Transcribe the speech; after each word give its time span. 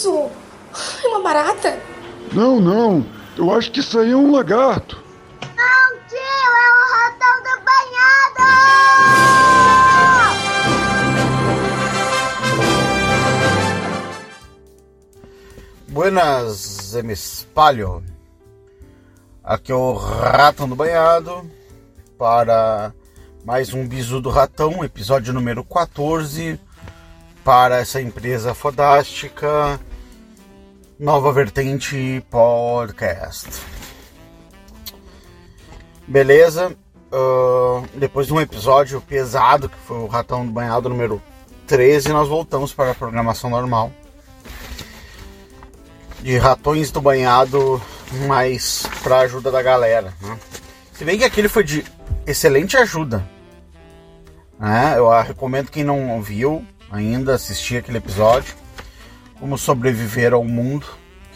isso? 0.00 0.30
É 1.04 1.08
uma 1.08 1.20
barata? 1.20 1.78
Não, 2.32 2.58
não. 2.58 3.04
Eu 3.36 3.54
acho 3.54 3.70
que 3.70 3.80
isso 3.80 3.98
aí 3.98 4.12
é 4.12 4.16
um 4.16 4.32
lagarto. 4.32 5.02
Não, 5.42 5.98
tio, 6.08 6.16
é 6.16 6.70
o 6.72 6.84
ratão 6.96 7.36
do 7.42 7.54
banhado! 7.66 8.44
Buenas, 15.88 16.94
me 17.04 17.12
espalho. 17.12 18.02
Aqui 19.44 19.72
é 19.72 19.74
o 19.74 19.94
Ratão 19.94 20.68
do 20.68 20.76
Banhado 20.76 21.50
para 22.16 22.92
mais 23.44 23.74
um 23.74 23.88
Bisu 23.88 24.20
do 24.20 24.30
Ratão, 24.30 24.84
episódio 24.84 25.32
número 25.32 25.64
14 25.64 26.60
para 27.42 27.78
essa 27.78 28.00
empresa 28.00 28.54
fodástica 28.54 29.80
Nova 31.00 31.32
Vertente 31.32 32.22
Podcast. 32.30 33.48
Beleza? 36.06 36.76
Uh, 37.10 37.88
depois 37.94 38.26
de 38.26 38.34
um 38.34 38.40
episódio 38.40 39.00
pesado, 39.00 39.70
que 39.70 39.78
foi 39.86 39.96
o 39.96 40.06
Ratão 40.06 40.44
do 40.44 40.52
Banhado 40.52 40.90
número 40.90 41.22
13, 41.66 42.10
nós 42.10 42.28
voltamos 42.28 42.74
para 42.74 42.90
a 42.90 42.94
programação 42.94 43.48
normal. 43.48 43.90
De 46.20 46.36
ratões 46.36 46.90
do 46.90 47.00
banhado, 47.00 47.80
mas 48.26 48.86
para 49.02 49.20
ajuda 49.20 49.50
da 49.50 49.62
galera. 49.62 50.12
Né? 50.20 50.38
Se 50.92 51.02
bem 51.02 51.16
que 51.16 51.24
aquele 51.24 51.48
foi 51.48 51.64
de 51.64 51.82
excelente 52.26 52.76
ajuda. 52.76 53.26
Né? 54.58 54.96
Eu 54.98 55.08
recomendo 55.22 55.70
quem 55.70 55.82
não 55.82 56.20
viu 56.20 56.62
ainda 56.90 57.36
assistir 57.36 57.78
aquele 57.78 57.96
episódio. 57.96 58.59
Como 59.40 59.58
sobreviver 59.58 60.32
ao 60.32 60.44
mundo 60.44 60.86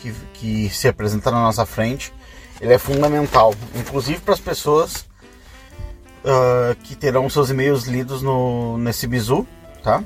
que, 0.01 0.13
que 0.35 0.71
se 0.71 0.87
apresenta 0.87 1.31
na 1.31 1.41
nossa 1.41 1.65
frente. 1.65 2.13
Ele 2.61 2.73
é 2.73 2.79
fundamental, 2.79 3.53
inclusive 3.75 4.21
para 4.21 4.35
as 4.35 4.41
pessoas 4.41 5.07
uh, 6.25 6.75
que 6.85 6.95
terão 6.95 7.29
seus 7.29 7.51
e-mails 7.51 7.85
lidos 7.87 8.23
no, 8.23 8.79
nesse 8.79 9.07
bizu, 9.07 9.47
tá? 9.83 10.05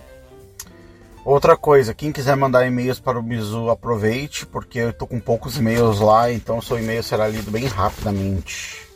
Outra 1.25 1.59
coisa, 1.59 1.93
quem 1.93 2.11
quiser 2.11 2.35
mandar 2.37 2.67
e-mails 2.67 2.99
para 2.99 3.19
o 3.19 3.23
Bizu, 3.23 3.69
aproveite, 3.69 4.47
porque 4.47 4.79
eu 4.79 4.89
estou 4.89 5.07
com 5.07 5.21
poucos 5.21 5.59
e-mails 5.59 6.01
lá, 6.01 6.33
então 6.33 6.63
seu 6.63 6.79
e-mail 6.79 7.03
será 7.03 7.29
lido 7.29 7.51
bem 7.51 7.67
rapidamente. 7.67 8.88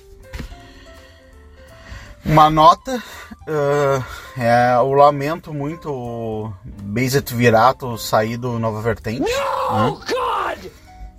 Uma 2.24 2.48
nota, 2.48 3.02
uh, 3.48 4.40
é 4.40 4.78
o 4.78 4.92
lamento 4.92 5.52
muito 5.52 6.52
Bezet 6.64 7.34
Virato 7.34 7.98
sair 7.98 8.36
do 8.36 8.60
Nova 8.60 8.80
Vertente. 8.80 9.30
No, 9.70 9.98
né? 9.98 10.70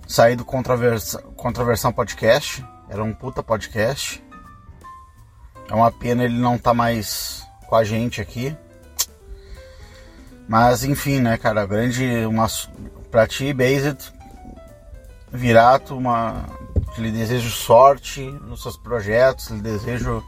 Sair 0.08 0.34
do 0.34 0.44
Contravers 0.44 1.16
Contraversão 1.36 1.92
Podcast. 1.92 2.64
Era 2.88 3.04
um 3.04 3.12
puta 3.12 3.42
podcast. 3.42 4.24
É 5.68 5.74
uma 5.74 5.92
pena 5.92 6.24
ele 6.24 6.38
não 6.38 6.56
tá 6.56 6.72
mais 6.72 7.46
com 7.66 7.76
a 7.76 7.84
gente 7.84 8.22
aqui. 8.22 8.56
Mas 10.48 10.84
enfim, 10.84 11.20
né, 11.20 11.36
cara, 11.36 11.66
grande 11.66 12.24
uma 12.26 12.46
para 13.10 13.26
ti, 13.26 13.52
Based 13.52 14.12
Virato, 15.30 15.96
uma 15.96 16.46
lhe 16.96 17.10
desejo 17.10 17.50
sorte 17.50 18.22
nos 18.22 18.62
seus 18.62 18.76
projetos, 18.76 19.48
lhe 19.48 19.60
desejo 19.60 20.22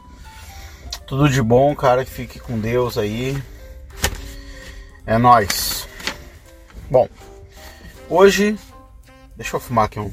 tudo 1.07 1.29
de 1.29 1.41
bom, 1.41 1.73
cara, 1.73 2.03
que 2.03 2.11
fique 2.11 2.37
com 2.37 2.59
Deus 2.59 2.97
aí. 2.97 3.41
É 5.05 5.17
nós. 5.17 5.87
Bom, 6.91 7.07
hoje 8.09 8.59
deixa 9.35 9.55
eu 9.55 9.59
fumar 9.59 9.85
aqui 9.85 9.99
um 9.99 10.11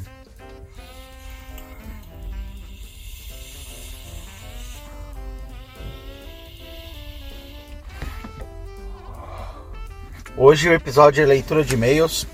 Hoje 10.37 10.69
o 10.69 10.73
episódio 10.73 11.23
é 11.23 11.27
leitura 11.27 11.65
de 11.65 11.75
e-mails. 11.75 12.27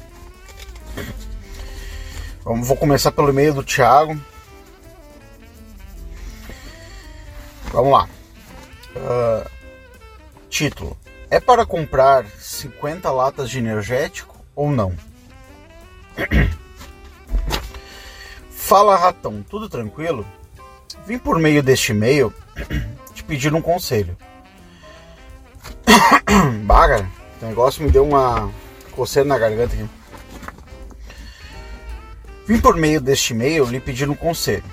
Vou 2.44 2.76
começar 2.76 3.12
pelo 3.12 3.28
e-mail 3.28 3.54
do 3.54 3.62
Thiago. 3.62 4.18
Vamos 7.72 7.92
lá. 7.92 8.08
Uh, 8.96 9.48
título: 10.48 10.96
É 11.30 11.38
para 11.38 11.64
comprar 11.64 12.26
50 12.38 13.10
latas 13.10 13.50
de 13.50 13.58
energético 13.58 14.36
ou 14.54 14.70
não? 14.70 14.94
Fala 18.50 18.96
ratão, 18.96 19.44
tudo 19.48 19.68
tranquilo? 19.68 20.26
Vim 21.06 21.18
por 21.18 21.38
meio 21.38 21.62
deste 21.62 21.92
e-mail 21.92 22.32
te 23.14 23.24
pedir 23.24 23.54
um 23.54 23.62
conselho. 23.62 24.16
Baga, 26.64 27.08
o 27.40 27.46
negócio 27.46 27.82
me 27.82 27.90
deu 27.90 28.04
uma 28.04 28.50
coceira 28.92 29.28
na 29.28 29.38
garganta 29.38 29.74
aqui. 29.74 29.88
Vim 32.46 32.60
por 32.60 32.76
meio 32.76 33.00
deste 33.00 33.32
e-mail 33.32 33.64
lhe 33.64 33.80
pedir 33.80 34.08
um 34.10 34.14
conselho. 34.14 34.64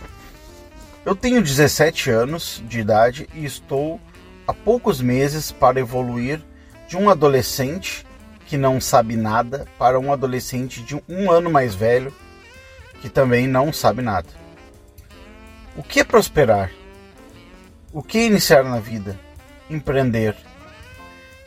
Eu 1.08 1.16
tenho 1.16 1.42
17 1.42 2.12
anos 2.12 2.62
de 2.68 2.82
idade 2.82 3.30
e 3.34 3.46
estou 3.46 3.98
há 4.46 4.54
poucos 4.54 5.00
meses 5.00 5.54
para 5.54 5.80
evoluir 5.80 6.42
de 6.86 6.98
um 6.98 7.10
adolescente 7.10 8.06
que 8.46 8.58
não 8.58 8.82
sabe 8.82 9.16
nada 9.16 9.66
para 9.80 9.98
um 9.98 10.12
adolescente 10.12 10.82
de 10.82 11.02
um 11.08 11.32
ano 11.32 11.50
mais 11.50 11.74
velho 11.74 12.14
que 13.00 13.08
também 13.08 13.48
não 13.48 13.72
sabe 13.72 14.02
nada. 14.02 14.28
O 15.78 15.82
que 15.82 16.02
é 16.02 16.04
prosperar? 16.04 16.74
O 17.94 18.04
que 18.04 18.18
é 18.18 18.26
iniciar 18.26 18.66
na 18.66 18.82
vida? 18.82 19.18
Empreender? 19.70 20.36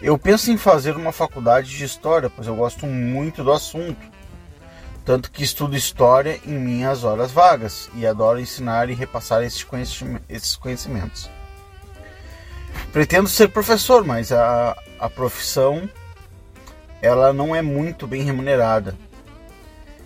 Eu 0.00 0.16
penso 0.16 0.50
em 0.50 0.56
fazer 0.56 0.97
uma 0.97 1.12
faculdade 1.12 1.69
de 1.69 1.84
história, 1.84 2.31
pois 2.31 2.49
eu 2.49 2.56
gosto 2.56 2.87
muito 2.87 3.44
do 3.44 3.53
assunto. 3.53 4.00
Tanto 5.05 5.31
que 5.31 5.43
estudo 5.43 5.77
história 5.77 6.41
em 6.47 6.59
minhas 6.59 7.05
horas 7.05 7.33
vagas 7.33 7.91
e 7.94 8.06
adoro 8.06 8.38
ensinar 8.38 8.91
e 8.91 8.94
repassar 8.94 9.43
esses 9.43 9.65
conhecimentos. 9.65 11.31
Pretendo 12.93 13.28
ser 13.28 13.49
professor, 13.49 14.05
mas 14.05 14.31
a, 14.31 14.77
a 14.99 15.09
profissão 15.09 15.88
ela 17.00 17.33
não 17.33 17.55
é 17.55 17.62
muito 17.62 18.06
bem 18.06 18.22
remunerada. 18.22 18.97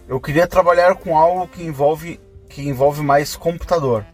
Eu 0.06 0.20
queria 0.20 0.46
trabalhar 0.46 0.94
com 0.96 1.16
algo 1.16 1.48
que 1.48 1.62
envolve 1.62 2.20
que 2.48 2.62
envolve 2.62 3.02
mais 3.02 3.34
computador. 3.34 4.06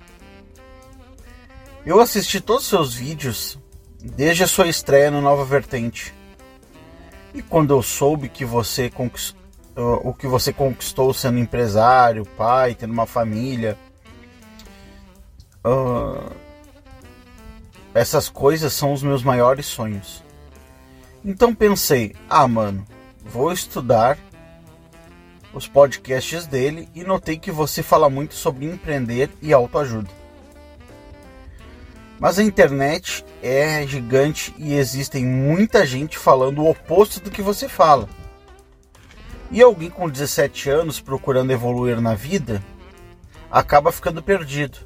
Eu 1.85 2.01
assisti 2.01 2.41
todos 2.41 2.63
os 2.63 2.69
seus 2.71 2.95
vídeos 2.95 3.59
desde 4.03 4.45
a 4.45 4.47
sua 4.47 4.69
estreia 4.69 5.11
no 5.11 5.21
Nova 5.21 5.45
Vertente. 5.45 6.15
E 7.35 7.43
quando 7.43 7.75
eu 7.75 7.83
soube 7.83 8.29
que 8.29 8.45
você 8.45 8.89
conquistou, 8.89 9.40
o 9.81 10.15
que 10.15 10.27
você 10.27 10.53
conquistou 10.53 11.13
sendo 11.13 11.39
empresário, 11.39 12.27
pai, 12.37 12.75
tendo 12.75 12.93
uma 12.93 13.07
família, 13.07 13.77
uh, 15.65 16.31
essas 17.95 18.29
coisas 18.29 18.73
são 18.73 18.93
os 18.93 19.03
meus 19.03 19.23
maiores 19.23 19.67
sonhos. 19.67 20.23
Então 21.25 21.55
pensei, 21.55 22.15
ah 22.29 22.47
mano, 22.47 22.85
vou 23.25 23.53
estudar 23.53 24.19
os 25.53 25.67
podcasts 25.67 26.47
dele 26.47 26.89
e 26.95 27.03
notei 27.03 27.37
que 27.39 27.51
você 27.51 27.83
fala 27.83 28.09
muito 28.09 28.35
sobre 28.35 28.67
empreender 28.67 29.31
e 29.43 29.53
autoajuda. 29.53 30.09
Mas 32.19 32.39
a 32.39 32.43
internet 32.43 33.25
é 33.43 33.87
gigante 33.87 34.55
e 34.59 34.75
existem 34.75 35.25
muita 35.25 35.87
gente 35.87 36.19
falando 36.19 36.61
o 36.63 36.71
oposto 36.71 37.19
do 37.19 37.31
que 37.31 37.41
você 37.41 37.69
fala. 37.69 38.09
E 39.51 39.63
alguém 39.63 39.91
com 39.91 40.09
17 40.09 40.71
anos 40.71 41.01
procurando 41.01 41.51
evoluir 41.51 42.01
na 42.01 42.15
vida 42.15 42.63
acaba 43.51 43.91
ficando 43.91 44.23
perdido. 44.23 44.79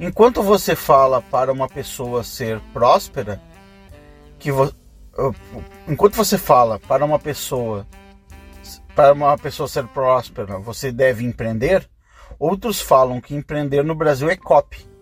Enquanto 0.00 0.42
você 0.42 0.74
fala 0.74 1.22
para 1.22 1.52
uma 1.52 1.68
pessoa 1.68 2.24
ser 2.24 2.60
próspera, 2.72 3.40
que 4.38 4.50
vo... 4.50 4.72
enquanto 5.86 6.14
você 6.14 6.36
fala 6.36 6.78
para 6.78 7.04
uma 7.04 7.18
pessoa 7.18 7.86
para 8.94 9.12
uma 9.12 9.36
pessoa 9.36 9.68
ser 9.68 9.86
próspera, 9.88 10.58
você 10.58 10.90
deve 10.90 11.22
empreender, 11.22 11.88
outros 12.38 12.80
falam 12.80 13.20
que 13.20 13.34
empreender 13.34 13.84
no 13.84 13.94
Brasil 13.94 14.30
é 14.30 14.36
copy 14.36 14.96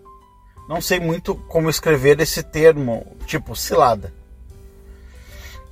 não 0.67 0.81
sei 0.81 0.99
muito 0.99 1.35
como 1.35 1.69
escrever 1.69 2.19
esse 2.19 2.41
termo, 2.41 3.15
tipo 3.25 3.55
cilada. 3.55 4.13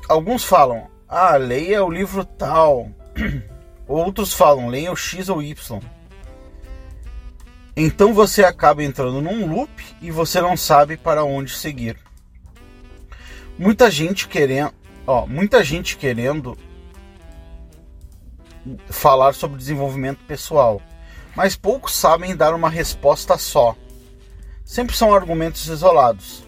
Alguns 0.08 0.44
falam, 0.44 0.88
ah, 1.16 1.38
leia 1.38 1.86
o 1.86 1.92
livro 1.92 2.26
tal. 2.26 2.90
Outros 3.88 4.34
falam, 4.34 4.68
leia 4.68 4.92
o 4.92 4.96
X 4.96 5.30
ou 5.30 5.44
Y. 5.44 5.80
Então 7.78 8.16
você 8.16 8.44
acaba 8.44 8.84
entrando 8.84 9.22
num 9.22 9.48
loop 9.48 9.72
e 10.02 10.10
você 10.10 10.42
não 10.42 10.58
sabe 10.58 10.98
para 10.98 11.24
onde 11.24 11.56
seguir. 11.56 11.98
Muita 13.60 13.92
gente 13.92 14.28
querendo, 14.28 14.74
ó, 15.06 15.28
muita 15.28 15.64
gente 15.64 15.98
querendo 15.98 16.58
falar 18.90 19.36
sobre 19.36 19.60
desenvolvimento 19.60 20.20
pessoal, 20.26 20.82
mas 21.36 21.56
poucos 21.56 21.94
sabem 21.94 22.36
dar 22.36 22.56
uma 22.56 22.70
resposta 22.70 23.38
só. 23.38 23.76
Sempre 24.66 24.98
são 24.98 25.14
argumentos 25.14 25.68
isolados. 25.68 26.44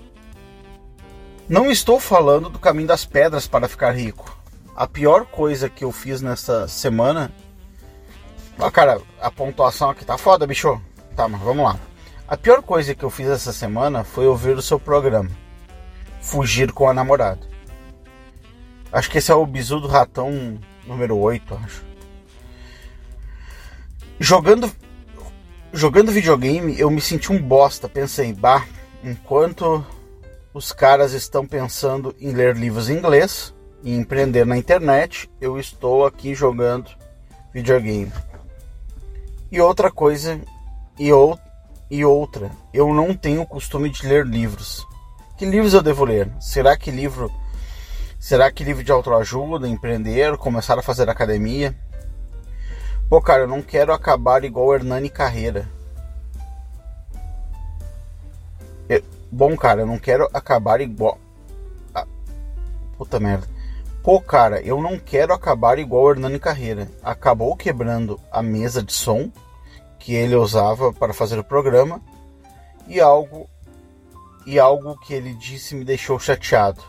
Não 1.47 1.69
estou 1.69 1.99
falando 1.99 2.49
do 2.49 2.57
caminho 2.57 2.87
das 2.87 3.05
pedras 3.05 3.45
para 3.45 3.67
ficar 3.67 3.91
rico. 3.91 4.35
A 4.75 4.85
pior 4.85 5.25
coisa 5.25 5.69
que 5.69 5.85
eu 5.85 5.91
fiz 5.91 6.21
nessa 6.21 6.67
semana. 6.67 7.31
Ah, 8.59 8.69
cara, 8.69 9.01
a 9.21 9.31
pontuação 9.31 9.89
aqui 9.89 10.03
tá 10.03 10.17
foda, 10.17 10.45
bicho. 10.45 10.81
Tá, 11.15 11.29
mas 11.29 11.39
vamos 11.39 11.63
lá. 11.63 11.79
A 12.27 12.35
pior 12.35 12.61
coisa 12.61 12.93
que 12.93 13.05
eu 13.05 13.09
fiz 13.09 13.27
essa 13.29 13.53
semana 13.53 14.03
foi 14.03 14.27
ouvir 14.27 14.57
o 14.57 14.61
seu 14.61 14.77
programa. 14.77 15.29
Fugir 16.19 16.73
com 16.73 16.89
a 16.89 16.93
namorada. 16.93 17.39
Acho 18.91 19.09
que 19.09 19.19
esse 19.19 19.31
é 19.31 19.35
o 19.35 19.45
bizu 19.45 19.79
do 19.79 19.87
ratão 19.87 20.59
número 20.85 21.17
8, 21.17 21.55
acho. 21.63 21.85
Jogando 24.19 24.69
jogando 25.71 26.11
videogame, 26.11 26.77
eu 26.77 26.89
me 26.89 26.99
senti 26.99 27.31
um 27.31 27.41
bosta. 27.41 27.87
Pensei, 27.87 28.33
bah, 28.33 28.65
enquanto 29.01 29.85
os 30.53 30.73
caras 30.73 31.13
estão 31.13 31.47
pensando 31.47 32.13
em 32.19 32.31
ler 32.31 32.57
livros 32.57 32.89
em 32.89 32.97
inglês 32.97 33.54
e 33.85 33.95
empreender 33.95 34.47
na 34.47 34.57
internet, 34.57 35.29
eu 35.39 35.59
estou 35.59 36.07
aqui 36.07 36.33
jogando 36.33 36.89
videogame. 37.53 38.11
E 39.51 39.61
outra 39.61 39.91
coisa, 39.91 40.41
e, 40.97 41.13
ou, 41.13 41.39
e 41.89 42.03
outra, 42.03 42.49
eu 42.73 42.91
não 42.91 43.13
tenho 43.13 43.43
o 43.43 43.47
costume 43.47 43.91
de 43.91 44.07
ler 44.07 44.25
livros. 44.25 44.83
Que 45.37 45.45
livros 45.45 45.75
eu 45.75 45.83
devo 45.83 46.03
ler? 46.03 46.31
Será 46.41 46.75
que 46.75 46.89
livro 46.89 47.31
Será 48.19 48.51
que 48.51 48.63
livro 48.63 48.83
de 48.83 48.91
autoajuda, 48.91 49.67
empreender, 49.67 50.35
começar 50.37 50.79
a 50.79 50.81
fazer 50.81 51.07
academia? 51.07 51.75
Pô, 53.07 53.21
cara, 53.21 53.43
eu 53.43 53.47
não 53.47 53.61
quero 53.61 53.93
acabar 53.93 54.43
igual 54.43 54.73
Hernani 54.73 55.11
Carreira. 55.11 55.69
Eu... 58.89 59.03
Bom, 59.31 59.55
cara, 59.55 59.81
eu 59.81 59.85
não 59.85 59.99
quero 59.99 60.27
acabar 60.33 60.81
igual. 60.81 61.19
Ah, 61.93 62.07
puta 62.97 63.19
merda. 63.19 63.54
Pô, 64.05 64.21
cara, 64.21 64.61
eu 64.61 64.79
não 64.79 64.99
quero 64.99 65.33
acabar 65.33 65.79
igual 65.79 66.11
Hernani 66.11 66.37
Carreira. 66.37 66.87
Acabou 67.01 67.57
quebrando 67.57 68.21
a 68.31 68.39
mesa 68.39 68.83
de 68.83 68.93
som 68.93 69.31
que 69.97 70.13
ele 70.13 70.35
usava 70.35 70.93
para 70.93 71.11
fazer 71.11 71.39
o 71.39 71.43
programa 71.43 71.99
e 72.87 73.01
algo 73.01 73.49
e 74.45 74.59
algo 74.59 74.95
que 74.99 75.11
ele 75.11 75.33
disse 75.33 75.73
me 75.73 75.83
deixou 75.83 76.19
chateado. 76.19 76.83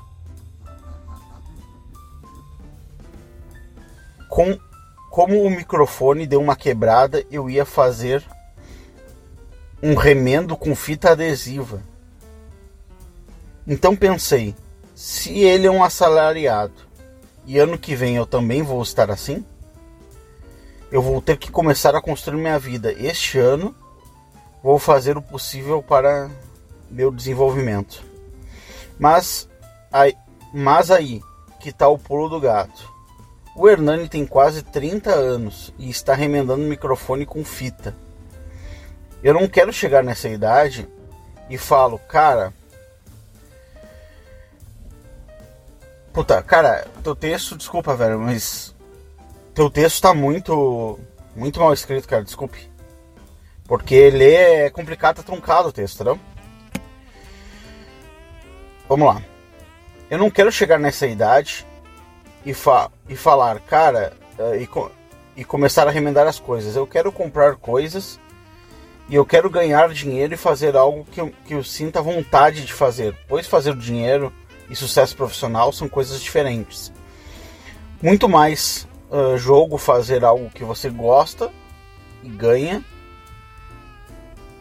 com 4.29 4.59
como 5.11 5.41
o 5.41 5.49
microfone 5.49 6.27
deu 6.27 6.43
uma 6.43 6.55
quebrada, 6.55 7.25
eu 7.31 7.49
ia 7.49 7.65
fazer 7.65 8.23
um 9.83 9.95
remendo 9.95 10.55
com 10.55 10.77
fita 10.77 11.13
adesiva. 11.13 11.81
Então 13.67 13.97
pensei, 13.97 14.55
se 14.95 15.39
ele 15.39 15.67
é 15.67 15.71
um 15.71 15.83
assalariado 15.83 16.86
e 17.47 17.59
ano 17.59 17.79
que 17.79 17.95
vem 17.95 18.17
eu 18.17 18.27
também 18.27 18.63
vou 18.63 18.83
estar 18.83 19.11
assim, 19.11 19.45
eu 20.91 21.01
vou 21.01 21.21
ter 21.23 21.37
que 21.37 21.51
começar 21.51 21.95
a 21.95 22.03
construir 22.03 22.41
minha 22.41 22.59
vida. 22.59 22.93
Este 22.93 23.39
ano 23.39 23.75
vou 24.63 24.79
fazer 24.79 25.17
o 25.17 25.23
possível 25.23 25.83
para 25.83 26.31
meu 26.91 27.11
desenvolvimento. 27.11 28.03
Mas 28.99 29.49
aí, 29.93 30.17
mas 30.53 30.91
aí 30.91 31.21
que 31.61 31.71
está 31.71 31.89
o 31.89 31.99
pulo 31.99 32.29
do 32.29 32.41
gato. 32.41 32.93
O 33.55 33.69
Hernani 33.69 34.09
tem 34.09 34.27
quase 34.27 34.63
30 34.63 35.11
anos 35.11 35.73
e 35.79 35.89
está 35.89 36.15
remendando 36.15 36.63
o 36.63 36.69
microfone 36.69 37.25
com 37.25 37.45
fita. 37.45 37.95
Eu 39.23 39.35
não 39.35 39.49
quero 39.49 39.73
chegar 39.73 40.05
nessa 40.05 40.29
idade 40.29 40.87
e 41.49 41.57
falo, 41.57 41.99
cara. 41.99 42.53
Puta, 46.17 46.43
cara, 46.43 46.87
teu 47.05 47.15
texto, 47.15 47.59
desculpa, 47.59 47.95
velho, 47.95 48.19
mas. 48.19 48.75
Teu 49.53 49.69
texto 49.69 50.01
tá 50.01 50.15
muito. 50.15 50.99
Muito 51.35 51.61
mal 51.61 51.75
escrito, 51.75 52.09
cara, 52.09 52.25
desculpe. 52.25 52.71
Porque 53.69 54.09
ler 54.09 54.65
é 54.65 54.71
complicado, 54.71 55.17
tá 55.17 55.23
truncado 55.23 55.69
o 55.69 55.73
texto, 55.73 55.97
entendeu? 55.97 56.19
Vamos 58.89 59.07
lá. 59.07 59.23
Eu 60.09 60.17
não 60.17 60.31
quero 60.31 60.51
chegar 60.51 60.79
nessa 60.79 61.07
idade 61.07 61.67
e, 62.47 62.55
fa 62.55 62.91
e 63.11 63.15
falar, 63.15 63.61
cara, 63.61 64.15
uh, 64.39 64.55
e, 64.55 64.67
co 64.67 64.91
e 65.37 65.45
começar 65.45 65.87
a 65.87 65.91
remendar 65.91 66.27
as 66.27 66.41
coisas. 66.41 66.77
Eu 66.77 66.87
quero 66.87 67.13
comprar 67.13 67.57
coisas 67.57 68.19
e 69.07 69.15
eu 69.15 69.27
quero 69.27 69.51
ganhar 69.51 69.93
dinheiro 69.93 70.33
e 70.33 70.39
fazer 70.39 70.79
algo 70.79 71.05
que 71.13 71.21
eu, 71.21 71.31
que 71.45 71.53
eu 71.53 71.63
sinta 71.63 72.01
vontade 72.01 72.65
de 72.65 72.73
fazer, 72.73 73.15
pois 73.29 73.47
fazer 73.47 73.77
dinheiro 73.77 74.33
e 74.69 74.77
sucesso 74.77 75.17
profissional 75.17 75.73
são 75.73 75.89
coisas 75.89 76.21
diferentes. 76.21 76.93
Muito 78.03 78.29
mais 78.29 78.87
uh, 79.11 79.37
jogo 79.39 79.79
fazer 79.79 80.25
algo 80.25 80.51
que 80.51 80.65
você 80.65 80.91
gosta 80.91 81.51
e 82.23 82.29
ganha 82.29 82.85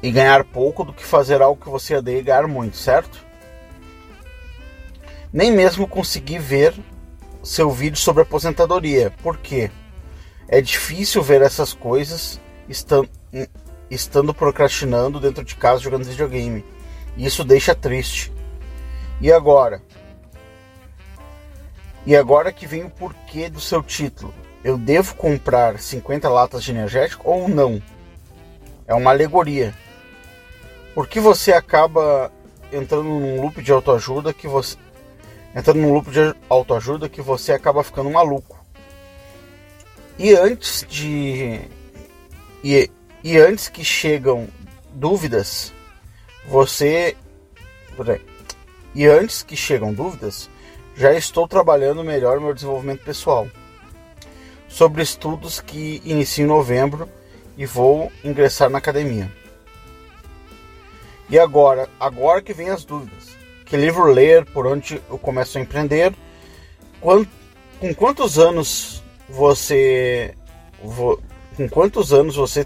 e 0.02 0.12
ganhar 0.12 0.44
pouco 0.44 0.84
do 0.84 0.94
que 0.94 1.04
fazer 1.04 1.42
algo 1.42 1.62
que 1.62 1.70
você 1.70 1.96
odeia 1.96 2.20
e 2.20 2.24
ganhar 2.24 2.48
muito, 2.48 2.78
certo? 2.78 3.26
Nem 5.34 5.52
mesmo 5.52 5.88
conseguir 5.88 6.40
ver 6.40 6.74
seu 7.44 7.72
vídeo 7.72 7.98
sobre 7.98 8.24
aposentadoria. 8.24 9.12
Por 9.24 9.38
quê? 9.38 9.72
É 10.48 10.62
difícil 10.62 11.22
ver 11.22 11.42
essas 11.42 11.74
coisas 11.74 12.40
estando, 12.70 13.10
estando 13.90 14.34
procrastinando 14.34 15.20
dentro 15.20 15.44
de 15.44 15.56
casa 15.56 15.82
jogando 15.82 16.06
videogame. 16.06 16.64
Isso 17.18 17.44
deixa 17.44 17.74
triste. 17.74 18.32
E 19.22 19.32
agora? 19.32 19.82
E 22.06 22.16
agora 22.16 22.52
que 22.52 22.68
vem 22.68 22.84
o 22.84 22.90
porquê 22.90 23.50
do 23.50 23.60
seu 23.60 23.82
título. 23.82 24.34
Eu 24.64 24.78
devo 24.78 25.16
comprar 25.16 25.80
50 25.80 26.30
latas 26.30 26.64
de 26.64 26.72
energético 26.72 27.30
ou 27.30 27.48
não? 27.48 27.82
É 28.88 28.94
uma 28.94 29.12
alegoria. 29.12 29.74
Porque 30.94 31.20
você 31.20 31.54
acaba 31.54 32.32
entrando 32.72 33.04
num 33.04 33.42
loop 33.42 33.62
de 33.62 33.72
autoajuda 33.72 34.34
que 34.34 34.48
você 34.48 34.78
entrando 35.56 35.80
num 35.80 35.94
loop 35.94 36.12
de 36.12 36.36
autoajuda 36.50 37.08
que 37.08 37.22
você 37.22 37.54
acaba 37.54 37.84
ficando 37.84 38.10
maluco. 38.10 38.60
E 40.20 40.34
antes 40.34 40.86
de. 40.88 41.62
E, 42.64 42.92
e 43.24 43.38
antes 43.38 43.70
que 43.70 43.84
chegam 43.84 44.48
dúvidas, 44.94 45.74
você. 46.48 47.16
E 48.96 49.06
antes 49.06 49.44
que 49.44 49.56
chegam 49.56 49.94
dúvidas, 49.94 50.50
já 50.96 51.14
estou 51.14 51.48
trabalhando 51.48 52.04
melhor 52.04 52.40
meu 52.40 52.54
desenvolvimento 52.54 53.04
pessoal. 53.04 53.48
Sobre 54.68 55.04
estudos 55.04 55.60
que 55.60 56.02
inicio 56.06 56.46
em 56.46 56.48
novembro 56.48 57.08
e 57.58 57.66
vou 57.66 58.12
ingressar 58.24 58.70
na 58.70 58.78
academia. 58.78 59.32
E 61.30 61.38
agora, 61.38 61.90
agora 62.00 62.42
que 62.42 62.54
vem 62.54 62.70
as 62.70 62.86
dúvidas 62.86 63.36
que 63.66 63.76
livro 63.76 64.06
ler, 64.06 64.46
por 64.46 64.68
onde 64.68 65.02
eu 65.10 65.18
começo 65.18 65.58
a 65.58 65.62
empreender. 65.62 66.14
com 67.02 67.94
quantos 67.96 68.38
anos 68.38 69.04
você 69.28 70.36
com 71.58 71.70
quantos 71.70 72.14
anos 72.14 72.36
você 72.36 72.66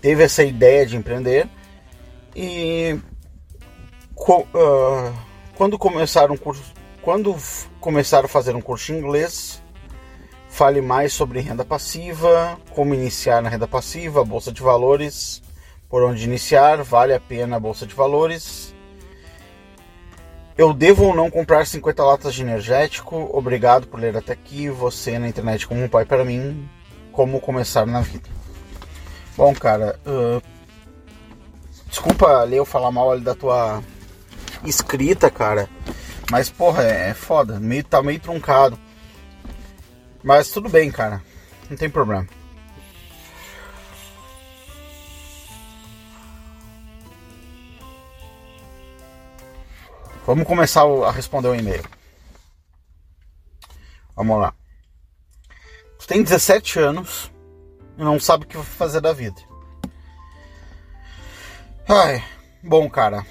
teve 0.00 0.22
essa 0.22 0.44
ideia 0.44 0.84
de 0.84 0.96
empreender 0.96 1.48
e 2.36 2.98
uh, 4.16 5.14
quando 5.56 5.78
começar 5.78 6.30
um 6.30 6.36
curso 6.36 6.72
quando 7.02 7.36
começar 7.80 8.24
a 8.24 8.28
fazer 8.28 8.56
um 8.56 8.60
curso 8.60 8.86
de 8.86 8.98
inglês 8.98 9.62
fale 10.48 10.80
mais 10.80 11.12
sobre 11.12 11.40
renda 11.40 11.64
passiva 11.64 12.58
como 12.70 12.94
iniciar 12.94 13.42
na 13.42 13.48
renda 13.48 13.66
passiva 13.68 14.24
bolsa 14.24 14.52
de 14.52 14.62
valores 14.62 15.42
por 15.88 16.02
onde 16.02 16.24
iniciar 16.24 16.82
vale 16.82 17.12
a 17.12 17.20
pena 17.20 17.56
a 17.56 17.60
bolsa 17.60 17.86
de 17.86 17.94
valores 17.94 18.74
eu 20.56 20.72
devo 20.72 21.06
ou 21.06 21.16
não 21.16 21.28
comprar 21.28 21.66
50 21.66 22.04
latas 22.04 22.32
de 22.32 22.42
energético? 22.42 23.28
Obrigado 23.36 23.88
por 23.88 23.98
ler 23.98 24.16
até 24.16 24.34
aqui. 24.34 24.68
Você 24.68 25.18
na 25.18 25.28
internet 25.28 25.66
como 25.66 25.82
um 25.82 25.88
pai 25.88 26.04
para 26.04 26.24
mim. 26.24 26.68
Como 27.10 27.40
começar 27.40 27.84
na 27.84 28.00
vida? 28.00 28.28
Bom, 29.36 29.52
cara, 29.52 29.98
uh, 30.06 30.40
desculpa 31.88 32.44
ler 32.44 32.58
eu 32.58 32.64
falar 32.64 32.92
mal 32.92 33.10
ali 33.10 33.22
da 33.22 33.34
tua 33.34 33.82
escrita, 34.64 35.30
cara. 35.30 35.68
Mas, 36.30 36.48
porra, 36.50 36.82
é, 36.82 37.10
é 37.10 37.14
foda. 37.14 37.60
Meio, 37.60 37.84
tá 37.84 38.02
meio 38.02 38.20
truncado. 38.20 38.78
Mas 40.22 40.48
tudo 40.48 40.68
bem, 40.68 40.90
cara. 40.90 41.22
Não 41.68 41.76
tem 41.76 41.90
problema. 41.90 42.26
Vamos 50.26 50.46
começar 50.46 50.84
a 50.84 51.10
responder 51.10 51.48
o 51.48 51.54
e-mail. 51.54 51.84
Vamos 54.16 54.40
lá. 54.40 54.54
Tu 55.98 56.06
tem 56.06 56.22
17 56.22 56.78
anos 56.78 57.30
e 57.98 58.02
não 58.02 58.18
sabe 58.18 58.44
o 58.44 58.48
que 58.48 58.56
fazer 58.62 59.02
da 59.02 59.12
vida. 59.12 59.40
Ai, 61.86 62.24
bom, 62.62 62.88
cara. 62.88 63.26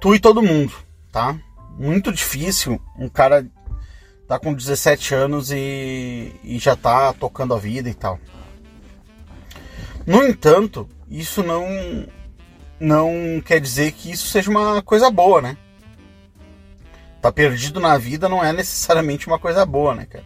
Tu 0.00 0.14
e 0.14 0.18
todo 0.18 0.42
mundo, 0.42 0.72
tá? 1.12 1.38
Muito 1.78 2.10
difícil 2.10 2.80
um 2.98 3.08
cara 3.08 3.46
tá 4.26 4.38
com 4.38 4.54
17 4.54 5.14
anos 5.14 5.50
e, 5.50 6.32
e 6.42 6.58
já 6.58 6.74
tá 6.76 7.12
tocando 7.12 7.52
a 7.52 7.58
vida 7.58 7.88
e 7.90 7.94
tal. 7.94 8.18
No 10.06 10.22
entanto, 10.24 10.88
isso 11.08 11.42
não 11.42 11.66
não 12.78 13.42
quer 13.44 13.60
dizer 13.60 13.92
que 13.92 14.10
isso 14.10 14.28
seja 14.28 14.50
uma 14.50 14.80
coisa 14.80 15.10
boa, 15.10 15.42
né? 15.42 15.56
Tá 17.20 17.30
perdido 17.30 17.78
na 17.78 17.98
vida 17.98 18.28
não 18.28 18.42
é 18.42 18.52
necessariamente 18.52 19.26
uma 19.26 19.38
coisa 19.38 19.66
boa, 19.66 19.94
né, 19.94 20.06
cara? 20.06 20.24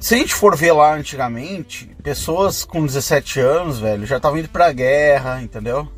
Se 0.00 0.14
a 0.14 0.18
gente 0.18 0.34
for 0.34 0.56
ver 0.56 0.72
lá 0.72 0.94
antigamente, 0.94 1.86
pessoas 2.02 2.64
com 2.64 2.84
17 2.84 3.40
anos, 3.40 3.78
velho, 3.78 4.04
já 4.04 4.16
estavam 4.16 4.38
indo 4.38 4.48
pra 4.48 4.72
guerra, 4.72 5.40
entendeu? 5.40 5.90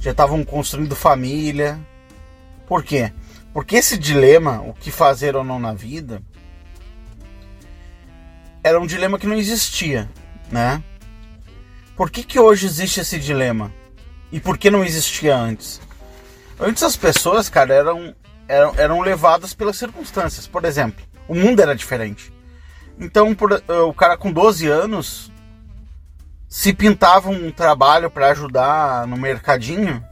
Já 0.00 0.12
estavam 0.12 0.44
construindo 0.44 0.94
família. 0.94 1.78
Por 2.66 2.82
quê? 2.82 3.12
Porque 3.52 3.76
esse 3.76 3.98
dilema, 3.98 4.60
o 4.60 4.74
que 4.74 4.90
fazer 4.90 5.34
ou 5.34 5.42
não 5.42 5.58
na 5.58 5.72
vida, 5.72 6.22
era 8.62 8.80
um 8.80 8.86
dilema 8.86 9.18
que 9.18 9.26
não 9.26 9.36
existia, 9.36 10.08
né? 10.50 10.82
Por 11.96 12.10
que, 12.10 12.22
que 12.22 12.38
hoje 12.38 12.66
existe 12.66 13.00
esse 13.00 13.18
dilema? 13.18 13.72
E 14.30 14.38
por 14.38 14.58
que 14.58 14.70
não 14.70 14.84
existia 14.84 15.36
antes? 15.36 15.80
Antes 16.60 16.82
as 16.82 16.96
pessoas, 16.96 17.48
cara, 17.48 17.74
eram, 17.74 18.14
eram, 18.46 18.74
eram 18.76 19.00
levadas 19.00 19.54
pelas 19.54 19.76
circunstâncias. 19.76 20.46
Por 20.46 20.64
exemplo, 20.64 21.04
o 21.26 21.34
mundo 21.34 21.60
era 21.60 21.74
diferente. 21.74 22.32
Então, 23.00 23.34
por, 23.34 23.52
uh, 23.52 23.88
o 23.88 23.94
cara 23.94 24.16
com 24.16 24.30
12 24.30 24.66
anos, 24.66 25.32
se 26.48 26.72
pintava 26.72 27.28
um 27.28 27.50
trabalho 27.50 28.10
para 28.10 28.28
ajudar 28.28 29.06
no 29.06 29.16
mercadinho, 29.16 30.02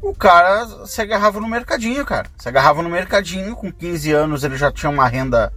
o 0.00 0.14
cara 0.14 0.86
se 0.86 1.00
agarrava 1.00 1.40
no 1.40 1.48
mercadinho, 1.48 2.04
cara. 2.04 2.28
Se 2.38 2.48
agarrava 2.48 2.82
no 2.82 2.90
mercadinho, 2.90 3.56
com 3.56 3.72
15 3.72 4.12
anos 4.12 4.44
ele 4.44 4.56
já 4.56 4.70
tinha 4.70 4.90
uma 4.90 5.08
renda 5.08 5.52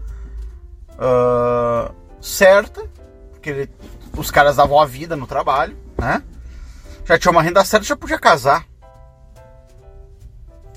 uh, 0.94 1.94
certa, 2.22 2.84
porque 3.32 3.50
ele 3.50 3.70
os 4.18 4.32
caras 4.32 4.56
davam 4.56 4.80
a 4.80 4.86
vida 4.86 5.16
no 5.16 5.28
trabalho, 5.28 5.78
né? 5.98 6.24
Já 7.06 7.18
tinha 7.18 7.32
uma 7.32 7.42
renda 7.42 7.64
certa, 7.64 7.86
já 7.86 7.96
podia 7.96 8.20
casar. 8.20 8.66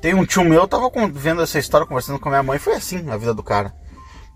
Tem 0.01 0.15
um 0.15 0.25
tio 0.25 0.45
meu, 0.45 0.69
tava 0.69 0.91
vendo 1.13 1.43
essa 1.43 1.59
história, 1.59 1.87
conversando 1.87 2.19
com 2.19 2.29
a 2.29 2.33
minha 2.33 2.43
mãe, 2.43 2.59
foi 2.59 2.75
assim 2.75 3.11
a 3.11 3.17
vida 3.17 3.35
do 3.35 3.43
cara. 3.43 3.75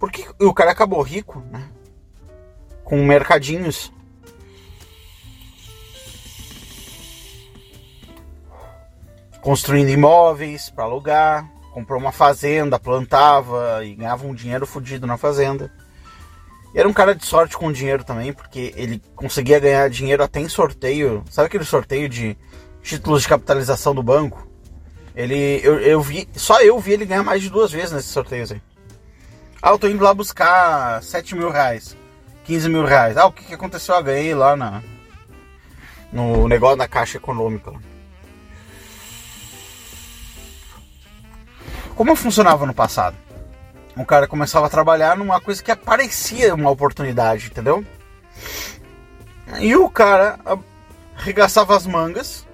Porque 0.01 0.27
o 0.41 0.53
cara 0.53 0.71
acabou 0.71 1.01
rico, 1.03 1.43
né? 1.51 1.69
Com 2.83 3.05
mercadinhos. 3.05 3.93
Construindo 9.45 9.91
imóveis 9.91 10.71
para 10.71 10.85
alugar, 10.85 11.47
comprou 11.71 12.01
uma 12.01 12.11
fazenda, 12.11 12.79
plantava 12.79 13.85
e 13.85 13.95
ganhava 13.95 14.27
um 14.27 14.33
dinheiro 14.33 14.67
fodido 14.67 15.07
na 15.07 15.19
fazenda. 15.19 15.71
E 16.75 16.79
era 16.79 16.89
um 16.89 16.95
cara 16.95 17.15
de 17.15 17.27
sorte 17.27 17.55
com 17.55 17.71
dinheiro 17.71 18.03
também, 18.03 18.33
porque 18.33 18.73
ele 18.75 19.03
conseguia 19.15 19.61
ganhar 19.61 19.91
dinheiro 19.91 20.23
até 20.23 20.41
em 20.41 20.49
sorteio. 20.49 21.23
Sabe 21.29 21.49
aquele 21.49 21.65
sorteio 21.65 22.09
de 22.09 22.39
títulos 22.83 23.21
de 23.21 23.29
capitalização 23.29 23.95
do 23.95 24.03
banco? 24.03 24.49
Ele, 25.15 25.61
eu, 25.63 25.79
eu 25.79 26.01
vi, 26.01 26.27
só 26.33 26.63
eu 26.63 26.79
vi 26.79 26.93
ele 26.93 27.05
ganhar 27.05 27.23
mais 27.23 27.43
de 27.43 27.51
duas 27.51 27.71
vezes 27.71 27.93
nesses 27.93 28.13
sorteios 28.13 28.51
aí. 28.51 28.63
Ah, 29.61 29.73
eu 29.73 29.79
tô 29.79 29.89
indo 29.89 30.03
lá 30.03 30.15
buscar 30.15 31.03
7 31.03 31.35
mil 31.35 31.51
reais, 31.51 31.95
15 32.45 32.67
mil 32.71 32.87
reais. 32.87 33.19
Ah, 33.19 33.27
o 33.27 33.33
que, 33.33 33.45
que 33.45 33.55
aconteceu? 33.55 33.95
Eu 33.95 34.05
ganhei 34.05 34.35
lá 34.35 34.57
na, 34.57 34.83
no 36.11 36.49
negócio 36.49 36.79
da 36.79 36.89
Caixa 36.89 37.19
Econômica. 37.19 37.75
Como 41.95 42.17
funcionava 42.17 42.67
no 42.67 42.75
passado? 42.75 43.17
o 43.97 44.05
cara 44.05 44.27
começava 44.27 44.67
a 44.67 44.71
trabalhar 44.71 45.17
numa 45.17 45.41
coisa 45.41 45.63
que 45.63 45.71
aparecia 45.71 46.55
uma 46.55 46.71
oportunidade, 46.71 47.47
entendeu? 47.47 47.85
E 49.61 49.77
o 49.77 49.89
cara 49.89 50.39
arregaçava 51.17 51.77
as 51.77 51.87
mangas 51.87 52.47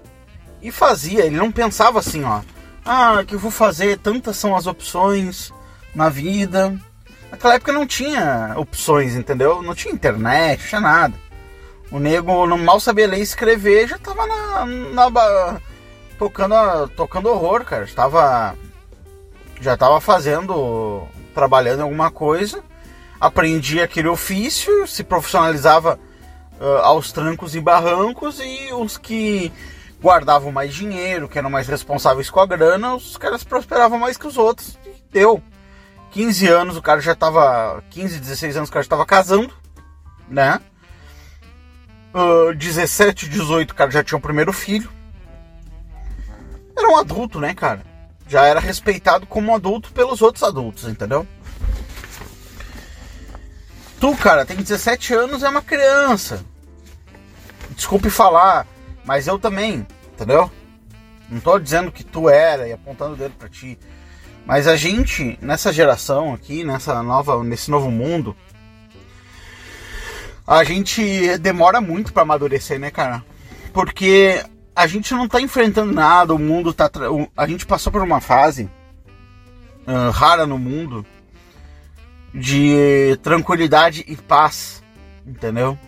e 0.61 0.71
fazia, 0.71 1.25
ele 1.25 1.37
não 1.37 1.51
pensava 1.51 1.99
assim, 1.99 2.25
ó. 2.25 2.43
Ah, 2.85 3.25
que 3.27 3.35
eu 3.35 3.39
vou 3.39 3.51
fazer, 3.51 3.99
tantas 3.99 4.37
são 4.37 4.55
as 4.55 4.67
opções 4.67 5.53
na 5.95 6.09
vida. 6.09 6.77
Naquela 7.31 7.55
época 7.55 7.73
não 7.73 7.87
tinha 7.87 8.53
opções, 8.57 9.15
entendeu? 9.15 9.63
Não 9.63 9.75
tinha 9.75 9.95
internet, 9.95 10.61
não 10.61 10.69
tinha 10.69 10.81
nada. 10.81 11.15
O 11.91 11.99
nego 11.99 12.47
não 12.47 12.59
mal 12.59 12.81
sabia 12.81 13.07
ler 13.07 13.19
e 13.19 13.23
escrever, 13.23 13.89
já 13.89 13.99
tava 13.99 14.27
na, 14.27 14.67
na 14.67 15.61
tocando, 16.19 16.89
tocando 16.97 17.31
horror, 17.31 17.65
cara. 17.65 17.85
Estava 17.85 18.55
já 19.61 19.77
tava 19.77 20.01
fazendo 20.01 21.07
trabalhando 21.35 21.81
em 21.81 21.83
alguma 21.83 22.11
coisa, 22.11 22.63
aprendia 23.21 23.85
aquele 23.85 24.09
ofício, 24.09 24.87
se 24.87 25.05
profissionalizava 25.05 25.99
uh, 26.61 26.79
aos 26.83 27.13
trancos 27.13 27.55
e 27.55 27.61
barrancos 27.61 28.41
e 28.41 28.73
os 28.73 28.99
que 28.99 29.53
guardavam 30.01 30.51
mais 30.51 30.75
dinheiro, 30.75 31.29
que 31.29 31.39
eram 31.39 31.51
mais 31.51 31.69
responsáveis 31.69 32.31
com 32.31 32.41
a 32.41 32.47
grana, 32.47 32.95
os 32.95 33.17
caras 33.17 33.45
prosperavam 33.45 33.99
mais 33.99 34.17
que 34.17 34.27
os 34.27 34.37
outros. 34.37 34.79
E 34.85 34.95
deu. 35.13 35.43
15 36.11 36.49
anos 36.49 36.77
o 36.77 36.83
cara 36.83 37.01
já 37.01 37.13
estava 37.13 37.85
15, 37.91 38.19
16 38.19 38.57
anos 38.57 38.69
o 38.69 38.73
cara 38.73 38.83
já 38.83 38.87
estava 38.87 39.07
casando, 39.07 39.55
né? 40.29 40.61
Uh, 42.13 42.53
17, 42.55 43.29
18 43.29 43.71
o 43.71 43.75
cara 43.75 43.91
já 43.91 44.03
tinha 44.03 44.19
o 44.19 44.23
primeiro 44.23 44.53
filho. 44.53 44.91
Era 46.77 46.89
um 46.89 46.97
adulto, 46.97 47.39
né, 47.39 47.55
cara? 47.55 47.90
Já 48.31 48.45
era 48.47 48.61
respeitado 48.61 49.27
como 49.27 49.53
adulto 49.53 49.93
pelos 49.93 50.23
outros 50.23 50.45
adultos, 50.45 50.85
entendeu? 50.85 51.27
Tu, 53.99 54.17
cara, 54.17 54.47
tem 54.47 54.57
17 54.57 55.13
anos, 55.13 55.43
é 55.43 55.49
uma 55.49 55.61
criança. 55.61 56.47
Desculpe 57.71 58.09
falar, 58.09 58.69
mas 59.05 59.27
eu 59.27 59.37
também, 59.37 59.85
entendeu? 60.15 60.49
Não 61.29 61.41
tô 61.41 61.59
dizendo 61.59 61.91
que 61.91 62.05
tu 62.05 62.29
era 62.29 62.69
e 62.69 62.73
apontando 62.73 63.15
o 63.15 63.17
dedo 63.17 63.35
pra 63.37 63.49
ti. 63.49 63.77
Mas 64.47 64.69
a 64.69 64.77
gente, 64.77 65.37
nessa 65.43 65.73
geração 65.73 66.33
aqui, 66.33 66.63
nessa 66.63 67.03
nova, 67.03 67.43
nesse 67.43 67.69
novo 67.69 67.91
mundo, 67.91 68.37
a 70.47 70.63
gente 70.63 71.37
demora 71.39 71.81
muito 71.81 72.13
para 72.13 72.23
amadurecer, 72.23 72.79
né, 72.79 72.93
cara? 72.93 73.25
Porque 73.73 74.41
a 74.75 74.87
gente 74.87 75.13
não 75.15 75.29
tá 75.29 75.41
enfrentando 75.41 75.93
nada, 75.93 76.35
o 76.35 76.39
mundo 76.39 76.73
tá. 76.73 76.91
A 77.37 77.47
gente 77.47 77.67
passou 77.67 77.93
por 77.93 78.03
uma 78.03 78.21
fase 78.21 78.71
uh, 79.87 80.11
rara 80.11 80.47
no 80.47 80.59
mundo 80.59 81.05
de 82.35 83.19
tranquilidade 83.23 84.05
e 84.07 84.17
paz, 84.17 84.83
entendeu? 85.27 85.79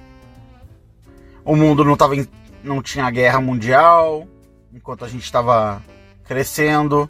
O 1.45 1.57
mundo 1.57 1.85
não 1.85 1.97
tava 1.97 2.17
em, 2.17 2.27
não 2.63 2.83
tinha 2.83 3.11
guerra 3.11 3.41
mundial 3.41 4.27
enquanto 4.73 5.05
a 5.05 5.09
gente 5.09 5.25
estava 5.25 5.83
crescendo, 6.25 7.09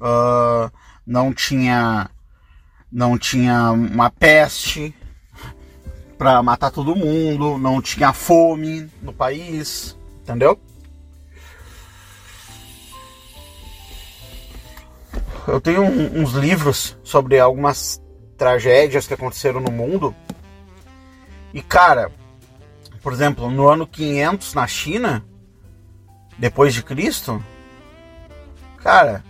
uh, 0.00 0.70
não 1.06 1.32
tinha 1.32 2.10
não 2.92 3.16
tinha 3.16 3.70
uma 3.70 4.10
peste 4.10 4.94
para 6.18 6.42
matar 6.42 6.70
todo 6.70 6.96
mundo, 6.96 7.56
não 7.56 7.80
tinha 7.80 8.12
fome 8.12 8.90
no 9.00 9.12
país, 9.12 9.96
entendeu? 10.22 10.60
Eu 15.46 15.60
tenho 15.60 15.82
um, 15.82 16.22
uns 16.22 16.32
livros 16.32 16.96
sobre 17.02 17.38
algumas 17.38 18.00
tragédias 18.36 19.06
que 19.06 19.14
aconteceram 19.14 19.60
no 19.60 19.70
mundo. 19.70 20.14
E 21.52 21.60
cara, 21.60 22.10
por 23.02 23.12
exemplo, 23.12 23.50
no 23.50 23.68
ano 23.68 23.86
500 23.86 24.54
na 24.54 24.66
China, 24.66 25.24
depois 26.38 26.72
de 26.72 26.82
Cristo, 26.82 27.42
cara, 28.78 29.24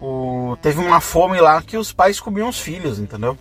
o, 0.00 0.56
teve 0.60 0.78
uma 0.78 1.00
fome 1.00 1.40
lá 1.40 1.62
que 1.62 1.76
os 1.76 1.92
pais 1.92 2.20
comiam 2.20 2.48
os 2.48 2.60
filhos, 2.60 2.98
entendeu? 2.98 3.36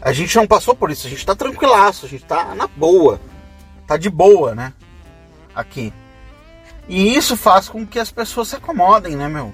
A 0.00 0.12
gente 0.12 0.34
não 0.36 0.46
passou 0.46 0.74
por 0.74 0.90
isso, 0.90 1.06
a 1.06 1.10
gente 1.10 1.26
tá 1.26 1.34
tranquilaço, 1.34 2.06
a 2.06 2.08
gente 2.08 2.24
tá 2.24 2.54
na 2.54 2.66
boa. 2.66 3.20
Tá 3.86 3.96
de 3.96 4.08
boa, 4.08 4.54
né? 4.54 4.72
Aqui. 5.54 5.92
E 6.88 7.14
isso 7.14 7.36
faz 7.36 7.68
com 7.68 7.86
que 7.86 7.98
as 7.98 8.10
pessoas 8.10 8.48
se 8.48 8.56
acomodem, 8.56 9.16
né, 9.16 9.28
meu? 9.28 9.52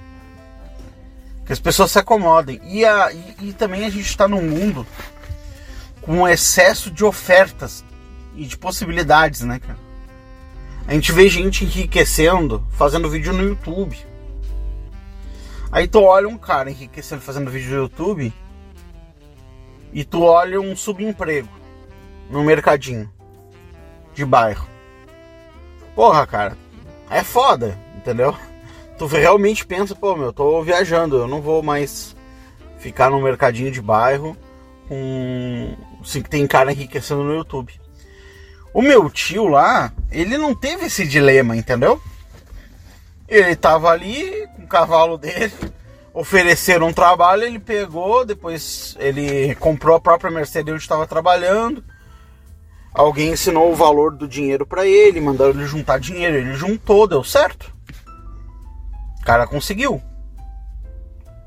Que 1.47 1.53
as 1.53 1.61
pessoas 1.61 1.93
se 1.93 1.99
acomodem. 1.99 2.61
E, 2.65 2.85
a, 2.85 3.13
e, 3.13 3.37
e 3.41 3.53
também 3.53 3.85
a 3.85 3.91
gente 3.91 4.07
está 4.07 4.27
num 4.27 4.43
mundo 4.43 4.87
com 6.03 6.29
excesso 6.29 6.91
de 6.91 7.05
ofertas 7.05 7.85
e 8.35 8.45
de 8.45 8.59
possibilidades, 8.59 9.43
né, 9.43 9.59
cara? 9.59 9.79
A 10.87 10.93
gente 10.93 11.11
vê 11.11 11.29
gente 11.29 11.65
enriquecendo 11.65 12.65
fazendo 12.71 13.11
vídeo 13.11 13.33
no 13.33 13.43
YouTube. 13.43 13.99
Aí 15.73 15.89
tu 15.89 16.01
olha 16.03 16.29
um 16.29 16.39
cara 16.39 16.71
enriquecendo 16.71 17.21
fazendo 17.21 17.51
vídeo 17.51 17.71
no 17.71 17.83
YouTube 17.83 18.33
e 19.93 20.05
tu 20.05 20.23
olha 20.23 20.61
um 20.61 20.77
subemprego 20.77 21.49
no 22.31 22.45
mercadinho 22.45 23.11
de 24.15 24.25
bairro. 24.25 24.67
Porra, 25.95 26.27
cara, 26.27 26.57
é 27.11 27.25
foda, 27.25 27.77
entendeu? 27.97 28.37
Tu 28.99 29.07
realmente 29.07 29.67
pensa, 29.67 29.95
pô, 29.95 30.17
meu, 30.17 30.33
tô 30.33 30.63
viajando, 30.63 31.19
eu 31.19 31.29
não 31.29 31.43
vou 31.43 31.63
mais 31.63 32.17
ficar 32.79 33.11
no 33.11 33.21
mercadinho 33.21 33.71
de 33.71 33.83
bairro 33.83 34.37
com. 34.89 35.77
Assim, 36.01 36.23
que 36.23 36.31
tem 36.31 36.47
cara 36.47 36.73
enriquecendo 36.73 37.23
no 37.23 37.35
YouTube. 37.35 37.73
O 38.73 38.81
meu 38.81 39.11
tio 39.11 39.49
lá, 39.49 39.93
ele 40.11 40.39
não 40.39 40.55
teve 40.55 40.87
esse 40.87 41.07
dilema, 41.07 41.57
entendeu? 41.57 42.01
Ele 43.29 43.57
tava 43.57 43.91
ali 43.91 44.47
com 44.55 44.63
o 44.63 44.69
cavalo 44.69 45.19
dele, 45.19 45.53
ofereceram 46.15 46.89
um 46.89 46.93
trabalho, 46.93 47.43
ele 47.43 47.59
pegou, 47.59 48.25
depois 48.25 48.97
ele 49.01 49.55
comprou 49.57 49.97
a 49.97 50.01
própria 50.01 50.31
Mercedes 50.31 50.73
onde 50.73 50.83
estava 50.83 51.07
trabalhando. 51.07 51.83
Alguém 52.95 53.33
ensinou 53.33 53.71
o 53.71 53.75
valor 53.75 54.15
do 54.15 54.29
dinheiro 54.29 54.65
para 54.65 54.87
ele, 54.87 55.21
mandaram 55.21 55.51
ele 55.51 55.67
juntar 55.67 55.99
dinheiro, 55.99 56.37
ele 56.37 56.55
juntou, 56.55 57.07
deu 57.07 57.23
certo. 57.25 57.76
Cara 59.27 59.47
conseguiu. 59.47 60.01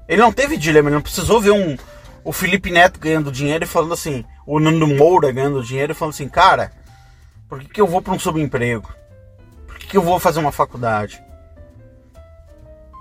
Ele 0.08 0.22
não 0.22 0.32
teve 0.32 0.58
dilema, 0.58 0.90
ele 0.90 0.96
não 0.96 1.02
precisou 1.02 1.42
ver 1.42 1.52
um 1.52 1.76
o 2.24 2.34
Felipe 2.34 2.70
Neto 2.70 3.00
ganhando 3.00 3.32
dinheiro 3.32 3.64
e 3.64 3.68
falando 3.68 3.94
assim, 3.94 4.26
o 4.46 4.60
Nando 4.60 4.86
Moura 4.86 5.32
ganhando 5.32 5.64
dinheiro 5.64 5.94
e 5.94 5.96
falando 5.96 6.14
assim, 6.14 6.28
cara, 6.28 6.72
por 7.48 7.60
que, 7.60 7.70
que 7.70 7.82
eu 7.82 7.88
vou 7.88 8.02
para 8.02 8.14
um 8.14 8.20
subemprego? 8.20 8.88
Por 9.66 9.78
que, 9.78 9.88
que 9.88 9.98
eu 9.98 10.02
vou 10.02 10.20
fazer 10.20 10.40
uma 10.40 10.52
faculdade? 10.52 11.24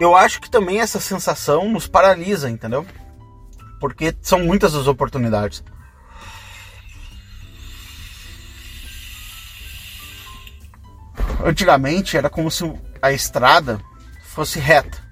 eu 0.01 0.15
acho 0.15 0.41
que 0.41 0.49
também 0.49 0.81
essa 0.81 1.01
sensação 1.01 1.69
nos 1.69 1.89
paralisa, 1.89 2.49
entendeu? 2.49 2.87
Porque 3.81 4.15
são 4.23 4.39
muitas 4.45 4.77
as 4.77 4.87
oportunidades. 4.87 5.65
Antigamente 11.45 12.17
era 12.17 12.31
como 12.31 12.49
se 12.49 12.73
a 13.03 13.11
estrada 13.11 13.81
fosse 14.39 14.61
reta. 14.61 15.03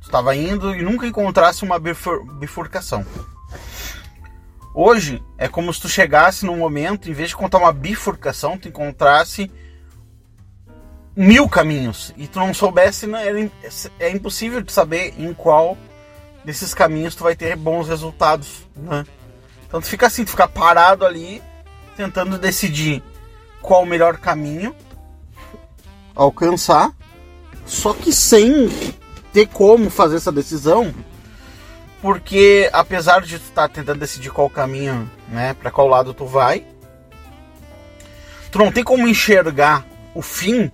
Estava 0.00 0.36
indo 0.36 0.72
e 0.72 0.80
nunca 0.80 1.04
encontrasse 1.04 1.64
uma 1.64 1.76
bifurcação. 1.80 3.04
Hoje 4.72 5.20
é 5.36 5.48
como 5.48 5.74
se 5.74 5.80
tu 5.80 5.88
chegasse 5.88 6.46
num 6.46 6.56
momento, 6.56 7.10
em 7.10 7.12
vez 7.12 7.30
de 7.30 7.36
contar 7.36 7.58
uma 7.58 7.72
bifurcação, 7.72 8.56
tu 8.56 8.68
encontrasse 8.68 9.50
mil 11.16 11.48
caminhos 11.48 12.14
e 12.16 12.28
tu 12.28 12.38
não 12.38 12.54
soubesse, 12.54 13.08
né, 13.08 13.50
é 13.98 14.08
impossível 14.08 14.62
de 14.62 14.70
saber 14.70 15.14
em 15.18 15.34
qual 15.34 15.76
desses 16.44 16.72
caminhos 16.72 17.16
tu 17.16 17.24
vai 17.24 17.34
ter 17.34 17.56
bons 17.56 17.88
resultados, 17.88 18.68
né? 18.76 19.04
Então 19.66 19.80
tu 19.80 19.88
fica 19.88 20.06
assim, 20.06 20.24
tu 20.24 20.30
fica 20.30 20.46
parado 20.46 21.04
ali 21.04 21.42
tentando 21.96 22.38
decidir 22.38 23.02
qual 23.60 23.82
o 23.82 23.86
melhor 23.86 24.18
caminho 24.18 24.76
alcançar, 26.14 26.92
só 27.70 27.94
que 27.94 28.12
sem 28.12 28.68
ter 29.32 29.46
como 29.46 29.88
fazer 29.88 30.16
essa 30.16 30.32
decisão, 30.32 30.92
porque 32.02 32.68
apesar 32.72 33.22
de 33.22 33.38
tu 33.38 33.44
estar 33.44 33.68
tá 33.68 33.74
tentando 33.74 34.00
decidir 34.00 34.30
qual 34.30 34.50
caminho, 34.50 35.08
né, 35.28 35.54
para 35.54 35.70
qual 35.70 35.86
lado 35.86 36.12
tu 36.12 36.26
vai, 36.26 36.66
tu 38.50 38.58
não 38.58 38.72
tem 38.72 38.82
como 38.82 39.06
enxergar 39.06 39.86
o 40.12 40.20
fim 40.20 40.68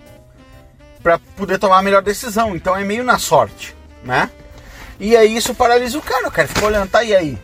para 1.03 1.19
poder 1.19 1.59
tomar 1.59 1.77
a 1.77 1.83
melhor 1.83 2.01
decisão. 2.01 2.55
Então 2.55 2.75
é 2.75 2.83
meio 2.83 3.03
na 3.03 3.19
sorte, 3.19 3.75
né? 4.03 4.31
E 4.99 5.15
aí 5.15 5.37
isso 5.37 5.53
paralisa 5.53 5.99
o 5.99 6.01
cara, 6.01 6.27
o 6.27 6.31
cara 6.31 6.47
fica 6.47 6.65
olhando, 6.65 6.89
tá, 6.89 7.03
e 7.03 7.15
aí? 7.15 7.37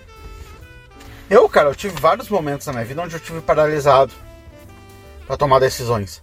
Eu, 1.30 1.48
cara, 1.48 1.70
eu 1.70 1.76
tive 1.76 1.96
vários 2.02 2.28
momentos 2.28 2.66
na 2.66 2.74
minha 2.74 2.86
vida 2.86 3.04
onde 3.04 3.16
eu 3.16 3.20
tive 3.20 3.40
paralisado 3.40 4.12
para 5.28 5.38
tomar 5.38 5.60
decisões. 5.60 6.23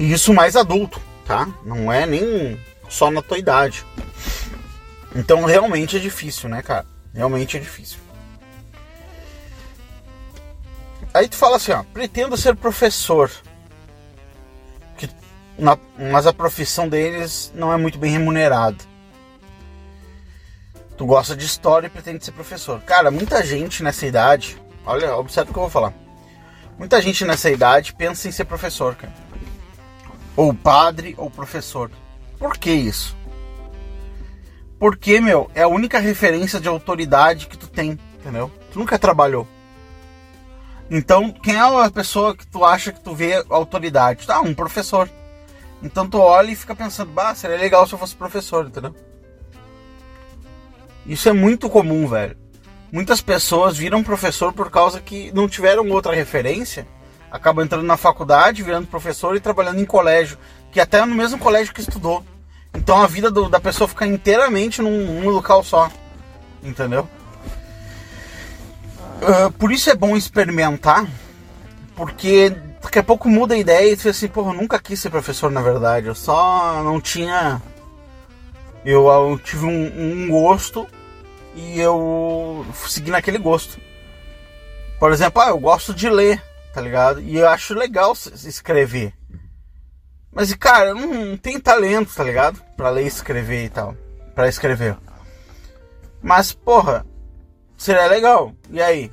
E 0.00 0.10
isso 0.10 0.32
mais 0.32 0.56
adulto, 0.56 0.98
tá? 1.26 1.46
Não 1.62 1.92
é 1.92 2.06
nem 2.06 2.58
só 2.88 3.10
na 3.10 3.20
tua 3.20 3.36
idade. 3.36 3.84
Então 5.14 5.44
realmente 5.44 5.94
é 5.94 6.00
difícil, 6.00 6.48
né, 6.48 6.62
cara? 6.62 6.86
Realmente 7.12 7.58
é 7.58 7.60
difícil. 7.60 7.98
Aí 11.12 11.28
tu 11.28 11.36
fala 11.36 11.56
assim, 11.56 11.72
ó, 11.72 11.82
pretendo 11.82 12.34
ser 12.34 12.56
professor. 12.56 13.30
Que, 14.96 15.06
na, 15.58 15.76
mas 15.98 16.26
a 16.26 16.32
profissão 16.32 16.88
deles 16.88 17.52
não 17.54 17.70
é 17.70 17.76
muito 17.76 17.98
bem 17.98 18.10
remunerada. 18.10 18.78
Tu 20.96 21.04
gosta 21.04 21.36
de 21.36 21.44
história 21.44 21.88
e 21.88 21.90
pretende 21.90 22.24
ser 22.24 22.32
professor. 22.32 22.80
Cara, 22.84 23.10
muita 23.10 23.44
gente 23.44 23.82
nessa 23.82 24.06
idade, 24.06 24.56
olha, 24.86 25.14
observa 25.14 25.50
o 25.50 25.52
que 25.52 25.58
eu 25.58 25.64
vou 25.64 25.70
falar. 25.70 25.92
Muita 26.78 27.02
gente 27.02 27.22
nessa 27.26 27.50
idade 27.50 27.92
pensa 27.92 28.28
em 28.28 28.32
ser 28.32 28.46
professor, 28.46 28.94
cara. 28.94 29.12
Ou 30.40 30.54
padre 30.54 31.14
ou 31.18 31.30
professor. 31.30 31.90
Por 32.38 32.56
que 32.56 32.70
isso? 32.70 33.14
Porque, 34.78 35.20
meu, 35.20 35.50
é 35.54 35.64
a 35.64 35.68
única 35.68 35.98
referência 35.98 36.58
de 36.58 36.66
autoridade 36.66 37.46
que 37.46 37.58
tu 37.58 37.66
tem, 37.66 37.98
entendeu? 38.18 38.50
Tu 38.72 38.78
nunca 38.78 38.98
trabalhou. 38.98 39.46
Então, 40.90 41.30
quem 41.30 41.56
é 41.56 41.58
a 41.60 41.90
pessoa 41.90 42.34
que 42.34 42.46
tu 42.46 42.64
acha 42.64 42.90
que 42.90 43.00
tu 43.00 43.14
vê 43.14 43.44
autoridade? 43.50 44.26
Tá, 44.26 44.40
um 44.40 44.54
professor. 44.54 45.10
Então 45.82 46.08
tu 46.08 46.16
olha 46.18 46.50
e 46.50 46.56
fica 46.56 46.74
pensando, 46.74 47.12
bah, 47.12 47.34
seria 47.34 47.58
legal 47.58 47.86
se 47.86 47.92
eu 47.92 47.98
fosse 47.98 48.16
professor, 48.16 48.66
entendeu? 48.66 48.94
Isso 51.04 51.28
é 51.28 51.34
muito 51.34 51.68
comum, 51.68 52.08
velho. 52.08 52.38
Muitas 52.90 53.20
pessoas 53.20 53.76
viram 53.76 54.02
professor 54.02 54.54
por 54.54 54.70
causa 54.70 55.02
que 55.02 55.30
não 55.32 55.46
tiveram 55.46 55.86
outra 55.90 56.14
referência, 56.14 56.88
acabam 57.30 57.64
entrando 57.64 57.84
na 57.84 57.96
faculdade, 57.96 58.62
virando 58.62 58.86
professor 58.86 59.36
e 59.36 59.40
trabalhando 59.40 59.80
em 59.80 59.84
colégio, 59.84 60.38
que 60.72 60.80
até 60.80 61.04
no 61.04 61.14
mesmo 61.14 61.38
colégio 61.38 61.74
que 61.74 61.80
estudou. 61.80 62.24
Então 62.74 63.02
a 63.02 63.06
vida 63.06 63.30
do, 63.30 63.48
da 63.48 63.60
pessoa 63.60 63.88
fica 63.88 64.06
inteiramente 64.06 64.80
num, 64.80 65.20
num 65.20 65.30
local 65.30 65.62
só, 65.62 65.90
entendeu? 66.62 67.08
Uh, 69.20 69.50
por 69.52 69.70
isso 69.70 69.90
é 69.90 69.94
bom 69.94 70.16
experimentar, 70.16 71.06
porque 71.94 72.50
daqui 72.82 72.98
a 72.98 73.02
pouco 73.02 73.28
muda 73.28 73.54
a 73.54 73.58
ideia 73.58 73.92
e 73.92 73.96
tu 73.96 74.08
assim, 74.08 74.28
porra, 74.28 74.52
eu 74.52 74.60
nunca 74.60 74.78
quis 74.78 74.98
ser 74.98 75.10
professor 75.10 75.50
na 75.50 75.60
verdade, 75.60 76.06
eu 76.06 76.14
só 76.14 76.82
não 76.82 77.00
tinha. 77.00 77.60
Eu, 78.82 79.08
eu 79.08 79.38
tive 79.38 79.66
um, 79.66 80.24
um, 80.24 80.28
gosto 80.28 80.86
e 81.54 81.78
eu 81.78 82.64
segui 82.86 83.10
naquele 83.10 83.36
gosto. 83.36 83.78
Por 84.98 85.12
exemplo, 85.12 85.42
ah, 85.42 85.48
eu 85.48 85.58
gosto 85.58 85.92
de 85.92 86.08
ler, 86.08 86.42
tá 86.72 86.80
ligado? 86.80 87.20
E 87.20 87.36
eu 87.36 87.48
acho 87.48 87.74
legal 87.74 88.12
escrever. 88.12 89.12
Mas, 90.32 90.54
cara, 90.54 90.90
eu 90.90 90.94
não 90.94 91.36
tenho 91.36 91.60
talento, 91.60 92.14
tá 92.14 92.22
ligado? 92.22 92.62
Pra 92.76 92.90
ler 92.90 93.04
e 93.04 93.08
escrever 93.08 93.64
e 93.64 93.68
tal. 93.68 93.96
Pra 94.34 94.48
escrever. 94.48 94.96
Mas, 96.22 96.52
porra, 96.52 97.04
seria 97.76 98.06
legal. 98.06 98.54
E 98.70 98.80
aí? 98.80 99.10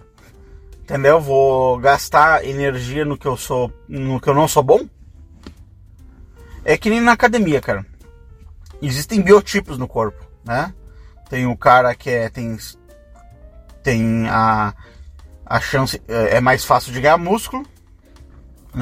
Entendeu? 0.82 1.20
Vou 1.20 1.80
gastar 1.80 2.46
energia 2.46 3.04
no 3.04 3.17
que 3.17 3.28
eu 3.28 3.36
sou, 3.36 3.72
no 3.88 4.20
que 4.20 4.30
eu 4.30 4.34
não 4.34 4.48
sou 4.48 4.63
bom? 4.63 4.88
É 6.63 6.78
que 6.78 6.89
nem 6.89 7.02
na 7.02 7.13
academia, 7.13 7.60
cara. 7.60 7.86
Existem 8.82 9.22
biotipos 9.22 9.78
no 9.78 9.88
corpo, 9.88 10.24
né? 10.46 10.74
Tem 11.30 11.48
o 11.48 11.58
cara 11.58 11.96
que 11.96 12.10
é 12.10 12.30
tem 12.30 12.58
tem 13.84 14.28
a 14.30 14.74
a 15.50 15.60
chance 15.62 16.02
é, 16.08 16.38
é 16.38 16.42
mais 16.42 16.64
fácil 16.66 16.92
de 16.92 17.00
ganhar 17.00 17.18
músculo. 17.18 17.66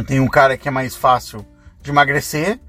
Tem 0.08 0.20
um 0.20 0.28
cara 0.28 0.58
que 0.58 0.68
é 0.68 0.72
mais 0.72 0.96
fácil 0.96 1.46
de 1.82 1.92
emagrecer 1.92 2.60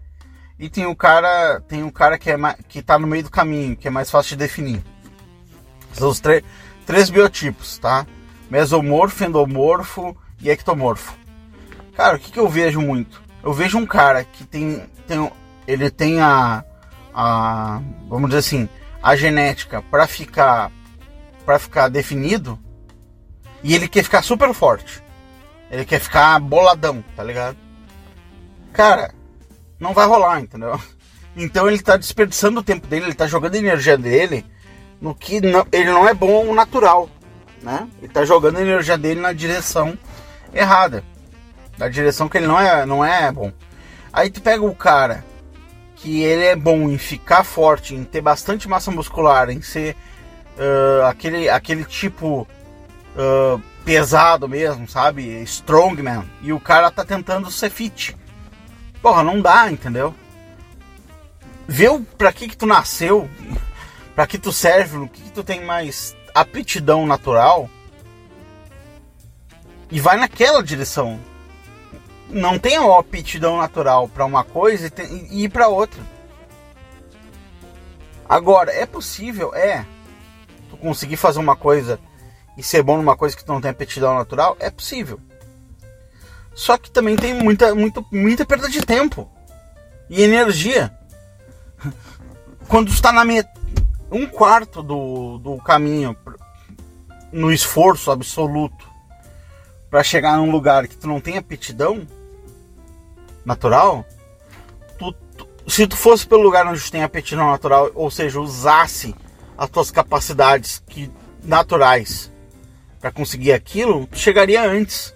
e 0.59 0.69
tem 0.69 0.87
um 0.87 0.95
cara 0.95 1.61
tem 1.61 1.83
um 1.83 1.91
cara 1.91 2.19
que 2.19 2.31
é 2.31 2.37
que 2.69 2.83
tá 2.83 2.99
no 2.99 3.07
meio 3.07 3.25
do 3.25 3.31
caminho, 3.31 3.77
que 3.77 3.89
é 3.89 3.91
mais 3.91 4.11
fácil 4.11 4.31
de 4.31 4.37
definir. 4.37 4.83
São 5.93 6.11
os 6.11 6.21
três 6.21 7.11
biotipos, 7.11 7.79
tá? 7.79 8.07
Mesomorfo, 8.51 9.25
endomorfo 9.25 10.17
e 10.41 10.51
ectomorfo. 10.51 11.15
Cara, 11.97 12.17
o 12.17 12.19
que, 12.19 12.31
que 12.31 12.39
eu 12.39 12.49
vejo 12.49 12.81
muito? 12.81 13.23
Eu 13.43 13.53
vejo 13.53 13.79
um 13.79 13.87
cara 13.87 14.23
que 14.23 14.45
tem, 14.45 14.87
tem 15.07 15.31
ele 15.67 15.91
tem 15.91 16.21
a, 16.21 16.63
a 17.15 17.81
vamos 18.09 18.29
dizer 18.29 18.41
assim, 18.41 18.69
a 19.03 19.17
genética 19.17 19.83
para 19.83 20.07
ficar 20.07 20.71
para 21.45 21.59
ficar 21.59 21.89
definido 21.89 22.59
e 23.63 23.75
ele 23.75 23.89
quer 23.89 24.03
ficar 24.03 24.23
super 24.23 24.53
forte. 24.55 25.03
Ele 25.71 25.85
quer 25.85 26.01
ficar 26.01 26.39
boladão, 26.39 27.03
tá 27.15 27.23
ligado? 27.23 27.57
Cara, 28.73 29.13
não 29.79 29.93
vai 29.93 30.07
rolar, 30.07 30.41
entendeu? 30.41 30.81
Então 31.39 31.69
ele 31.69 31.79
tá 31.83 31.99
desperdiçando 31.99 32.61
o 32.61 32.63
tempo 32.63 32.87
dele, 32.87 33.05
ele 33.05 33.15
tá 33.15 33.27
jogando 33.27 33.57
energia 33.57 33.99
dele 33.99 34.43
no 34.99 35.15
que 35.15 35.39
não, 35.39 35.67
ele 35.71 35.91
não 35.91 36.09
é 36.09 36.15
bom 36.15 36.55
natural, 36.55 37.11
né? 37.63 37.87
Ele 38.01 38.11
tá 38.11 38.25
jogando 38.25 38.59
energia 38.59 38.97
dele 38.97 39.21
na 39.21 39.35
direção 39.35 39.99
errada, 40.51 41.05
na 41.77 41.91
direção 41.91 42.27
que 42.27 42.39
ele 42.39 42.47
não 42.47 42.59
é, 42.59 42.87
não 42.87 43.05
é 43.05 43.31
bom. 43.31 43.53
Aí 44.11 44.31
tu 44.31 44.41
pega 44.41 44.65
o 44.65 44.75
cara 44.75 45.23
que 45.97 46.23
ele 46.23 46.45
é 46.45 46.57
bom 46.57 46.89
em 46.89 46.97
ficar 46.97 47.45
forte, 47.45 47.95
em 47.95 48.03
ter 48.03 48.23
bastante 48.23 48.67
massa 48.67 48.91
muscular, 48.91 49.51
em 49.51 49.61
ser 49.61 49.95
uh, 50.57 51.05
aquele, 51.05 51.51
aquele 51.51 51.85
tipo 51.85 52.49
uh, 53.17 53.61
pesado 53.85 54.49
mesmo, 54.49 54.89
sabe? 54.89 55.43
Strongman. 55.43 56.25
E 56.43 56.53
o 56.53 56.61
cara 56.61 56.91
tá 56.91 57.05
tentando 57.05 57.51
ser 57.51 57.71
fit. 57.71 58.17
Porra, 59.01 59.23
não 59.23 59.41
dá, 59.41 59.71
entendeu? 59.71 60.15
Vê 61.67 61.87
pra 62.17 62.33
que 62.33 62.49
que 62.49 62.57
tu 62.57 62.67
nasceu, 62.67 63.29
pra 64.15 64.27
que 64.27 64.39
tu 64.39 64.53
serve, 64.53 64.99
o 64.99 65.09
que, 65.09 65.23
que 65.23 65.31
tu 65.33 65.43
tem 65.43 65.65
mais 65.65 66.17
aptidão 66.35 67.07
natural 67.07 67.69
e 69.91 70.01
vai 70.01 70.17
naquela 70.17 70.63
direção. 70.63 71.19
Não 72.29 72.59
tem 72.59 72.77
a 72.77 72.99
aptidão 72.99 73.57
natural 73.57 74.09
para 74.09 74.25
uma 74.25 74.43
coisa 74.43 74.87
e, 74.87 74.91
tem, 74.91 75.29
e 75.31 75.45
ir 75.45 75.49
para 75.49 75.69
outra. 75.69 76.03
Agora, 78.29 78.73
é 78.73 78.85
possível? 78.85 79.55
É. 79.55 79.87
Tu 80.69 80.77
conseguir 80.77 81.17
fazer 81.17 81.39
uma 81.39 81.55
coisa 81.55 82.01
e 82.57 82.63
ser 82.63 82.83
bom 82.83 82.97
numa 82.97 83.17
coisa 83.17 83.37
que 83.37 83.45
tu 83.45 83.53
não 83.53 83.61
tem 83.61 83.71
aptidão 83.71 84.15
natural? 84.15 84.57
É 84.59 84.71
possível. 84.71 85.21
Só 86.55 86.79
que 86.79 86.91
também 86.91 87.17
tem 87.17 87.35
muita, 87.35 87.75
muita, 87.75 88.03
muita 88.11 88.47
perda 88.47 88.69
de 88.69 88.81
tempo 88.81 89.31
e 90.09 90.23
energia. 90.23 90.91
Quando 92.67 92.91
está 92.91 93.13
na 93.13 93.25
met... 93.25 93.47
um 94.11 94.27
quarto 94.27 94.83
do, 94.83 95.39
do 95.39 95.57
caminho 95.59 96.17
no 97.31 97.53
esforço 97.53 98.11
absoluto 98.11 98.89
para 99.91 100.03
chegar 100.03 100.39
num 100.39 100.51
lugar 100.51 100.89
que 100.89 100.97
tu 100.97 101.07
não 101.07 101.21
tem 101.21 101.37
aptidão 101.37 102.07
natural, 103.45 104.05
tu, 104.99 105.13
tu, 105.13 105.47
se 105.69 105.87
tu 105.87 105.97
fosse 105.97 106.27
pelo 106.27 106.43
lugar 106.43 106.67
onde 106.67 106.81
tu 106.81 106.91
tem 106.91 107.03
aptidão 107.03 107.51
natural, 107.51 107.91
ou 107.95 108.11
seja, 108.11 108.41
usasse 108.41 109.15
as 109.59 109.69
tuas 109.69 109.91
capacidades 109.91 110.83
que, 110.87 111.11
naturais 111.45 112.31
para 113.07 113.13
conseguir 113.13 113.53
aquilo, 113.53 114.09
chegaria 114.13 114.69
antes. 114.69 115.15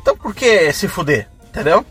Então 0.00 0.16
por 0.16 0.34
que 0.34 0.72
se 0.72 0.88
fuder? 0.88 1.28
Entendeu? 1.48 1.84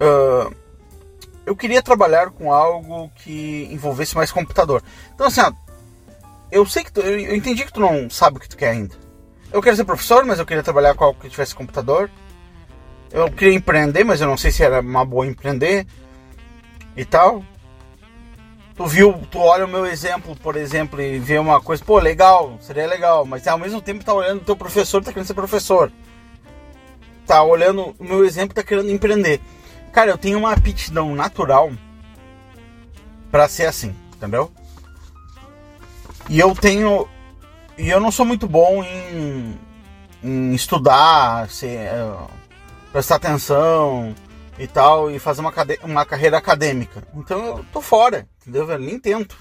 Uh, 0.00 0.52
eu 1.46 1.54
queria 1.54 1.80
trabalhar 1.80 2.30
com 2.30 2.52
algo 2.52 3.08
que 3.14 3.68
envolvesse 3.70 4.16
mais 4.16 4.32
computador. 4.32 4.82
Então 5.14 5.28
assim, 5.28 5.42
ó, 5.42 5.52
eu 6.50 6.66
sei 6.66 6.82
que 6.82 6.90
tu, 6.90 7.00
eu 7.00 7.36
entendi 7.36 7.64
que 7.64 7.72
tu 7.72 7.78
não 7.78 8.10
sabe 8.10 8.38
o 8.38 8.40
que 8.40 8.48
tu 8.48 8.56
quer 8.56 8.70
ainda. 8.70 8.96
Eu 9.52 9.62
quero 9.62 9.76
ser 9.76 9.84
professor, 9.84 10.24
mas 10.24 10.40
eu 10.40 10.46
queria 10.46 10.62
trabalhar 10.62 10.94
com 10.94 11.04
algo 11.04 11.20
que 11.20 11.28
tivesse 11.28 11.54
computador. 11.54 12.10
Eu 13.12 13.30
queria 13.30 13.54
empreender, 13.54 14.02
mas 14.02 14.20
eu 14.20 14.26
não 14.26 14.36
sei 14.36 14.50
se 14.50 14.64
era 14.64 14.80
uma 14.80 15.04
boa 15.04 15.24
empreender 15.24 15.86
e 16.96 17.04
tal. 17.04 17.44
Tu 18.74 18.86
viu, 18.86 19.20
tu 19.30 19.38
olha 19.38 19.66
o 19.66 19.68
meu 19.68 19.84
exemplo, 19.84 20.34
por 20.36 20.56
exemplo, 20.56 21.00
e 21.00 21.18
vê 21.18 21.38
uma 21.38 21.60
coisa, 21.60 21.84
pô, 21.84 21.98
legal, 21.98 22.56
seria 22.60 22.86
legal, 22.86 23.24
mas 23.26 23.46
ao 23.46 23.58
mesmo 23.58 23.82
tempo 23.82 24.04
tá 24.04 24.14
olhando 24.14 24.40
o 24.40 24.44
teu 24.44 24.56
professor, 24.56 25.04
tá 25.04 25.12
querendo 25.12 25.26
ser 25.26 25.34
professor. 25.34 25.92
Tá 27.26 27.42
olhando 27.42 27.94
o 27.98 28.04
meu 28.04 28.24
exemplo, 28.24 28.54
tá 28.54 28.62
querendo 28.62 28.90
empreender. 28.90 29.40
Cara, 29.92 30.10
eu 30.10 30.18
tenho 30.18 30.38
uma 30.38 30.52
aptidão 30.52 31.14
natural 31.14 31.70
para 33.30 33.46
ser 33.46 33.66
assim, 33.66 33.94
entendeu? 34.14 34.50
E 36.28 36.38
eu 36.38 36.54
tenho. 36.54 37.06
E 37.76 37.90
eu 37.90 38.00
não 38.00 38.10
sou 38.10 38.24
muito 38.24 38.46
bom 38.46 38.82
em, 38.82 39.58
em 40.22 40.54
estudar, 40.54 41.48
ser, 41.50 41.90
uh, 41.94 42.30
prestar 42.90 43.16
atenção 43.16 44.14
e 44.62 44.68
tal, 44.68 45.10
e 45.10 45.18
fazer 45.18 45.40
uma, 45.40 45.52
uma 45.82 46.06
carreira 46.06 46.38
acadêmica. 46.38 47.02
Então 47.16 47.44
eu 47.44 47.66
tô 47.72 47.80
fora, 47.80 48.28
entendeu? 48.40 48.70
Eu 48.70 48.78
nem 48.78 48.96
tento. 48.96 49.36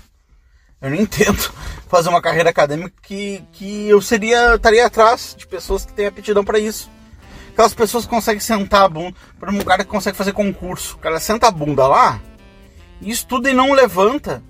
Eu 0.82 0.90
nem 0.90 1.06
tento 1.08 1.54
fazer 1.88 2.10
uma 2.10 2.22
carreira 2.22 2.50
acadêmica 2.50 2.92
que, 3.04 3.44
que 3.52 3.88
eu 3.88 4.02
seria 4.02 4.56
estaria 4.56 4.86
atrás 4.86 5.36
de 5.38 5.46
pessoas 5.46 5.86
que 5.86 5.94
têm 5.94 6.08
aptidão 6.08 6.44
para 6.44 6.58
isso. 6.58 6.90
Aquelas 7.54 7.74
pessoas 7.74 8.06
que 8.06 8.10
conseguem 8.10 8.40
sentar 8.40 8.84
a 8.84 8.90
bunda. 8.90 9.16
Por 9.40 9.50
um 9.50 9.60
cara 9.60 9.84
que 9.84 9.92
consegue 9.92 10.18
fazer 10.18 10.34
concurso. 10.34 10.96
O 10.96 11.00
cara 11.00 11.20
senta 11.20 11.48
a 11.48 11.52
bunda 11.52 11.86
lá 11.86 12.20
e 13.00 13.12
estuda 13.12 13.50
e 13.50 13.54
não 13.54 13.74
levanta. 13.74 14.42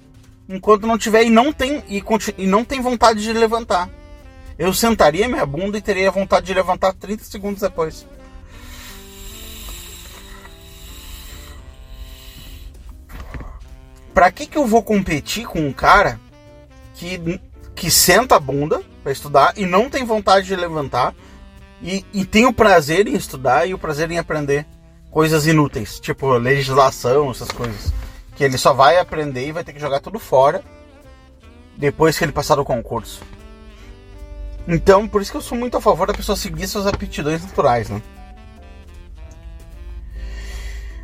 Enquanto 0.48 0.88
não 0.88 0.98
tiver 0.98 1.24
e 1.24 1.30
não 1.30 1.52
tem, 1.52 1.84
e, 1.90 2.02
e 2.38 2.48
não 2.48 2.64
tem 2.64 2.80
vontade 2.80 3.22
de 3.22 3.34
levantar. 3.34 3.90
Eu 4.58 4.74
sentaria 4.74 5.28
minha 5.28 5.46
bunda 5.46 5.78
e 5.78 5.82
teria 5.82 6.12
vontade 6.12 6.46
de 6.46 6.54
levantar 6.54 6.94
30 6.94 7.24
segundos 7.26 7.62
depois. 7.62 8.06
Pra 14.14 14.32
que, 14.32 14.46
que 14.46 14.58
eu 14.58 14.66
vou 14.66 14.84
competir 14.84 15.46
com 15.46 15.60
um 15.60 15.74
cara 15.74 16.20
que, 16.96 17.40
que 17.76 17.90
senta 17.90 18.36
a 18.36 18.40
bunda 18.40 18.82
para 19.04 19.12
estudar 19.12 19.54
e 19.58 19.66
não 19.66 19.90
tem 19.90 20.04
vontade 20.04 20.48
de 20.48 20.56
levantar 20.56 21.16
e, 21.82 22.06
e 22.14 22.26
tem 22.26 22.46
o 22.46 22.54
prazer 22.54 23.08
em 23.08 23.16
estudar 23.16 23.66
e 23.66 23.74
o 23.74 23.78
prazer 23.78 24.12
em 24.12 24.20
aprender 24.20 24.66
coisas 25.10 25.48
inúteis, 25.48 26.00
tipo 26.00 26.32
legislação, 26.38 27.32
essas 27.32 27.50
coisas. 27.50 27.94
Que 28.36 28.44
ele 28.44 28.58
só 28.58 28.74
vai 28.74 28.98
aprender 28.98 29.48
e 29.48 29.52
vai 29.52 29.64
ter 29.64 29.74
que 29.74 29.80
jogar 29.80 30.00
tudo 30.00 30.20
fora 30.20 30.64
depois 31.78 32.18
que 32.18 32.24
ele 32.24 32.32
passar 32.32 32.60
o 32.60 32.66
concurso. 32.66 33.22
Então, 34.68 35.08
por 35.08 35.22
isso 35.22 35.32
que 35.32 35.38
eu 35.38 35.42
sou 35.42 35.58
muito 35.58 35.76
a 35.76 35.82
favor 35.82 36.08
da 36.08 36.14
pessoa 36.14 36.36
seguir 36.36 36.68
suas 36.68 36.86
aptidões 36.86 37.42
naturais, 37.42 37.90
né? 37.90 38.02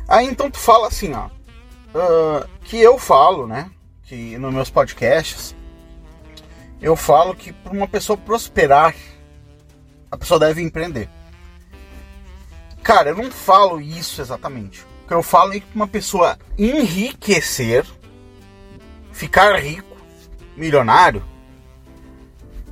Aí 0.06 0.26
então 0.26 0.50
tu 0.50 0.58
fala 0.58 0.88
assim, 0.88 1.12
ó. 1.12 1.28
Uh, 1.94 2.46
que 2.64 2.78
eu 2.78 2.98
falo, 2.98 3.46
né? 3.46 3.70
Que 4.04 4.36
nos 4.38 4.52
meus 4.52 4.70
podcasts, 4.70 5.54
eu 6.80 6.94
falo 6.94 7.34
que 7.34 7.52
para 7.52 7.72
uma 7.72 7.88
pessoa 7.88 8.16
prosperar 8.16 8.94
a 10.10 10.16
pessoa 10.16 10.40
deve 10.40 10.62
empreender. 10.62 11.08
Cara, 12.82 13.10
eu 13.10 13.16
não 13.16 13.30
falo 13.30 13.80
isso 13.80 14.20
exatamente. 14.20 14.82
O 15.04 15.08
que 15.08 15.14
eu 15.14 15.22
falo 15.22 15.52
é 15.52 15.60
que 15.60 15.66
uma 15.74 15.86
pessoa 15.86 16.38
enriquecer, 16.56 17.84
ficar 19.12 19.58
rico, 19.58 19.96
milionário, 20.56 21.22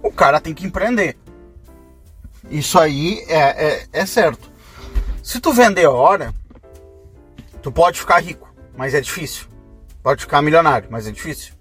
o 0.02 0.10
cara 0.10 0.40
tem 0.40 0.54
que 0.54 0.66
empreender. 0.66 1.16
Isso 2.50 2.78
aí 2.78 3.24
é, 3.28 3.38
é, 3.38 3.86
é 3.92 4.06
certo. 4.06 4.50
Se 5.22 5.40
tu 5.40 5.52
vender 5.52 5.86
hora, 5.86 6.32
tu 7.60 7.72
pode 7.72 7.98
ficar 7.98 8.20
rico, 8.20 8.45
mas 8.76 8.94
é 8.94 9.00
difícil. 9.00 9.46
Pode 10.02 10.22
ficar 10.22 10.42
milionário, 10.42 10.88
mas 10.90 11.06
é 11.06 11.10
difícil. 11.10 11.54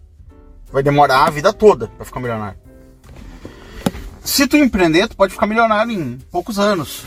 Vai 0.72 0.84
demorar 0.84 1.26
a 1.26 1.30
vida 1.30 1.52
toda 1.54 1.88
para 1.88 2.06
ficar 2.06 2.20
milionário 2.20 2.66
se 4.26 4.48
tu 4.48 4.58
empreender, 4.58 5.08
tu 5.08 5.16
pode 5.16 5.32
ficar 5.32 5.46
milionário 5.46 5.92
em 5.92 6.18
poucos 6.32 6.58
anos, 6.58 7.06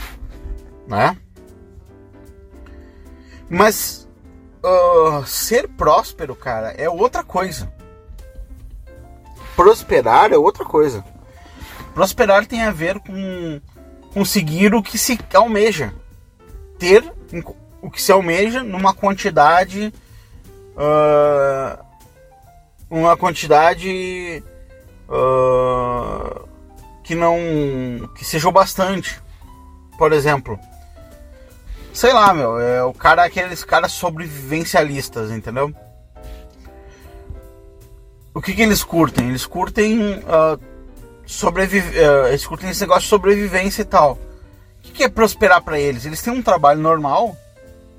né? 0.87 1.17
Mas 3.51 4.09
uh, 4.63 5.27
ser 5.27 5.69
próspero, 5.69 6.37
cara, 6.37 6.71
é 6.71 6.89
outra 6.89 7.25
coisa. 7.25 7.73
Prosperar 9.57 10.33
é 10.33 10.39
outra 10.39 10.65
coisa. 10.65 11.05
Prosperar 11.93 12.47
tem 12.47 12.63
a 12.63 12.71
ver 12.71 13.01
com 13.01 13.61
conseguir 14.15 14.73
o 14.73 14.83
que 14.83 14.97
se 14.97 15.19
almeja. 15.35 15.93
Ter 16.79 17.03
o 17.81 17.91
que 17.91 18.01
se 18.01 18.13
almeja 18.13 18.63
numa 18.63 18.95
quantidade. 18.95 19.93
Uh, 20.77 21.85
uma 22.91 23.17
quantidade. 23.17 24.43
Uh, 25.09 26.49
que 27.03 27.15
não. 27.15 27.37
que 28.15 28.25
sejam 28.25 28.53
bastante. 28.53 29.21
Por 29.97 30.13
exemplo, 30.13 30.59
sei 31.93 32.13
lá, 32.13 32.33
meu, 32.33 32.61
é 32.61 32.85
o 32.85 32.93
cara, 32.93 33.25
aqueles 33.25 33.65
caras 33.65 33.91
sobrevivencialistas, 33.93 35.31
entendeu? 35.33 35.75
O 38.33 38.41
que, 38.41 38.55
que 38.55 38.63
eles 38.63 38.85
curtem? 38.85 39.31
Eles 39.31 39.45
curtem 39.45 40.19
uh, 40.19 40.61
sobreviver, 41.27 41.93
uh, 42.09 42.29
eles 42.29 42.47
curtem 42.47 42.71
esse 42.71 42.83
negócio 42.83 43.03
de 43.03 43.09
sobrevivência 43.09 43.83
e 43.83 43.85
tal. 43.85 44.13
O 44.13 44.83
que, 44.83 44.93
que 44.93 45.03
é 45.03 45.09
prosperar 45.09 45.61
para 45.61 45.81
eles? 45.81 46.07
Eles 46.07 46.23
têm 46.23 46.33
um 46.33 46.41
trabalho 46.41 46.81
normal, 46.81 47.37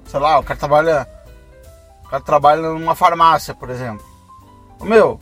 sei 0.09 0.19
lá, 0.19 0.39
o 0.39 0.43
cara 0.43 0.59
trabalha, 0.59 1.07
o 2.03 2.09
cara 2.09 2.23
trabalha 2.23 2.61
numa 2.61 2.95
farmácia, 2.95 3.53
por 3.53 3.69
exemplo. 3.69 4.03
O 4.79 4.85
meu, 4.85 5.19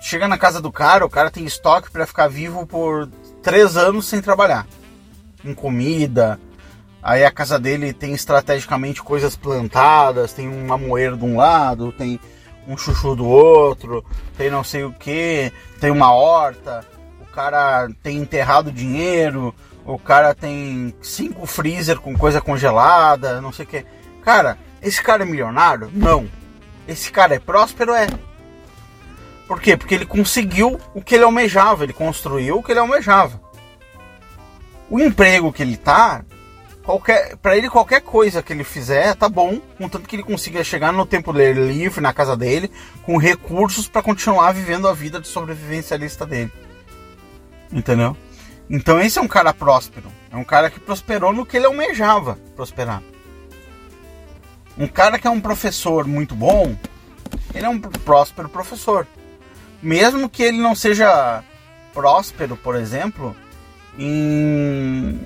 chega 0.00 0.28
na 0.28 0.36
casa 0.36 0.60
do 0.60 0.70
cara, 0.70 1.06
o 1.06 1.10
cara 1.10 1.30
tem 1.30 1.46
estoque 1.46 1.90
para 1.90 2.06
ficar 2.06 2.28
vivo 2.28 2.66
por 2.66 3.08
três 3.42 3.76
anos 3.76 4.06
sem 4.06 4.20
trabalhar. 4.20 4.66
Em 5.42 5.54
comida. 5.54 6.38
Aí 7.02 7.24
a 7.24 7.30
casa 7.30 7.58
dele 7.58 7.92
tem 7.92 8.12
estrategicamente 8.12 9.02
coisas 9.02 9.36
plantadas, 9.36 10.32
tem 10.32 10.48
uma 10.48 10.76
moeira 10.76 11.16
de 11.16 11.24
um 11.24 11.36
lado, 11.36 11.92
tem 11.92 12.20
um 12.66 12.76
chuchu 12.76 13.14
do 13.14 13.26
outro, 13.26 14.04
tem 14.36 14.50
não 14.50 14.64
sei 14.64 14.84
o 14.84 14.92
que, 14.92 15.50
tem 15.80 15.90
uma 15.90 16.12
horta. 16.12 16.84
O 17.22 17.26
cara 17.34 17.88
tem 18.02 18.18
enterrado 18.18 18.70
dinheiro, 18.70 19.54
o 19.84 19.98
cara 19.98 20.34
tem 20.34 20.94
cinco 21.02 21.46
freezer 21.46 22.00
com 22.00 22.16
coisa 22.16 22.40
congelada, 22.40 23.40
não 23.40 23.52
sei 23.52 23.64
o 23.64 23.68
que. 23.68 23.84
Cara, 24.22 24.58
esse 24.82 25.02
cara 25.02 25.22
é 25.22 25.26
milionário? 25.26 25.90
Não. 25.92 26.28
Esse 26.88 27.10
cara 27.10 27.34
é 27.34 27.38
próspero? 27.38 27.94
É. 27.94 28.06
Por 29.46 29.60
quê? 29.60 29.76
Porque 29.76 29.94
ele 29.94 30.06
conseguiu 30.06 30.80
o 30.94 31.02
que 31.02 31.14
ele 31.14 31.24
almejava, 31.24 31.84
ele 31.84 31.92
construiu 31.92 32.58
o 32.58 32.62
que 32.62 32.72
ele 32.72 32.80
almejava. 32.80 33.40
O 34.88 34.98
emprego 35.00 35.52
que 35.52 35.62
ele 35.62 35.76
tá, 35.76 36.24
qualquer, 36.82 37.36
para 37.36 37.56
ele 37.56 37.68
qualquer 37.68 38.00
coisa 38.00 38.42
que 38.42 38.52
ele 38.52 38.64
fizer 38.64 39.14
tá 39.14 39.28
bom, 39.28 39.60
contanto 39.76 40.08
que 40.08 40.16
ele 40.16 40.22
consiga 40.22 40.64
chegar 40.64 40.92
no 40.92 41.04
tempo 41.04 41.32
livre 41.32 42.00
na 42.00 42.12
casa 42.12 42.36
dele 42.36 42.70
com 43.02 43.18
recursos 43.18 43.88
para 43.88 44.02
continuar 44.02 44.52
vivendo 44.52 44.88
a 44.88 44.94
vida 44.94 45.20
de 45.20 45.28
sobrevivencialista 45.28 46.24
dele. 46.24 46.52
Entendeu? 47.70 48.16
Então 48.68 49.00
esse 49.00 49.18
é 49.18 49.22
um 49.22 49.28
cara 49.28 49.52
próspero, 49.52 50.10
é 50.30 50.36
um 50.36 50.44
cara 50.44 50.70
que 50.70 50.80
prosperou 50.80 51.32
no 51.32 51.44
que 51.44 51.56
ele 51.56 51.66
almejava 51.66 52.38
prosperar. 52.56 53.02
Um 54.76 54.88
cara 54.88 55.18
que 55.18 55.26
é 55.26 55.30
um 55.30 55.40
professor 55.40 56.06
muito 56.06 56.34
bom, 56.34 56.76
ele 57.54 57.66
é 57.66 57.68
um 57.68 57.78
próspero 57.78 58.48
professor 58.48 59.06
mesmo 59.84 60.30
que 60.30 60.42
ele 60.42 60.56
não 60.56 60.74
seja 60.74 61.44
próspero, 61.92 62.56
por 62.56 62.74
exemplo, 62.74 63.36
em 63.98 65.20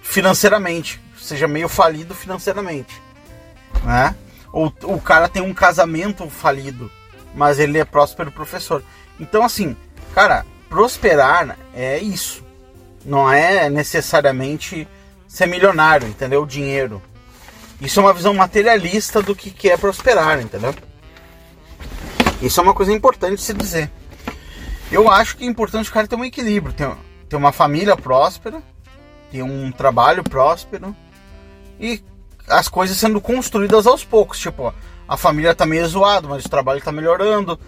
financeiramente, 0.00 1.00
seja 1.18 1.48
meio 1.48 1.68
falido 1.68 2.14
financeiramente, 2.14 3.02
né? 3.84 4.14
Ou 4.52 4.72
o 4.84 5.00
cara 5.00 5.28
tem 5.28 5.42
um 5.42 5.52
casamento 5.52 6.30
falido, 6.30 6.90
mas 7.34 7.58
ele 7.58 7.78
é 7.78 7.84
próspero 7.84 8.30
professor. 8.30 8.82
Então 9.18 9.44
assim, 9.44 9.76
cara, 10.14 10.46
prosperar 10.68 11.58
é 11.74 11.98
isso. 11.98 12.45
Não 13.06 13.32
é 13.32 13.70
necessariamente 13.70 14.86
ser 15.28 15.46
milionário, 15.46 16.08
entendeu? 16.08 16.44
Dinheiro. 16.44 17.00
Isso 17.80 18.00
é 18.00 18.02
uma 18.02 18.12
visão 18.12 18.34
materialista 18.34 19.22
do 19.22 19.34
que 19.34 19.70
é 19.70 19.76
prosperar, 19.76 20.40
entendeu? 20.40 20.74
Isso 22.42 22.58
é 22.60 22.62
uma 22.62 22.74
coisa 22.74 22.92
importante 22.92 23.36
de 23.36 23.42
se 23.42 23.54
dizer. 23.54 23.90
Eu 24.90 25.10
acho 25.10 25.36
que 25.36 25.44
é 25.44 25.46
importante 25.46 25.88
o 25.88 25.92
cara 25.92 26.06
ter 26.06 26.16
um 26.16 26.24
equilíbrio, 26.24 26.74
ter, 26.74 26.90
ter 27.28 27.36
uma 27.36 27.52
família 27.52 27.96
próspera, 27.96 28.62
ter 29.30 29.42
um 29.42 29.70
trabalho 29.72 30.22
próspero 30.22 30.94
e 31.78 32.02
as 32.48 32.68
coisas 32.68 32.96
sendo 32.96 33.20
construídas 33.20 33.86
aos 33.86 34.04
poucos. 34.04 34.38
Tipo, 34.38 34.74
a 35.08 35.16
família 35.16 35.54
tá 35.54 35.64
meio 35.64 35.86
zoado, 35.86 36.28
mas 36.28 36.44
o 36.44 36.48
trabalho 36.48 36.80
tá 36.80 36.92
melhorando. 36.92 37.58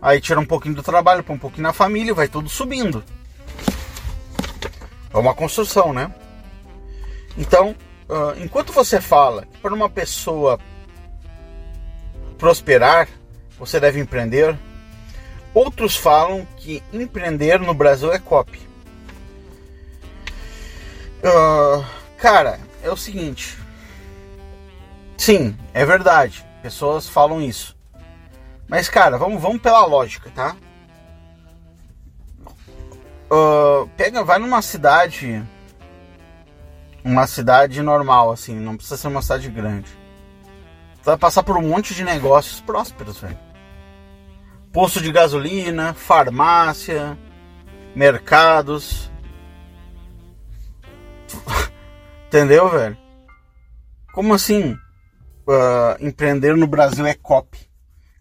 Aí 0.00 0.20
tira 0.20 0.38
um 0.40 0.46
pouquinho 0.46 0.74
do 0.74 0.82
trabalho, 0.82 1.24
põe 1.24 1.36
um 1.36 1.40
pouquinho 1.40 1.64
na 1.64 1.72
família, 1.72 2.14
vai 2.14 2.28
tudo 2.28 2.48
subindo. 2.48 3.02
É 5.12 5.16
uma 5.16 5.34
construção, 5.34 5.92
né? 5.92 6.12
Então, 7.36 7.74
uh, 8.08 8.42
enquanto 8.42 8.72
você 8.72 9.00
fala 9.00 9.46
que 9.46 9.58
para 9.58 9.72
uma 9.72 9.88
pessoa 9.88 10.58
prosperar, 12.36 13.08
você 13.58 13.80
deve 13.80 14.00
empreender. 14.00 14.56
Outros 15.52 15.96
falam 15.96 16.46
que 16.56 16.82
empreender 16.92 17.58
no 17.58 17.74
Brasil 17.74 18.12
é 18.12 18.18
copy. 18.18 18.60
Uh, 21.18 21.84
cara, 22.16 22.60
é 22.82 22.90
o 22.90 22.96
seguinte. 22.96 23.58
Sim, 25.16 25.56
é 25.74 25.84
verdade. 25.84 26.46
Pessoas 26.62 27.08
falam 27.08 27.42
isso. 27.42 27.76
Mas, 28.68 28.88
cara, 28.88 29.18
vamos, 29.18 29.40
vamos 29.42 29.60
pela 29.60 29.84
lógica, 29.84 30.30
tá? 30.34 30.56
Uh, 33.30 33.88
pega, 33.96 34.24
vai 34.24 34.38
numa 34.38 34.62
cidade. 34.62 35.42
Uma 37.04 37.26
cidade 37.26 37.82
normal, 37.82 38.30
assim, 38.30 38.54
não 38.54 38.76
precisa 38.76 38.96
ser 38.96 39.08
uma 39.08 39.22
cidade 39.22 39.48
grande. 39.50 39.90
Você 40.96 41.10
vai 41.10 41.16
passar 41.16 41.42
por 41.42 41.56
um 41.56 41.62
monte 41.62 41.94
de 41.94 42.04
negócios 42.04 42.60
prósperos, 42.60 43.18
velho 43.18 43.48
posto 44.72 45.00
de 45.00 45.10
gasolina, 45.10 45.94
farmácia, 45.94 47.18
mercados. 47.94 49.10
Entendeu, 52.28 52.68
velho? 52.68 52.96
Como 54.12 54.34
assim? 54.34 54.78
Uh, 55.46 55.96
empreender 56.00 56.56
no 56.56 56.66
Brasil 56.66 57.06
é 57.06 57.14
copy. 57.14 57.68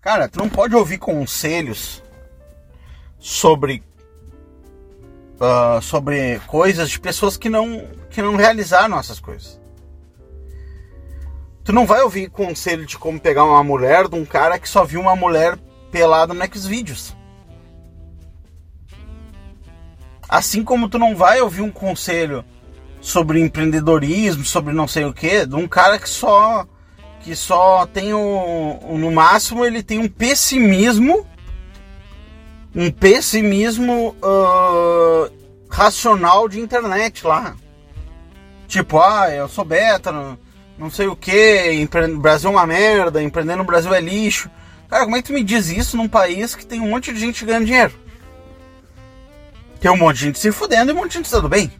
Cara, 0.01 0.29
tu 0.29 0.39
não 0.39 0.49
pode 0.49 0.75
ouvir 0.75 0.97
conselhos 0.97 2.01
sobre 3.19 3.83
uh, 5.39 5.81
sobre 5.81 6.39
coisas 6.47 6.89
de 6.89 6.99
pessoas 6.99 7.37
que 7.37 7.49
não 7.49 7.87
que 8.09 8.21
não 8.21 8.35
realizaram 8.35 8.99
essas 8.99 9.19
coisas. 9.19 9.59
Tu 11.63 11.73
não 11.73 11.85
vai 11.85 12.01
ouvir 12.01 12.29
conselho 12.29 12.85
de 12.85 12.97
como 12.97 13.19
pegar 13.19 13.43
uma 13.43 13.63
mulher 13.63 14.07
de 14.07 14.15
um 14.15 14.25
cara 14.25 14.57
que 14.57 14.69
só 14.69 14.85
viu 14.85 15.01
uma 15.01 15.15
mulher 15.15 15.57
pelado 15.91 16.33
no 16.33 16.45
Xvideos. 16.45 17.15
Assim 20.29 20.63
como 20.63 20.89
tu 20.89 20.97
não 20.97 21.15
vai 21.15 21.41
ouvir 21.41 21.61
um 21.61 21.71
conselho 21.71 22.43
sobre 23.01 23.39
empreendedorismo, 23.39 24.43
sobre 24.43 24.73
não 24.73 24.87
sei 24.87 25.05
o 25.05 25.13
que, 25.13 25.45
de 25.45 25.55
um 25.55 25.67
cara 25.67 25.99
que 25.99 26.09
só 26.09 26.65
que 27.21 27.35
só 27.35 27.85
tem 27.85 28.13
o, 28.13 28.97
no 28.97 29.11
máximo 29.11 29.65
ele 29.65 29.83
tem 29.83 29.99
um 29.99 30.07
pessimismo 30.07 31.27
um 32.77 32.91
pessimismo 32.91 34.15
uh, 34.21 35.33
racional 35.67 36.47
de 36.47 36.59
internet 36.59 37.25
lá. 37.25 37.55
Tipo, 38.67 38.99
ah, 38.99 39.31
eu 39.31 39.49
sou 39.49 39.65
beta, 39.65 40.11
não, 40.11 40.37
não 40.77 40.91
sei 40.91 41.07
o 41.07 41.15
que, 41.15 41.89
Brasil 42.19 42.51
é 42.51 42.53
uma 42.53 42.67
merda, 42.67 43.23
empreender 43.23 43.55
no 43.55 43.63
Brasil 43.63 43.91
é 43.95 43.99
lixo. 43.99 44.47
Cara, 44.87 45.05
como 45.05 45.15
é 45.15 45.21
que 45.23 45.27
tu 45.27 45.33
me 45.33 45.43
diz 45.43 45.69
isso 45.69 45.97
num 45.97 46.07
país 46.07 46.53
que 46.53 46.67
tem 46.67 46.79
um 46.79 46.91
monte 46.91 47.11
de 47.11 47.19
gente 47.19 47.43
ganhando 47.43 47.65
dinheiro? 47.65 47.93
Tem 49.81 49.89
um 49.89 49.97
monte 49.97 50.17
de 50.17 50.25
gente 50.25 50.39
se 50.39 50.51
fudendo 50.51 50.91
e 50.91 50.93
um 50.93 50.97
monte 50.97 51.09
de 51.09 51.17
gente 51.17 51.29
se 51.29 51.33
dando 51.33 51.49
bem. 51.49 51.71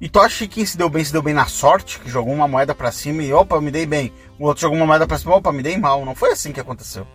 E 0.00 0.08
tu 0.08 0.18
acha 0.18 0.48
que 0.48 0.54
quem 0.54 0.66
se 0.66 0.76
deu 0.76 0.88
bem 0.88 1.04
se 1.04 1.12
deu 1.12 1.22
bem 1.22 1.34
na 1.34 1.46
sorte, 1.46 2.00
que 2.00 2.10
jogou 2.10 2.34
uma 2.34 2.48
moeda 2.48 2.74
para 2.74 2.90
cima 2.90 3.22
e 3.22 3.32
opa, 3.32 3.60
me 3.60 3.70
dei 3.70 3.86
bem. 3.86 4.12
O 4.36 4.46
outro 4.46 4.62
jogou 4.62 4.78
uma 4.78 4.86
moeda 4.86 5.06
para 5.06 5.18
cima, 5.18 5.36
opa, 5.36 5.52
me 5.52 5.62
dei 5.62 5.76
mal. 5.76 6.04
Não 6.04 6.14
foi 6.16 6.32
assim 6.32 6.50
que 6.50 6.60
aconteceu. 6.60 7.06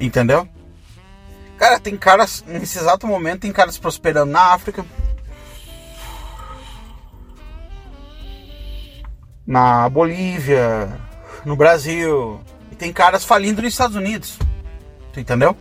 Entendeu? 0.00 0.48
Cara, 1.60 1.78
tem 1.78 1.94
caras, 1.94 2.42
nesse 2.46 2.78
exato 2.78 3.06
momento, 3.06 3.42
tem 3.42 3.52
caras 3.52 3.76
prosperando 3.76 4.32
na 4.32 4.54
África. 4.54 4.82
Na 9.46 9.86
Bolívia, 9.90 10.88
no 11.44 11.54
Brasil, 11.54 12.40
tem 12.78 12.90
caras 12.90 13.26
falindo 13.26 13.60
nos 13.60 13.72
Estados 13.72 13.94
Unidos. 13.94 14.38
Tu 15.12 15.20
entendeu? 15.20 15.54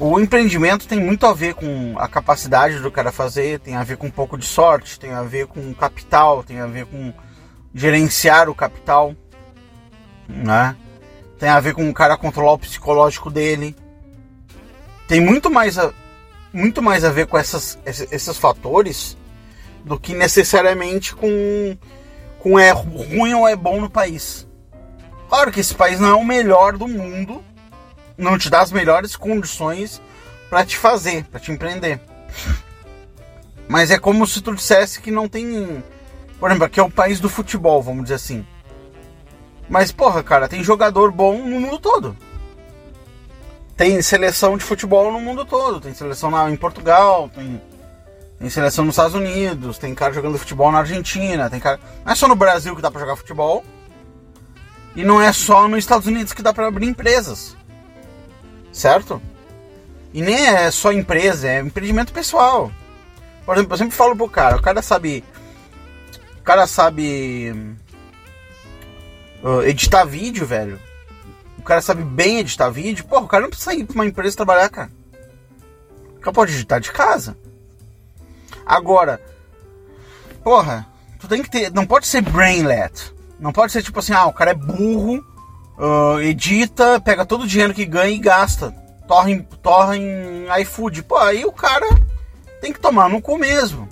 O 0.00 0.18
empreendimento 0.18 0.88
tem 0.88 0.98
muito 0.98 1.24
a 1.24 1.32
ver 1.32 1.54
com 1.54 1.96
a 1.96 2.08
capacidade 2.08 2.80
do 2.80 2.90
cara 2.90 3.12
fazer, 3.12 3.60
tem 3.60 3.76
a 3.76 3.84
ver 3.84 3.96
com 3.96 4.08
um 4.08 4.10
pouco 4.10 4.36
de 4.36 4.44
sorte, 4.44 4.98
tem 4.98 5.12
a 5.12 5.22
ver 5.22 5.46
com 5.46 5.72
capital, 5.72 6.42
tem 6.42 6.58
a 6.58 6.66
ver 6.66 6.86
com 6.86 7.14
gerenciar 7.72 8.48
o 8.48 8.56
capital, 8.56 9.14
né? 10.28 10.74
Tem 11.38 11.48
a 11.48 11.60
ver 11.60 11.74
com 11.74 11.88
o 11.88 11.94
cara 11.94 12.16
controlar 12.16 12.52
o 12.52 12.58
psicológico 12.58 13.30
dele. 13.30 13.76
Tem 15.06 15.20
muito 15.20 15.50
mais 15.50 15.78
a, 15.78 15.92
muito 16.52 16.82
mais 16.82 17.04
a 17.04 17.10
ver 17.10 17.26
com 17.26 17.36
essas, 17.36 17.78
esses 17.84 18.36
fatores 18.38 19.16
do 19.84 19.98
que 19.98 20.14
necessariamente 20.14 21.14
com 21.14 21.76
com 22.40 22.58
é 22.58 22.70
ruim 22.70 23.34
ou 23.34 23.48
é 23.48 23.56
bom 23.56 23.80
no 23.80 23.90
país. 23.90 24.46
Claro 25.28 25.50
que 25.50 25.58
esse 25.58 25.74
país 25.74 25.98
não 25.98 26.08
é 26.10 26.14
o 26.14 26.24
melhor 26.24 26.76
do 26.76 26.86
mundo, 26.86 27.42
não 28.16 28.38
te 28.38 28.48
dá 28.48 28.60
as 28.60 28.70
melhores 28.70 29.16
condições 29.16 30.00
para 30.48 30.64
te 30.64 30.76
fazer, 30.76 31.24
para 31.24 31.40
te 31.40 31.50
empreender. 31.50 32.00
Mas 33.68 33.90
é 33.90 33.98
como 33.98 34.26
se 34.26 34.40
tu 34.40 34.54
dissesse 34.54 35.00
que 35.00 35.10
não 35.10 35.28
tem, 35.28 35.82
por 36.38 36.48
exemplo, 36.48 36.66
aqui 36.66 36.78
é 36.78 36.82
o 36.82 36.90
país 36.90 37.18
do 37.18 37.28
futebol, 37.28 37.82
vamos 37.82 38.04
dizer 38.04 38.14
assim. 38.14 38.46
Mas 39.68 39.90
porra, 39.90 40.22
cara, 40.22 40.48
tem 40.48 40.62
jogador 40.62 41.10
bom 41.10 41.38
no 41.38 41.60
mundo 41.60 41.78
todo. 41.78 42.16
Tem 43.76 44.00
seleção 44.00 44.56
de 44.56 44.64
futebol 44.64 45.12
no 45.12 45.20
mundo 45.20 45.44
todo, 45.44 45.80
tem 45.80 45.92
seleção 45.92 46.30
na, 46.30 46.50
em 46.50 46.56
Portugal, 46.56 47.28
tem 47.34 47.60
tem 48.38 48.50
seleção 48.50 48.84
nos 48.84 48.94
Estados 48.94 49.14
Unidos, 49.14 49.78
tem 49.78 49.94
cara 49.94 50.12
jogando 50.12 50.38
futebol 50.38 50.70
na 50.70 50.80
Argentina, 50.80 51.48
tem 51.48 51.58
cara. 51.58 51.80
Não 52.04 52.12
é 52.12 52.14
só 52.14 52.28
no 52.28 52.36
Brasil 52.36 52.76
que 52.76 52.82
dá 52.82 52.90
para 52.90 53.00
jogar 53.00 53.16
futebol. 53.16 53.64
E 54.94 55.04
não 55.04 55.20
é 55.20 55.32
só 55.32 55.66
nos 55.68 55.78
Estados 55.78 56.06
Unidos 56.06 56.32
que 56.32 56.42
dá 56.42 56.52
para 56.52 56.66
abrir 56.66 56.86
empresas. 56.86 57.56
Certo? 58.72 59.20
E 60.12 60.20
nem 60.20 60.46
é 60.46 60.70
só 60.70 60.92
empresa, 60.92 61.48
é 61.48 61.60
empreendimento 61.60 62.12
pessoal. 62.12 62.70
Por 63.44 63.54
exemplo, 63.54 63.74
eu 63.74 63.78
sempre 63.78 63.96
falo 63.96 64.16
pro 64.16 64.28
cara, 64.28 64.56
o 64.56 64.62
cara 64.62 64.82
sabe. 64.82 65.24
O 66.38 66.42
cara 66.42 66.66
sabe. 66.66 67.54
Uh, 69.42 69.62
editar 69.62 70.04
vídeo, 70.04 70.46
velho. 70.46 70.80
cara 71.66 71.82
sabe 71.82 72.04
bem 72.04 72.38
editar 72.38 72.70
vídeo, 72.70 73.04
porra, 73.04 73.24
o 73.24 73.28
cara 73.28 73.42
não 73.42 73.50
precisa 73.50 73.74
ir 73.74 73.84
pra 73.84 73.94
uma 73.94 74.06
empresa 74.06 74.36
trabalhar, 74.36 74.68
cara. 74.70 74.90
O 76.16 76.20
cara 76.20 76.32
pode 76.32 76.54
editar 76.54 76.78
de 76.78 76.92
casa. 76.92 77.36
Agora, 78.64 79.20
porra, 80.42 80.86
tu 81.18 81.28
tem 81.28 81.42
que 81.42 81.50
ter. 81.50 81.72
Não 81.72 81.84
pode 81.84 82.06
ser 82.06 82.22
brainlet. 82.22 83.12
Não 83.38 83.52
pode 83.52 83.72
ser 83.72 83.82
tipo 83.82 83.98
assim, 83.98 84.12
ah, 84.12 84.26
o 84.26 84.32
cara 84.32 84.52
é 84.52 84.54
burro, 84.54 85.22
uh, 85.76 86.20
edita, 86.20 87.00
pega 87.00 87.26
todo 87.26 87.42
o 87.42 87.46
dinheiro 87.46 87.74
que 87.74 87.84
ganha 87.84 88.14
e 88.14 88.18
gasta. 88.18 88.70
Torra 89.06 89.30
em, 89.30 89.42
torra 89.42 89.96
em 89.96 90.46
iFood. 90.62 91.02
Pô, 91.02 91.16
aí 91.16 91.44
o 91.44 91.52
cara 91.52 91.86
tem 92.60 92.72
que 92.72 92.80
tomar 92.80 93.08
no 93.08 93.20
cu 93.20 93.36
mesmo. 93.36 93.88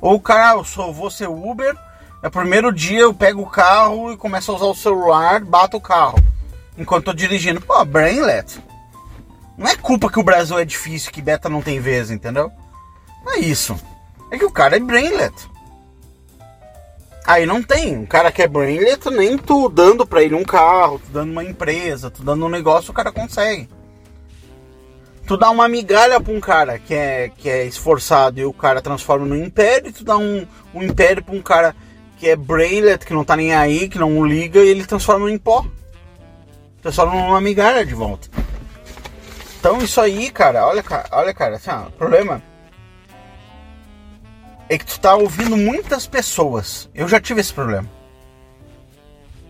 Ou 0.00 0.14
o 0.14 0.20
cara, 0.20 0.50
ah, 0.50 0.54
eu 0.54 0.64
sou, 0.64 0.94
vou 0.94 1.10
ser 1.10 1.28
Uber, 1.28 1.76
é 2.22 2.28
o 2.28 2.30
primeiro 2.30 2.72
dia 2.72 3.00
eu 3.00 3.14
pego 3.14 3.42
o 3.42 3.50
carro 3.50 4.12
e 4.12 4.16
começo 4.16 4.52
a 4.52 4.54
usar 4.54 4.66
o 4.66 4.74
celular, 4.74 5.40
bato 5.40 5.76
o 5.76 5.80
carro. 5.80 6.18
Enquanto 6.76 7.06
tô 7.06 7.12
dirigindo. 7.12 7.60
Pô, 7.60 7.84
brainlet. 7.84 8.58
Não 9.56 9.66
é 9.66 9.76
culpa 9.76 10.10
que 10.10 10.18
o 10.18 10.22
Brasil 10.22 10.58
é 10.58 10.64
difícil, 10.64 11.12
que 11.12 11.20
beta 11.20 11.48
não 11.48 11.60
tem 11.60 11.80
vez, 11.80 12.10
entendeu? 12.10 12.50
Não 13.24 13.34
é 13.34 13.38
isso. 13.38 13.78
É 14.30 14.38
que 14.38 14.44
o 14.44 14.50
cara 14.50 14.76
é 14.76 14.80
brainlet. 14.80 15.34
Aí 17.26 17.46
não 17.46 17.62
tem. 17.62 17.96
Um 17.96 18.06
cara 18.06 18.32
que 18.32 18.42
é 18.42 18.48
brainlet, 18.48 19.08
nem 19.10 19.36
tu 19.36 19.68
dando 19.68 20.06
pra 20.06 20.22
ele 20.22 20.34
um 20.34 20.44
carro, 20.44 20.98
tu 20.98 21.10
dando 21.10 21.30
uma 21.30 21.44
empresa, 21.44 22.10
tu 22.10 22.22
dando 22.22 22.44
um 22.44 22.48
negócio, 22.48 22.90
o 22.90 22.94
cara 22.94 23.12
consegue. 23.12 23.68
Tu 25.26 25.36
dá 25.36 25.50
uma 25.50 25.68
migalha 25.68 26.20
pra 26.20 26.32
um 26.32 26.40
cara 26.40 26.78
que 26.78 26.94
é, 26.94 27.28
que 27.28 27.48
é 27.48 27.64
esforçado 27.64 28.40
e 28.40 28.44
o 28.44 28.52
cara 28.52 28.82
transforma 28.82 29.26
no 29.26 29.36
império, 29.36 29.92
tu 29.92 30.02
dá 30.02 30.16
um, 30.16 30.46
um 30.74 30.82
império 30.82 31.22
pra 31.22 31.34
um 31.34 31.42
cara 31.42 31.76
que 32.20 32.28
é 32.28 32.36
brainlet, 32.36 33.06
que 33.06 33.14
não 33.14 33.24
tá 33.24 33.34
nem 33.34 33.54
aí, 33.54 33.88
que 33.88 33.98
não 33.98 34.26
liga, 34.26 34.60
e 34.60 34.68
ele 34.68 34.84
transforma 34.84 35.30
em 35.30 35.38
pó. 35.38 35.64
Transforma 36.82 37.14
numa 37.14 37.40
migalha 37.40 37.84
de 37.84 37.94
volta. 37.94 38.28
Então 39.58 39.78
isso 39.78 39.98
aí, 39.98 40.30
cara, 40.30 40.66
olha, 40.66 40.84
olha, 41.12 41.32
cara, 41.32 41.56
assim, 41.56 41.70
ó, 41.70 41.88
o 41.88 41.92
problema 41.92 42.42
é 44.68 44.76
que 44.76 44.84
tu 44.84 45.00
tá 45.00 45.14
ouvindo 45.14 45.56
muitas 45.56 46.06
pessoas. 46.06 46.90
Eu 46.94 47.08
já 47.08 47.18
tive 47.18 47.40
esse 47.40 47.54
problema. 47.54 47.88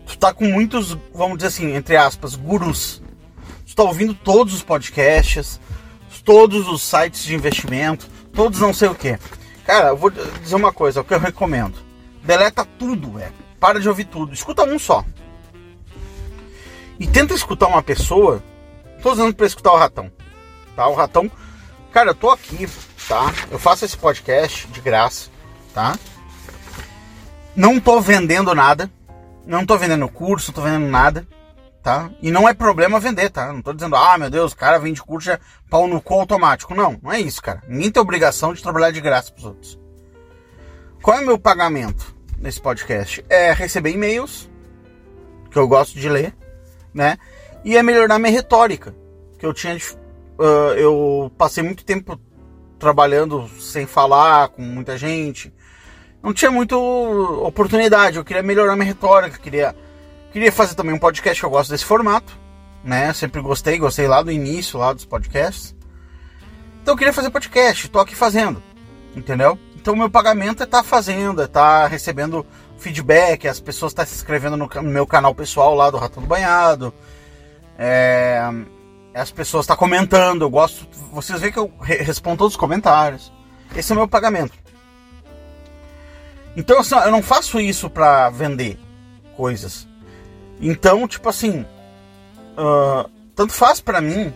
Tu 0.06 0.16
tá 0.16 0.33
com 0.33 0.44
muitos, 0.44 0.96
vamos 1.12 1.38
dizer 1.38 1.48
assim, 1.48 1.74
entre 1.74 1.96
aspas, 1.96 2.37
gurus. 2.37 3.02
Tu 3.66 3.74
tá 3.74 3.83
ouvindo 3.83 4.14
todos 4.14 4.54
os 4.54 4.62
podcasts, 4.62 5.61
todos 6.24 6.68
os 6.68 6.83
sites 6.83 7.24
de 7.24 7.35
investimento, 7.35 8.09
todos 8.33 8.61
não 8.61 8.72
sei 8.72 8.88
o 8.88 8.94
que. 8.94 9.18
Cara, 9.64 9.88
eu 9.88 9.96
vou 9.96 10.11
dizer 10.11 10.54
uma 10.54 10.72
coisa, 10.72 11.00
é 11.00 11.02
o 11.02 11.04
que 11.04 11.14
eu 11.14 11.18
recomendo. 11.18 11.89
Deleta 12.22 12.64
tudo, 12.78 13.12
velho. 13.12 13.35
Para 13.59 13.80
de 13.80 13.88
ouvir 13.88 14.04
tudo. 14.04 14.33
Escuta 14.33 14.64
um 14.64 14.78
só. 14.78 15.04
E 16.98 17.06
tenta 17.06 17.35
escutar 17.35 17.66
uma 17.66 17.83
pessoa. 17.83 18.42
Tô 19.02 19.12
usando 19.12 19.35
pra 19.35 19.46
escutar 19.46 19.72
o 19.72 19.78
ratão. 19.78 20.11
Tá? 20.76 20.87
O 20.88 20.94
ratão. 20.94 21.30
Cara, 21.92 22.11
eu 22.11 22.14
tô 22.14 22.30
aqui 22.30 22.66
tá? 23.11 23.35
Eu 23.50 23.59
faço 23.59 23.85
esse 23.85 23.96
podcast 23.96 24.68
de 24.68 24.80
graça, 24.80 25.28
tá? 25.74 25.98
Não 27.56 27.80
tô 27.80 28.00
vendendo 28.00 28.54
nada, 28.54 28.88
não 29.44 29.66
tô 29.66 29.76
vendendo 29.76 30.09
curso, 30.09 30.52
tô 30.52 30.62
vendendo 30.62 30.87
nada, 30.87 31.26
tá? 31.83 32.09
E 32.22 32.30
não 32.30 32.48
é 32.48 32.54
problema 32.54 33.00
vender, 33.00 33.28
tá? 33.30 33.52
Não 33.52 33.61
tô 33.61 33.72
dizendo, 33.72 33.96
ah, 33.96 34.16
meu 34.16 34.30
Deus, 34.30 34.52
o 34.52 34.56
cara 34.56 34.78
vende 34.78 35.02
curso 35.02 35.28
é 35.28 35.40
pau 35.68 35.88
no 35.88 36.00
cu 36.00 36.14
automático. 36.14 36.72
Não, 36.72 37.00
não 37.02 37.11
é 37.11 37.20
isso, 37.20 37.42
cara. 37.42 37.62
Ninguém 37.66 37.90
tem 37.90 38.00
obrigação 38.00 38.54
de 38.54 38.62
trabalhar 38.62 38.92
de 38.92 39.00
graça 39.00 39.33
pros 39.33 39.44
outros. 39.44 39.78
Qual 41.02 41.16
é 41.16 41.22
o 41.22 41.26
meu 41.26 41.38
pagamento 41.38 42.14
nesse 42.38 42.60
podcast? 42.60 43.24
É 43.28 43.52
receber 43.52 43.90
e-mails, 43.90 44.50
que 45.50 45.58
eu 45.58 45.66
gosto 45.66 45.98
de 45.98 46.08
ler, 46.10 46.34
né? 46.92 47.16
E 47.64 47.74
é 47.74 47.82
melhorar 47.82 48.18
minha 48.18 48.32
retórica, 48.32 48.94
que 49.38 49.46
eu 49.46 49.54
tinha. 49.54 49.76
Uh, 50.38 50.74
eu 50.76 51.32
passei 51.38 51.62
muito 51.62 51.84
tempo 51.86 52.20
trabalhando 52.78 53.48
sem 53.58 53.86
falar 53.86 54.48
com 54.48 54.60
muita 54.60 54.98
gente. 54.98 55.52
Não 56.22 56.34
tinha 56.34 56.50
muita 56.50 56.76
oportunidade. 56.76 58.18
Eu 58.18 58.24
queria 58.24 58.42
melhorar 58.42 58.76
minha 58.76 58.86
retórica, 58.86 59.38
queria, 59.38 59.74
queria 60.32 60.52
fazer 60.52 60.74
também 60.74 60.94
um 60.94 60.98
podcast 60.98 61.40
que 61.40 61.46
eu 61.46 61.50
gosto 61.50 61.70
desse 61.70 61.84
formato, 61.84 62.38
né? 62.84 63.10
Sempre 63.14 63.40
gostei, 63.40 63.78
gostei 63.78 64.06
lá 64.06 64.20
do 64.20 64.30
início 64.30 64.78
lá 64.78 64.92
dos 64.92 65.06
podcasts. 65.06 65.74
Então 66.82 66.92
eu 66.92 66.98
queria 66.98 67.12
fazer 67.12 67.30
podcast, 67.30 67.88
tô 67.88 68.00
aqui 68.00 68.14
fazendo, 68.14 68.62
entendeu? 69.16 69.58
Então 69.81 69.95
o 69.95 69.97
meu 69.97 70.11
pagamento 70.11 70.62
é 70.62 70.64
estar 70.64 70.83
tá 70.83 70.85
fazendo, 70.85 71.40
é 71.40 71.47
estar 71.47 71.83
tá 71.83 71.87
recebendo 71.87 72.47
feedback, 72.77 73.49
as 73.49 73.61
pessoas 73.61 73.93
estão 73.93 74.05
tá 74.05 74.11
se 74.11 74.14
inscrevendo 74.14 74.57
no, 74.57 74.66
no, 74.66 74.83
meu 74.83 75.07
canal 75.07 75.35
pessoal 75.35 75.75
lá 75.75 75.90
do 75.90 75.97
Ratão 75.97 76.23
do 76.23 76.29
Banhado. 76.29 76.93
É, 77.79 78.43
as 79.14 79.31
pessoas 79.31 79.64
estão 79.64 79.77
tá 79.77 79.81
comentando, 79.81 80.43
eu 80.43 80.51
gosto. 80.51 80.87
Vocês 81.12 81.40
veem 81.40 81.53
que 81.53 81.59
eu 81.59 81.73
respondo 81.79 82.38
todos 82.38 82.55
os 82.55 82.61
comentários. 82.61 83.33
Esse 83.75 83.93
é 83.93 83.95
o 83.95 83.99
meu 83.99 84.09
pagamento. 84.09 84.53
Então, 86.57 86.81
assim, 86.81 86.95
eu 86.97 87.11
não 87.11 87.23
faço 87.23 87.59
isso 87.59 87.88
para 87.88 88.29
vender 88.29 88.79
coisas. 89.37 89.88
Então, 90.61 91.09
tipo 91.09 91.29
assim, 91.29 91.64
uh, 92.59 93.09
tanto 93.35 93.53
faz 93.55 93.81
para 93.81 94.01
mim 94.01 94.33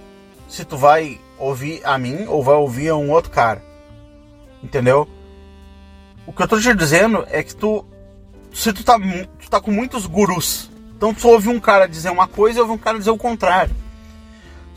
se 0.49 0.65
tu 0.65 0.79
vai 0.79 1.21
ouvir 1.39 1.83
a 1.85 1.99
mim 1.99 2.25
ou 2.29 2.43
vai 2.43 2.55
ouvir 2.55 2.89
a 2.89 2.97
um 2.97 3.11
outro 3.11 3.31
cara. 3.31 3.63
Entendeu? 4.63 5.07
O 6.27 6.33
que 6.33 6.43
eu 6.43 6.49
tô 6.49 6.59
te 6.59 6.75
dizendo 6.75 7.27
é 7.31 7.43
que 7.43 7.55
tu, 7.55 7.85
se 8.53 8.73
tu 8.73 8.83
tá, 8.83 8.99
tu 8.99 9.51
tá 9.51 9.61
com 9.61 9.71
muitos 9.71 10.07
gurus, 10.07 10.71
então 10.97 11.13
tu 11.13 11.29
ouve 11.29 11.49
um 11.49 11.61
cara 11.61 11.87
dizer 11.87 12.11
uma 12.11 12.27
coisa 12.27 12.59
e 12.59 12.63
ouve 12.63 12.73
um 12.73 12.79
cara 12.79 12.99
dizer 12.99 13.11
o 13.11 13.19
contrário 13.19 13.75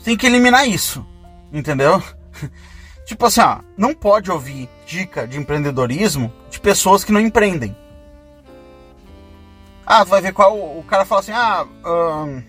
tem 0.08 0.16
que 0.16 0.26
eliminar 0.26 0.66
isso, 0.66 1.04
entendeu? 1.52 2.02
tipo 3.04 3.26
assim, 3.26 3.42
ó, 3.42 3.58
não 3.76 3.94
pode 3.94 4.30
ouvir 4.30 4.66
dica 4.86 5.28
de 5.28 5.38
empreendedorismo 5.38 6.32
de 6.48 6.58
pessoas 6.58 7.04
que 7.04 7.12
não 7.12 7.20
empreendem. 7.20 7.76
Ah, 9.84 10.04
tu 10.04 10.08
vai 10.08 10.22
ver 10.22 10.32
qual. 10.32 10.56
O 10.56 10.82
cara 10.84 11.04
fala 11.04 11.20
assim: 11.20 11.32
ah, 11.32 11.66
hum, 11.84 12.42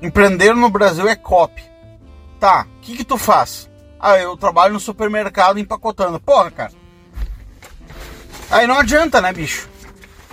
empreender 0.00 0.54
no 0.54 0.70
Brasil 0.70 1.08
é 1.08 1.16
copy. 1.16 1.64
Tá, 2.38 2.68
o 2.76 2.80
que, 2.80 2.96
que 2.96 3.04
tu 3.04 3.18
faz? 3.18 3.68
Ah, 3.98 4.16
eu 4.18 4.36
trabalho 4.36 4.74
no 4.74 4.80
supermercado 4.80 5.58
empacotando. 5.58 6.20
Porra, 6.20 6.50
cara. 6.52 6.72
Aí 8.50 8.66
não 8.66 8.78
adianta, 8.78 9.20
né, 9.20 9.32
bicho? 9.32 9.68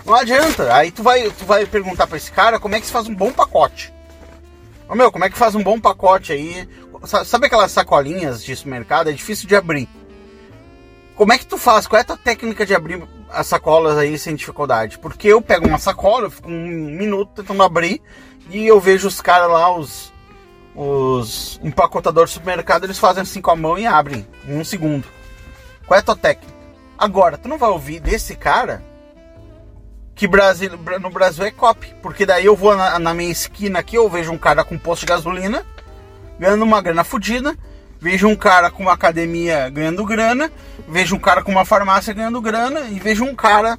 Não 0.06 0.14
adianta. 0.14 0.74
Aí 0.74 0.92
tu 0.92 1.04
vai, 1.04 1.30
tu 1.32 1.46
vai 1.46 1.66
perguntar 1.66 2.08
para 2.08 2.18
esse 2.18 2.32
cara 2.32 2.60
como 2.60 2.76
é 2.76 2.80
que 2.80 2.86
se 2.86 2.92
faz 2.92 3.08
um 3.08 3.16
bom 3.16 3.32
pacote. 3.32 3.94
Ô 4.88 4.96
meu, 4.96 5.12
como 5.12 5.26
é 5.26 5.30
que 5.30 5.38
faz 5.38 5.56
um 5.56 5.64
bom 5.64 5.80
pacote 5.80 6.32
aí? 6.32 6.70
Sabe 7.26 7.48
aquelas 7.48 7.72
sacolinhas 7.72 8.44
de 8.44 8.56
supermercado? 8.56 9.10
É 9.10 9.14
difícil 9.14 9.48
de 9.48 9.56
abrir. 9.56 9.90
Como 11.16 11.34
é 11.34 11.38
que 11.38 11.46
tu 11.46 11.58
faz? 11.58 11.88
Qual 11.88 11.98
é 11.98 12.02
a 12.02 12.06
tua 12.06 12.18
técnica 12.18 12.66
de 12.66 12.76
abrir 12.76 13.02
as 13.30 13.48
sacolas 13.48 13.98
aí 13.98 14.18
sem 14.18 14.36
dificuldade? 14.36 15.00
Porque 15.00 15.28
eu 15.28 15.42
pego 15.42 15.68
uma 15.68 15.78
sacola, 15.78 16.26
eu 16.26 16.32
fico 16.32 16.50
um 16.50 16.92
minuto 16.92 17.32
tentando 17.36 17.64
abrir 17.64 18.02
e 18.50 18.66
eu 18.68 18.80
vejo 18.80 19.08
os 19.08 19.22
caras 19.22 19.50
lá, 19.50 19.76
os, 19.76 20.14
os 20.76 21.60
empacotadores 21.64 22.32
do 22.32 22.34
supermercado, 22.36 22.84
eles 22.84 23.00
fazem 23.00 23.24
assim 23.24 23.42
com 23.42 23.52
a 23.52 23.56
mão 23.56 23.78
e 23.78 23.88
abrem 23.88 24.28
em 24.48 24.58
um 24.58 24.64
segundo. 24.64 25.08
Qual 25.88 25.98
é 25.98 26.02
a 26.02 26.06
tua 26.06 26.16
técnica? 26.16 26.55
Agora, 26.98 27.38
tu 27.38 27.48
não 27.50 27.58
vai 27.58 27.70
ouvir 27.70 28.00
desse 28.00 28.36
cara 28.36 28.82
que 30.16 30.28
Brasil, 30.28 30.72
no 31.02 31.10
Brasil 31.10 31.46
é 31.46 31.52
copy. 31.52 31.94
Porque 32.02 32.26
daí 32.26 32.46
eu 32.46 32.56
vou 32.56 32.76
na, 32.76 32.98
na, 32.98 33.14
minha 33.14 33.32
esquina 33.32 33.80
aqui, 33.80 33.98
eu 33.98 34.10
vejo 34.10 34.32
um 34.32 34.38
cara 34.38 34.64
com 34.64 34.78
posto 34.78 35.02
de 35.02 35.08
gasolina 35.08 35.66
ganhando 36.40 36.64
uma 36.64 36.82
grana 36.82 37.04
fodida. 37.04 37.56
Vejo 38.00 38.28
um 38.28 38.36
cara 38.36 38.70
com 38.72 38.84
uma 38.84 38.94
academia 38.94 39.70
ganhando 39.70 40.06
grana. 40.06 40.52
Vejo 40.88 41.16
um 41.16 41.20
cara 41.20 41.44
com 41.44 41.52
uma 41.52 41.66
farmácia 41.66 42.14
ganhando 42.14 42.42
grana. 42.42 42.82
E 42.82 43.00
vejo 43.00 43.26
um 43.26 43.36
cara 43.36 43.78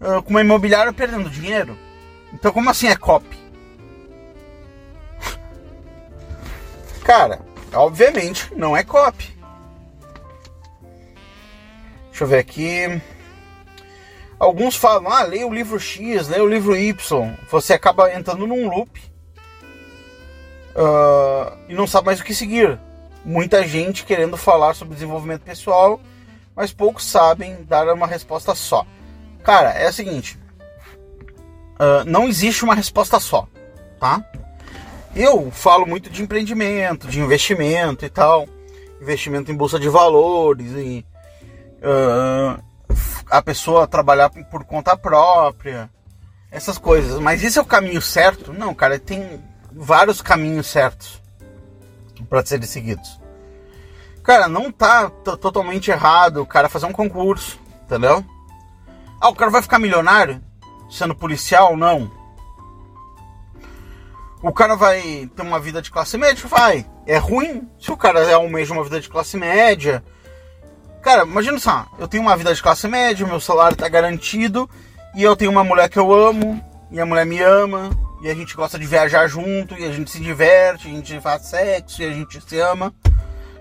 uh, 0.00 0.22
com 0.22 0.30
uma 0.30 0.40
imobiliária 0.40 0.92
perdendo 0.92 1.30
dinheiro. 1.30 1.76
Então, 2.32 2.52
como 2.52 2.70
assim 2.70 2.88
é 2.88 2.96
copy? 2.96 3.38
cara, 7.04 7.40
obviamente 7.72 8.52
não 8.56 8.76
é 8.76 8.84
copy. 8.84 9.33
Deixa 12.14 12.22
eu 12.22 12.28
ver 12.28 12.38
aqui. 12.38 13.02
Alguns 14.38 14.76
falam, 14.76 15.10
ah, 15.10 15.24
leia 15.24 15.48
o 15.48 15.52
livro 15.52 15.80
X, 15.80 16.28
leia 16.28 16.44
o 16.44 16.48
livro 16.48 16.76
Y. 16.76 17.34
Você 17.50 17.72
acaba 17.72 18.14
entrando 18.14 18.46
num 18.46 18.68
loop 18.68 19.00
uh, 20.76 21.58
e 21.68 21.74
não 21.74 21.88
sabe 21.88 22.06
mais 22.06 22.20
o 22.20 22.24
que 22.24 22.32
seguir. 22.32 22.78
Muita 23.24 23.66
gente 23.66 24.04
querendo 24.04 24.36
falar 24.36 24.74
sobre 24.74 24.94
desenvolvimento 24.94 25.42
pessoal, 25.42 26.00
mas 26.54 26.72
poucos 26.72 27.04
sabem 27.04 27.64
dar 27.64 27.92
uma 27.92 28.06
resposta 28.06 28.54
só. 28.54 28.86
Cara, 29.42 29.70
é 29.70 29.88
o 29.88 29.92
seguinte: 29.92 30.38
uh, 31.80 32.04
não 32.06 32.28
existe 32.28 32.62
uma 32.62 32.76
resposta 32.76 33.18
só, 33.18 33.48
tá? 33.98 34.24
Eu 35.16 35.50
falo 35.50 35.84
muito 35.84 36.08
de 36.08 36.22
empreendimento, 36.22 37.08
de 37.08 37.18
investimento 37.18 38.04
e 38.04 38.08
tal, 38.08 38.46
investimento 39.02 39.50
em 39.50 39.56
bolsa 39.56 39.80
de 39.80 39.88
valores 39.88 40.70
e 40.74 41.04
uh, 41.84 42.62
a 43.30 43.42
pessoa 43.42 43.86
trabalhar 43.86 44.30
por 44.30 44.64
conta 44.64 44.96
própria. 44.96 45.90
essas 46.50 46.78
coisas. 46.78 47.18
Mas 47.20 47.42
esse 47.42 47.58
é 47.58 47.62
o 47.62 47.66
caminho 47.66 48.00
certo? 48.00 48.52
Não, 48.52 48.74
cara, 48.74 48.98
tem 48.98 49.42
vários 49.72 50.22
caminhos 50.22 50.68
certos 50.68 51.20
para 52.28 52.46
serem 52.46 52.66
seguidos. 52.66 53.20
Cara, 54.22 54.48
não 54.48 54.72
tá 54.72 55.10
totalmente 55.10 55.90
errado 55.90 56.38
o 56.38 56.46
cara 56.46 56.68
fazer 56.68 56.86
um 56.86 56.92
concurso, 56.92 57.58
entendeu? 57.84 58.24
Ah, 59.20 59.28
o 59.28 59.34
cara 59.34 59.50
vai 59.50 59.60
ficar 59.60 59.78
milionário 59.78 60.40
sendo 60.88 61.14
policial? 61.14 61.76
Não. 61.76 62.10
O 64.42 64.52
cara 64.52 64.76
vai 64.76 65.28
ter 65.34 65.42
uma 65.42 65.58
vida 65.58 65.82
de 65.82 65.90
classe 65.90 66.16
média? 66.16 66.46
Vai. 66.46 66.86
É 67.06 67.18
ruim 67.18 67.68
se 67.80 67.90
o 67.90 67.96
cara 67.96 68.34
almeja 68.34 68.72
uma 68.72 68.84
vida 68.84 69.00
de 69.00 69.08
classe 69.08 69.36
média. 69.36 70.04
Cara, 71.04 71.24
imagina 71.24 71.58
só, 71.58 71.84
eu 71.98 72.08
tenho 72.08 72.22
uma 72.22 72.34
vida 72.34 72.54
de 72.54 72.62
classe 72.62 72.88
média, 72.88 73.26
meu 73.26 73.38
salário 73.38 73.76
tá 73.76 73.86
garantido, 73.90 74.68
e 75.14 75.22
eu 75.22 75.36
tenho 75.36 75.50
uma 75.50 75.62
mulher 75.62 75.86
que 75.90 75.98
eu 75.98 76.10
amo, 76.10 76.64
e 76.90 76.98
a 76.98 77.04
mulher 77.04 77.26
me 77.26 77.38
ama, 77.42 77.90
e 78.22 78.30
a 78.30 78.34
gente 78.34 78.56
gosta 78.56 78.78
de 78.78 78.86
viajar 78.86 79.28
junto, 79.28 79.74
e 79.74 79.84
a 79.84 79.92
gente 79.92 80.10
se 80.10 80.18
diverte, 80.18 80.88
a 80.88 80.90
gente 80.90 81.20
faz 81.20 81.42
sexo, 81.42 82.00
e 82.00 82.06
a 82.06 82.10
gente 82.10 82.40
se 82.40 82.58
ama. 82.58 82.90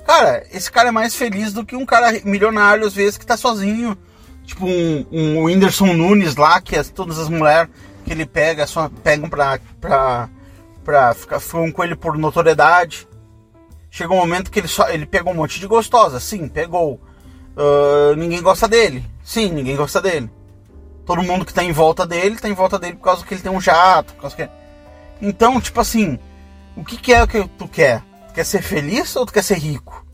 Cara, 0.07 0.45
esse 0.53 0.71
cara 0.71 0.87
é 0.87 0.91
mais 0.91 1.15
feliz 1.15 1.51
do 1.51 1.65
que 1.65 1.75
um 1.75 1.85
cara 1.85 2.13
milionário, 2.23 2.87
às 2.87 2.93
vezes, 2.93 3.17
que 3.17 3.25
tá 3.25 3.35
sozinho. 3.35 3.97
Tipo 4.45 4.65
um, 4.65 5.05
um 5.11 5.43
Whindersson 5.43 5.93
Nunes 5.93 6.37
lá, 6.37 6.61
que 6.61 6.77
é 6.77 6.83
todas 6.83 7.19
as 7.19 7.27
mulheres 7.27 7.69
que 8.05 8.13
ele 8.13 8.25
pega, 8.25 8.65
só 8.65 8.89
pegam 9.03 9.29
pra, 9.29 9.59
pra, 9.81 10.29
pra 10.81 11.13
ficar 11.13 11.41
um 11.55 11.71
com 11.73 11.83
ele 11.83 11.95
por 11.95 12.17
notoriedade. 12.17 13.05
Chega 13.91 14.13
um 14.13 14.17
momento 14.17 14.49
que 14.49 14.59
ele 14.59 14.67
só 14.69 14.89
ele 14.89 15.05
pegou 15.05 15.33
um 15.33 15.35
monte 15.35 15.59
de 15.59 15.67
gostosa, 15.67 16.21
sim, 16.21 16.47
pegou. 16.47 17.01
Uh, 17.55 18.15
ninguém 18.15 18.41
gosta 18.41 18.67
dele, 18.67 19.05
sim, 19.23 19.49
ninguém 19.49 19.75
gosta 19.75 20.01
dele. 20.01 20.29
Todo 21.05 21.21
mundo 21.21 21.45
que 21.45 21.53
tá 21.53 21.63
em 21.63 21.71
volta 21.71 22.05
dele, 22.05 22.37
tá 22.37 22.49
em 22.49 22.53
volta 22.53 22.79
dele 22.79 22.95
por 22.95 23.03
causa 23.03 23.25
que 23.25 23.33
ele 23.33 23.41
tem 23.41 23.51
um 23.51 23.61
jato, 23.61 24.13
por 24.13 24.21
causa 24.21 24.35
que... 24.35 24.49
Então, 25.21 25.59
tipo 25.59 25.79
assim, 25.79 26.17
o 26.75 26.83
que, 26.83 26.97
que 26.97 27.13
é 27.13 27.27
que 27.27 27.47
tu 27.57 27.67
quer? 27.67 28.01
quer 28.33 28.43
ser 28.43 28.61
feliz 28.61 29.15
ou 29.15 29.25
tu 29.25 29.33
quer 29.33 29.43
ser 29.43 29.57
rico? 29.57 30.05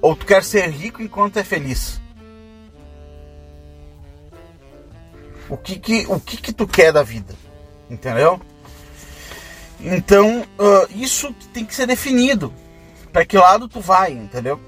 Ou 0.00 0.14
tu 0.14 0.24
quer 0.24 0.44
ser 0.44 0.68
rico 0.70 1.02
enquanto 1.02 1.38
é 1.38 1.44
feliz? 1.44 2.00
O 5.48 5.56
que 5.56 5.78
que, 5.78 6.06
o 6.08 6.20
que, 6.20 6.36
que 6.36 6.52
tu 6.52 6.66
quer 6.66 6.92
da 6.92 7.02
vida? 7.02 7.34
Entendeu? 7.90 8.40
Então, 9.80 10.42
uh, 10.58 10.88
isso 10.90 11.32
tem 11.52 11.64
que 11.64 11.74
ser 11.74 11.86
definido. 11.86 12.52
Para 13.12 13.24
que 13.24 13.36
lado 13.36 13.68
tu 13.68 13.80
vai, 13.80 14.12
entendeu? 14.12 14.60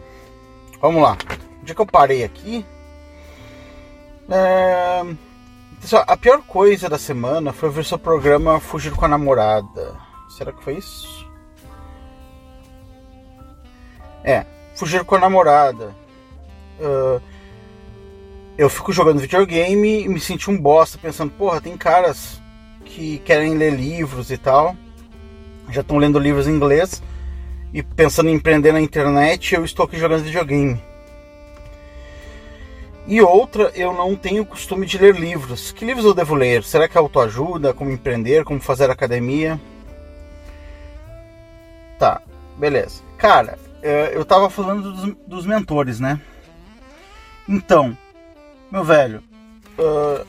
Vamos 0.81 1.03
lá. 1.03 1.17
Onde 1.61 1.73
é 1.73 1.75
que 1.75 1.81
eu 1.81 1.87
parei 1.87 2.25
aqui? 2.25 2.65
É... 4.31 5.03
A 6.07 6.17
pior 6.17 6.43
coisa 6.43 6.89
da 6.89 6.99
semana 6.99 7.53
foi 7.53 7.71
ver 7.71 7.85
seu 7.85 7.99
programa 7.99 8.61
Fugir 8.61 8.93
com 8.93 9.05
a 9.05 9.09
Namorada. 9.09 9.97
Será 10.29 10.53
que 10.53 10.63
foi 10.63 10.75
isso? 10.75 11.27
É, 14.23 14.45
fugir 14.75 15.05
com 15.05 15.15
a 15.15 15.19
namorada. 15.19 15.95
Uh, 16.79 17.21
eu 18.57 18.69
fico 18.69 18.93
jogando 18.93 19.21
videogame 19.21 20.05
e 20.05 20.09
me 20.09 20.21
senti 20.21 20.51
um 20.51 20.61
bosta 20.61 20.99
pensando, 20.99 21.33
porra, 21.33 21.61
tem 21.61 21.77
caras 21.77 22.41
que 22.85 23.19
querem 23.21 23.57
ler 23.57 23.73
livros 23.73 24.31
e 24.31 24.37
tal. 24.37 24.77
Já 25.71 25.81
estão 25.81 25.97
lendo 25.97 26.19
livros 26.19 26.47
em 26.47 26.53
inglês 26.53 27.03
e 27.73 27.83
pensando 27.83 28.29
em 28.29 28.35
empreender 28.35 28.73
na 28.73 28.81
internet, 28.81 29.55
eu 29.55 29.65
estou 29.65 29.85
aqui 29.85 29.99
jogando 29.99 30.25
videogame. 30.25 30.81
E 33.07 33.23
outra, 33.23 33.73
eu 33.75 33.95
não 33.95 34.15
tenho 34.15 34.45
costume 34.45 34.85
de 34.85 34.99
ler 34.99 35.15
livros. 35.17 35.73
Que 35.73 35.85
livros 35.85 36.05
eu 36.05 36.13
devo 36.13 36.35
ler? 36.35 36.63
Será 36.63 36.87
que 36.87 36.97
é 36.97 37.01
autoajuda? 37.01 37.73
Como 37.73 37.91
empreender? 37.91 38.45
Como 38.45 38.61
fazer 38.61 38.91
academia? 38.91 39.59
Tá, 41.99 42.21
beleza. 42.59 43.03
Cara, 43.17 43.59
é, 43.83 44.13
eu 44.15 44.25
tava 44.25 44.51
falando 44.51 44.93
dos, 44.93 45.15
dos 45.27 45.47
mentores, 45.47 45.99
né? 45.99 46.21
Então, 47.49 47.97
meu 48.71 48.85
velho, 48.85 49.23
uh, 49.79 50.27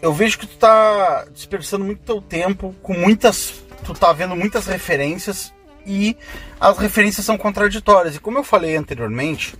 eu 0.00 0.12
vejo 0.12 0.38
que 0.38 0.46
tu 0.46 0.56
tá 0.56 1.26
desperdiçando 1.26 1.84
muito 1.84 2.00
teu 2.00 2.22
tempo 2.22 2.74
com 2.82 2.94
muitas. 2.94 3.62
Tu 3.84 3.92
tá 3.92 4.10
vendo 4.12 4.34
muitas 4.34 4.66
referências 4.66 5.52
e 5.88 6.16
as 6.60 6.76
referências 6.76 7.24
são 7.24 7.38
contraditórias. 7.38 8.14
E 8.14 8.20
como 8.20 8.38
eu 8.38 8.44
falei 8.44 8.76
anteriormente, 8.76 9.56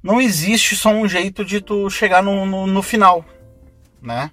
não 0.00 0.20
existe 0.20 0.76
só 0.76 0.90
um 0.90 1.08
jeito 1.08 1.44
de 1.44 1.60
tu 1.60 1.90
chegar 1.90 2.22
no, 2.22 2.46
no, 2.46 2.66
no 2.66 2.82
final, 2.82 3.24
né? 4.00 4.30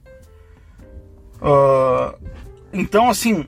Uh, 1.41 2.17
então, 2.71 3.09
assim, 3.09 3.47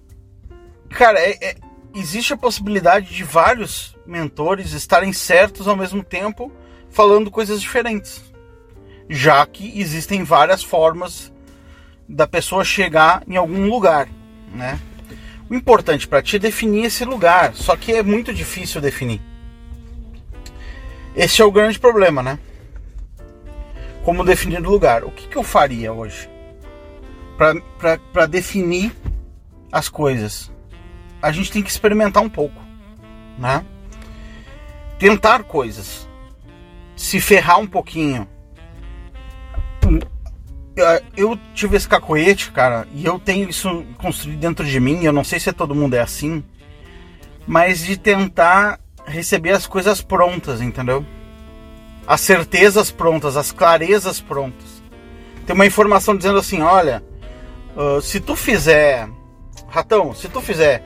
cara, 0.90 1.20
é, 1.20 1.38
é, 1.42 1.56
existe 1.96 2.34
a 2.34 2.38
possibilidade 2.38 3.14
de 3.14 3.24
vários 3.24 3.96
mentores 4.06 4.74
estarem 4.74 5.14
certos 5.14 5.68
ao 5.68 5.76
mesmo 5.76 6.04
tempo, 6.04 6.52
falando 6.90 7.30
coisas 7.30 7.62
diferentes. 7.62 8.24
Já 9.08 9.46
que 9.46 9.80
existem 9.80 10.24
várias 10.24 10.64
formas 10.64 11.32
da 12.08 12.28
pessoa 12.28 12.64
chegar 12.64 13.24
em 13.28 13.38
algum 13.38 13.68
lugar, 13.70 14.10
né? 14.54 14.80
O 15.50 15.56
importante 15.56 16.08
para 16.08 16.22
ti 16.22 16.36
é 16.36 16.40
definir 16.40 16.86
esse 16.86 17.04
lugar, 17.04 17.54
só 17.56 17.76
que 17.76 17.94
é 17.94 18.04
muito 18.04 18.34
difícil 18.34 18.80
definir. 18.80 19.22
Esse 21.16 21.42
é 21.42 21.46
o 21.46 21.52
grande 21.52 21.80
problema, 21.80 22.22
né? 22.22 22.38
Como 24.04 24.24
definir 24.24 24.60
o 24.60 24.70
lugar? 24.70 25.04
O 25.04 25.12
que, 25.12 25.28
que 25.28 25.36
eu 25.36 25.44
faria 25.44 25.92
hoje 25.92 26.30
para 27.38 28.26
definir 28.26 28.92
as 29.72 29.90
coisas? 29.90 30.52
a 31.22 31.32
gente 31.32 31.52
tem 31.52 31.62
que 31.62 31.70
experimentar 31.70 32.24
um 32.24 32.30
pouco, 32.30 32.62
né? 33.38 33.66
Tentar 34.98 35.44
coisas, 35.44 36.08
se 36.96 37.20
ferrar 37.20 37.60
um 37.60 37.68
pouquinho. 37.68 38.28
Eu 41.16 41.38
tive 41.54 41.78
esse 41.78 41.88
cacoete, 41.88 42.52
cara, 42.52 42.88
e 42.94 43.06
eu 43.06 43.20
tenho 43.20 43.50
isso 43.50 43.86
construído 43.98 44.40
dentro 44.40 44.66
de 44.66 44.80
mim. 44.80 45.04
Eu 45.04 45.14
não 45.14 45.24
sei 45.24 45.40
se 45.40 45.52
todo 45.54 45.76
mundo 45.76 45.96
é 45.96 46.02
assim, 46.02 46.44
mas 47.48 47.84
de 47.84 47.98
tentar 47.98 48.80
receber 49.06 49.52
as 49.52 49.66
coisas 49.66 50.02
prontas, 50.02 50.62
entendeu? 50.62 51.06
As 52.08 52.22
certezas 52.22 52.92
prontas, 52.92 53.36
as 53.38 53.52
clarezas 53.52 54.22
prontas. 54.22 54.84
Tem 55.46 55.56
uma 55.56 55.66
informação 55.66 56.16
dizendo 56.16 56.40
assim: 56.40 56.62
olha, 56.62 57.04
uh, 57.76 58.02
se 58.02 58.20
tu 58.20 58.36
fizer, 58.36 59.10
ratão, 59.68 60.14
se 60.14 60.30
tu 60.30 60.42
fizer 60.42 60.84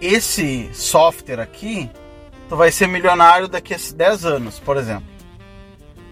esse 0.00 0.70
software 0.72 1.40
aqui, 1.40 1.90
tu 2.48 2.56
vai 2.56 2.70
ser 2.70 2.86
milionário 2.86 3.48
daqui 3.48 3.74
a 3.74 3.78
10 3.94 4.24
anos, 4.24 4.58
por 4.58 4.76
exemplo. 4.76 5.06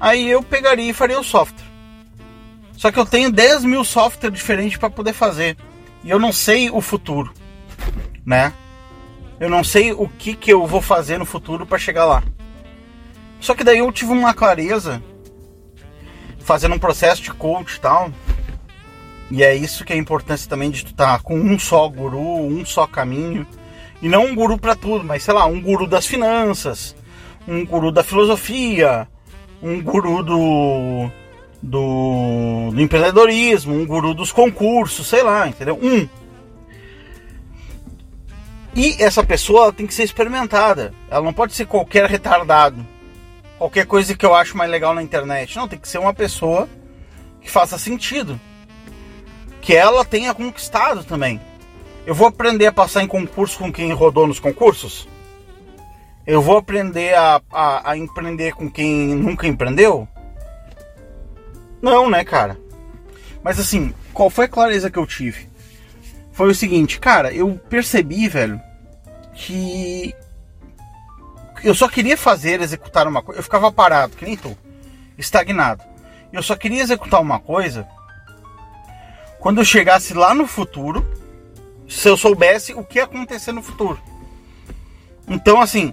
Aí 0.00 0.30
eu 0.30 0.42
pegaria 0.42 0.90
e 0.90 0.94
faria 0.94 1.18
o 1.18 1.24
software. 1.24 1.71
Só 2.76 2.90
que 2.90 2.98
eu 2.98 3.06
tenho 3.06 3.30
10 3.30 3.64
mil 3.64 3.84
softwares 3.84 4.36
diferentes 4.36 4.76
para 4.76 4.90
poder 4.90 5.12
fazer. 5.12 5.56
E 6.02 6.10
eu 6.10 6.18
não 6.18 6.32
sei 6.32 6.70
o 6.70 6.80
futuro, 6.80 7.32
né? 8.24 8.52
Eu 9.38 9.48
não 9.48 9.62
sei 9.62 9.92
o 9.92 10.08
que, 10.08 10.34
que 10.34 10.52
eu 10.52 10.66
vou 10.66 10.80
fazer 10.80 11.18
no 11.18 11.24
futuro 11.24 11.66
para 11.66 11.78
chegar 11.78 12.04
lá. 12.04 12.22
Só 13.40 13.54
que 13.54 13.64
daí 13.64 13.78
eu 13.78 13.92
tive 13.92 14.12
uma 14.12 14.34
clareza 14.34 15.02
fazendo 16.40 16.74
um 16.74 16.78
processo 16.78 17.22
de 17.22 17.32
coach 17.32 17.74
e 17.74 17.80
tal. 17.80 18.10
E 19.30 19.42
é 19.42 19.54
isso 19.54 19.84
que 19.84 19.92
é 19.92 19.96
a 19.96 19.98
importância 19.98 20.48
também 20.48 20.70
de 20.70 20.84
tu 20.84 20.90
estar 20.90 21.18
tá 21.18 21.22
com 21.22 21.38
um 21.38 21.58
só 21.58 21.88
guru, 21.88 22.20
um 22.20 22.64
só 22.64 22.86
caminho 22.86 23.46
e 24.02 24.08
não 24.08 24.26
um 24.26 24.34
guru 24.34 24.58
para 24.58 24.74
tudo, 24.74 25.04
mas 25.04 25.22
sei 25.22 25.32
lá, 25.32 25.46
um 25.46 25.60
guru 25.60 25.86
das 25.86 26.06
finanças, 26.06 26.94
um 27.46 27.64
guru 27.64 27.92
da 27.92 28.02
filosofia, 28.02 29.08
um 29.62 29.80
guru 29.80 30.24
do, 30.24 31.10
do, 31.62 32.70
do 32.72 32.80
empreendedorismo, 32.80 33.74
um 33.74 33.86
guru 33.86 34.12
dos 34.12 34.32
concursos, 34.32 35.06
sei 35.06 35.22
lá, 35.22 35.46
entendeu? 35.46 35.78
Um. 35.80 36.08
E 38.74 38.96
essa 39.02 39.22
pessoa 39.22 39.72
tem 39.72 39.86
que 39.86 39.94
ser 39.94 40.02
experimentada. 40.02 40.92
Ela 41.10 41.22
não 41.22 41.32
pode 41.32 41.52
ser 41.52 41.66
qualquer 41.66 42.08
retardado. 42.08 42.84
Qualquer 43.58 43.86
coisa 43.86 44.14
que 44.14 44.26
eu 44.26 44.34
acho 44.34 44.56
mais 44.56 44.70
legal 44.70 44.94
na 44.94 45.02
internet. 45.02 45.56
Não, 45.56 45.68
tem 45.68 45.78
que 45.78 45.88
ser 45.88 45.98
uma 45.98 46.12
pessoa 46.12 46.68
que 47.40 47.50
faça 47.50 47.78
sentido. 47.78 48.40
Que 49.60 49.76
ela 49.76 50.04
tenha 50.04 50.34
conquistado 50.34 51.04
também. 51.04 51.40
Eu 52.04 52.14
vou 52.14 52.26
aprender 52.26 52.66
a 52.66 52.72
passar 52.72 53.04
em 53.04 53.06
concurso 53.06 53.58
com 53.58 53.72
quem 53.72 53.92
rodou 53.92 54.26
nos 54.26 54.40
concursos? 54.40 55.06
Eu 56.26 56.40
vou 56.40 56.56
aprender 56.56 57.14
a, 57.14 57.40
a, 57.52 57.90
a 57.90 57.96
empreender 57.96 58.54
com 58.54 58.70
quem 58.70 59.14
nunca 59.14 59.46
empreendeu? 59.46 60.08
Não, 61.82 62.08
né, 62.08 62.24
cara? 62.24 62.56
Mas 63.42 63.58
assim, 63.58 63.92
qual 64.14 64.30
foi 64.30 64.44
a 64.44 64.48
clareza 64.48 64.88
que 64.88 64.98
eu 64.98 65.06
tive? 65.06 65.50
Foi 66.32 66.48
o 66.48 66.54
seguinte, 66.54 67.00
cara, 67.00 67.34
eu 67.34 67.60
percebi, 67.68 68.28
velho, 68.28 68.60
que 69.34 70.14
eu 71.64 71.74
só 71.74 71.88
queria 71.88 72.16
fazer, 72.16 72.60
executar 72.60 73.06
uma 73.06 73.20
coisa. 73.20 73.40
Eu 73.40 73.44
ficava 73.44 73.72
parado, 73.72 74.16
que 74.16 74.24
nem 74.24 74.36
tu, 74.36 74.56
estagnado. 75.18 75.82
Eu 76.32 76.42
só 76.42 76.56
queria 76.56 76.82
executar 76.82 77.20
uma 77.20 77.40
coisa 77.40 77.86
quando 79.38 79.60
eu 79.60 79.64
chegasse 79.64 80.14
lá 80.14 80.34
no 80.34 80.46
futuro, 80.46 81.04
se 81.88 82.08
eu 82.08 82.16
soubesse 82.16 82.72
o 82.74 82.84
que 82.84 82.98
ia 82.98 83.04
acontecer 83.04 83.50
no 83.50 83.62
futuro. 83.62 84.00
Então, 85.26 85.60
assim, 85.60 85.92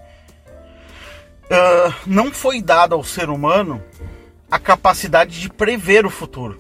uh, 1.45 1.93
não 2.05 2.31
foi 2.31 2.61
dado 2.61 2.93
ao 2.93 3.03
ser 3.03 3.29
humano 3.29 3.83
a 4.49 4.57
capacidade 4.57 5.39
de 5.39 5.49
prever 5.49 6.05
o 6.05 6.09
futuro. 6.09 6.59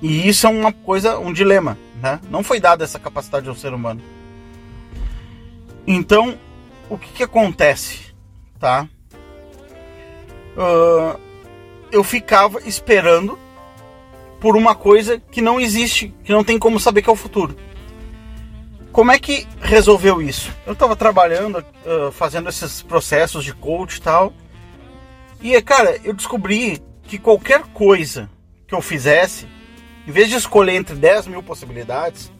E 0.00 0.28
isso 0.28 0.46
é 0.46 0.50
uma 0.50 0.72
coisa, 0.72 1.18
um 1.18 1.32
dilema, 1.32 1.78
né? 2.00 2.20
Não 2.30 2.42
foi 2.42 2.60
dada 2.60 2.84
essa 2.84 2.98
capacidade 2.98 3.48
ao 3.48 3.54
ser 3.54 3.72
humano. 3.72 4.02
Então, 5.86 6.38
o 6.90 6.98
que, 6.98 7.08
que 7.12 7.22
acontece, 7.22 8.14
tá? 8.58 8.88
Uh, 10.56 11.18
eu 11.90 12.04
ficava 12.04 12.60
esperando 12.66 13.38
por 14.40 14.56
uma 14.56 14.74
coisa 14.74 15.18
que 15.30 15.40
não 15.40 15.60
existe, 15.60 16.14
que 16.22 16.32
não 16.32 16.44
tem 16.44 16.58
como 16.58 16.78
saber 16.78 17.02
que 17.02 17.08
é 17.08 17.12
o 17.12 17.16
futuro. 17.16 17.56
Como 18.92 19.12
é 19.12 19.18
que 19.18 19.46
resolveu 19.60 20.22
isso? 20.22 20.50
Eu 20.66 20.72
estava 20.72 20.96
trabalhando, 20.96 21.58
uh, 21.58 22.10
fazendo 22.12 22.48
esses 22.48 22.82
processos 22.82 23.44
de 23.44 23.52
coach 23.52 23.96
e 23.96 24.00
tal, 24.00 24.32
e 25.54 25.62
cara, 25.62 26.00
eu 26.02 26.12
descobri 26.12 26.82
que 27.04 27.18
qualquer 27.18 27.62
coisa 27.74 28.28
que 28.66 28.74
eu 28.74 28.80
fizesse, 28.80 29.46
em 30.06 30.10
vez 30.10 30.28
de 30.28 30.36
escolher 30.36 30.74
entre 30.74 30.94
10 30.94 31.28
mil 31.28 31.42
possibilidades 31.42 32.32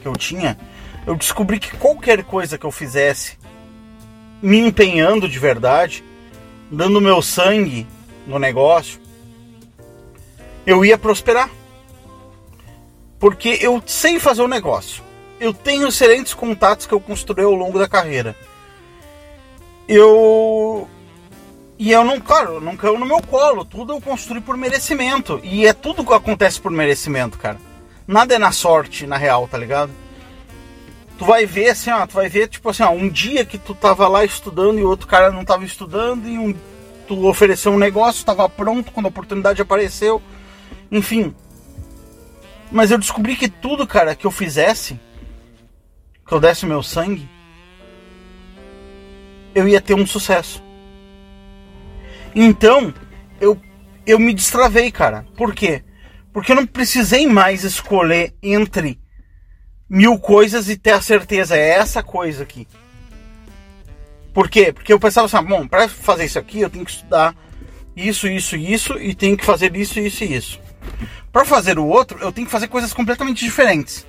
que 0.00 0.06
eu 0.06 0.12
tinha, 0.14 0.58
eu 1.06 1.16
descobri 1.16 1.58
que 1.58 1.76
qualquer 1.76 2.22
coisa 2.22 2.56
que 2.56 2.64
eu 2.64 2.70
fizesse, 2.70 3.36
me 4.40 4.58
empenhando 4.58 5.28
de 5.28 5.38
verdade, 5.38 6.04
dando 6.70 7.00
meu 7.00 7.20
sangue 7.20 7.86
no 8.26 8.38
negócio, 8.38 9.00
eu 10.66 10.84
ia 10.84 10.96
prosperar. 10.96 11.50
Porque 13.18 13.58
eu 13.60 13.82
sei 13.86 14.18
fazer 14.18 14.42
o 14.42 14.48
negócio. 14.48 15.02
Eu 15.38 15.52
tenho 15.52 15.88
excelentes 15.88 16.34
contatos 16.34 16.86
que 16.86 16.94
eu 16.94 17.00
construí 17.00 17.44
ao 17.44 17.54
longo 17.54 17.78
da 17.78 17.88
carreira. 17.88 18.36
Eu. 19.86 20.88
E 21.82 21.90
eu 21.90 22.04
não, 22.04 22.20
claro, 22.20 22.60
não 22.60 22.76
caiu 22.76 22.96
no 22.96 23.04
meu 23.04 23.20
colo. 23.20 23.64
Tudo 23.64 23.92
eu 23.92 24.00
construí 24.00 24.40
por 24.40 24.56
merecimento. 24.56 25.40
E 25.42 25.66
é 25.66 25.72
tudo 25.72 26.04
que 26.04 26.12
acontece 26.12 26.60
por 26.60 26.70
merecimento, 26.70 27.36
cara. 27.36 27.58
Nada 28.06 28.36
é 28.36 28.38
na 28.38 28.52
sorte, 28.52 29.04
na 29.04 29.16
real, 29.16 29.48
tá 29.48 29.58
ligado? 29.58 29.90
Tu 31.18 31.24
vai 31.24 31.44
ver 31.44 31.70
assim, 31.70 31.90
ó, 31.90 32.06
tu 32.06 32.14
vai 32.14 32.28
ver, 32.28 32.46
tipo 32.46 32.70
assim, 32.70 32.84
ó, 32.84 32.90
um 32.90 33.08
dia 33.08 33.44
que 33.44 33.58
tu 33.58 33.74
tava 33.74 34.06
lá 34.06 34.24
estudando 34.24 34.78
e 34.78 34.84
o 34.84 34.88
outro 34.88 35.08
cara 35.08 35.32
não 35.32 35.44
tava 35.44 35.64
estudando, 35.64 36.28
e 36.28 36.38
um, 36.38 36.54
tu 37.08 37.26
ofereceu 37.26 37.72
um 37.72 37.78
negócio, 37.78 38.24
tava 38.24 38.48
pronto 38.48 38.92
quando 38.92 39.06
a 39.06 39.08
oportunidade 39.08 39.60
apareceu 39.60 40.22
enfim. 40.88 41.34
Mas 42.70 42.92
eu 42.92 42.98
descobri 42.98 43.34
que 43.34 43.48
tudo, 43.48 43.88
cara, 43.88 44.14
que 44.14 44.24
eu 44.24 44.30
fizesse, 44.30 45.00
que 46.24 46.32
eu 46.32 46.38
desse 46.38 46.64
meu 46.64 46.80
sangue, 46.80 47.28
eu 49.52 49.66
ia 49.66 49.80
ter 49.80 49.94
um 49.94 50.06
sucesso. 50.06 50.62
Então, 52.34 52.92
eu, 53.40 53.60
eu 54.06 54.18
me 54.18 54.32
destravei, 54.32 54.90
cara. 54.90 55.26
Por 55.36 55.54
quê? 55.54 55.82
Porque 56.32 56.52
eu 56.52 56.56
não 56.56 56.66
precisei 56.66 57.26
mais 57.26 57.64
escolher 57.64 58.34
entre 58.42 58.98
mil 59.88 60.18
coisas 60.18 60.68
e 60.68 60.76
ter 60.76 60.92
a 60.92 61.02
certeza, 61.02 61.56
é 61.56 61.70
essa 61.70 62.02
coisa 62.02 62.42
aqui. 62.42 62.66
Por 64.32 64.48
quê? 64.48 64.72
Porque 64.72 64.92
eu 64.92 64.98
pensava 64.98 65.26
assim, 65.26 65.36
ah, 65.36 65.42
bom, 65.42 65.68
para 65.68 65.88
fazer 65.88 66.24
isso 66.24 66.38
aqui 66.38 66.60
eu 66.60 66.70
tenho 66.70 66.84
que 66.84 66.92
estudar 66.92 67.36
isso, 67.94 68.26
isso, 68.26 68.56
isso 68.56 68.98
e 68.98 69.14
tenho 69.14 69.36
que 69.36 69.44
fazer 69.44 69.76
isso, 69.76 70.00
isso 70.00 70.24
e 70.24 70.34
isso. 70.34 70.60
Para 71.30 71.44
fazer 71.44 71.78
o 71.78 71.86
outro, 71.86 72.18
eu 72.20 72.32
tenho 72.32 72.46
que 72.46 72.52
fazer 72.52 72.68
coisas 72.68 72.92
completamente 72.94 73.44
diferentes. 73.44 74.06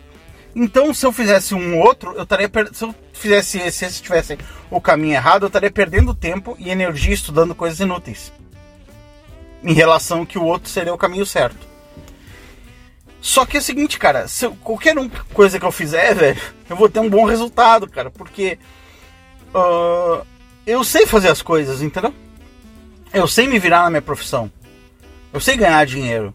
Então, 0.55 0.93
se 0.93 1.05
eu 1.05 1.11
fizesse 1.11 1.55
um 1.55 1.79
outro, 1.79 2.13
eu 2.13 2.23
estaria 2.23 2.47
per... 2.47 2.73
se 2.73 2.83
eu 2.83 2.93
fizesse 3.11 3.57
esse, 3.59 3.79
se 3.79 3.85
esse 3.85 4.01
tivesse 4.01 4.37
o 4.69 4.79
caminho 4.79 5.15
errado, 5.15 5.43
eu 5.43 5.47
estaria 5.47 5.71
perdendo 5.71 6.13
tempo 6.13 6.55
e 6.59 6.69
energia 6.69 7.13
estudando 7.13 7.55
coisas 7.55 7.79
inúteis. 7.79 8.31
Em 9.63 9.73
relação 9.73 10.25
que 10.25 10.37
o 10.37 10.43
outro 10.43 10.69
seria 10.69 10.93
o 10.93 10.97
caminho 10.97 11.25
certo. 11.25 11.73
Só 13.19 13.45
que 13.45 13.55
é 13.55 13.59
o 13.59 13.63
seguinte, 13.63 13.97
cara, 13.97 14.27
se 14.27 14.45
eu, 14.45 14.55
qualquer 14.57 14.97
um, 14.99 15.09
coisa 15.33 15.57
que 15.57 15.65
eu 15.65 15.71
fizer, 15.71 16.13
velho, 16.15 16.41
eu 16.69 16.75
vou 16.75 16.89
ter 16.89 16.99
um 16.99 17.09
bom 17.09 17.25
resultado, 17.25 17.89
cara, 17.89 18.11
porque 18.11 18.59
uh, 19.55 20.25
eu 20.67 20.83
sei 20.83 21.05
fazer 21.07 21.29
as 21.29 21.41
coisas, 21.41 21.81
entendeu? 21.81 22.13
Eu 23.13 23.27
sei 23.27 23.47
me 23.47 23.59
virar 23.59 23.83
na 23.83 23.89
minha 23.89 24.01
profissão. 24.01 24.51
Eu 25.31 25.39
sei 25.39 25.55
ganhar 25.55 25.85
dinheiro. 25.85 26.33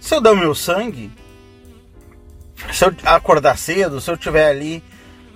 Se 0.00 0.14
eu 0.14 0.20
der 0.20 0.30
o 0.30 0.36
meu 0.36 0.54
sangue, 0.54 1.10
se 2.72 2.84
eu 2.84 2.94
acordar 3.04 3.56
cedo, 3.58 4.00
se 4.00 4.10
eu 4.10 4.16
tiver 4.16 4.48
ali 4.48 4.82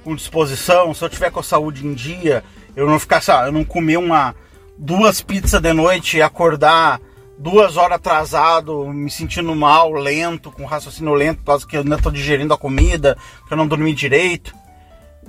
com 0.04 0.14
disposição, 0.14 0.94
se 0.94 1.04
eu 1.04 1.08
tiver 1.08 1.30
com 1.30 1.40
a 1.40 1.42
saúde 1.42 1.86
em 1.86 1.94
dia, 1.94 2.42
eu 2.74 2.86
não 2.86 2.98
ficar, 2.98 3.20
sabe, 3.20 3.48
eu 3.48 3.52
não 3.52 3.64
comer 3.64 3.96
uma 3.96 4.34
duas 4.76 5.20
pizzas 5.20 5.60
de 5.60 5.72
noite 5.72 6.16
e 6.16 6.22
acordar 6.22 7.00
duas 7.38 7.76
horas 7.76 7.96
atrasado, 7.96 8.86
me 8.86 9.10
sentindo 9.10 9.54
mal, 9.54 9.92
lento, 9.92 10.50
com 10.50 10.64
raciocínio 10.64 11.14
lento, 11.14 11.38
por 11.38 11.46
causa 11.46 11.66
que 11.66 11.76
eu 11.76 11.82
ainda 11.82 11.96
estou 11.96 12.12
digerindo 12.12 12.54
a 12.54 12.58
comida, 12.58 13.16
que 13.46 13.52
eu 13.52 13.56
não 13.56 13.66
dormi 13.66 13.92
direito. 13.92 14.54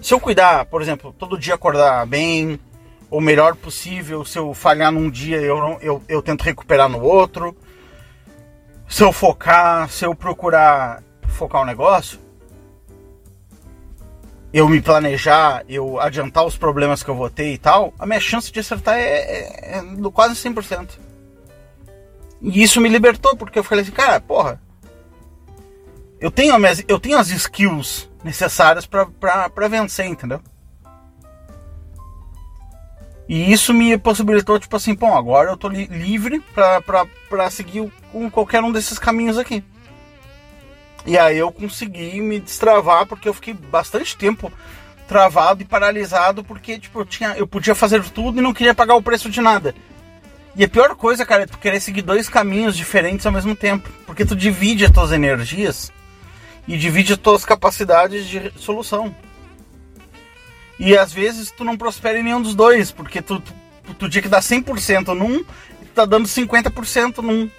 Se 0.01 0.13
eu 0.13 0.19
cuidar, 0.19 0.65
por 0.65 0.81
exemplo, 0.81 1.13
todo 1.17 1.37
dia 1.37 1.55
acordar 1.55 2.05
bem, 2.05 2.59
o 3.11 3.19
melhor 3.19 3.55
possível, 3.55 4.23
se 4.23 4.37
eu 4.37 4.53
falhar 4.53 4.91
num 4.91 5.09
dia, 5.09 5.37
eu, 5.37 5.77
eu, 5.81 6.03
eu 6.07 6.21
tento 6.21 6.43
recuperar 6.43 6.87
no 6.87 7.01
outro 7.01 7.55
se 8.89 9.03
eu 9.03 9.13
focar, 9.13 9.87
se 9.87 10.03
eu 10.03 10.15
procurar 10.15 11.03
focar 11.29 11.61
o 11.61 11.65
negócio, 11.65 12.19
eu 14.51 14.67
me 14.67 14.81
planejar, 14.81 15.63
eu 15.69 15.99
adiantar 15.99 16.45
os 16.45 16.57
problemas 16.57 17.03
que 17.03 17.09
eu 17.09 17.15
vou 17.15 17.29
ter 17.29 17.53
e 17.53 17.57
tal, 17.57 17.93
a 17.99 18.05
minha 18.05 18.19
chance 18.19 18.51
de 18.51 18.59
acertar 18.59 18.97
é, 18.97 19.01
é, 19.01 19.77
é 19.77 19.81
do 19.83 20.11
quase 20.11 20.35
100%. 20.35 20.89
E 22.41 22.63
isso 22.63 22.81
me 22.81 22.89
libertou, 22.89 23.35
porque 23.35 23.59
eu 23.59 23.63
falei 23.63 23.83
assim, 23.83 23.91
cara, 23.91 24.19
porra, 24.19 24.59
eu 26.19 26.31
tenho, 26.31 26.57
minhas, 26.57 26.83
eu 26.87 26.99
tenho 26.99 27.17
as 27.17 27.29
skills 27.29 28.09
necessárias 28.23 28.85
para 28.85 29.67
vencer, 29.69 30.05
entendeu? 30.05 30.41
E 33.27 33.51
isso 33.51 33.73
me 33.73 33.95
possibilitou, 33.97 34.59
tipo 34.59 34.75
assim, 34.75 34.95
bom, 34.95 35.15
agora 35.15 35.51
eu 35.51 35.57
tô 35.57 35.69
li 35.69 35.85
livre 35.85 36.39
para 36.53 37.49
seguir 37.51 37.91
com 38.11 38.29
qualquer 38.29 38.63
um 38.63 38.71
desses 38.71 38.97
caminhos 38.97 39.37
aqui. 39.37 39.63
E 41.05 41.17
aí 41.17 41.37
eu 41.37 41.51
consegui 41.51 42.19
me 42.21 42.39
destravar, 42.39 43.05
porque 43.05 43.27
eu 43.27 43.33
fiquei 43.33 43.53
bastante 43.53 44.17
tempo 44.17 44.51
travado 45.07 45.63
e 45.63 45.65
paralisado, 45.65 46.43
porque, 46.43 46.77
tipo, 46.77 46.99
eu, 46.99 47.05
tinha, 47.05 47.29
eu 47.35 47.47
podia 47.47 47.73
fazer 47.73 48.03
tudo 48.09 48.37
e 48.37 48.41
não 48.41 48.53
queria 48.53 48.75
pagar 48.75 48.95
o 48.95 49.01
preço 49.01 49.29
de 49.29 49.41
nada. 49.41 49.73
E 50.55 50.63
a 50.63 50.67
pior 50.67 50.95
coisa, 50.95 51.25
cara, 51.25 51.43
é 51.43 51.45
tu 51.47 51.57
querer 51.57 51.79
seguir 51.79 52.01
dois 52.01 52.29
caminhos 52.29 52.75
diferentes 52.75 53.25
ao 53.25 53.31
mesmo 53.31 53.55
tempo. 53.55 53.89
Porque 54.05 54.25
tu 54.25 54.35
divide 54.35 54.85
as 54.85 54.91
tuas 54.91 55.11
energias 55.11 55.91
e 56.67 56.77
divide 56.77 57.13
as 57.13 57.19
tuas 57.19 57.45
capacidades 57.45 58.27
de 58.27 58.51
solução. 58.57 59.15
E 60.79 60.97
às 60.97 61.11
vezes 61.11 61.51
tu 61.51 61.63
não 61.63 61.77
prospera 61.77 62.19
em 62.19 62.23
nenhum 62.23 62.41
dos 62.41 62.55
dois, 62.55 62.91
porque 62.91 63.21
tu, 63.21 63.39
tu, 63.39 63.53
tu 63.97 64.09
tinha 64.09 64.21
que 64.21 64.29
dar 64.29 64.41
100% 64.41 65.07
num 65.13 65.39
e 65.39 65.85
tu 65.85 65.93
tá 65.93 66.05
dando 66.05 66.27
50% 66.27 67.17
num. 67.17 67.49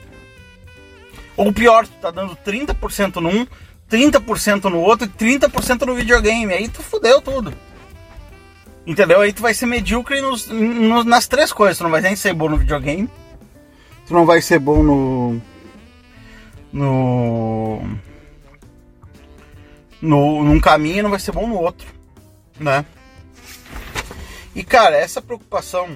Ou 1.37 1.53
pior, 1.53 1.87
tu 1.87 1.93
tá 2.01 2.11
dando 2.11 2.37
30% 2.37 3.17
num, 3.17 3.47
30% 3.91 4.65
no 4.65 4.81
outro 4.81 5.07
e 5.07 5.09
30% 5.09 5.87
no 5.87 5.95
videogame. 5.95 6.53
Aí 6.53 6.69
tu 6.69 6.83
fudeu 6.83 7.21
tudo. 7.21 7.53
Entendeu? 8.87 9.21
Aí 9.21 9.33
tu 9.33 9.43
vai 9.43 9.55
ser 9.55 9.67
medíocre 9.67 10.21
nos, 10.21 10.49
nos, 10.49 11.05
nas 11.05 11.27
três 11.27 11.53
coisas. 11.53 11.79
Tu 11.79 11.85
não 11.85 11.91
vai 11.91 12.01
nem 12.01 12.17
ser 12.17 12.33
bom 12.33 12.49
no 12.49 12.57
videogame. 12.57 13.09
Tu 14.07 14.15
não 14.15 14.25
vai 14.25 14.41
ser 14.41 14.59
bom 14.59 14.83
no. 14.83 15.41
No. 16.73 17.83
no 20.01 20.45
num 20.45 20.61
caminho 20.61 20.99
e 20.99 21.03
não 21.03 21.11
vai 21.11 21.21
ser 21.21 21.33
bom 21.33 21.47
no 21.47 21.57
outro. 21.57 21.87
Né? 22.59 22.85
E 24.55 24.65
cara, 24.65 24.97
essa 24.97 25.23
preocupação. 25.23 25.89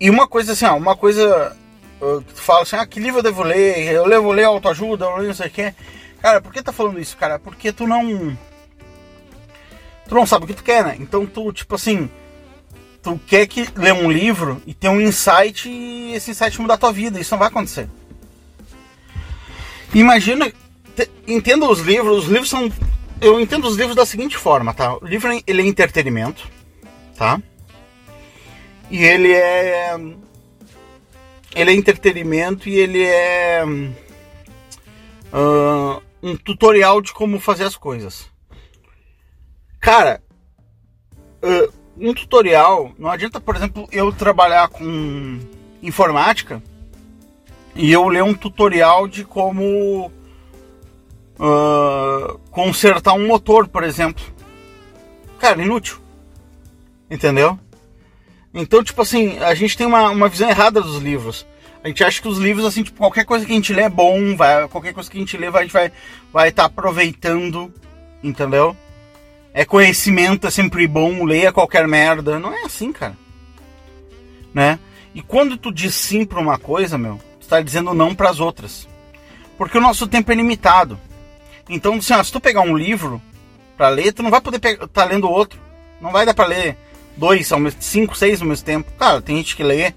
E 0.00 0.10
uma 0.10 0.28
coisa 0.28 0.52
assim, 0.52 0.66
ó, 0.66 0.76
uma 0.76 0.94
coisa 0.96 1.56
que 1.98 2.40
fala 2.40 2.62
assim, 2.62 2.76
ah, 2.76 2.86
que 2.86 3.00
livro 3.00 3.18
eu 3.18 3.22
devo 3.22 3.42
ler? 3.42 3.92
Eu 3.92 4.08
devo 4.08 4.32
ler 4.32 4.44
autoajuda, 4.44 5.06
eu 5.06 5.22
não 5.22 5.34
sei 5.34 5.46
o 5.48 5.50
que. 5.50 5.74
Cara, 6.20 6.40
por 6.40 6.52
que 6.52 6.62
tá 6.62 6.72
falando 6.72 7.00
isso, 7.00 7.16
cara? 7.16 7.38
Porque 7.38 7.72
tu 7.72 7.86
não. 7.86 8.36
Tu 10.08 10.14
não 10.14 10.26
sabe 10.26 10.44
o 10.44 10.48
que 10.48 10.54
tu 10.54 10.64
quer, 10.64 10.84
né? 10.84 10.96
Então 10.98 11.26
tu, 11.26 11.52
tipo 11.52 11.74
assim. 11.74 12.10
Tu 13.02 13.20
quer 13.26 13.46
que 13.46 13.68
ler 13.76 13.92
um 13.92 14.10
livro 14.10 14.60
e 14.66 14.74
ter 14.74 14.88
um 14.88 15.00
insight 15.00 15.68
e 15.68 16.14
esse 16.14 16.32
insight 16.32 16.60
mudar 16.60 16.78
tua 16.78 16.92
vida. 16.92 17.20
Isso 17.20 17.32
não 17.32 17.38
vai 17.38 17.48
acontecer. 17.48 17.88
Imagina. 19.94 20.52
Entenda 21.26 21.66
os 21.66 21.80
livros, 21.80 22.24
os 22.24 22.30
livros 22.30 22.50
são. 22.50 22.72
Eu 23.20 23.40
entendo 23.40 23.66
os 23.66 23.76
livros 23.76 23.94
da 23.94 24.04
seguinte 24.04 24.36
forma, 24.36 24.74
tá? 24.74 24.94
O 24.96 25.06
livro 25.06 25.30
ele 25.46 25.62
é 25.62 25.66
entretenimento 25.66 26.58
tá? 27.18 27.42
E 28.90 29.04
ele 29.04 29.32
é 29.32 29.98
ele 31.54 31.70
é 31.70 31.74
entretenimento 31.74 32.68
e 32.68 32.76
ele 32.76 33.04
é 33.04 33.64
uh, 35.32 36.02
um 36.22 36.36
tutorial 36.36 37.00
de 37.00 37.12
como 37.12 37.40
fazer 37.40 37.64
as 37.64 37.76
coisas. 37.76 38.30
Cara, 39.80 40.22
uh, 41.42 41.72
um 41.96 42.14
tutorial, 42.14 42.92
não 42.98 43.10
adianta, 43.10 43.40
por 43.40 43.56
exemplo, 43.56 43.88
eu 43.90 44.12
trabalhar 44.12 44.68
com 44.68 45.38
informática 45.82 46.62
e 47.74 47.92
eu 47.92 48.08
ler 48.08 48.22
um 48.22 48.34
tutorial 48.34 49.06
de 49.06 49.24
como 49.24 50.10
uh, 51.38 52.38
consertar 52.50 53.14
um 53.14 53.26
motor, 53.26 53.68
por 53.68 53.84
exemplo. 53.84 54.24
Cara, 55.38 55.62
inútil. 55.62 55.98
Entendeu? 57.10 57.58
Então, 58.52 58.82
tipo 58.82 59.02
assim, 59.02 59.38
a 59.38 59.54
gente 59.54 59.76
tem 59.76 59.86
uma, 59.86 60.10
uma 60.10 60.28
visão 60.28 60.48
errada 60.48 60.80
dos 60.80 61.00
livros. 61.02 61.46
A 61.82 61.88
gente 61.88 62.02
acha 62.02 62.20
que 62.20 62.28
os 62.28 62.38
livros, 62.38 62.64
assim, 62.64 62.82
tipo, 62.82 62.98
qualquer 62.98 63.24
coisa 63.24 63.46
que 63.46 63.52
a 63.52 63.54
gente 63.54 63.72
lê 63.72 63.82
é 63.82 63.88
bom, 63.88 64.36
vai, 64.36 64.66
qualquer 64.68 64.92
coisa 64.92 65.10
que 65.10 65.16
a 65.16 65.20
gente 65.20 65.36
lê, 65.36 65.46
a 65.46 65.62
gente 65.62 65.72
vai 65.72 65.86
estar 65.86 65.98
vai 66.32 66.50
tá 66.50 66.64
aproveitando, 66.64 67.72
entendeu? 68.22 68.76
É 69.54 69.64
conhecimento, 69.64 70.46
é 70.46 70.50
sempre 70.50 70.86
bom, 70.86 71.24
leia 71.24 71.52
qualquer 71.52 71.86
merda. 71.86 72.38
Não 72.38 72.52
é 72.52 72.64
assim, 72.64 72.92
cara. 72.92 73.16
Né? 74.52 74.78
E 75.14 75.22
quando 75.22 75.56
tu 75.56 75.72
diz 75.72 75.94
sim 75.94 76.24
pra 76.24 76.40
uma 76.40 76.58
coisa, 76.58 76.98
meu, 76.98 77.20
tu 77.40 77.46
tá 77.46 77.60
dizendo 77.60 77.94
não 77.94 78.14
para 78.14 78.30
as 78.30 78.40
outras. 78.40 78.88
Porque 79.56 79.78
o 79.78 79.80
nosso 79.80 80.06
tempo 80.06 80.30
é 80.30 80.34
limitado. 80.34 80.98
Então, 81.68 81.94
assim, 81.94 82.12
ó, 82.12 82.22
se 82.22 82.32
tu 82.32 82.40
pegar 82.40 82.60
um 82.60 82.76
livro 82.76 83.20
para 83.76 83.88
ler, 83.88 84.12
tu 84.12 84.22
não 84.22 84.30
vai 84.30 84.40
poder 84.40 84.64
estar 84.64 84.88
tá 84.88 85.04
lendo 85.04 85.30
outro. 85.30 85.60
Não 86.00 86.12
vai 86.12 86.24
dar 86.24 86.34
para 86.34 86.46
ler 86.46 86.76
dois, 87.18 87.52
ao 87.52 87.58
mesmo, 87.58 87.82
cinco, 87.82 88.16
seis 88.16 88.40
ao 88.40 88.48
mesmo 88.48 88.64
tempo. 88.64 88.90
Cara, 88.98 89.20
tem 89.20 89.36
gente 89.36 89.56
que 89.56 89.62
lê. 89.62 89.88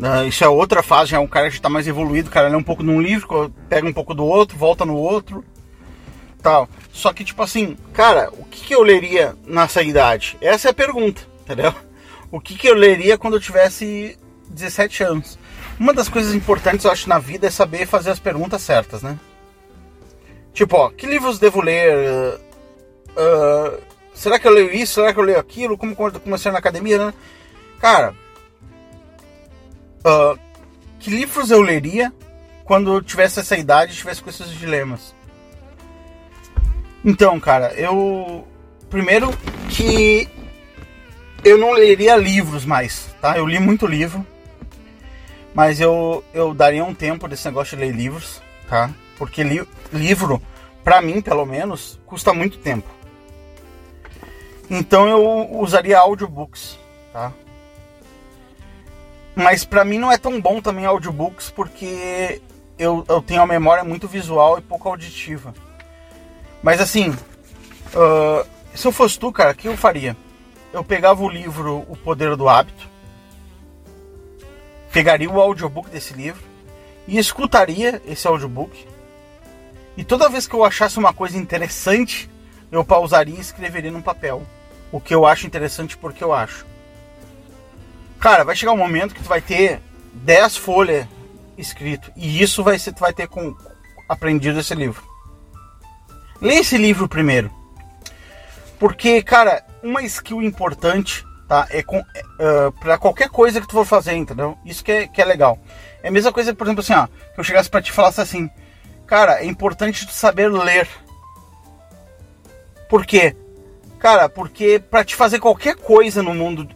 Uh, 0.00 0.26
isso 0.28 0.44
é 0.44 0.48
outra 0.48 0.82
fase, 0.82 1.10
já 1.10 1.16
é 1.16 1.20
um 1.20 1.26
cara 1.26 1.50
que 1.50 1.56
está 1.56 1.68
mais 1.68 1.86
evoluído, 1.88 2.30
cara 2.30 2.48
lê 2.48 2.56
um 2.56 2.62
pouco 2.62 2.84
num 2.84 3.00
livro, 3.00 3.52
pega 3.68 3.86
um 3.86 3.92
pouco 3.92 4.14
do 4.14 4.24
outro, 4.24 4.56
volta 4.56 4.84
no 4.84 4.94
outro. 4.94 5.44
Tal. 6.40 6.68
Só 6.92 7.12
que, 7.12 7.24
tipo 7.24 7.42
assim, 7.42 7.76
cara, 7.92 8.30
o 8.32 8.44
que, 8.44 8.66
que 8.66 8.74
eu 8.74 8.82
leria 8.82 9.36
nessa 9.44 9.82
idade? 9.82 10.36
Essa 10.40 10.68
é 10.68 10.70
a 10.70 10.74
pergunta, 10.74 11.22
entendeu? 11.42 11.74
O 12.30 12.42
que, 12.42 12.58
que 12.58 12.68
eu 12.68 12.74
leria 12.74 13.16
quando 13.16 13.38
eu 13.38 13.40
tivesse 13.40 14.18
17 14.50 15.02
anos? 15.02 15.38
Uma 15.80 15.94
das 15.94 16.10
coisas 16.10 16.34
importantes, 16.34 16.84
eu 16.84 16.90
acho, 16.90 17.08
na 17.08 17.18
vida 17.18 17.46
é 17.46 17.50
saber 17.50 17.86
fazer 17.86 18.10
as 18.10 18.18
perguntas 18.18 18.60
certas, 18.60 19.02
né? 19.02 19.18
Tipo, 20.52 20.76
ó, 20.76 20.90
que 20.90 21.06
livros 21.06 21.38
devo 21.38 21.62
ler? 21.62 22.38
Uh, 23.16 23.80
será 24.18 24.38
que 24.38 24.46
eu 24.46 24.52
leio 24.52 24.74
isso? 24.74 24.94
Será 24.94 25.12
que 25.12 25.18
eu 25.18 25.24
leio 25.24 25.38
aquilo? 25.38 25.78
Como 25.78 25.94
comecei 25.94 26.50
na 26.50 26.58
academia, 26.58 26.98
né? 26.98 27.14
Cara, 27.80 28.14
uh, 30.04 30.38
que 30.98 31.10
livros 31.10 31.50
eu 31.50 31.62
leria 31.62 32.12
quando 32.64 32.94
eu 32.94 33.02
tivesse 33.02 33.40
essa 33.40 33.56
idade 33.56 33.92
e 33.92 33.96
tivesse 33.96 34.22
com 34.22 34.30
esses 34.30 34.50
dilemas? 34.50 35.14
Então, 37.04 37.38
cara, 37.38 37.72
eu. 37.74 38.46
Primeiro 38.90 39.30
que 39.68 40.28
eu 41.44 41.58
não 41.58 41.72
leria 41.72 42.16
livros 42.16 42.64
mais, 42.64 43.14
tá? 43.20 43.36
Eu 43.38 43.46
li 43.46 43.58
muito 43.58 43.86
livro, 43.86 44.26
mas 45.54 45.78
eu, 45.80 46.24
eu 46.32 46.54
daria 46.54 46.84
um 46.84 46.94
tempo 46.94 47.28
desse 47.28 47.46
negócio 47.46 47.76
de 47.76 47.84
ler 47.84 47.94
livros, 47.94 48.42
tá? 48.68 48.90
Porque 49.16 49.42
li, 49.42 49.62
livro, 49.92 50.42
para 50.82 51.02
mim 51.02 51.20
pelo 51.20 51.44
menos, 51.44 52.00
custa 52.06 52.32
muito 52.32 52.58
tempo. 52.58 52.97
Então 54.70 55.08
eu 55.08 55.56
usaria 55.58 55.98
audiobooks, 55.98 56.78
tá? 57.12 57.32
Mas 59.34 59.64
para 59.64 59.84
mim 59.84 59.98
não 59.98 60.10
é 60.10 60.18
tão 60.18 60.40
bom 60.40 60.60
também 60.60 60.84
audiobooks 60.84 61.50
porque 61.50 62.42
eu, 62.78 63.04
eu 63.08 63.22
tenho 63.22 63.40
a 63.40 63.46
memória 63.46 63.84
muito 63.84 64.06
visual 64.06 64.58
e 64.58 64.62
pouco 64.62 64.88
auditiva. 64.88 65.54
Mas 66.62 66.80
assim, 66.80 67.10
uh, 67.10 68.46
se 68.74 68.86
eu 68.86 68.92
fosse 68.92 69.18
tu, 69.18 69.32
cara, 69.32 69.52
o 69.52 69.54
que 69.54 69.68
eu 69.68 69.76
faria? 69.76 70.16
Eu 70.72 70.84
pegava 70.84 71.22
o 71.22 71.28
livro 71.28 71.86
O 71.88 71.96
Poder 71.96 72.36
do 72.36 72.48
Hábito, 72.48 72.88
pegaria 74.92 75.30
o 75.30 75.40
audiobook 75.40 75.88
desse 75.88 76.12
livro 76.12 76.42
e 77.06 77.16
escutaria 77.16 78.02
esse 78.06 78.26
audiobook 78.26 78.86
e 79.98 80.04
toda 80.04 80.28
vez 80.28 80.46
que 80.46 80.54
eu 80.54 80.64
achasse 80.64 80.96
uma 80.96 81.12
coisa 81.12 81.36
interessante, 81.36 82.30
eu 82.70 82.84
pausaria 82.84 83.34
e 83.34 83.40
escreveria 83.40 83.90
num 83.90 84.00
papel. 84.00 84.46
O 84.90 85.00
que 85.00 85.14
eu 85.14 85.26
acho 85.26 85.46
interessante 85.46 85.96
porque 85.96 86.22
eu 86.22 86.32
acho. 86.32 86.66
Cara, 88.18 88.44
vai 88.44 88.56
chegar 88.56 88.72
um 88.72 88.76
momento 88.76 89.14
que 89.14 89.22
tu 89.22 89.28
vai 89.28 89.40
ter 89.40 89.80
10 90.12 90.56
folhas 90.56 91.06
escrito 91.56 92.12
e 92.16 92.42
isso 92.42 92.62
vai 92.62 92.78
ser 92.78 92.92
tu 92.92 93.00
vai 93.00 93.12
ter 93.12 93.28
com 93.28 93.54
aprendido 94.08 94.58
esse 94.58 94.74
livro. 94.74 95.02
Lê 96.40 96.54
esse 96.56 96.76
livro 96.76 97.08
primeiro. 97.08 97.50
Porque, 98.78 99.22
cara, 99.22 99.64
uma 99.82 100.02
skill 100.02 100.40
importante, 100.42 101.24
tá? 101.48 101.66
É, 101.70 101.82
com, 101.82 101.98
é 101.98 102.22
uh, 102.68 102.72
para 102.72 102.96
qualquer 102.96 103.28
coisa 103.28 103.60
que 103.60 103.66
tu 103.66 103.72
for 103.72 103.84
fazer, 103.84 104.14
entendeu? 104.14 104.56
Isso 104.64 104.84
que 104.84 104.92
é, 104.92 105.08
que 105.08 105.20
é 105.20 105.24
legal. 105.24 105.58
É 106.02 106.08
a 106.08 106.12
mesma 106.12 106.32
coisa, 106.32 106.54
por 106.54 106.66
exemplo, 106.66 106.80
assim, 106.80 106.94
ó, 106.94 107.06
que 107.06 107.40
eu 107.40 107.44
chegasse 107.44 107.68
para 107.68 107.82
te 107.82 107.90
falar 107.90 108.08
assim, 108.08 108.48
Cara, 109.08 109.42
é 109.42 109.46
importante 109.46 110.06
tu 110.06 110.12
saber 110.12 110.52
ler. 110.52 110.86
Por 112.90 113.06
quê? 113.06 113.34
Cara, 113.98 114.28
porque 114.28 114.78
para 114.78 115.04
te 115.04 115.14
fazer 115.14 115.38
qualquer 115.38 115.76
coisa 115.76 116.22
no 116.22 116.34
mundo 116.34 116.68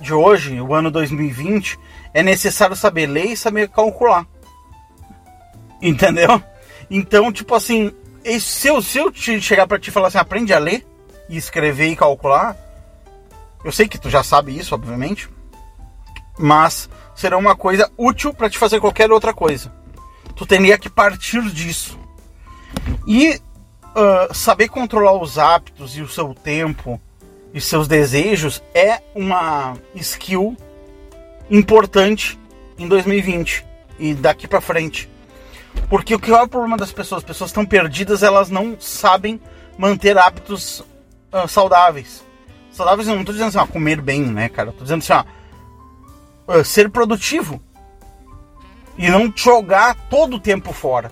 de 0.00 0.12
hoje, 0.12 0.60
o 0.60 0.74
ano 0.74 0.90
2020, 0.90 1.78
é 2.12 2.22
necessário 2.22 2.76
saber 2.76 3.06
ler 3.06 3.26
e 3.26 3.36
saber 3.36 3.68
calcular. 3.68 4.26
Entendeu? 5.80 6.42
Então, 6.90 7.32
tipo 7.32 7.54
assim, 7.54 7.92
se 8.40 8.68
eu, 8.68 8.82
se 8.82 8.98
eu 8.98 9.10
te 9.10 9.40
chegar 9.40 9.66
para 9.66 9.78
te 9.78 9.90
falar 9.90 10.08
assim, 10.08 10.18
aprende 10.18 10.52
a 10.52 10.58
ler 10.58 10.86
e 11.28 11.36
escrever 11.36 11.88
e 11.88 11.96
calcular, 11.96 12.56
eu 13.64 13.72
sei 13.72 13.88
que 13.88 13.98
tu 13.98 14.08
já 14.10 14.22
sabe 14.22 14.56
isso, 14.56 14.74
obviamente, 14.74 15.28
mas 16.38 16.88
será 17.14 17.36
uma 17.36 17.56
coisa 17.56 17.90
útil 17.96 18.32
para 18.32 18.50
te 18.50 18.58
fazer 18.58 18.78
qualquer 18.80 19.10
outra 19.10 19.32
coisa 19.32 19.72
tu 20.36 20.46
teria 20.46 20.78
que 20.78 20.88
partir 20.88 21.42
disso. 21.50 21.98
E 23.06 23.40
uh, 23.96 24.34
saber 24.34 24.68
controlar 24.68 25.14
os 25.14 25.38
hábitos 25.38 25.96
e 25.96 26.02
o 26.02 26.08
seu 26.08 26.34
tempo 26.34 27.00
e 27.54 27.60
seus 27.60 27.88
desejos 27.88 28.62
é 28.74 29.00
uma 29.14 29.76
skill 29.94 30.54
importante 31.50 32.38
em 32.78 32.86
2020 32.86 33.64
e 33.98 34.14
daqui 34.14 34.46
para 34.46 34.60
frente. 34.60 35.08
Porque 35.88 36.14
o 36.14 36.18
que 36.18 36.30
é 36.30 36.42
o 36.42 36.48
problema 36.48 36.76
das 36.76 36.92
pessoas? 36.92 37.22
As 37.22 37.26
pessoas 37.26 37.50
estão 37.50 37.64
perdidas, 37.64 38.22
elas 38.22 38.50
não 38.50 38.76
sabem 38.78 39.40
manter 39.78 40.18
hábitos 40.18 40.80
uh, 40.80 41.48
saudáveis. 41.48 42.24
Saudáveis, 42.70 43.08
não 43.08 43.20
estou 43.20 43.32
dizendo 43.32 43.48
assim, 43.48 43.58
ó, 43.58 43.66
comer 43.66 44.00
bem, 44.02 44.22
né, 44.22 44.48
cara? 44.48 44.70
Estou 44.70 44.82
dizendo 44.82 44.98
assim, 44.98 45.12
ó, 45.12 46.58
uh, 46.58 46.64
ser 46.64 46.90
produtivo 46.90 47.60
e 48.98 49.08
não 49.08 49.32
jogar 49.34 49.94
todo 50.10 50.36
o 50.36 50.40
tempo 50.40 50.72
fora. 50.72 51.10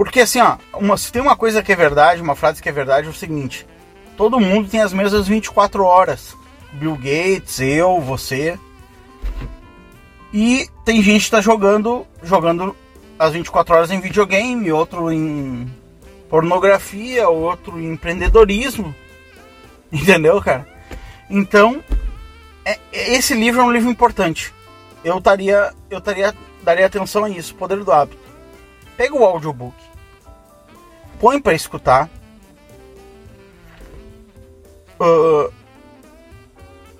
Porque 0.00 0.20
assim, 0.20 0.40
ó, 0.40 0.56
uma, 0.72 0.96
se 0.96 1.12
tem 1.12 1.20
uma 1.20 1.36
coisa 1.36 1.62
que 1.62 1.70
é 1.70 1.76
verdade, 1.76 2.22
uma 2.22 2.34
frase 2.34 2.62
que 2.62 2.70
é 2.70 2.72
verdade 2.72 3.06
é 3.06 3.10
o 3.10 3.12
seguinte: 3.12 3.66
todo 4.16 4.40
mundo 4.40 4.70
tem 4.70 4.80
as 4.80 4.94
mesmas 4.94 5.28
24 5.28 5.84
horas. 5.84 6.34
Bill 6.72 6.96
Gates, 6.96 7.60
eu, 7.60 8.00
você. 8.00 8.58
E 10.32 10.66
tem 10.86 11.02
gente 11.02 11.20
que 11.20 11.26
está 11.26 11.42
jogando, 11.42 12.06
jogando 12.22 12.74
as 13.18 13.34
24 13.34 13.74
horas 13.74 13.90
em 13.90 14.00
videogame, 14.00 14.72
outro 14.72 15.12
em 15.12 15.70
pornografia, 16.30 17.28
outro 17.28 17.78
em 17.78 17.92
empreendedorismo. 17.92 18.94
Entendeu, 19.92 20.40
cara? 20.40 20.66
Então, 21.28 21.84
é, 22.64 22.78
esse 22.90 23.34
livro 23.34 23.60
é 23.60 23.64
um 23.64 23.70
livro 23.70 23.90
importante 23.90 24.50
eu 25.04 25.18
estaria 25.18 25.74
eu 25.90 25.98
estaria 25.98 26.34
daria 26.62 26.86
atenção 26.86 27.24
a 27.24 27.28
isso, 27.28 27.54
poder 27.54 27.84
do 27.84 27.92
hábito. 27.92 28.30
Pega 28.96 29.14
o 29.14 29.24
audiobook, 29.24 29.74
põe 31.20 31.40
para 31.40 31.52
escutar. 31.52 32.08
Uh, 34.98 35.52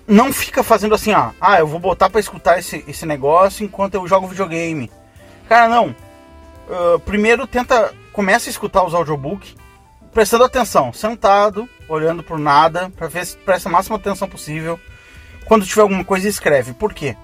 não 0.06 0.32
fica 0.32 0.62
fazendo 0.62 0.94
assim, 0.94 1.12
ó, 1.12 1.30
ah, 1.40 1.58
eu 1.58 1.66
vou 1.66 1.80
botar 1.80 2.10
para 2.10 2.20
escutar 2.20 2.58
esse, 2.58 2.84
esse 2.86 3.06
negócio 3.06 3.64
enquanto 3.64 3.94
eu 3.94 4.06
jogo 4.06 4.28
videogame. 4.28 4.90
Cara, 5.48 5.68
não. 5.68 5.96
Uh, 6.68 6.98
primeiro 7.00 7.46
tenta, 7.46 7.92
começa 8.12 8.48
a 8.48 8.52
escutar 8.52 8.84
os 8.84 8.94
audiobooks, 8.94 9.56
prestando 10.12 10.44
atenção, 10.44 10.92
sentado, 10.92 11.68
olhando 11.88 12.22
por 12.22 12.38
nada, 12.38 12.90
para 12.96 13.08
ver 13.08 13.24
se 13.24 13.36
presta 13.38 13.68
a 13.68 13.72
máxima 13.72 13.96
atenção 13.96 14.28
possível. 14.28 14.78
Quando 15.46 15.66
tiver 15.66 15.82
alguma 15.82 16.04
coisa, 16.04 16.28
escreve. 16.28 16.74
Por 16.74 16.92
quê? 16.92 17.16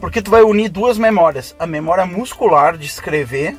Porque 0.00 0.22
tu 0.22 0.30
vai 0.30 0.42
unir 0.42 0.68
duas 0.68 0.96
memórias, 0.96 1.54
a 1.58 1.66
memória 1.66 2.06
muscular 2.06 2.76
de 2.76 2.86
escrever 2.86 3.56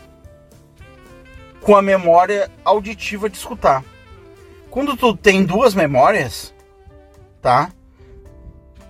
com 1.62 1.76
a 1.76 1.82
memória 1.82 2.50
auditiva 2.64 3.30
de 3.30 3.38
escutar. 3.38 3.84
Quando 4.70 4.96
tu 4.96 5.16
tem 5.16 5.44
duas 5.44 5.74
memórias, 5.74 6.54
tá? 7.42 7.72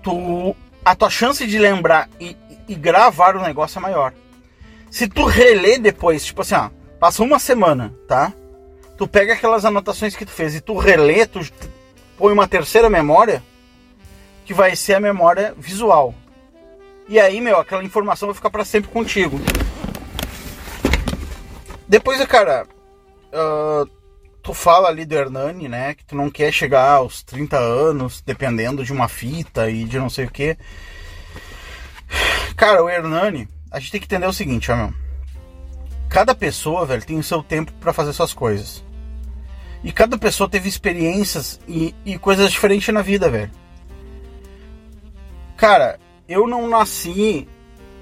Tu 0.04 0.56
a 0.84 0.96
tua 0.96 1.10
chance 1.10 1.46
de 1.46 1.58
lembrar 1.58 2.10
e, 2.20 2.36
e 2.68 2.76
gravar 2.76 3.36
o 3.36 3.42
negócio 3.42 3.80
é 3.80 3.82
maior. 3.82 4.14
Se 4.90 5.08
tu 5.08 5.26
reler 5.26 5.80
depois, 5.80 6.26
tipo 6.26 6.42
assim, 6.42 6.56
ó, 6.56 6.70
Passa 7.00 7.24
uma 7.24 7.40
semana, 7.40 7.94
tá? 8.06 8.34
Tu 8.98 9.08
pega 9.08 9.34
aquelas 9.34 9.64
anotações 9.64 10.18
que 10.18 10.26
tu 10.26 10.32
fez 10.32 10.54
e 10.54 10.60
tu 10.60 10.78
relê, 10.78 11.26
tu 11.26 11.40
põe 12.18 12.34
uma 12.34 12.46
terceira 12.46 12.90
memória, 12.90 13.42
que 14.44 14.54
vai 14.54 14.76
ser 14.76 14.96
a 14.96 15.00
memória 15.00 15.56
visual. 15.58 16.14
E 17.08 17.18
aí, 17.18 17.40
meu, 17.40 17.58
aquela 17.58 17.84
informação 17.84 18.28
vai 18.28 18.36
ficar 18.36 18.50
para 18.50 18.66
sempre 18.66 18.92
contigo. 18.92 19.40
Depois, 21.90 22.24
cara, 22.28 22.68
uh, 23.34 23.90
tu 24.44 24.54
fala 24.54 24.90
ali 24.90 25.06
do 25.06 25.16
Hernani, 25.16 25.68
né? 25.68 25.96
Que 25.96 26.06
tu 26.06 26.16
não 26.16 26.30
quer 26.30 26.52
chegar 26.52 26.92
aos 26.92 27.24
30 27.24 27.58
anos, 27.58 28.22
dependendo 28.22 28.86
de 28.86 28.94
uma 28.94 29.08
fita 29.08 29.72
e 29.72 29.86
de 29.86 29.98
não 29.98 30.08
sei 30.08 30.26
o 30.26 30.32
que. 30.32 30.56
Cara, 32.56 32.84
o 32.84 32.90
Hernani, 32.90 33.50
a 33.72 33.80
gente 33.80 33.92
tem 33.92 34.00
que 34.00 34.06
entender 34.06 34.28
o 34.28 34.34
seguinte, 34.34 34.72
ó, 34.72 34.76
meu. 34.76 34.94
Cada 36.08 36.36
pessoa, 36.36 36.86
velho, 36.86 37.04
tem 37.04 37.18
o 37.18 37.24
seu 37.24 37.42
tempo 37.42 37.74
para 37.74 37.92
fazer 37.92 38.14
suas 38.14 38.36
coisas. 38.36 38.84
E 39.84 39.92
cada 39.92 40.16
pessoa 40.16 40.48
teve 40.48 40.70
experiências 40.70 41.60
e, 41.68 41.96
e 42.06 42.20
coisas 42.20 42.52
diferentes 42.52 42.94
na 42.94 43.02
vida, 43.02 43.30
velho. 43.30 43.52
Cara, 45.58 46.00
eu 46.28 46.48
não 46.48 46.70
nasci 46.70 47.48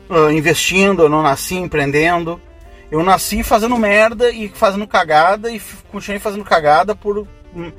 uh, 0.10 0.30
investindo, 0.30 1.04
eu 1.04 1.10
não 1.10 1.22
nasci 1.24 1.56
empreendendo. 1.56 2.42
Eu 2.90 3.04
nasci 3.04 3.44
fazendo 3.44 3.78
merda 3.78 4.30
e 4.32 4.48
fazendo 4.50 4.88
cagada 4.88 5.52
e 5.52 5.62
continuei 5.92 6.20
fazendo 6.20 6.44
cagada 6.44 6.96
por. 6.96 7.28
Hum, 7.56 7.72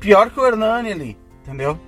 pior 0.00 0.30
que 0.30 0.40
o 0.40 0.46
Hernani 0.46 0.92
ali, 0.92 1.18
entendeu? 1.42 1.78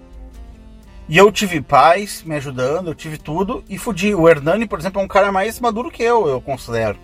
E 1.09 1.17
eu 1.17 1.33
tive 1.33 1.61
pais 1.61 2.23
me 2.23 2.37
ajudando, 2.37 2.89
eu 2.89 2.95
tive 2.95 3.19
tudo 3.19 3.65
e 3.69 3.79
fudi. 3.79 4.15
O 4.15 4.29
Hernani, 4.29 4.67
por 4.67 4.79
exemplo, 4.79 5.01
é 5.01 5.05
um 5.05 5.09
cara 5.09 5.33
mais 5.33 5.59
maduro 5.59 5.91
que 5.91 6.03
eu, 6.03 6.29
eu 6.29 6.41
considero. 6.41 6.99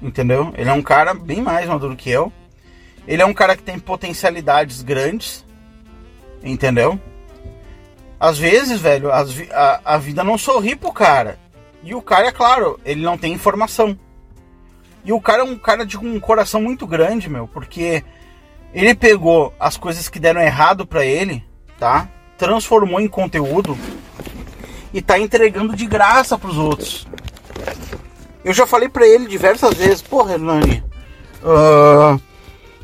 Entendeu? 0.00 0.52
Ele 0.56 0.68
é 0.68 0.72
um 0.72 0.82
cara 0.82 1.14
bem 1.14 1.40
mais 1.40 1.68
maduro 1.68 1.96
que 1.96 2.10
eu. 2.10 2.32
Ele 3.08 3.22
é 3.22 3.26
um 3.26 3.34
cara 3.34 3.56
que 3.56 3.62
tem 3.62 3.78
potencialidades 3.78 4.82
grandes. 4.82 5.44
Entendeu? 6.42 7.00
Às 8.20 8.38
vezes, 8.38 8.80
velho, 8.80 9.10
a, 9.10 9.80
a 9.84 9.98
vida 9.98 10.22
não 10.22 10.38
sorri 10.38 10.76
pro 10.76 10.92
cara. 10.92 11.38
E 11.82 11.94
o 11.94 12.00
cara, 12.00 12.28
é 12.28 12.32
claro, 12.32 12.78
ele 12.84 13.02
não 13.02 13.18
tem 13.18 13.32
informação. 13.32 13.98
E 15.04 15.12
o 15.12 15.20
cara 15.20 15.42
é 15.42 15.44
um 15.44 15.56
cara 15.58 15.84
de 15.84 15.98
um 15.98 16.18
coração 16.18 16.62
muito 16.62 16.86
grande, 16.86 17.28
meu, 17.28 17.46
porque 17.46 18.02
ele 18.72 18.94
pegou 18.94 19.52
as 19.60 19.76
coisas 19.76 20.08
que 20.08 20.18
deram 20.18 20.40
errado 20.40 20.86
para 20.86 21.04
ele, 21.04 21.44
tá? 21.78 22.08
Transformou 22.38 23.00
em 23.00 23.06
conteúdo 23.06 23.76
e 24.92 25.02
tá 25.02 25.18
entregando 25.18 25.76
de 25.76 25.86
graça 25.86 26.38
pros 26.38 26.56
outros. 26.56 27.06
Eu 28.44 28.52
já 28.52 28.66
falei 28.66 28.88
para 28.88 29.06
ele 29.06 29.26
diversas 29.26 29.74
vezes, 29.74 30.02
porra, 30.02 30.34
Hernani, 30.34 30.82
uh, 31.42 32.20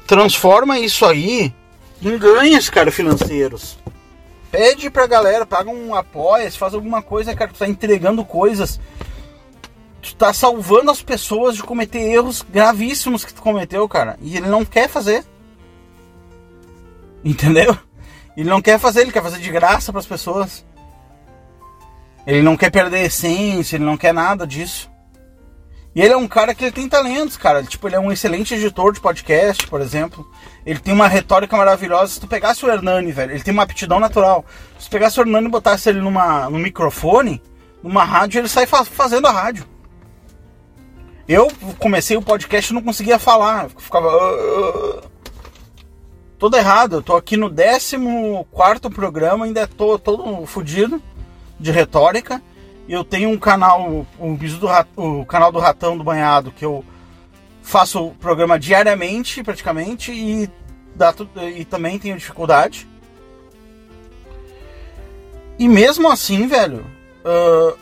transforma 0.07 0.79
isso 0.79 1.07
aí 1.07 1.53
em 2.03 2.19
ganhos, 2.19 2.69
cara, 2.69 2.91
financeiros. 2.91 3.79
Pede 4.51 4.91
pra 4.91 5.07
galera, 5.07 5.47
paga 5.47 5.71
um 5.71 5.95
apoia, 5.95 6.51
faz 6.51 6.75
alguma 6.75 7.03
coisa, 7.03 7.35
cara, 7.35 7.51
tu 7.53 7.59
tá 7.59 7.69
entregando 7.69 8.25
coisas 8.25 8.81
tu 10.01 10.15
tá 10.17 10.33
salvando 10.33 10.91
as 10.91 11.03
pessoas 11.03 11.57
de 11.57 11.63
cometer 11.63 12.01
erros 12.01 12.43
gravíssimos 12.43 13.25
que 13.25 13.35
tu 13.35 13.43
cometeu, 13.43 13.89
cara. 13.89 14.19
E 14.21 14.37
ele 14.37 14.49
não 14.49 14.65
quer 14.65 14.89
fazer. 14.89 15.25
Entendeu? 17.25 17.77
Ele 18.37 18.49
não 18.49 18.63
quer 18.63 18.79
fazer, 18.79 19.03
ele 19.03 19.13
quer 19.13 19.23
fazer 19.23 19.39
de 19.39 19.51
graça 19.51 19.93
para 19.93 20.01
as 20.01 20.07
pessoas. 20.07 20.65
Ele 22.27 22.43
não 22.43 22.57
quer 22.57 22.71
perder 22.71 22.99
a 22.99 23.05
essência, 23.05 23.77
ele 23.77 23.85
não 23.85 23.97
quer 23.97 24.15
nada 24.15 24.47
disso. 24.47 24.91
E 25.95 26.01
ele 26.01 26.15
é 26.15 26.17
um 26.17 26.29
cara 26.29 26.55
que 26.55 26.65
ele 26.65 26.73
tem 26.73 26.89
talentos, 26.89 27.37
cara. 27.37 27.65
Tipo, 27.65 27.89
ele 27.89 27.97
é 27.97 28.01
um 28.01 28.13
excelente 28.13 28.55
editor 28.55 28.93
de 28.93 29.01
podcast, 29.01 29.67
por 29.67 29.81
exemplo. 29.81 30.29
Ele 30.65 30.79
tem 30.79 30.95
uma 30.95 31.09
retórica 31.09 31.57
maravilhosa. 31.57 32.13
Se 32.13 32.21
tu 32.21 32.29
pegasse 32.29 32.65
o 32.65 32.71
Hernani, 32.71 33.11
velho, 33.11 33.33
ele 33.33 33.43
tem 33.43 33.53
uma 33.53 33.65
aptidão 33.65 33.99
natural. 33.99 34.45
Se 34.79 34.87
tu 34.87 34.91
pegasse 34.93 35.19
o 35.19 35.23
Hernani 35.23 35.49
e 35.49 35.51
botasse 35.51 35.89
ele 35.89 36.01
numa, 36.01 36.49
num 36.49 36.59
microfone, 36.59 37.43
numa 37.83 38.05
rádio, 38.05 38.39
ele 38.39 38.49
sai 38.49 38.67
fazendo 38.67 39.27
a 39.27 39.33
rádio. 39.33 39.67
Eu 41.31 41.47
comecei 41.79 42.17
o 42.17 42.23
podcast 42.23 42.73
e 42.73 42.75
não 42.75 42.83
conseguia 42.83 43.17
falar. 43.17 43.71
Ficava. 43.79 44.09
Uh, 44.09 45.01
todo 46.37 46.57
errado. 46.57 46.97
Eu 46.97 47.03
tô 47.03 47.15
aqui 47.15 47.37
no 47.37 47.49
14 47.49 48.93
programa, 48.93 49.45
ainda 49.45 49.65
tô 49.65 49.97
todo 49.97 50.45
fodido 50.45 51.01
de 51.57 51.71
retórica. 51.71 52.43
Eu 52.89 53.05
tenho 53.05 53.31
um 53.31 53.39
canal, 53.39 54.05
o, 54.19 54.37
do, 54.59 54.69
o 54.97 55.25
canal 55.25 55.53
do 55.53 55.61
Ratão 55.61 55.97
do 55.97 56.03
Banhado, 56.03 56.51
que 56.51 56.65
eu 56.65 56.85
faço 57.63 58.07
o 58.07 58.15
programa 58.17 58.59
diariamente, 58.59 59.45
praticamente, 59.45 60.11
e, 60.11 60.51
dá, 60.97 61.15
e 61.57 61.65
também 61.65 61.97
tenho 61.97 62.17
dificuldade. 62.17 62.89
E 65.57 65.69
mesmo 65.69 66.11
assim, 66.11 66.49
velho, 66.49 66.85
uh, 67.25 67.79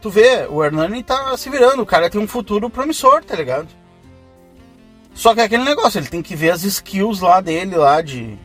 tu 0.00 0.10
vê, 0.10 0.46
o 0.48 0.64
Hernani 0.64 1.02
tá 1.02 1.36
se 1.36 1.50
virando, 1.50 1.82
o 1.82 1.86
cara 1.86 2.10
tem 2.10 2.20
um 2.20 2.28
futuro 2.28 2.70
promissor, 2.70 3.22
tá 3.24 3.36
ligado? 3.36 3.68
Só 5.14 5.34
que 5.34 5.40
é 5.40 5.44
aquele 5.44 5.64
negócio, 5.64 5.98
ele 5.98 6.08
tem 6.08 6.22
que 6.22 6.34
ver 6.34 6.50
as 6.50 6.62
skills 6.62 7.20
lá 7.20 7.40
dele, 7.40 7.76
lá 7.76 8.00
de 8.00 8.38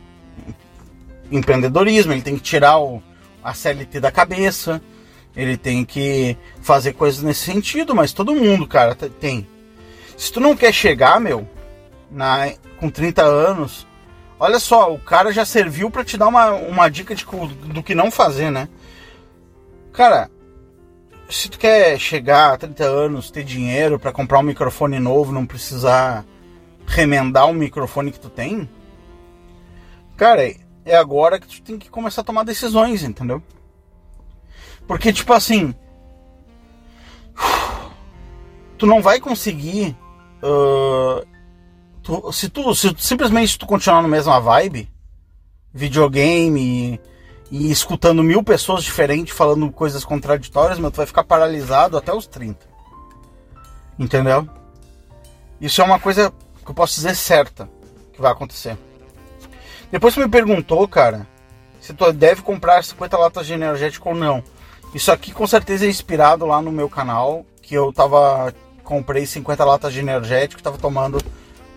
empreendedorismo, 1.30 2.12
ele 2.12 2.22
tem 2.22 2.36
que 2.36 2.42
tirar 2.42 2.78
o, 2.78 3.02
a 3.42 3.54
CLT 3.54 4.00
da 4.00 4.10
cabeça, 4.10 4.82
ele 5.34 5.56
tem 5.56 5.84
que 5.84 6.36
fazer 6.60 6.92
coisas 6.92 7.22
nesse 7.22 7.40
sentido, 7.40 7.94
mas 7.94 8.12
todo 8.12 8.34
mundo, 8.34 8.66
cara, 8.66 8.94
tem. 8.94 9.46
Se 10.16 10.32
tu 10.32 10.40
não 10.40 10.56
quer 10.56 10.72
chegar, 10.72 11.20
meu, 11.20 11.48
na, 12.10 12.52
com 12.78 12.90
30 12.90 13.22
anos, 13.22 13.86
olha 14.38 14.58
só, 14.58 14.92
o 14.92 14.98
cara 14.98 15.32
já 15.32 15.44
serviu 15.44 15.90
para 15.90 16.04
te 16.04 16.16
dar 16.16 16.28
uma, 16.28 16.50
uma 16.52 16.88
dica 16.88 17.14
de, 17.14 17.24
do 17.24 17.82
que 17.82 17.94
não 17.94 18.10
fazer, 18.10 18.50
né? 18.50 18.68
Cara, 19.92 20.30
se 21.28 21.48
tu 21.48 21.58
quer 21.58 21.98
chegar 21.98 22.52
a 22.52 22.58
30 22.58 22.84
anos, 22.84 23.30
ter 23.30 23.44
dinheiro 23.44 23.98
para 23.98 24.12
comprar 24.12 24.38
um 24.38 24.44
microfone 24.44 24.98
novo, 24.98 25.32
não 25.32 25.46
precisar 25.46 26.24
remendar 26.86 27.46
um 27.46 27.52
microfone 27.52 28.12
que 28.12 28.20
tu 28.20 28.30
tem, 28.30 28.68
cara, 30.16 30.42
é 30.84 30.96
agora 30.96 31.40
que 31.40 31.48
tu 31.48 31.62
tem 31.62 31.78
que 31.78 31.90
começar 31.90 32.20
a 32.20 32.24
tomar 32.24 32.44
decisões, 32.44 33.02
entendeu? 33.02 33.42
Porque, 34.86 35.12
tipo 35.12 35.32
assim, 35.32 35.74
tu 38.78 38.86
não 38.86 39.02
vai 39.02 39.18
conseguir. 39.18 39.96
Uh, 40.42 41.26
tu, 42.02 42.32
se, 42.32 42.48
tu, 42.48 42.74
se 42.74 42.94
simplesmente 42.98 43.58
tu 43.58 43.66
continuar 43.66 44.00
na 44.00 44.08
mesma 44.08 44.40
vibe, 44.40 44.88
videogame 45.74 47.00
e 47.50 47.70
escutando 47.70 48.22
mil 48.22 48.42
pessoas 48.42 48.82
diferentes 48.82 49.36
falando 49.36 49.70
coisas 49.70 50.04
contraditórias, 50.04 50.78
mas 50.78 50.92
tu 50.92 50.96
vai 50.96 51.06
ficar 51.06 51.24
paralisado 51.24 51.96
até 51.96 52.12
os 52.12 52.26
30. 52.26 52.58
Entendeu? 53.98 54.48
Isso 55.60 55.80
é 55.80 55.84
uma 55.84 55.98
coisa 55.98 56.32
que 56.64 56.70
eu 56.70 56.74
posso 56.74 56.96
dizer 56.96 57.14
certa 57.14 57.68
que 58.12 58.20
vai 58.20 58.32
acontecer. 58.32 58.76
Depois 59.90 60.14
você 60.14 60.20
me 60.20 60.28
perguntou, 60.28 60.86
cara, 60.88 61.26
se 61.80 61.94
tu 61.94 62.12
deve 62.12 62.42
comprar 62.42 62.82
50 62.82 63.16
latas 63.16 63.46
de 63.46 63.52
energético 63.52 64.08
ou 64.08 64.14
não. 64.14 64.42
Isso 64.92 65.12
aqui 65.12 65.32
com 65.32 65.46
certeza 65.46 65.86
é 65.86 65.88
inspirado 65.88 66.46
lá 66.46 66.60
no 66.60 66.72
meu 66.72 66.88
canal, 66.88 67.46
que 67.62 67.74
eu 67.74 67.92
tava 67.92 68.52
comprei 68.82 69.26
50 69.26 69.64
latas 69.64 69.92
de 69.92 70.00
energético, 70.00 70.62
tava 70.62 70.78
tomando 70.78 71.18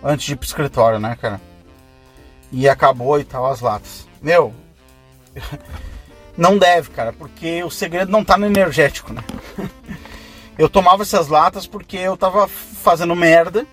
antes 0.02 0.24
de 0.24 0.32
ir 0.32 0.36
pro 0.36 0.46
escritório, 0.46 0.98
né, 0.98 1.16
cara? 1.20 1.40
E 2.52 2.68
acabou 2.68 3.18
e 3.18 3.24
tal 3.24 3.46
as 3.46 3.60
latas. 3.60 4.06
Meu, 4.22 4.54
não 6.36 6.58
deve, 6.58 6.90
cara, 6.90 7.12
porque 7.12 7.62
o 7.62 7.70
segredo 7.70 8.10
não 8.10 8.24
tá 8.24 8.36
no 8.36 8.46
energético, 8.46 9.12
né? 9.12 9.22
Eu 10.58 10.68
tomava 10.68 11.02
essas 11.02 11.28
latas 11.28 11.66
porque 11.66 11.96
eu 11.96 12.18
tava 12.18 12.46
fazendo 12.46 13.16
merda, 13.16 13.66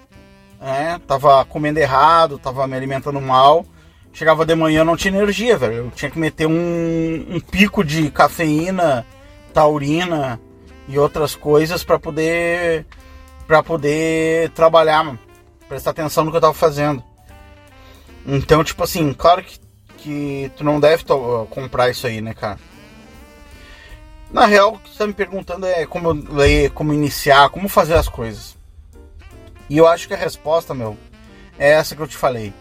né? 0.57 1.01
Tava 1.05 1.43
comendo 1.43 1.79
errado, 1.79 2.39
tava 2.39 2.65
me 2.65 2.77
alimentando 2.77 3.19
mal. 3.19 3.65
Chegava 4.13 4.45
de 4.45 4.55
manhã 4.55 4.85
não 4.85 4.95
tinha 4.95 5.13
energia, 5.13 5.57
velho. 5.57 5.73
Eu 5.73 5.91
tinha 5.91 6.09
que 6.09 6.17
meter 6.17 6.47
um, 6.47 7.25
um 7.29 7.39
pico 7.41 7.83
de 7.83 8.09
cafeína, 8.09 9.05
taurina 9.53 10.39
e 10.87 10.97
outras 10.97 11.35
coisas 11.35 11.83
para 11.83 11.99
poder 11.99 12.85
para 13.45 13.61
poder 13.61 14.49
trabalhar, 14.51 15.17
prestar 15.67 15.91
atenção 15.91 16.23
no 16.23 16.31
que 16.31 16.37
eu 16.37 16.41
tava 16.41 16.53
fazendo. 16.53 17.03
Então, 18.25 18.63
tipo 18.63 18.83
assim, 18.83 19.13
claro 19.13 19.43
que 19.43 19.59
que 20.07 20.49
tu 20.55 20.63
não 20.63 20.79
deve 20.79 21.03
comprar 21.49 21.89
isso 21.89 22.07
aí, 22.07 22.21
né, 22.21 22.33
cara? 22.33 22.57
Na 24.31 24.45
real, 24.45 24.73
o 24.73 24.79
que 24.79 24.89
você 24.89 24.99
tá 24.99 25.07
me 25.07 25.13
perguntando 25.13 25.65
é 25.65 25.85
como 25.85 26.13
ler, 26.13 26.71
como 26.71 26.93
iniciar, 26.93 27.49
como 27.49 27.67
fazer 27.67 27.95
as 27.95 28.07
coisas. 28.07 28.55
E 29.69 29.77
eu 29.77 29.85
acho 29.85 30.07
que 30.07 30.13
a 30.13 30.17
resposta, 30.17 30.73
meu, 30.73 30.97
é 31.59 31.71
essa 31.71 31.93
que 31.93 32.01
eu 32.01 32.07
te 32.07 32.15
falei. 32.15 32.53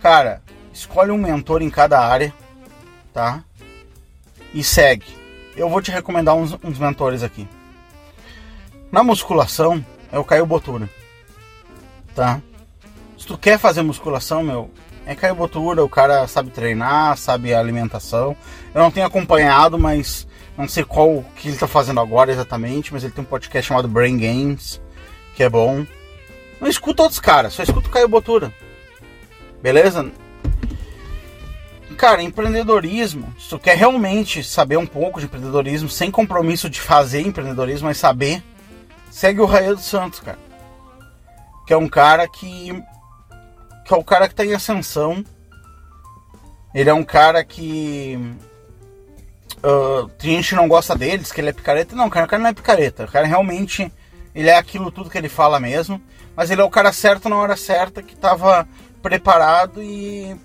Cara, 0.00 0.40
escolhe 0.72 1.10
um 1.10 1.18
mentor 1.18 1.62
em 1.62 1.70
cada 1.70 1.98
área, 1.98 2.32
tá? 3.12 3.42
E 4.52 4.62
segue. 4.62 5.06
Eu 5.56 5.68
vou 5.68 5.82
te 5.82 5.90
recomendar 5.90 6.36
uns, 6.36 6.56
uns 6.62 6.78
mentores 6.78 7.24
aqui. 7.24 7.48
Na 8.92 9.02
musculação, 9.02 9.84
é 10.12 10.18
o 10.18 10.24
Caio 10.24 10.46
Botura. 10.46 10.88
tá? 12.14 12.40
Se 13.18 13.26
tu 13.26 13.36
quer 13.36 13.58
fazer 13.58 13.82
musculação, 13.82 14.44
meu, 14.44 14.70
é 15.06 15.14
Caio 15.14 15.34
Botura, 15.34 15.84
o 15.84 15.88
cara 15.88 16.26
sabe 16.26 16.50
treinar, 16.50 17.16
sabe 17.16 17.54
alimentação. 17.54 18.36
Eu 18.74 18.82
não 18.82 18.90
tenho 18.90 19.06
acompanhado, 19.06 19.78
mas 19.78 20.26
não 20.56 20.68
sei 20.68 20.84
qual 20.84 21.24
que 21.36 21.48
ele 21.48 21.56
tá 21.56 21.66
fazendo 21.66 22.00
agora 22.00 22.32
exatamente, 22.32 22.92
mas 22.92 23.04
ele 23.04 23.12
tem 23.12 23.22
um 23.22 23.26
podcast 23.26 23.68
chamado 23.68 23.88
Brain 23.88 24.16
Games, 24.18 24.80
que 25.34 25.42
é 25.42 25.48
bom. 25.48 25.86
Não 26.60 26.68
escuta 26.68 27.02
outros 27.02 27.20
caras, 27.20 27.52
só 27.52 27.62
escuta 27.62 27.88
o 27.88 27.90
Caio 27.90 28.08
Botura. 28.08 28.52
Beleza? 29.62 30.10
Cara, 31.96 32.22
empreendedorismo, 32.22 33.32
se 33.38 33.48
tu 33.48 33.58
quer 33.58 33.76
realmente 33.76 34.42
saber 34.42 34.76
um 34.76 34.86
pouco 34.86 35.20
de 35.20 35.26
empreendedorismo, 35.26 35.88
sem 35.88 36.10
compromisso 36.10 36.68
de 36.68 36.80
fazer 36.80 37.20
empreendedorismo, 37.20 37.86
mas 37.86 37.98
saber, 37.98 38.42
segue 39.10 39.40
o 39.40 39.46
Raia 39.46 39.74
dos 39.74 39.84
Santos, 39.84 40.20
cara. 40.20 40.38
Que 41.66 41.72
é 41.72 41.76
um 41.76 41.88
cara 41.88 42.28
que. 42.28 42.82
Que 43.84 43.92
é 43.92 43.96
o 43.96 44.04
cara 44.04 44.28
que 44.28 44.34
tá 44.34 44.44
em 44.44 44.54
ascensão. 44.54 45.24
Ele 46.74 46.90
é 46.90 46.94
um 46.94 47.04
cara 47.04 47.44
que. 47.44 48.18
Uh, 49.62 50.10
gente 50.20 50.54
não 50.54 50.68
gosta 50.68 50.96
dele, 50.96 51.18
diz 51.18 51.32
que 51.32 51.40
ele 51.40 51.50
é 51.50 51.52
picareta. 51.52 51.94
Não, 51.94 52.10
cara, 52.10 52.26
o 52.26 52.28
cara 52.28 52.42
não 52.42 52.50
é 52.50 52.54
picareta. 52.54 53.04
O 53.04 53.10
cara 53.10 53.26
realmente. 53.26 53.92
Ele 54.34 54.48
é 54.48 54.56
aquilo 54.56 54.90
tudo 54.90 55.08
que 55.08 55.16
ele 55.16 55.28
fala 55.28 55.60
mesmo. 55.60 56.00
Mas 56.34 56.50
ele 56.50 56.60
é 56.60 56.64
o 56.64 56.70
cara 56.70 56.92
certo 56.92 57.28
na 57.28 57.36
hora 57.36 57.56
certa 57.56 58.02
que 58.02 58.16
tava 58.16 58.66
preparado 59.00 59.82
e 59.82 60.36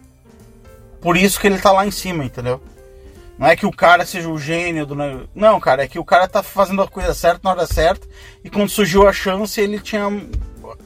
por 1.01 1.15
isso 1.17 1.39
que 1.39 1.47
ele 1.47 1.57
tá 1.57 1.71
lá 1.71 1.85
em 1.85 1.91
cima, 1.91 2.23
entendeu? 2.23 2.61
Não 3.37 3.47
é 3.47 3.55
que 3.55 3.65
o 3.65 3.71
cara 3.71 4.05
seja 4.05 4.27
o 4.27 4.37
gênio 4.37 4.85
do. 4.85 4.95
Não, 5.33 5.59
cara, 5.61 5.83
é 5.83 5.87
que 5.87 5.97
o 5.97 6.03
cara 6.03 6.27
tá 6.27 6.43
fazendo 6.43 6.81
a 6.81 6.87
coisa 6.87 7.13
certa 7.13 7.39
na 7.43 7.51
hora 7.51 7.65
certa. 7.65 8.05
E 8.43 8.49
quando 8.49 8.69
surgiu 8.69 9.07
a 9.07 9.13
chance, 9.13 9.59
ele 9.61 9.79
tinha 9.79 10.07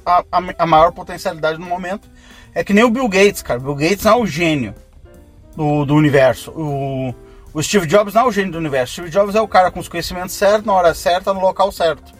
a, 0.05 0.23
a, 0.31 0.39
a 0.59 0.65
maior 0.67 0.91
potencialidade 0.91 1.59
no 1.59 1.65
momento. 1.65 2.07
É 2.55 2.63
que 2.63 2.73
nem 2.73 2.83
o 2.83 2.89
Bill 2.89 3.07
Gates, 3.07 3.41
cara. 3.41 3.59
Bill 3.59 3.75
Gates 3.75 4.03
não 4.03 4.13
é 4.13 4.15
o 4.17 4.25
gênio 4.25 4.75
do, 5.55 5.85
do 5.85 5.95
universo. 5.95 6.51
O, 6.51 7.13
o 7.53 7.63
Steve 7.63 7.87
Jobs 7.87 8.13
não 8.13 8.23
é 8.23 8.25
o 8.25 8.31
gênio 8.31 8.51
do 8.51 8.57
universo. 8.57 8.93
Steve 8.93 9.09
Jobs 9.09 9.35
é 9.35 9.41
o 9.41 9.47
cara 9.47 9.71
com 9.71 9.79
os 9.79 9.87
conhecimentos 9.87 10.35
certos, 10.35 10.65
na 10.65 10.73
hora 10.73 10.93
certa, 10.93 11.33
no 11.33 11.41
local 11.41 11.71
certo. 11.71 12.13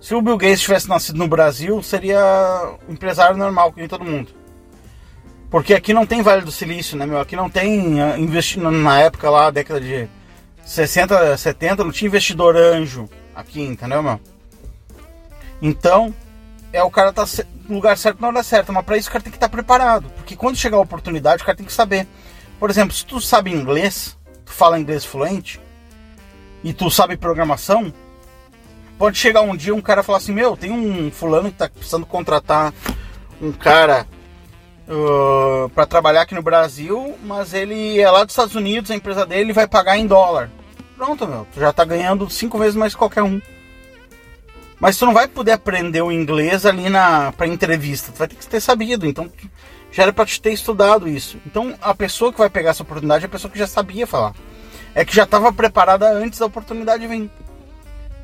Se 0.00 0.14
o 0.14 0.22
Bill 0.22 0.36
Gates 0.36 0.60
tivesse 0.60 0.88
nascido 0.88 1.18
no 1.18 1.26
Brasil, 1.26 1.82
seria 1.82 2.76
um 2.88 2.92
empresário 2.92 3.36
normal, 3.36 3.72
que 3.72 3.80
nem 3.80 3.88
todo 3.88 4.04
mundo. 4.04 4.32
Porque 5.50 5.74
aqui 5.74 5.92
não 5.92 6.06
tem 6.06 6.22
Vale 6.22 6.42
do 6.42 6.52
Silício, 6.52 6.96
né, 6.96 7.06
meu? 7.06 7.18
Aqui 7.18 7.34
não 7.34 7.48
tem 7.48 8.00
ah, 8.00 8.18
investindo 8.18 8.70
na 8.70 9.00
época 9.00 9.30
lá, 9.30 9.50
década 9.50 9.80
de 9.80 10.08
60, 10.64 11.36
70, 11.36 11.84
não 11.84 11.90
tinha 11.90 12.06
investidor 12.06 12.54
anjo 12.56 13.08
aqui, 13.34 13.62
entendeu, 13.62 14.02
meu? 14.02 14.20
Então, 15.60 16.14
é 16.72 16.82
o 16.82 16.90
cara 16.90 17.12
tá 17.12 17.24
no 17.68 17.76
lugar 17.76 17.96
certo 17.96 18.20
na 18.20 18.28
hora 18.28 18.42
certa, 18.42 18.72
mas 18.72 18.84
para 18.84 18.96
isso 18.96 19.08
o 19.08 19.12
cara 19.12 19.22
tem 19.22 19.30
que 19.30 19.36
estar 19.36 19.48
tá 19.48 19.52
preparado, 19.52 20.10
porque 20.16 20.36
quando 20.36 20.56
chegar 20.56 20.76
a 20.76 20.80
oportunidade, 20.80 21.42
o 21.42 21.46
cara 21.46 21.56
tem 21.56 21.66
que 21.66 21.72
saber. 21.72 22.06
Por 22.58 22.70
exemplo, 22.70 22.94
se 22.94 23.04
tu 23.04 23.20
sabe 23.20 23.52
inglês, 23.52 24.16
tu 24.44 24.52
fala 24.52 24.78
inglês 24.78 25.04
fluente 25.04 25.60
e 26.62 26.72
tu 26.72 26.90
sabe 26.90 27.16
programação, 27.16 27.92
pode 28.98 29.16
chegar 29.16 29.42
um 29.42 29.56
dia 29.56 29.74
um 29.74 29.80
cara 29.80 30.02
falar 30.02 30.18
assim: 30.18 30.32
"Meu, 30.32 30.56
tem 30.56 30.72
um 30.72 31.10
fulano 31.10 31.50
que 31.50 31.58
tá 31.58 31.68
precisando 31.68 32.06
contratar 32.06 32.72
um 33.40 33.52
cara 33.52 34.06
uh, 34.88 35.68
para 35.70 35.86
trabalhar 35.86 36.22
aqui 36.22 36.34
no 36.34 36.42
Brasil, 36.42 37.16
mas 37.22 37.54
ele 37.54 38.00
é 38.00 38.10
lá 38.10 38.24
dos 38.24 38.32
Estados 38.32 38.54
Unidos, 38.54 38.90
a 38.90 38.94
empresa 38.94 39.24
dele 39.24 39.52
vai 39.52 39.68
pagar 39.68 39.96
em 39.96 40.06
dólar. 40.06 40.50
Pronto, 40.96 41.26
meu, 41.28 41.46
tu 41.52 41.60
já 41.60 41.72
tá 41.72 41.84
ganhando 41.84 42.28
cinco 42.28 42.58
vezes 42.58 42.74
mais 42.74 42.92
que 42.92 42.98
qualquer 42.98 43.22
um. 43.22 43.40
Mas 44.80 44.96
tu 44.96 45.06
não 45.06 45.12
vai 45.12 45.26
poder 45.26 45.52
aprender 45.52 46.02
o 46.02 46.12
inglês 46.12 46.64
ali 46.64 46.88
na 46.88 47.32
para 47.32 47.46
entrevista, 47.46 48.12
tu 48.12 48.18
vai 48.18 48.28
ter 48.28 48.36
que 48.36 48.46
ter 48.46 48.60
sabido, 48.60 49.06
então 49.06 49.30
já 49.90 50.04
era 50.04 50.12
para 50.12 50.26
te 50.26 50.40
ter 50.40 50.52
estudado 50.52 51.08
isso. 51.08 51.38
Então 51.46 51.74
a 51.80 51.94
pessoa 51.94 52.32
que 52.32 52.38
vai 52.38 52.48
pegar 52.48 52.70
essa 52.70 52.82
oportunidade 52.82 53.24
é 53.24 53.26
a 53.26 53.30
pessoa 53.30 53.50
que 53.50 53.58
já 53.58 53.66
sabia 53.66 54.06
falar. 54.06 54.34
É 54.94 55.04
que 55.04 55.14
já 55.14 55.24
estava 55.24 55.52
preparada 55.52 56.08
antes 56.10 56.38
da 56.38 56.46
oportunidade 56.46 57.06
vir. 57.06 57.30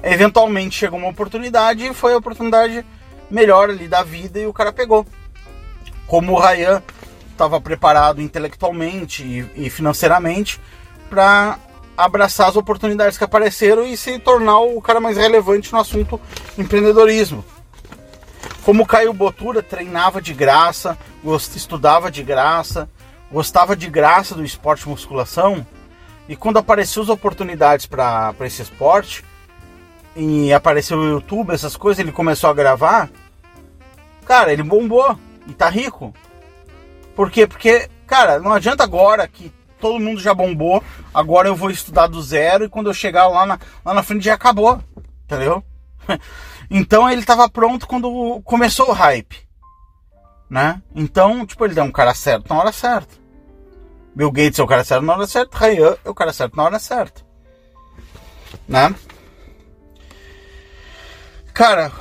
Eventualmente 0.03 0.77
chegou 0.77 0.99
uma 0.99 1.09
oportunidade 1.09 1.87
e 1.87 1.95
foi 1.95 2.13
a 2.13 2.19
oportunidade 2.19 2.85
melhor 3.31 3.71
ali 3.71 3.89
da 3.89 4.03
vida 4.03 4.39
e 4.39 4.47
o 4.47 4.53
cara 4.53 4.73
pegou 4.73 5.07
como 6.07 6.33
o 6.33 6.39
Ryan 6.39 6.83
estava 7.33 7.61
preparado 7.61 8.21
intelectualmente 8.21 9.49
e, 9.57 9.69
financeiramente 9.71 10.61
para 11.11 11.59
abraçar 11.97 12.49
as 12.49 12.57
oportunidades 12.57 13.17
que 13.17 13.25
apareceram 13.25 13.87
e 13.87 13.97
se 13.97 14.19
tornar 14.19 14.59
o 14.61 14.81
cara 14.81 15.01
mais 15.01 15.17
relevante 15.17 15.73
no 15.73 15.79
assunto 15.79 16.21
empreendedorismo. 16.59 17.45
Como 18.65 18.87
Caio 18.87 19.13
Botura 19.13 19.63
treinava 19.63 20.21
de 20.23 20.33
graça, 20.33 20.99
estudava 21.55 22.11
de 22.11 22.23
graça, 22.23 22.89
gostava 23.31 23.77
de 23.77 23.89
graça 23.89 24.35
do 24.35 24.45
esporte 24.45 24.89
musculação, 24.89 25.67
e 26.29 26.35
quando 26.35 26.59
apareceu 26.59 27.03
as 27.03 27.09
oportunidades 27.09 27.85
para 27.87 28.35
esse 28.41 28.63
esporte, 28.63 29.25
e 30.17 30.53
apareceu 30.53 30.99
o 30.99 31.09
YouTube, 31.09 31.53
essas 31.53 31.77
coisas, 31.77 31.99
ele 31.99 32.13
começou 32.13 32.49
a 32.49 32.55
gravar, 32.55 33.11
cara, 34.25 34.53
ele 34.53 34.63
bombou 34.63 35.19
e 35.47 35.53
tá 35.53 35.69
rico. 35.69 36.15
Por 37.15 37.31
quê? 37.31 37.47
Porque, 37.47 37.91
cara, 38.07 38.39
não 38.39 38.53
adianta 38.53 38.83
agora 38.83 39.29
que 39.29 39.53
todo 39.85 40.01
mundo 40.01 40.19
já 40.19 40.33
bombou, 40.33 40.83
agora 41.13 41.47
eu 41.47 41.55
vou 41.55 41.71
estudar 41.71 42.07
do 42.07 42.23
zero 42.23 42.65
e 42.65 42.71
quando 42.71 42.89
eu 42.89 42.95
chegar 42.95 43.29
lá 43.29 43.45
na, 43.45 43.61
lá 43.85 43.93
na 43.93 44.03
frente 44.03 44.25
já 44.25 44.33
acabou. 44.33 44.81
Entendeu? 45.25 45.63
Então 46.71 47.09
ele 47.11 47.23
tava 47.23 47.47
pronto 47.47 47.87
quando 47.87 48.41
começou 48.43 48.89
o 48.89 48.93
hype. 48.93 49.47
Né? 50.49 50.81
Então, 50.95 51.45
tipo, 51.45 51.63
ele 51.67 51.79
é 51.79 51.83
um 51.83 51.93
cara 51.93 52.15
certo 52.15 52.49
na 52.49 52.59
hora 52.59 52.73
certa. 52.73 53.15
Bill 54.17 54.33
Gates 54.33 54.59
é 54.59 54.63
o 54.63 54.67
cara 54.67 54.83
certo 54.83 55.05
na 55.05 55.13
hora 55.13 55.27
certa, 55.27 55.59
Ryan 55.59 55.95
é 56.03 56.09
o 56.09 56.15
cara 56.15 56.33
certo 56.33 56.57
na 56.57 56.65
hora 56.65 56.79
certa. 56.79 57.21
Né? 58.67 58.95
Cara, 61.53 61.93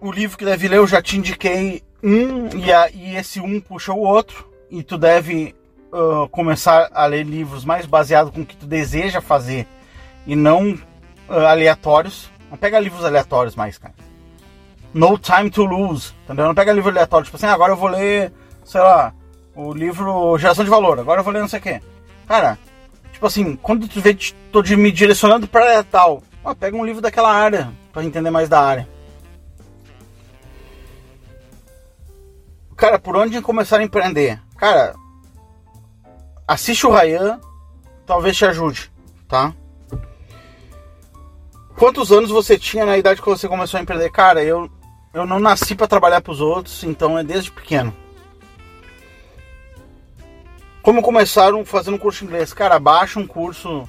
o 0.00 0.10
livro 0.10 0.38
que 0.38 0.46
deve 0.46 0.66
ler 0.66 0.78
eu 0.78 0.86
já 0.86 1.02
te 1.02 1.18
indiquei 1.18 1.84
um 2.02 2.48
e, 2.56 2.72
a, 2.72 2.88
e 2.90 3.16
esse 3.16 3.38
um 3.38 3.60
puxa 3.60 3.92
o 3.92 4.00
outro 4.00 4.50
e 4.70 4.82
tu 4.82 4.96
deve 4.96 5.54
uh, 5.96 6.28
começar 6.28 6.90
a 6.92 7.06
ler 7.06 7.24
livros 7.24 7.64
mais 7.64 7.86
baseados 7.86 8.32
com 8.32 8.42
o 8.42 8.46
que 8.46 8.56
tu 8.56 8.66
deseja 8.66 9.20
fazer 9.20 9.66
e 10.26 10.36
não 10.36 10.72
uh, 11.28 11.32
aleatórios. 11.48 12.30
Não 12.50 12.58
pega 12.58 12.78
livros 12.78 13.04
aleatórios 13.04 13.56
mais, 13.56 13.78
cara. 13.78 13.94
No 14.92 15.18
time 15.18 15.50
to 15.50 15.64
lose, 15.64 16.12
entendeu? 16.24 16.46
Não 16.46 16.54
pega 16.54 16.72
livro 16.72 16.90
aleatório, 16.90 17.24
tipo 17.24 17.36
assim, 17.36 17.46
ah, 17.46 17.52
agora 17.52 17.72
eu 17.72 17.76
vou 17.76 17.88
ler, 17.88 18.32
sei 18.64 18.80
lá, 18.80 19.12
o 19.54 19.72
livro 19.72 20.38
Geração 20.38 20.64
de 20.64 20.70
Valor, 20.70 20.98
agora 20.98 21.20
eu 21.20 21.24
vou 21.24 21.32
ler 21.32 21.40
não 21.40 21.48
sei 21.48 21.58
o 21.58 21.62
quê. 21.62 21.80
Cara, 22.26 22.58
tipo 23.12 23.26
assim, 23.26 23.56
quando 23.56 23.88
tu 23.88 24.00
vê, 24.00 24.16
tô 24.52 24.62
me 24.62 24.92
direcionando 24.92 25.46
para 25.46 25.82
tal, 25.84 26.22
ó, 26.44 26.54
pega 26.54 26.76
um 26.76 26.84
livro 26.84 27.02
daquela 27.02 27.32
área, 27.32 27.70
para 27.92 28.04
entender 28.04 28.30
mais 28.30 28.48
da 28.48 28.60
área. 28.60 28.88
Cara, 32.76 32.98
por 32.98 33.16
onde 33.16 33.40
começar 33.40 33.80
a 33.80 33.82
empreender? 33.82 34.38
Cara, 34.56 34.94
assiste 36.46 36.86
o 36.86 36.90
Ryan, 36.90 37.40
talvez 38.06 38.36
te 38.36 38.44
ajude, 38.44 38.90
tá? 39.28 39.52
Quantos 41.76 42.10
anos 42.10 42.30
você 42.30 42.58
tinha 42.58 42.86
na 42.86 42.96
idade 42.96 43.20
que 43.20 43.28
você 43.28 43.46
começou 43.48 43.78
a 43.78 43.82
empreender? 43.82 44.10
Cara, 44.10 44.42
eu, 44.42 44.70
eu 45.12 45.26
não 45.26 45.38
nasci 45.38 45.74
para 45.74 45.86
trabalhar 45.86 46.22
para 46.22 46.32
os 46.32 46.40
outros, 46.40 46.82
então 46.84 47.18
é 47.18 47.24
desde 47.24 47.50
pequeno. 47.50 47.94
Como 50.80 51.02
começaram 51.02 51.64
fazendo 51.64 51.98
curso 51.98 52.20
de 52.20 52.26
inglês? 52.26 52.54
Cara, 52.54 52.78
baixa 52.78 53.18
um 53.18 53.26
curso, 53.26 53.88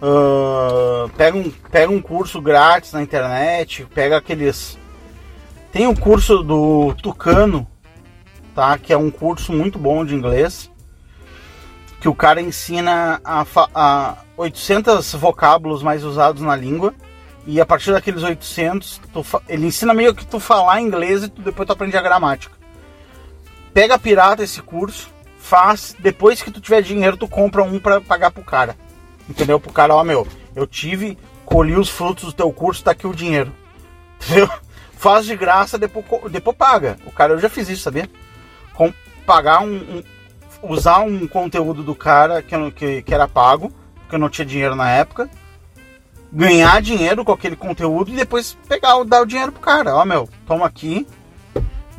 uh, 0.00 1.08
pega, 1.16 1.36
um, 1.36 1.50
pega 1.50 1.92
um 1.92 2.00
curso 2.00 2.40
grátis 2.40 2.92
na 2.92 3.02
internet, 3.02 3.84
pega 3.92 4.16
aqueles. 4.16 4.78
Tem 5.72 5.86
um 5.86 5.94
curso 5.94 6.42
do 6.42 6.94
Tucano, 7.02 7.66
tá? 8.54 8.78
Que 8.78 8.92
é 8.92 8.96
um 8.96 9.10
curso 9.10 9.52
muito 9.52 9.78
bom 9.78 10.04
de 10.04 10.14
inglês, 10.14 10.70
que 12.00 12.08
o 12.08 12.14
cara 12.14 12.40
ensina 12.40 13.20
a, 13.24 13.44
a 13.74 14.16
800 14.36 15.14
vocábulos 15.14 15.82
mais 15.82 16.02
usados 16.04 16.42
na 16.42 16.56
língua 16.56 16.94
e 17.46 17.60
a 17.60 17.66
partir 17.66 17.92
daqueles 17.92 18.22
800 18.22 19.00
tu, 19.12 19.24
ele 19.48 19.66
ensina 19.66 19.92
meio 19.92 20.14
que 20.14 20.26
tu 20.26 20.40
falar 20.40 20.80
inglês 20.80 21.24
e 21.24 21.28
tu, 21.28 21.42
depois 21.42 21.66
tu 21.66 21.72
aprende 21.72 21.96
a 21.96 22.02
gramática. 22.02 22.54
Pega 23.74 23.98
pirata 23.98 24.42
esse 24.42 24.62
curso, 24.62 25.10
faz, 25.38 25.94
depois 25.98 26.42
que 26.42 26.50
tu 26.50 26.60
tiver 26.60 26.82
dinheiro 26.82 27.16
tu 27.16 27.28
compra 27.28 27.62
um 27.62 27.78
para 27.78 28.00
pagar 28.00 28.30
pro 28.30 28.42
cara. 28.42 28.76
Entendeu? 29.28 29.60
Pro 29.60 29.72
cara, 29.72 29.94
ó 29.94 30.02
meu, 30.02 30.26
eu 30.56 30.66
tive, 30.66 31.16
colhi 31.44 31.76
os 31.76 31.88
frutos 31.88 32.24
do 32.24 32.32
teu 32.32 32.52
curso, 32.52 32.82
tá 32.82 32.90
aqui 32.92 33.06
o 33.06 33.14
dinheiro. 33.14 33.52
Entendeu? 34.20 34.48
Faz 34.96 35.24
de 35.24 35.36
graça, 35.36 35.78
depois, 35.78 36.04
depois 36.30 36.56
paga. 36.56 36.98
O 37.06 37.12
cara, 37.12 37.34
eu 37.34 37.38
já 37.38 37.48
fiz 37.48 37.68
isso, 37.68 37.82
sabia? 37.82 38.08
com, 38.80 38.94
pagar 39.26 39.62
um, 39.62 39.74
um, 39.74 40.02
usar 40.62 41.00
um 41.00 41.26
conteúdo 41.26 41.82
do 41.82 41.94
cara 41.94 42.42
que, 42.42 42.70
que, 42.72 43.02
que 43.02 43.14
era 43.14 43.28
pago, 43.28 43.72
porque 44.00 44.14
eu 44.14 44.18
não 44.18 44.28
tinha 44.28 44.46
dinheiro 44.46 44.74
na 44.74 44.90
época, 44.90 45.28
ganhar 46.32 46.80
dinheiro 46.80 47.24
com 47.24 47.32
aquele 47.32 47.56
conteúdo 47.56 48.10
e 48.10 48.16
depois 48.16 48.56
pegar, 48.68 49.02
dar 49.04 49.22
o 49.22 49.26
dinheiro 49.26 49.52
pro 49.52 49.60
cara. 49.60 49.94
Ó, 49.94 50.04
meu, 50.04 50.28
toma 50.46 50.66
aqui, 50.66 51.06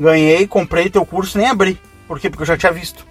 Ganhei, 0.01 0.47
comprei 0.47 0.89
teu 0.89 1.05
curso, 1.05 1.37
nem 1.37 1.47
abri. 1.47 1.79
Por 2.07 2.19
quê? 2.19 2.27
Porque 2.27 2.41
eu 2.41 2.47
já 2.47 2.57
tinha 2.57 2.71
visto. 2.71 3.05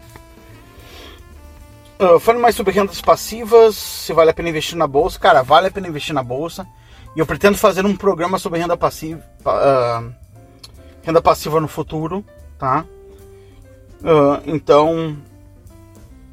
Uh, 2.01 2.19
falando 2.19 2.43
mais 2.43 2.57
sobre 2.57 2.73
rendas 2.73 3.01
passivas, 3.01 3.77
se 3.77 4.13
vale 4.13 4.31
a 4.31 4.35
pena 4.35 4.49
investir 4.49 4.77
na 4.77 4.89
bolsa. 4.89 5.17
Cara, 5.19 5.43
vale 5.43 5.69
a 5.69 5.71
pena 5.71 5.87
investir 5.87 6.13
na 6.13 6.23
bolsa. 6.23 6.67
E 7.15 7.21
eu 7.21 7.27
pretendo 7.27 7.57
fazer 7.57 7.87
um 7.87 7.95
programa 7.95 8.41
sobre 8.41 8.59
renda 8.59 8.77
passiva, 8.77 9.23
uh, 9.45 10.13
renda 11.03 11.23
passiva 11.23 11.61
no 11.61 11.69
futuro, 11.69 12.25
tá? 12.59 12.85
Uh, 14.01 14.43
então, 14.47 15.17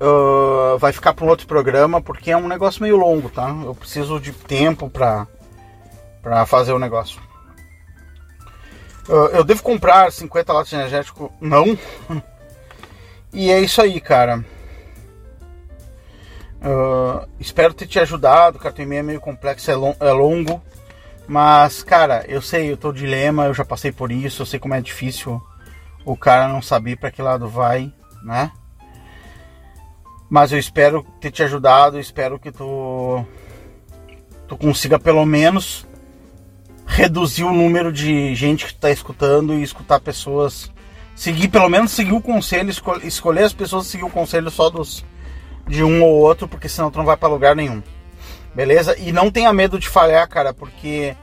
uh, 0.02 0.78
vai 0.78 0.92
ficar 0.92 1.14
para 1.14 1.26
um 1.26 1.30
outro 1.30 1.48
programa 1.48 2.02
porque 2.02 2.32
é 2.32 2.38
um 2.38 2.48
negócio 2.48 2.82
meio 2.82 2.98
longo, 2.98 3.30
tá? 3.30 3.50
Eu 3.64 3.76
preciso 3.76 4.20
de 4.20 4.32
tempo 4.32 4.90
para 4.90 5.28
para 6.22 6.46
fazer 6.46 6.74
o 6.74 6.80
negócio. 6.80 7.22
eu 9.08 9.44
devo 9.44 9.64
comprar 9.64 10.12
50 10.12 10.52
latas 10.52 10.70
de 10.70 10.76
energético? 10.76 11.32
Não. 11.40 11.78
e 13.32 13.50
é 13.50 13.62
isso 13.62 13.82
aí, 13.82 14.02
cara. 14.02 14.44
Uh, 16.58 17.28
espero 17.40 17.74
ter 17.74 17.88
te 17.88 18.00
ajudado. 18.00 18.60
Cara, 18.60 18.76
o 18.78 18.82
e-mail 18.82 19.00
é 19.00 19.04
meio 19.04 19.22
complexo, 19.22 19.70
é, 19.72 19.76
long, 19.76 19.96
é, 20.00 20.12
longo. 20.12 20.62
Mas, 21.28 21.84
cara, 21.84 22.26
eu 22.28 22.42
sei, 22.42 22.72
eu 22.72 22.78
tô 22.78 22.92
dilema, 22.92 23.46
eu 23.46 23.54
já 23.54 23.66
passei 23.66 23.92
por 23.92 24.12
isso, 24.12 24.42
eu 24.42 24.46
sei 24.46 24.60
como 24.60 24.74
é 24.74 24.82
difícil 24.82 25.42
o 26.06 26.16
cara 26.16 26.48
não 26.48 26.62
saber 26.62 26.98
para 26.98 27.12
que 27.12 27.22
lado 27.22 27.50
vai, 27.50 27.92
né? 28.24 28.52
Mas 30.30 30.52
eu 30.52 30.60
espero 30.60 31.06
ter 31.22 31.32
te 31.32 31.44
ajudado, 31.44 32.00
espero 32.00 32.40
que 32.40 32.52
tu 32.52 33.24
tu 34.48 34.58
consiga 34.58 34.98
pelo 34.98 35.26
menos 35.26 35.86
reduzir 36.86 37.44
o 37.44 37.54
número 37.54 37.92
de 37.92 38.34
gente 38.34 38.66
que 38.66 38.72
está 38.72 38.90
escutando 38.90 39.54
e 39.54 39.62
escutar 39.62 40.00
pessoas 40.00 40.72
seguir 41.16 41.50
pelo 41.50 41.68
menos 41.68 41.92
seguir 41.92 42.14
o 42.14 42.22
conselho, 42.22 42.72
escolher 43.04 43.44
as 43.44 43.54
pessoas 43.54 43.88
seguir 43.88 44.06
o 44.06 44.10
conselho 44.10 44.50
só 44.50 44.70
dos 44.70 45.04
de 45.68 45.84
um 45.84 46.02
ou 46.02 46.14
outro, 46.14 46.48
porque 46.48 46.70
senão 46.70 46.90
tu 46.90 46.98
não 46.98 47.06
vai 47.06 47.18
para 47.18 47.28
lugar 47.28 47.56
nenhum. 47.56 47.84
Beleza? 48.56 48.98
E 48.98 49.12
não 49.12 49.30
tenha 49.30 49.52
medo 49.52 49.78
de 49.78 49.90
falhar, 49.90 50.28
cara, 50.30 50.54
porque 50.54 51.16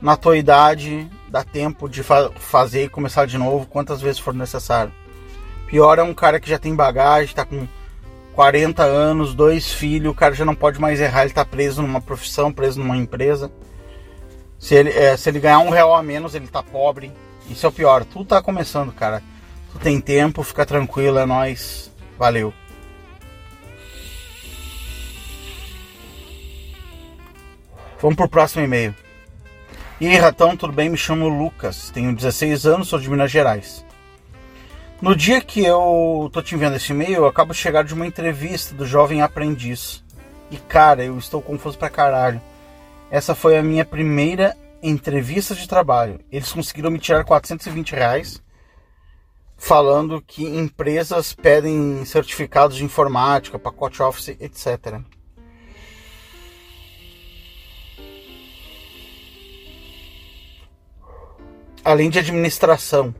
na 0.00 0.16
tua 0.16 0.36
idade 0.36 1.10
dá 1.28 1.42
tempo 1.42 1.88
de 1.88 2.02
fa 2.02 2.30
fazer 2.36 2.84
e 2.84 2.88
começar 2.88 3.26
de 3.26 3.36
novo 3.36 3.66
quantas 3.66 4.00
vezes 4.00 4.18
for 4.18 4.32
necessário. 4.32 4.92
Pior 5.66 5.98
é 5.98 6.02
um 6.02 6.14
cara 6.14 6.40
que 6.40 6.48
já 6.48 6.58
tem 6.58 6.74
bagagem, 6.74 7.34
tá 7.34 7.44
com 7.44 7.66
40 8.40 8.82
anos, 8.82 9.34
dois 9.34 9.70
filhos, 9.70 10.10
o 10.10 10.14
cara 10.14 10.34
já 10.34 10.46
não 10.46 10.54
pode 10.54 10.80
mais 10.80 10.98
errar, 10.98 11.24
ele 11.24 11.34
tá 11.34 11.44
preso 11.44 11.82
numa 11.82 12.00
profissão, 12.00 12.50
preso 12.50 12.80
numa 12.80 12.96
empresa. 12.96 13.52
Se 14.58 14.74
ele, 14.74 14.88
é, 14.88 15.14
se 15.14 15.28
ele 15.28 15.40
ganhar 15.40 15.58
um 15.58 15.68
real 15.68 15.94
a 15.94 16.02
menos, 16.02 16.34
ele 16.34 16.46
tá 16.46 16.62
pobre. 16.62 17.12
Isso 17.50 17.66
é 17.66 17.68
o 17.68 17.72
pior. 17.72 18.02
Tu 18.02 18.24
tá 18.24 18.40
começando, 18.40 18.92
cara. 18.92 19.22
Tu 19.70 19.78
tem 19.80 20.00
tempo, 20.00 20.42
fica 20.42 20.64
tranquilo, 20.64 21.18
é 21.18 21.26
nóis. 21.26 21.92
Valeu. 22.18 22.54
Vamos 28.00 28.16
pro 28.16 28.26
próximo 28.26 28.64
e-mail. 28.64 28.94
E 30.00 30.06
aí, 30.06 30.16
ratão, 30.16 30.56
tudo 30.56 30.72
bem? 30.72 30.88
Me 30.88 30.96
chamo 30.96 31.28
Lucas, 31.28 31.90
tenho 31.90 32.16
16 32.16 32.64
anos, 32.64 32.88
sou 32.88 32.98
de 32.98 33.10
Minas 33.10 33.30
Gerais. 33.30 33.84
No 35.00 35.16
dia 35.16 35.40
que 35.40 35.64
eu 35.64 36.28
tô 36.30 36.42
te 36.42 36.54
enviando 36.54 36.76
esse 36.76 36.92
e-mail, 36.92 37.14
eu 37.14 37.26
acabo 37.26 37.54
de 37.54 37.58
chegar 37.58 37.82
de 37.84 37.94
uma 37.94 38.06
entrevista 38.06 38.74
do 38.74 38.86
jovem 38.86 39.22
aprendiz. 39.22 40.04
E 40.50 40.58
cara, 40.58 41.02
eu 41.02 41.16
estou 41.16 41.40
confuso 41.40 41.78
pra 41.78 41.88
caralho. 41.88 42.40
Essa 43.10 43.34
foi 43.34 43.56
a 43.56 43.62
minha 43.62 43.84
primeira 43.84 44.54
entrevista 44.82 45.54
de 45.54 45.66
trabalho. 45.66 46.20
Eles 46.30 46.52
conseguiram 46.52 46.90
me 46.90 46.98
tirar 46.98 47.24
420 47.24 47.94
reais 47.94 48.42
falando 49.56 50.20
que 50.20 50.44
empresas 50.44 51.32
pedem 51.32 52.04
certificados 52.04 52.76
de 52.76 52.84
informática, 52.84 53.58
pacote 53.58 54.02
Office, 54.02 54.36
etc. 54.38 55.00
além 61.84 62.10
de 62.10 62.18
administração. 62.18 63.14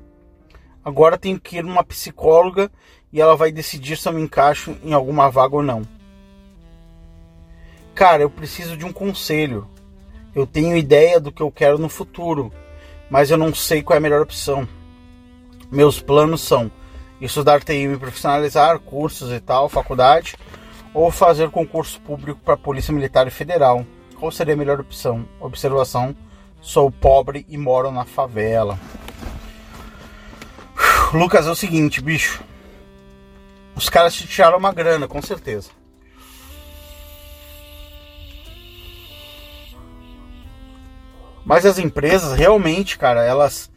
Agora 0.85 1.19
tenho 1.19 1.39
que 1.39 1.57
ir 1.57 1.65
numa 1.65 1.85
psicóloga 1.85 2.71
e 3.13 3.21
ela 3.21 3.37
vai 3.37 3.53
decidir 3.53 3.97
se 3.97 4.09
eu 4.09 4.13
me 4.13 4.23
encaixo 4.23 4.77
em 4.83 4.93
alguma 4.93 5.31
vaga 5.31 5.57
ou 5.57 5.63
não. 5.63 5.83
Cara, 7.95 8.23
eu 8.23 8.31
preciso 8.31 8.77
de 8.77 8.85
um 8.85 8.93
conselho. 8.93 9.69
Eu 10.35 10.47
tenho 10.47 10.77
ideia 10.77 11.21
do 11.21 11.33
que 11.33 11.43
eu 11.43 11.51
quero 11.51 11.79
no 11.79 11.89
futuro, 11.89 12.53
mas 13.11 13.31
eu 13.31 13.37
não 13.37 13.55
sei 13.55 13.83
qual 13.83 13.95
é 13.95 13.99
a 13.99 14.01
melhor 14.01 14.23
opção. 14.23 14.67
Meus 15.71 16.01
planos 16.01 16.41
são 16.41 16.71
estudar 17.21 17.63
TI 17.63 17.93
e 17.93 17.99
profissionalizar, 17.99 18.79
cursos 18.79 19.31
e 19.33 19.41
tal, 19.41 19.69
faculdade, 19.69 20.37
ou 20.95 21.11
fazer 21.11 21.51
concurso 21.51 22.01
público 22.01 22.41
para 22.45 22.55
a 22.55 22.59
Polícia 22.59 22.95
Militar 22.95 23.27
e 23.27 23.31
Federal. 23.31 23.85
Qual 24.19 24.31
seria 24.31 24.55
a 24.55 24.57
melhor 24.57 24.81
opção? 24.81 25.27
Observação 25.41 26.17
Sou 26.63 26.91
pobre 26.91 27.47
e 27.49 27.57
moro 27.57 27.91
na 27.91 28.05
favela. 28.05 28.79
Lucas, 31.13 31.47
é 31.47 31.51
o 31.51 31.55
seguinte, 31.55 32.01
bicho. 32.01 32.43
Os 33.75 33.89
caras 33.89 34.15
te 34.15 34.27
tiraram 34.27 34.59
uma 34.59 34.73
grana, 34.73 35.09
com 35.09 35.21
certeza. 35.21 35.71
Mas 41.45 41.67
as 41.67 41.79
empresas, 41.79 42.39
realmente, 42.39 42.99
cara, 42.99 43.25
elas. 43.25 43.71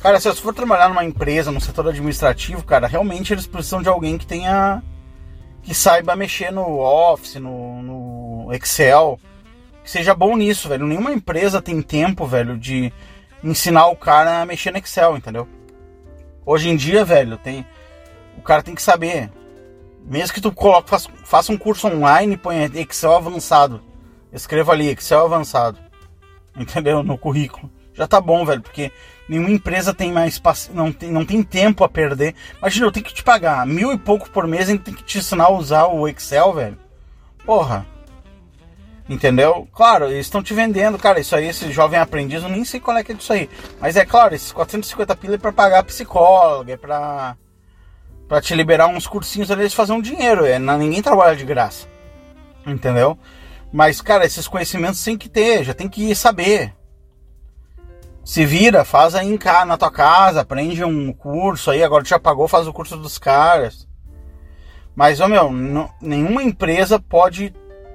Cara, 0.00 0.20
se 0.20 0.28
você 0.28 0.40
for 0.40 0.54
trabalhar 0.54 0.88
numa 0.88 1.04
empresa, 1.04 1.50
no 1.50 1.60
setor 1.60 1.88
administrativo, 1.88 2.64
cara, 2.64 2.86
realmente 2.86 3.32
eles 3.32 3.46
precisam 3.46 3.82
de 3.82 3.88
alguém 3.88 4.16
que 4.16 4.26
tenha. 4.26 4.82
que 5.62 5.74
saiba 5.74 6.16
mexer 6.16 6.50
no 6.52 6.78
Office, 6.78 7.34
no, 7.36 7.82
no 7.82 8.52
Excel 8.52 9.18
que 9.82 9.90
seja 9.90 10.14
bom 10.14 10.36
nisso, 10.36 10.68
velho. 10.68 10.86
Nenhuma 10.86 11.12
empresa 11.12 11.60
tem 11.60 11.82
tempo, 11.82 12.26
velho, 12.26 12.56
de 12.56 12.92
ensinar 13.42 13.88
o 13.88 13.96
cara 13.96 14.42
a 14.42 14.46
mexer 14.46 14.70
no 14.70 14.78
Excel, 14.78 15.16
entendeu? 15.16 15.48
Hoje 16.44 16.68
em 16.68 16.76
dia, 16.76 17.04
velho, 17.04 17.36
tem 17.36 17.64
o 18.36 18.42
cara 18.42 18.62
tem 18.62 18.74
que 18.74 18.82
saber. 18.82 19.30
Mesmo 20.04 20.34
que 20.34 20.40
tu 20.40 20.50
coloque, 20.52 20.90
faça, 21.24 21.52
um 21.52 21.56
curso 21.56 21.86
online, 21.86 22.36
põe 22.36 22.64
Excel 22.74 23.14
avançado. 23.14 23.80
Escreva 24.32 24.72
ali, 24.72 24.88
Excel 24.88 25.24
avançado. 25.24 25.78
Entendeu? 26.56 27.02
No 27.02 27.16
currículo. 27.16 27.70
Já 27.94 28.06
tá 28.06 28.20
bom, 28.20 28.44
velho, 28.44 28.62
porque 28.62 28.90
nenhuma 29.28 29.50
empresa 29.50 29.94
tem 29.94 30.10
mais 30.10 30.40
não 30.72 30.90
tem, 30.90 31.10
não 31.10 31.24
tem 31.24 31.42
tempo 31.42 31.84
a 31.84 31.88
perder. 31.88 32.34
Imagina, 32.58 32.86
eu 32.86 32.92
tenho 32.92 33.06
que 33.06 33.14
te 33.14 33.22
pagar 33.22 33.66
mil 33.66 33.92
e 33.92 33.98
pouco 33.98 34.28
por 34.30 34.46
mês 34.46 34.68
e 34.68 34.78
tem 34.78 34.94
que 34.94 35.04
te 35.04 35.18
ensinar 35.18 35.44
a 35.44 35.52
usar 35.52 35.86
o 35.86 36.08
Excel, 36.08 36.52
velho. 36.52 36.78
Porra. 37.44 37.86
Entendeu? 39.12 39.68
Claro, 39.74 40.06
eles 40.06 40.24
estão 40.24 40.42
te 40.42 40.54
vendendo, 40.54 40.98
cara. 40.98 41.20
Isso 41.20 41.36
aí, 41.36 41.46
esse 41.46 41.70
jovem 41.70 42.00
aprendiz, 42.00 42.42
eu 42.42 42.48
nem 42.48 42.64
sei 42.64 42.80
qual 42.80 42.96
é 42.96 43.04
que 43.04 43.12
é 43.12 43.14
disso 43.14 43.32
aí. 43.34 43.48
Mas 43.78 43.94
é 43.94 44.06
claro, 44.06 44.34
esses 44.34 44.50
450 44.52 45.14
pila 45.16 45.34
é 45.34 45.38
pra 45.38 45.52
pagar 45.52 45.80
a 45.80 45.84
psicóloga, 45.84 46.72
é 46.72 46.76
pra, 46.78 47.36
pra 48.26 48.40
te 48.40 48.54
liberar 48.54 48.86
uns 48.86 49.06
cursinhos 49.06 49.50
ali, 49.50 49.62
eles 49.62 49.74
fazem 49.74 49.94
um 49.94 50.00
dinheiro. 50.00 50.46
É, 50.46 50.58
ninguém 50.58 51.02
trabalha 51.02 51.36
de 51.36 51.44
graça. 51.44 51.86
Entendeu? 52.66 53.18
Mas, 53.70 54.00
cara, 54.00 54.24
esses 54.24 54.48
conhecimentos 54.48 55.04
tem 55.04 55.18
que 55.18 55.28
ter, 55.28 55.62
já 55.62 55.74
tem 55.74 55.90
que 55.90 56.14
saber. 56.14 56.72
Se 58.24 58.46
vira, 58.46 58.82
faz 58.82 59.14
aí 59.14 59.28
em 59.28 59.36
casa, 59.36 59.66
na 59.66 59.76
tua 59.76 59.90
casa, 59.90 60.40
aprende 60.40 60.82
um 60.82 61.12
curso 61.12 61.70
aí, 61.70 61.84
agora 61.84 62.02
já 62.02 62.18
pagou, 62.18 62.48
faz 62.48 62.66
o 62.66 62.72
curso 62.72 62.96
dos 62.96 63.18
caras. 63.18 63.86
Mas, 64.94 65.20
ô 65.20 65.28
meu, 65.28 65.50
nenhuma 66.00 66.42
empresa 66.42 66.98
pode 66.98 67.52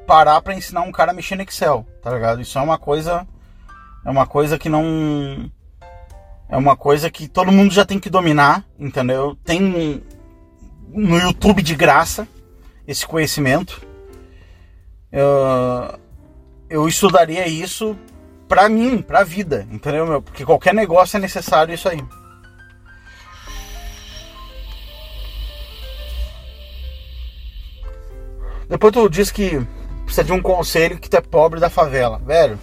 parar 0.08 0.42
para 0.42 0.56
ensinar 0.56 0.82
um 0.82 0.92
cara 0.92 1.12
a 1.12 1.14
mexer 1.14 1.36
no 1.36 1.44
Excel, 1.44 1.86
tá 2.02 2.10
ligado? 2.10 2.42
Isso 2.42 2.58
é 2.58 2.62
uma 2.62 2.80
coisa 2.80 3.28
é 4.06 4.10
uma 4.10 4.26
coisa 4.26 4.58
que 4.58 4.70
não 4.70 5.52
é 6.50 6.56
uma 6.56 6.78
coisa 6.78 7.12
que 7.12 7.28
todo 7.28 7.52
mundo 7.52 7.74
já 7.74 7.86
tem 7.86 8.00
que 8.00 8.10
dominar, 8.10 8.64
entendeu? 8.80 9.38
Tem 9.44 10.02
no 10.88 11.20
YouTube 11.20 11.62
de 11.62 11.76
graça 11.76 12.26
esse 12.88 13.06
conhecimento. 13.06 13.86
Eu, 15.12 16.00
eu 16.70 16.88
estudaria 16.88 17.46
isso 17.48 17.98
pra 18.48 18.70
mim, 18.70 19.02
pra 19.02 19.26
vida, 19.26 19.68
entendeu, 19.70 20.08
meu? 20.08 20.22
Porque 20.22 20.46
qualquer 20.46 20.74
negócio 20.74 21.18
é 21.18 21.20
necessário 21.20 21.74
isso 21.74 21.90
aí. 21.90 22.02
Depois 28.70 28.94
tu 28.94 29.10
diz 29.10 29.32
que 29.32 29.66
precisa 30.08 30.24
de 30.24 30.32
um 30.32 30.42
conselho 30.42 30.98
que 30.98 31.10
tu 31.10 31.18
é 31.18 31.22
pobre 31.22 31.60
da 31.60 31.70
favela. 31.70 32.18
Velho, 32.18 32.58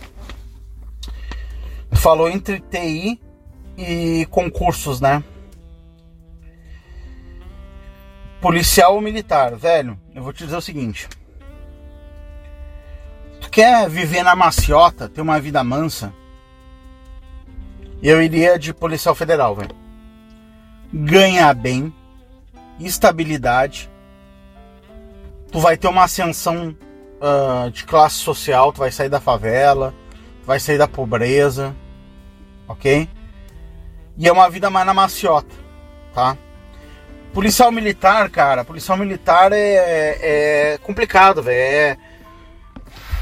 falou 1.93 2.29
entre 2.29 2.59
TI 2.59 3.21
e 3.77 4.27
concursos, 4.31 5.01
né? 5.01 5.23
Policial 8.41 8.95
ou 8.95 9.01
militar, 9.01 9.55
velho, 9.57 9.99
eu 10.15 10.23
vou 10.23 10.33
te 10.33 10.45
dizer 10.45 10.57
o 10.57 10.63
seguinte. 10.63 11.07
Tu 13.41 13.51
quer 13.51 13.89
viver 13.89 14.23
na 14.23 14.35
maciota, 14.35 15.09
ter 15.09 15.21
uma 15.21 15.39
vida 15.39 15.63
mansa? 15.63 16.13
Eu 18.03 18.23
iria 18.23 18.59
de 18.59 18.73
policial 18.73 19.15
federal, 19.15 19.55
velho. 19.55 19.75
ganha 20.93 21.53
bem, 21.53 21.93
estabilidade, 22.81 23.91
tu 25.51 25.59
vai 25.59 25.77
ter 25.77 25.89
uma 25.89 26.05
ascensão 26.05 26.77
uh, 27.25 27.71
de 27.71 27.85
classe 27.85 28.17
social, 28.17 28.73
tu 28.73 28.79
vai 28.79 28.93
sair 28.93 29.09
da 29.09 29.21
favela, 29.21 29.95
vai 30.45 30.61
sair 30.61 30.77
da 30.77 30.87
pobreza, 30.87 31.75
ok? 32.69 33.09
E 34.17 34.29
é 34.29 34.33
uma 34.33 34.51
vida 34.51 34.69
mais 34.69 34.87
na 34.87 34.93
maciota, 34.95 35.55
tá? 36.13 36.37
Policial 37.33 37.73
militar, 37.73 38.31
cara, 38.31 38.65
policial 38.65 38.97
militar 38.97 39.53
é, 39.53 39.57
é, 39.59 40.75
é 40.75 40.79
complicado, 40.79 41.43
velho. 41.43 41.59
É 41.59 41.97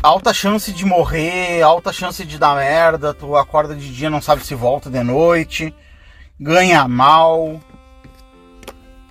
alta 0.03 0.35
chance 0.35 0.71
de 0.71 0.85
morrer, 0.85 1.63
alta 1.63 1.93
chance 1.95 2.23
de 2.23 2.39
dar 2.39 2.57
merda. 2.57 3.15
Tu 3.15 3.35
acorda 3.35 3.75
de 3.75 3.91
dia, 3.91 4.11
não 4.11 4.21
sabe 4.21 4.45
se 4.45 4.55
volta 4.55 4.91
de 4.91 5.03
noite. 5.03 5.75
Ganha 6.39 6.87
mal. 6.87 7.59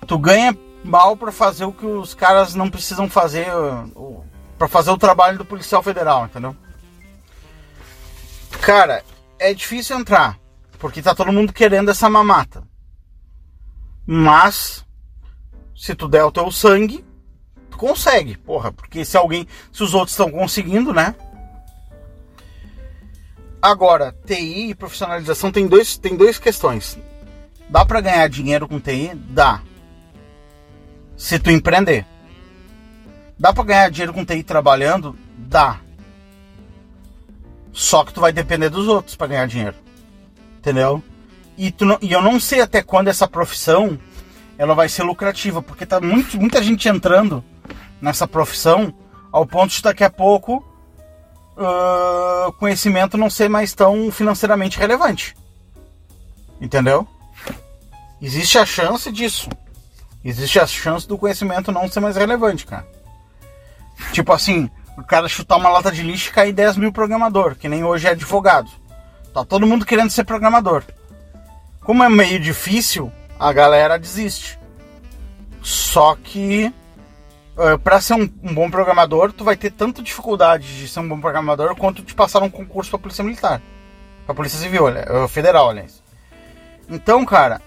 Tu 0.06 0.16
ganha 0.18 0.56
mal 0.84 1.16
para 1.16 1.32
fazer 1.32 1.64
o 1.64 1.72
que 1.72 1.86
os 1.86 2.14
caras 2.14 2.54
não 2.54 2.70
precisam 2.70 3.10
fazer, 3.10 3.48
para 4.62 4.68
fazer 4.68 4.92
o 4.92 4.96
trabalho 4.96 5.38
do 5.38 5.44
policial 5.44 5.82
federal, 5.82 6.26
entendeu? 6.26 6.56
Cara, 8.60 9.04
é 9.36 9.52
difícil 9.52 9.98
entrar, 9.98 10.38
porque 10.78 11.02
tá 11.02 11.16
todo 11.16 11.32
mundo 11.32 11.52
querendo 11.52 11.90
essa 11.90 12.08
mamata. 12.08 12.62
Mas 14.06 14.86
se 15.74 15.96
tu 15.96 16.06
der 16.06 16.22
o 16.22 16.30
teu 16.30 16.48
sangue, 16.52 17.04
tu 17.72 17.76
consegue, 17.76 18.36
porra, 18.36 18.70
porque 18.70 19.04
se 19.04 19.16
alguém, 19.16 19.48
se 19.72 19.82
os 19.82 19.94
outros 19.94 20.12
estão 20.12 20.30
conseguindo, 20.30 20.94
né? 20.94 21.16
Agora, 23.60 24.14
TI 24.24 24.70
e 24.70 24.74
profissionalização 24.76 25.50
tem 25.50 25.66
dois, 25.66 25.98
tem 25.98 26.16
duas 26.16 26.38
questões. 26.38 26.96
Dá 27.68 27.84
para 27.84 28.00
ganhar 28.00 28.28
dinheiro 28.28 28.68
com 28.68 28.78
TI? 28.78 29.10
Dá. 29.12 29.60
Se 31.16 31.40
tu 31.40 31.50
empreender. 31.50 32.11
Dá 33.42 33.52
para 33.52 33.64
ganhar 33.64 33.90
dinheiro 33.90 34.14
com 34.14 34.24
TI 34.24 34.44
trabalhando? 34.44 35.18
Dá. 35.36 35.80
Só 37.72 38.04
que 38.04 38.14
tu 38.14 38.20
vai 38.20 38.32
depender 38.32 38.68
dos 38.68 38.86
outros 38.86 39.16
para 39.16 39.26
ganhar 39.26 39.48
dinheiro. 39.48 39.74
Entendeu? 40.58 41.02
E, 41.58 41.72
tu 41.72 41.84
não, 41.84 41.98
e 42.00 42.12
eu 42.12 42.22
não 42.22 42.38
sei 42.38 42.60
até 42.60 42.84
quando 42.84 43.08
essa 43.08 43.26
profissão 43.26 43.98
ela 44.56 44.76
vai 44.76 44.88
ser 44.88 45.02
lucrativa, 45.02 45.60
porque 45.60 45.84
tá 45.84 46.00
muito, 46.00 46.38
muita 46.38 46.62
gente 46.62 46.88
entrando 46.88 47.42
nessa 48.00 48.28
profissão 48.28 48.94
ao 49.32 49.44
ponto 49.44 49.74
de 49.74 49.82
daqui 49.82 50.04
a 50.04 50.10
pouco 50.10 50.64
uh, 51.56 52.52
conhecimento 52.60 53.18
não 53.18 53.28
ser 53.28 53.48
mais 53.48 53.74
tão 53.74 54.12
financeiramente 54.12 54.78
relevante. 54.78 55.34
Entendeu? 56.60 57.08
Existe 58.20 58.56
a 58.56 58.64
chance 58.64 59.10
disso. 59.10 59.48
Existe 60.24 60.60
a 60.60 60.66
chance 60.68 61.08
do 61.08 61.18
conhecimento 61.18 61.72
não 61.72 61.90
ser 61.90 61.98
mais 61.98 62.14
relevante, 62.14 62.64
cara. 62.64 63.01
Tipo 64.10 64.32
assim, 64.32 64.70
o 64.96 65.02
cara 65.02 65.28
chutar 65.28 65.56
uma 65.56 65.68
lata 65.68 65.90
de 65.90 66.02
lixo 66.02 66.30
e 66.30 66.32
cair 66.32 66.52
10 66.52 66.76
mil 66.76 66.92
programador, 66.92 67.56
que 67.56 67.68
nem 67.68 67.84
hoje 67.84 68.06
é 68.06 68.10
advogado. 68.10 68.70
Tá 69.32 69.44
todo 69.44 69.66
mundo 69.66 69.86
querendo 69.86 70.10
ser 70.10 70.24
programador. 70.24 70.82
Como 71.80 72.02
é 72.02 72.08
meio 72.08 72.38
difícil, 72.38 73.10
a 73.38 73.52
galera 73.52 73.98
desiste. 73.98 74.58
Só 75.62 76.16
que 76.16 76.72
uh, 77.56 77.78
para 77.78 78.00
ser 78.00 78.14
um, 78.14 78.28
um, 78.42 78.54
bom 78.54 78.70
programador, 78.70 79.32
tu 79.32 79.44
vai 79.44 79.56
ter 79.56 79.70
tanta 79.70 80.02
dificuldade 80.02 80.78
de 80.78 80.88
ser 80.88 81.00
um 81.00 81.08
bom 81.08 81.20
programador 81.20 81.74
quanto 81.76 82.02
de 82.02 82.14
passar 82.14 82.42
um 82.42 82.50
concurso 82.50 82.90
para 82.90 83.00
polícia 83.00 83.24
militar, 83.24 83.62
para 84.26 84.34
polícia 84.34 84.58
civil, 84.58 84.86
uh, 84.86 85.28
federal, 85.28 85.70
aliás. 85.70 86.02
Então, 86.88 87.24
cara, 87.24 87.62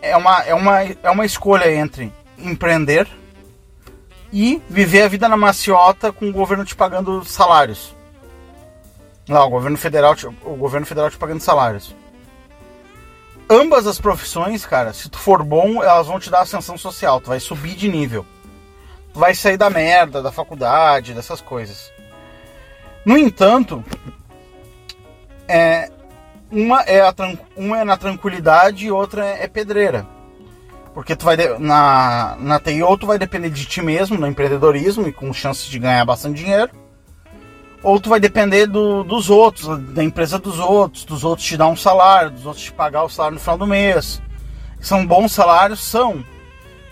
é 0.00 0.16
uma 0.16 0.42
é 0.42 0.54
uma 0.54 0.82
é 0.82 1.10
uma 1.10 1.24
escolha 1.24 1.72
entre 1.72 2.12
empreender 2.38 3.06
e 4.32 4.62
viver 4.68 5.02
a 5.02 5.08
vida 5.08 5.28
na 5.28 5.36
maciota 5.36 6.12
com 6.12 6.28
o 6.28 6.32
governo 6.32 6.64
te 6.64 6.74
pagando 6.74 7.24
salários. 7.24 7.94
Lá, 9.28 9.44
o 9.44 9.50
governo 9.50 9.76
federal, 9.76 10.16
te, 10.16 10.26
o 10.26 10.56
governo 10.56 10.86
federal 10.86 11.10
te 11.10 11.18
pagando 11.18 11.40
salários 11.40 11.94
ambas 13.52 13.86
as 13.86 14.00
profissões, 14.00 14.64
cara, 14.64 14.92
se 14.92 15.10
tu 15.10 15.18
for 15.18 15.42
bom, 15.42 15.82
elas 15.82 16.06
vão 16.06 16.18
te 16.18 16.30
dar 16.30 16.40
ascensão 16.40 16.78
social, 16.78 17.20
tu 17.20 17.28
vai 17.28 17.38
subir 17.38 17.74
de 17.74 17.88
nível. 17.88 18.24
Tu 19.12 19.20
vai 19.20 19.34
sair 19.34 19.58
da 19.58 19.68
merda, 19.68 20.22
da 20.22 20.32
faculdade, 20.32 21.12
dessas 21.12 21.40
coisas. 21.40 21.92
No 23.04 23.18
entanto, 23.18 23.84
é, 25.46 25.90
uma, 26.50 26.80
é 26.82 27.02
a, 27.02 27.14
uma 27.54 27.80
é 27.80 27.84
na 27.84 27.96
tranquilidade 27.96 28.86
e 28.86 28.90
outra 28.90 29.26
é, 29.26 29.44
é 29.44 29.48
pedreira. 29.48 30.06
Porque 30.94 31.16
tu 31.16 31.24
vai 31.24 31.36
na, 31.58 32.36
na 32.38 32.60
TI 32.60 32.82
ou 32.82 32.98
tu 32.98 33.06
vai 33.06 33.18
depender 33.18 33.50
de 33.50 33.64
ti 33.64 33.80
mesmo, 33.80 34.18
no 34.18 34.26
empreendedorismo 34.26 35.08
e 35.08 35.12
com 35.12 35.32
chances 35.32 35.66
de 35.66 35.78
ganhar 35.78 36.04
bastante 36.04 36.42
dinheiro 36.42 36.70
ou 37.82 38.00
tu 38.00 38.08
vai 38.08 38.20
depender 38.20 38.66
do, 38.66 39.02
dos 39.02 39.28
outros, 39.28 39.66
da 39.92 40.04
empresa 40.04 40.38
dos 40.38 40.58
outros, 40.58 41.04
dos 41.04 41.24
outros 41.24 41.46
te 41.46 41.56
dar 41.56 41.66
um 41.66 41.76
salário, 41.76 42.30
dos 42.30 42.46
outros 42.46 42.64
te 42.64 42.72
pagar 42.72 43.02
o 43.02 43.08
salário 43.08 43.34
no 43.34 43.40
final 43.40 43.58
do 43.58 43.66
mês. 43.66 44.22
São 44.80 45.04
bons 45.06 45.32
salários? 45.32 45.80
São. 45.80 46.24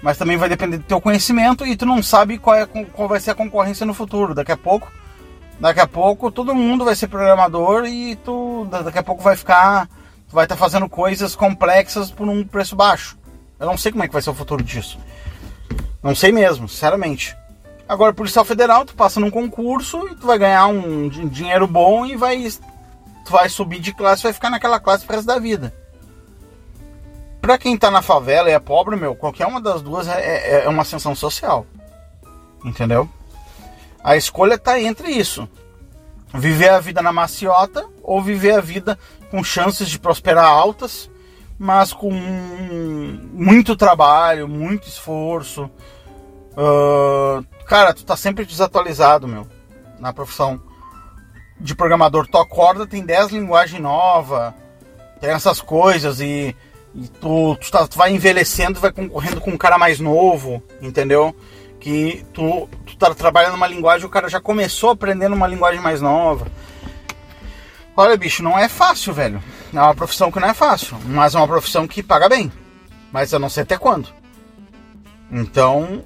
Mas 0.03 0.19
também 0.19 0.37
vai 0.37 0.49
depender 0.49 0.79
do 0.79 0.85
teu 0.85 1.01
conhecimento 1.01 1.67
e 1.67 1.77
tu 1.77 1.87
não 1.87 2.03
sabe 2.03 2.39
qual, 2.39 2.57
é, 2.57 2.67
qual 2.67 3.09
vai 3.09 3.21
ser 3.21 3.31
a 3.31 3.35
concorrência 3.35 3.87
no 3.87 3.95
futuro. 3.95 4.35
Daqui 4.35 4.51
a 4.51 4.57
pouco, 4.57 4.91
daqui 5.61 5.81
a 5.81 5.87
pouco 5.87 6.31
todo 6.31 6.55
mundo 6.55 6.85
vai 6.85 6.97
ser 6.97 7.09
programador 7.09 7.85
e 7.85 8.17
tu 8.17 8.67
daqui 8.71 8.99
a 8.99 9.03
pouco 9.03 9.23
vai 9.23 9.37
ficar, 9.37 9.87
tu 10.29 10.35
vai 10.35 10.45
estar 10.45 10.57
tá 10.57 10.59
fazendo 10.59 10.89
coisas 10.89 11.37
complexas 11.37 12.11
por 12.11 12.29
um 12.29 12.45
preço 12.45 12.75
baixo. 12.75 13.17
Eu 13.61 13.67
não 13.67 13.77
sei 13.77 13.93
como 13.93 14.03
é 14.03 14.07
que 14.07 14.13
vai 14.13 14.23
ser 14.23 14.31
o 14.31 14.35
futuro 14.35 14.65
disso. 14.65 14.99
Não 16.03 16.15
sei 16.15 16.33
mesmo, 16.33 16.67
sinceramente. 16.67 17.37
Agora, 17.87 18.15
policial 18.15 18.45
federal, 18.45 18.85
tu 18.85 18.95
passa 18.95 19.21
num 19.21 19.31
concurso 19.31 20.09
e 20.09 20.15
tu 20.15 20.27
vai 20.27 20.39
ganhar 20.39 20.67
um 20.67 21.09
dinheiro 21.09 21.67
bom 21.67 22.07
e 22.07 22.17
vai, 22.17 22.49
tu 23.25 23.33
vai 23.33 23.49
subir 23.49 23.81
de 23.81 23.93
classe, 23.93 24.23
vai 24.23 24.33
ficar 24.33 24.49
naquela 24.49 24.81
classe 24.81 25.05
pro 25.05 25.15
resto 25.15 25.27
da 25.27 25.39
vida. 25.39 25.75
Pra 27.41 27.59
quem 27.59 27.77
tá 27.77 27.91
na 27.91 28.01
favela 28.01 28.49
e 28.49 28.53
é 28.53 28.59
pobre, 28.59 28.97
meu, 28.97 29.15
qualquer 29.15 29.47
uma 29.47 29.61
das 29.61 29.83
duas 29.83 30.09
é, 30.09 30.21
é, 30.21 30.65
é 30.65 30.69
uma 30.69 30.83
ascensão 30.83 31.15
social. 31.15 31.67
Entendeu? 32.65 33.09
A 34.03 34.17
escolha 34.17 34.59
tá 34.59 34.81
entre 34.81 35.11
isso. 35.11 35.49
Viver 36.33 36.69
a 36.69 36.81
vida 36.81 37.03
na 37.03 37.13
maciota 37.13 37.87
ou 38.03 38.23
viver 38.23 38.53
a 38.53 38.61
vida 38.61 38.99
com 39.31 39.43
chances 39.43 39.89
de 39.89 39.99
prosperar 39.99 40.45
altas, 40.45 41.11
mas 41.61 41.93
com 41.93 42.11
muito 42.11 43.77
trabalho, 43.77 44.49
muito 44.49 44.89
esforço. 44.89 45.71
Uh, 46.53 47.45
Cara, 47.71 47.95
tu 47.95 48.05
tá 48.05 48.17
sempre 48.17 48.45
desatualizado, 48.45 49.29
meu, 49.29 49.47
na 50.01 50.13
profissão 50.13 50.61
de 51.61 51.73
programador. 51.73 52.27
Tu 52.27 52.37
acorda, 52.37 52.85
tem 52.85 53.07
10 53.07 53.29
linguagens 53.29 53.81
novas, 53.81 54.53
tem 55.21 55.31
essas 55.31 55.61
coisas 55.61 56.19
e, 56.19 56.57
e 56.93 57.09
tu, 57.21 57.57
tu, 57.61 57.71
tá, 57.71 57.87
tu, 57.87 57.97
vai 57.97 58.11
envelhecendo, 58.11 58.81
vai 58.81 58.91
concorrendo 58.91 59.41
com 59.41 59.53
um 59.53 59.57
cara 59.57 59.79
mais 59.79 60.01
novo, 60.01 60.61
entendeu? 60.83 61.33
Que 61.79 62.27
tu, 62.35 62.69
tu 62.85 62.97
tá 62.97 63.15
trabalhando 63.15 63.55
uma 63.55 63.69
linguagem, 63.69 64.05
o 64.05 64.11
cara 64.11 64.29
já 64.29 64.41
começou 64.41 64.91
aprendendo 64.91 65.37
uma 65.37 65.47
linguagem 65.47 65.81
mais 65.81 66.01
nova. 66.01 66.49
Olha, 67.97 68.17
bicho, 68.17 68.43
não 68.43 68.59
é 68.59 68.69
fácil, 68.69 69.13
velho. 69.13 69.41
É 69.73 69.81
uma 69.81 69.95
profissão 69.95 70.31
que 70.31 70.41
não 70.41 70.49
é 70.49 70.55
fácil, 70.55 70.99
mas 71.07 71.35
é 71.35 71.39
uma 71.39 71.47
profissão 71.47 71.87
que 71.87 72.03
paga 72.03 72.29
bem. 72.29 72.51
Mas 73.13 73.33
eu 73.33 73.39
não 73.39 73.49
sei 73.49 73.63
até 73.63 73.79
quando. 73.79 74.09
Então, 75.31 76.05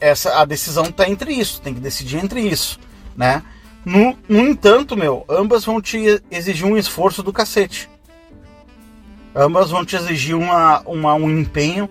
essa 0.00 0.40
a 0.40 0.44
decisão 0.44 0.84
está 0.84 1.08
entre 1.08 1.32
isso, 1.32 1.60
tem 1.60 1.74
que 1.74 1.80
decidir 1.80 2.18
entre 2.18 2.40
isso, 2.40 2.78
né? 3.16 3.42
No, 3.84 4.16
no 4.28 4.40
entanto, 4.40 4.96
meu, 4.96 5.24
ambas 5.28 5.64
vão 5.64 5.80
te 5.80 6.20
exigir 6.30 6.66
um 6.66 6.76
esforço 6.76 7.22
do 7.22 7.32
cacete. 7.32 7.88
Ambas 9.34 9.70
vão 9.70 9.84
te 9.84 9.96
exigir 9.96 10.34
uma, 10.34 10.80
uma, 10.80 11.14
um 11.14 11.30
empenho 11.30 11.88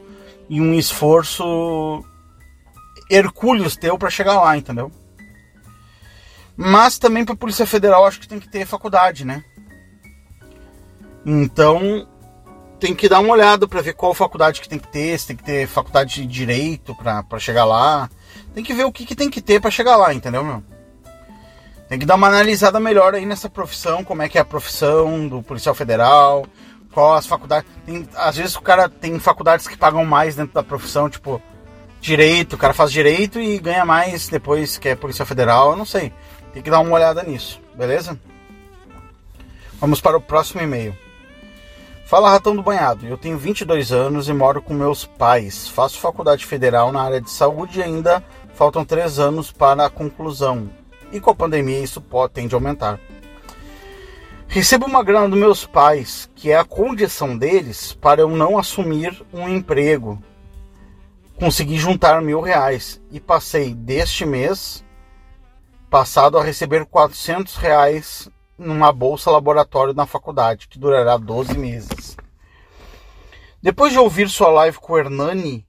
e 0.50 0.60
um 0.60 0.74
esforço 0.74 2.04
hercúleos 3.10 3.76
teu 3.76 3.98
para 3.98 4.10
chegar 4.10 4.42
lá, 4.42 4.58
entendeu? 4.58 4.92
Mas 6.58 6.98
também 6.98 7.24
para 7.24 7.36
Polícia 7.36 7.66
Federal 7.66 8.06
acho 8.06 8.20
que 8.20 8.28
tem 8.28 8.40
que 8.40 8.50
ter 8.50 8.66
faculdade, 8.66 9.26
né? 9.26 9.44
Então, 11.26 12.08
tem 12.80 12.94
que 12.94 13.10
dar 13.10 13.20
uma 13.20 13.34
olhada 13.34 13.68
para 13.68 13.82
ver 13.82 13.94
qual 13.94 14.14
faculdade 14.14 14.62
que 14.62 14.70
tem 14.70 14.78
que 14.78 14.88
ter, 14.88 15.18
se 15.18 15.28
tem 15.28 15.36
que 15.36 15.44
ter 15.44 15.68
faculdade 15.68 16.22
de 16.22 16.28
direito 16.28 16.96
para 16.96 17.40
chegar 17.40 17.66
lá. 17.66 18.10
Tem 18.54 18.64
que 18.64 18.74
ver 18.74 18.86
o 18.86 18.92
que, 18.92 19.06
que 19.06 19.16
tem 19.16 19.30
que 19.30 19.42
ter 19.42 19.60
para 19.60 19.72
chegar 19.72 19.96
lá, 19.96 20.14
entendeu, 20.14 20.44
meu? 20.44 20.64
Tem 21.88 22.00
que 22.00 22.06
dar 22.06 22.16
uma 22.16 22.28
analisada 22.28 22.80
melhor 22.80 23.14
aí 23.14 23.26
nessa 23.26 23.50
profissão, 23.50 24.04
como 24.04 24.22
é 24.22 24.30
que 24.30 24.38
é 24.38 24.42
a 24.42 24.46
profissão 24.46 25.28
do 25.28 25.42
policial 25.42 25.76
federal, 25.76 26.46
qual 26.92 27.14
as 27.14 27.28
faculdades. 27.28 27.70
Tem, 27.86 28.08
às 28.16 28.38
vezes 28.38 28.56
o 28.56 28.62
cara 28.62 28.90
tem 28.90 29.20
faculdades 29.20 29.68
que 29.68 29.78
pagam 29.78 30.04
mais 30.06 30.36
dentro 30.36 30.54
da 30.54 30.64
profissão, 30.64 31.10
tipo 31.10 31.42
direito, 32.02 32.54
o 32.54 32.58
cara 32.58 32.74
faz 32.74 32.92
direito 32.92 33.40
e 33.40 33.58
ganha 33.60 33.84
mais 33.84 34.28
depois 34.28 34.78
que 34.78 34.90
é 34.90 34.96
policial 34.96 35.26
federal, 35.26 35.72
eu 35.72 35.76
não 35.76 35.86
sei. 35.86 36.14
Tem 36.54 36.62
que 36.62 36.70
dar 36.70 36.80
uma 36.80 36.92
olhada 36.92 37.24
nisso, 37.24 37.60
beleza? 37.76 38.20
Vamos 39.80 40.00
para 40.02 40.18
o 40.18 40.22
próximo 40.22 40.62
e-mail. 40.62 40.96
Fala 42.06 42.30
Ratão 42.30 42.56
do 42.56 42.62
Banhado, 42.62 43.08
eu 43.08 43.18
tenho 43.18 43.36
22 43.36 43.92
anos 43.92 44.30
e 44.30 44.34
moro 44.34 44.62
com 44.62 44.76
meus 44.76 45.06
pais. 45.06 45.68
Faço 45.68 46.00
faculdade 46.00 46.46
federal 46.46 46.92
na 46.92 47.02
área 47.02 47.20
de 47.20 47.32
saúde 47.32 47.80
e 47.80 47.84
ainda 47.84 48.24
faltam 48.54 48.86
3 48.86 49.18
anos 49.18 49.52
para 49.52 49.88
a 49.88 49.90
conclusão. 49.90 50.70
E 51.12 51.20
com 51.20 51.32
a 51.32 51.36
pandemia 51.36 51.80
isso 51.80 52.00
pode, 52.00 52.34
tende 52.34 52.54
a 52.54 52.58
aumentar. 52.58 53.00
Recebo 54.48 54.86
uma 54.86 55.04
grana 55.04 55.28
dos 55.28 55.40
meus 55.40 55.66
pais, 55.66 56.30
que 56.36 56.52
é 56.52 56.58
a 56.58 56.64
condição 56.64 57.36
deles 57.36 57.94
para 57.94 58.22
eu 58.22 58.30
não 58.30 58.60
assumir 58.60 59.26
um 59.34 59.50
emprego. 59.50 60.22
Consegui 61.40 61.76
juntar 61.76 62.22
mil 62.22 62.40
reais 62.40 63.02
e 63.12 63.20
passei 63.20 63.74
deste 63.74 64.28
mês 64.28 64.86
passado 65.90 66.38
a 66.38 66.44
receber 66.44 66.86
400 66.86 67.56
reais 67.56 68.30
numa 68.58 68.92
bolsa 68.92 69.32
laboratório 69.32 69.94
na 69.94 70.06
faculdade, 70.06 70.68
que 70.68 70.80
durará 70.80 71.18
12 71.18 71.58
meses. 71.58 72.18
Depois 73.62 73.92
de 73.92 74.00
ouvir 74.00 74.30
sua 74.30 74.50
live 74.50 74.78
com 74.78 74.94
o 74.94 74.98
Hernani, 74.98 75.66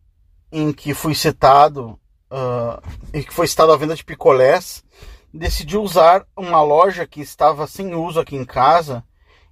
em 0.53 0.73
que 0.73 0.95
fui 0.95 1.15
citado, 1.15 1.99
uh, 2.31 2.81
que 3.13 3.33
foi 3.33 3.47
citado 3.47 3.73
a 3.73 3.77
venda 3.77 3.95
de 3.95 4.05
picolés, 4.05 4.85
decidi 5.33 5.77
usar 5.77 6.27
uma 6.37 6.63
loja 6.63 7.07
que 7.07 7.21
estava 7.21 7.67
sem 7.67 7.95
uso 7.95 8.21
aqui 8.21 8.37
em 8.37 8.45
casa 8.45 9.05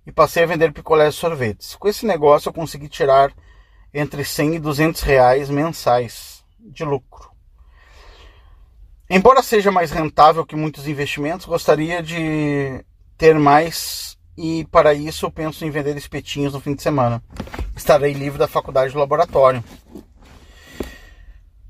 e 0.06 0.12
passei 0.12 0.43
a 0.43 0.47
vender 0.47 0.73
picolés 0.73 1.15
e 1.15 1.19
sorvetes. 1.19 1.74
Com 1.77 1.89
esse 1.89 2.06
negócio 2.06 2.48
eu 2.48 2.52
consegui 2.52 2.89
tirar 2.89 3.32
entre 3.93 4.24
100 4.24 4.56
e 4.56 4.59
200 4.59 5.02
reais 5.02 5.48
mensais 5.48 6.44
de 6.59 6.85
lucro. 6.85 7.31
Embora 9.09 9.43
seja 9.43 9.70
mais 9.70 9.90
rentável 9.90 10.44
que 10.44 10.56
muitos 10.56 10.89
investimentos, 10.89 11.47
gostaria 11.47 12.02
de 12.02 12.85
ter 13.16 13.38
mais 13.38 14.16
e 14.36 14.64
para 14.70 14.92
isso 14.92 15.26
eu 15.26 15.30
penso 15.30 15.64
em 15.64 15.70
vender 15.70 15.96
espetinhos 15.96 16.52
no 16.52 16.60
fim 16.60 16.74
de 16.74 16.82
semana. 16.82 17.22
Estarei 17.76 18.12
livre 18.12 18.38
da 18.38 18.48
faculdade 18.48 18.92
do 18.92 18.98
laboratório. 18.98 19.62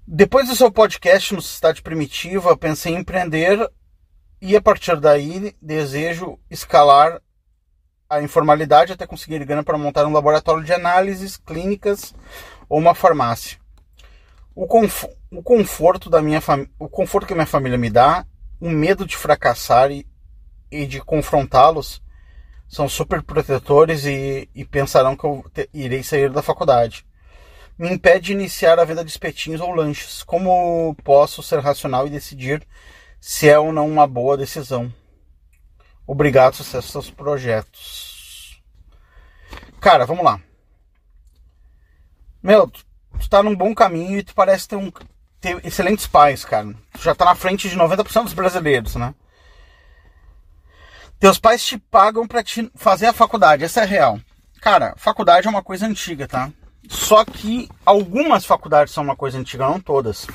Depois 0.07 0.49
do 0.49 0.57
seu 0.57 0.71
podcast 0.71 1.35
no 1.35 1.43
Cidade 1.43 1.83
Primitiva, 1.83 2.57
pensei 2.57 2.95
em 2.95 2.99
empreender 2.99 3.71
e 4.41 4.57
a 4.57 4.61
partir 4.61 4.99
daí 5.01 5.55
desejo 5.61 6.39
escalar 6.51 7.21
a 8.09 8.23
informalidade 8.23 8.93
até 8.93 9.07
conseguir 9.07 9.45
grana 9.45 9.65
para 9.65 9.79
montar 9.79 10.07
um 10.07 10.13
laboratório 10.13 10.63
de 10.63 10.73
análises 10.73 11.37
clínicas 11.37 12.15
ou 12.69 12.79
uma 12.79 12.95
farmácia. 12.95 13.59
O, 14.55 14.67
conf 14.67 15.05
o 15.33 15.43
conforto 15.43 16.09
da 16.09 16.23
minha 16.23 16.41
o 16.79 16.89
conforto 16.89 17.27
que 17.27 17.35
minha 17.35 17.47
família 17.47 17.79
me 17.79 17.91
dá, 17.91 18.25
o 18.61 18.71
medo 18.71 19.07
de 19.07 19.17
fracassar 19.17 19.91
e, 19.91 20.07
e 20.71 20.87
de 20.87 21.01
confrontá-los 21.01 22.03
são 22.69 22.89
super 22.89 23.23
protetores 23.23 24.05
e, 24.05 24.49
e 24.55 24.65
pensarão 24.65 25.17
que 25.17 25.25
eu 25.25 25.45
te, 25.53 25.69
irei 25.73 26.03
sair 26.03 26.31
da 26.31 26.43
faculdade. 26.43 27.07
Me 27.79 27.91
impede 27.91 28.27
de 28.27 28.33
iniciar 28.33 28.79
a 28.79 28.85
venda 28.85 29.05
de 29.05 29.11
espetinhos 29.11 29.61
ou 29.61 29.73
lanches. 29.73 30.23
Como 30.23 30.95
posso 31.03 31.43
ser 31.43 31.61
racional 31.61 32.07
e 32.07 32.11
decidir 32.11 32.67
se 33.21 33.49
é 33.49 33.59
ou 33.59 33.73
não 33.73 33.89
uma 33.89 34.07
boa 34.07 34.37
decisão. 34.37 34.93
Obrigado, 36.07 36.55
sucesso 36.55 36.99
aos 36.99 37.11
projetos. 37.11 38.63
Cara, 39.81 40.07
vamos 40.07 40.25
lá. 40.25 40.41
Meu, 42.43 42.69
tu, 42.69 42.85
tu 43.19 43.29
tá 43.29 43.43
num 43.43 43.57
bom 43.57 43.75
caminho 43.75 44.19
e 44.19 44.23
tu 44.23 44.35
parece 44.35 44.69
ter, 44.69 44.77
um, 44.77 44.93
ter 45.41 45.65
excelentes 45.65 46.07
pais, 46.07 46.45
cara. 46.45 46.75
Tu 46.93 47.03
já 47.03 47.15
tá 47.15 47.25
na 47.25 47.35
frente 47.35 47.69
de 47.69 47.77
90% 47.77 48.25
dos 48.25 48.35
brasileiros, 48.35 48.97
né? 48.97 49.15
Teus 51.19 51.39
pais 51.39 51.65
te 51.65 51.79
pagam 51.79 52.27
para 52.27 52.43
te 52.43 52.71
fazer 52.75 53.07
a 53.07 53.13
faculdade, 53.13 53.65
essa 53.65 53.83
é 53.83 53.85
real. 53.85 54.21
Cara, 54.61 54.95
faculdade 54.97 55.47
é 55.47 55.51
uma 55.51 55.63
coisa 55.63 55.87
antiga, 55.87 56.27
tá? 56.27 56.51
Só 56.89 57.25
que 57.25 57.69
algumas 57.85 58.45
faculdades 58.45 58.93
são 58.93 59.05
uma 59.05 59.17
coisa 59.17 59.39
antiga, 59.39 59.67
não 59.67 59.81
todas. 59.81 60.27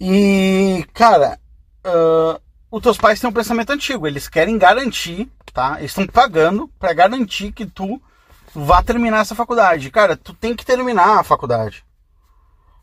E, 0.00 0.84
cara, 0.92 1.38
uh, 1.86 2.40
os 2.70 2.82
teus 2.82 2.96
pais 2.96 3.20
têm 3.20 3.30
um 3.30 3.32
pensamento 3.32 3.70
antigo. 3.70 4.06
Eles 4.06 4.28
querem 4.28 4.58
garantir, 4.58 5.30
tá? 5.52 5.76
Eles 5.78 5.90
estão 5.90 6.06
pagando 6.06 6.68
para 6.78 6.92
garantir 6.92 7.52
que 7.52 7.66
tu 7.66 8.00
vá 8.54 8.82
terminar 8.82 9.20
essa 9.20 9.34
faculdade. 9.34 9.90
Cara, 9.90 10.16
tu 10.16 10.34
tem 10.34 10.54
que 10.54 10.64
terminar 10.64 11.20
a 11.20 11.24
faculdade. 11.24 11.84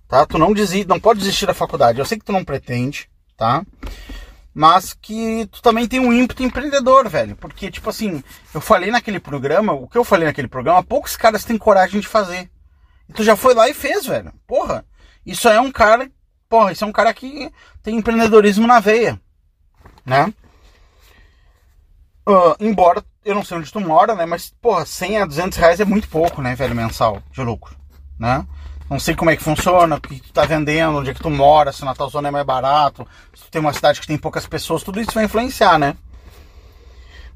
Tá? 0.07 0.25
Tu 0.25 0.37
não 0.37 0.53
desiste, 0.53 0.87
não 0.87 0.99
pode 0.99 1.19
desistir 1.19 1.45
da 1.45 1.53
faculdade. 1.53 1.99
Eu 1.99 2.05
sei 2.05 2.17
que 2.17 2.25
tu 2.25 2.31
não 2.31 2.43
pretende, 2.43 3.09
tá? 3.37 3.63
Mas 4.59 4.93
que 4.93 5.47
tu 5.51 5.61
também 5.61 5.87
tem 5.87 6.01
um 6.01 6.11
ímpeto 6.11 6.43
empreendedor, 6.43 7.07
velho. 7.07 7.35
Porque, 7.35 7.71
tipo 7.71 7.89
assim, 7.89 8.21
eu 8.53 8.59
falei 8.59 8.91
naquele 8.91 9.19
programa, 9.19 9.71
o 9.71 9.87
que 9.87 9.97
eu 9.97 10.03
falei 10.03 10.27
naquele 10.27 10.49
programa, 10.49 10.83
poucos 10.83 11.15
caras 11.15 11.45
têm 11.45 11.57
coragem 11.57 12.01
de 12.01 12.07
fazer. 12.07 12.49
E 13.07 13.13
tu 13.13 13.23
já 13.23 13.37
foi 13.37 13.53
lá 13.53 13.69
e 13.69 13.73
fez, 13.73 14.05
velho. 14.05 14.33
Porra, 14.45 14.85
isso 15.25 15.47
é 15.47 15.61
um 15.61 15.71
cara 15.71 16.11
porra, 16.49 16.71
esse 16.71 16.83
é 16.83 16.87
um 16.87 16.91
cara 16.91 17.13
que 17.13 17.49
tem 17.83 17.95
empreendedorismo 17.95 18.65
na 18.65 18.79
veia, 18.79 19.21
né? 20.03 20.33
Uh, 22.27 22.55
embora 22.59 23.05
eu 23.23 23.35
não 23.35 23.45
sei 23.45 23.57
onde 23.57 23.71
tu 23.71 23.79
mora, 23.79 24.15
né? 24.15 24.25
Mas, 24.25 24.49
porra, 24.61 24.85
100 24.85 25.19
a 25.19 25.25
200 25.25 25.57
reais 25.57 25.79
é 25.79 25.85
muito 25.85 26.09
pouco, 26.09 26.41
né, 26.41 26.55
velho, 26.55 26.75
mensal 26.75 27.21
de 27.31 27.41
lucro, 27.41 27.77
né? 28.19 28.45
Não 28.89 28.99
sei 28.99 29.15
como 29.15 29.29
é 29.29 29.37
que 29.37 29.43
funciona, 29.43 29.97
o 29.97 30.01
que 30.01 30.19
tu 30.19 30.33
tá 30.33 30.45
vendendo, 30.45 30.97
onde 30.97 31.11
é 31.11 31.13
que 31.13 31.21
tu 31.21 31.29
mora, 31.29 31.71
se 31.71 31.85
na 31.85 31.93
tua 31.93 32.07
zona 32.07 32.29
é 32.29 32.31
mais 32.31 32.45
barato, 32.45 33.07
se 33.35 33.43
tu 33.43 33.51
tem 33.51 33.61
uma 33.61 33.73
cidade 33.73 34.01
que 34.01 34.07
tem 34.07 34.17
poucas 34.17 34.47
pessoas, 34.47 34.81
tudo 34.81 34.99
isso 34.99 35.11
vai 35.11 35.25
influenciar, 35.25 35.77
né? 35.77 35.95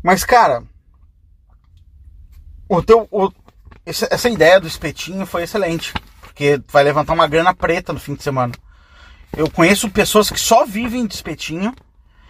Mas, 0.01 0.23
cara, 0.23 0.63
o 2.67 2.81
teu, 2.81 3.07
o, 3.11 3.31
essa 3.85 4.29
ideia 4.29 4.59
do 4.59 4.67
espetinho 4.67 5.25
foi 5.27 5.43
excelente, 5.43 5.93
porque 6.21 6.59
vai 6.67 6.83
levantar 6.83 7.13
uma 7.13 7.27
grana 7.27 7.53
preta 7.53 7.93
no 7.93 7.99
fim 7.99 8.15
de 8.15 8.23
semana. 8.23 8.53
Eu 9.35 9.49
conheço 9.49 9.89
pessoas 9.89 10.29
que 10.31 10.39
só 10.39 10.65
vivem 10.65 11.05
de 11.05 11.13
espetinho 11.13 11.73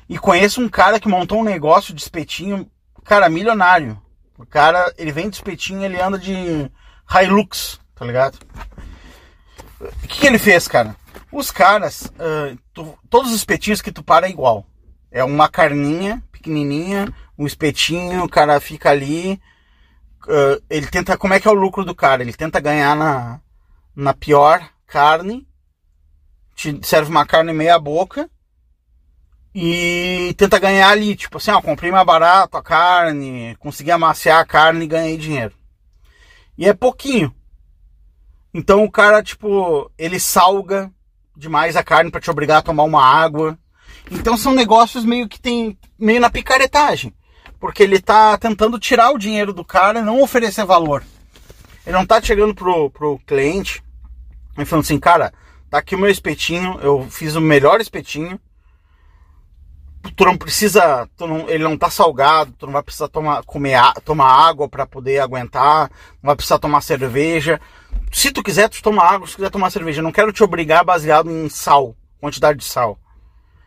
e 0.10 0.18
conheço 0.18 0.62
um 0.62 0.68
cara 0.68 1.00
que 1.00 1.08
montou 1.08 1.40
um 1.40 1.44
negócio 1.44 1.94
de 1.94 2.02
espetinho, 2.02 2.70
cara, 3.06 3.30
milionário. 3.30 4.02
O 4.38 4.46
cara, 4.46 4.94
ele 4.98 5.12
vem 5.12 5.30
de 5.30 5.38
espetinho, 5.38 5.84
ele 5.84 6.02
anda 6.02 6.20
de 6.20 6.70
Hilux, 7.10 7.80
tá 7.96 8.06
ligado? 8.06 8.38
O 10.04 10.08
que, 10.08 10.22
que 10.22 10.28
ele 10.28 10.40
fez, 10.40 10.68
cara? 10.68 10.96
Os 11.32 11.52
caras, 11.52 12.12
uh, 12.14 12.58
tu, 12.74 12.98
todos 13.10 13.32
os 13.32 13.38
espetinhos 13.38 13.82
que 13.82 13.92
tu 13.92 14.04
para 14.04 14.28
é 14.28 14.30
igual. 14.30 14.66
É 15.12 15.24
uma 15.24 15.50
carninha 15.50 16.24
pequenininha, 16.32 17.14
um 17.38 17.46
espetinho, 17.46 18.24
o 18.24 18.30
cara 18.30 18.60
fica 18.60 18.90
ali. 18.90 19.40
Uh, 20.26 20.62
ele 20.70 20.88
tenta. 20.88 21.18
Como 21.18 21.34
é 21.34 21.40
que 21.40 21.48
é 21.48 21.52
o 21.52 21.56
lucro 21.56 21.84
do 21.84 21.96
cara? 21.96 22.22
Ele 22.22 22.34
tenta 22.34 22.60
ganhar 22.60 22.96
na, 22.96 23.40
na 23.96 24.14
pior 24.14 24.68
carne 24.88 25.48
te 26.56 26.80
serve 26.84 27.10
uma 27.10 27.26
carne 27.26 27.54
meia 27.54 27.78
boca 27.80 28.30
e 29.54 30.34
tenta 30.38 30.60
ganhar 30.60 30.90
ali, 30.90 31.16
tipo 31.16 31.38
assim, 31.38 31.52
ó, 31.52 31.62
comprei 31.62 31.92
mais 31.92 32.06
barato 32.06 32.58
a 32.58 32.64
carne, 32.64 33.56
consegui 33.60 33.92
amaciar 33.92 34.40
a 34.40 34.46
carne 34.46 34.86
e 34.86 34.88
ganhei 34.88 35.18
dinheiro. 35.18 35.54
E 36.58 36.68
é 36.68 36.74
pouquinho. 36.74 37.34
Então 38.54 38.84
o 38.84 38.92
cara, 38.92 39.24
tipo, 39.24 39.92
ele 39.98 40.20
salga 40.20 40.92
demais 41.36 41.76
a 41.76 41.84
carne 41.84 42.12
para 42.12 42.22
te 42.22 42.30
obrigar 42.30 42.60
a 42.60 42.62
tomar 42.62 42.84
uma 42.84 43.04
água. 43.04 43.58
Então 44.12 44.38
são 44.38 44.54
negócios 44.54 45.04
meio 45.04 45.28
que 45.28 45.40
tem 45.40 45.78
meio 45.98 46.22
na 46.22 46.30
picaretagem, 46.30 47.14
porque 47.60 47.82
ele 47.82 48.00
tá 48.00 48.38
tentando 48.38 48.78
tirar 48.78 49.12
o 49.12 49.18
dinheiro 49.18 49.54
do 49.54 49.66
cara 49.66 50.00
e 50.00 50.04
não 50.04 50.22
oferecer 50.22 50.66
valor. 50.66 51.04
Ele 51.86 51.98
não 51.98 52.06
tá 52.06 52.22
chegando 52.22 52.54
pro, 52.54 52.90
pro 52.92 53.20
cliente 53.26 53.84
e 54.58 54.66
falando 54.66 54.84
assim, 54.84 55.00
cara, 55.00 55.34
Tá 55.74 55.80
aqui 55.80 55.96
o 55.96 55.98
meu 55.98 56.12
espetinho, 56.12 56.80
eu 56.84 57.08
fiz 57.10 57.34
o 57.34 57.42
melhor 57.42 57.82
espetinho. 57.82 58.40
Tu 60.16 60.24
não 60.24 60.38
precisa, 60.38 61.10
tu 61.18 61.26
não, 61.26 61.50
ele 61.50 61.64
não 61.64 61.76
tá 61.76 61.90
salgado, 61.90 62.54
tu 62.60 62.68
não 62.68 62.74
vai 62.74 62.84
precisar 62.84 63.08
tomar, 63.08 63.42
comer, 63.44 63.82
tomar 64.06 64.28
água 64.28 64.70
para 64.70 64.86
poder 64.86 65.18
aguentar, 65.18 65.90
não 66.22 66.28
vai 66.28 66.36
precisar 66.36 66.60
tomar 66.60 66.82
cerveja. 66.82 67.60
Se 68.12 68.32
tu 68.32 68.44
quiser, 68.44 68.70
tu 68.70 68.82
toma 68.82 69.04
água, 69.04 69.28
se 69.28 69.36
quiser 69.36 69.50
tomar 69.50 69.70
cerveja. 69.70 70.00
Eu 70.00 70.04
não 70.04 70.12
quero 70.12 70.32
te 70.32 70.44
obrigar 70.44 70.84
baseado 70.84 71.30
em 71.30 71.50
sal, 71.50 71.96
quantidade 72.20 72.60
de 72.60 72.66
sal. 72.66 72.98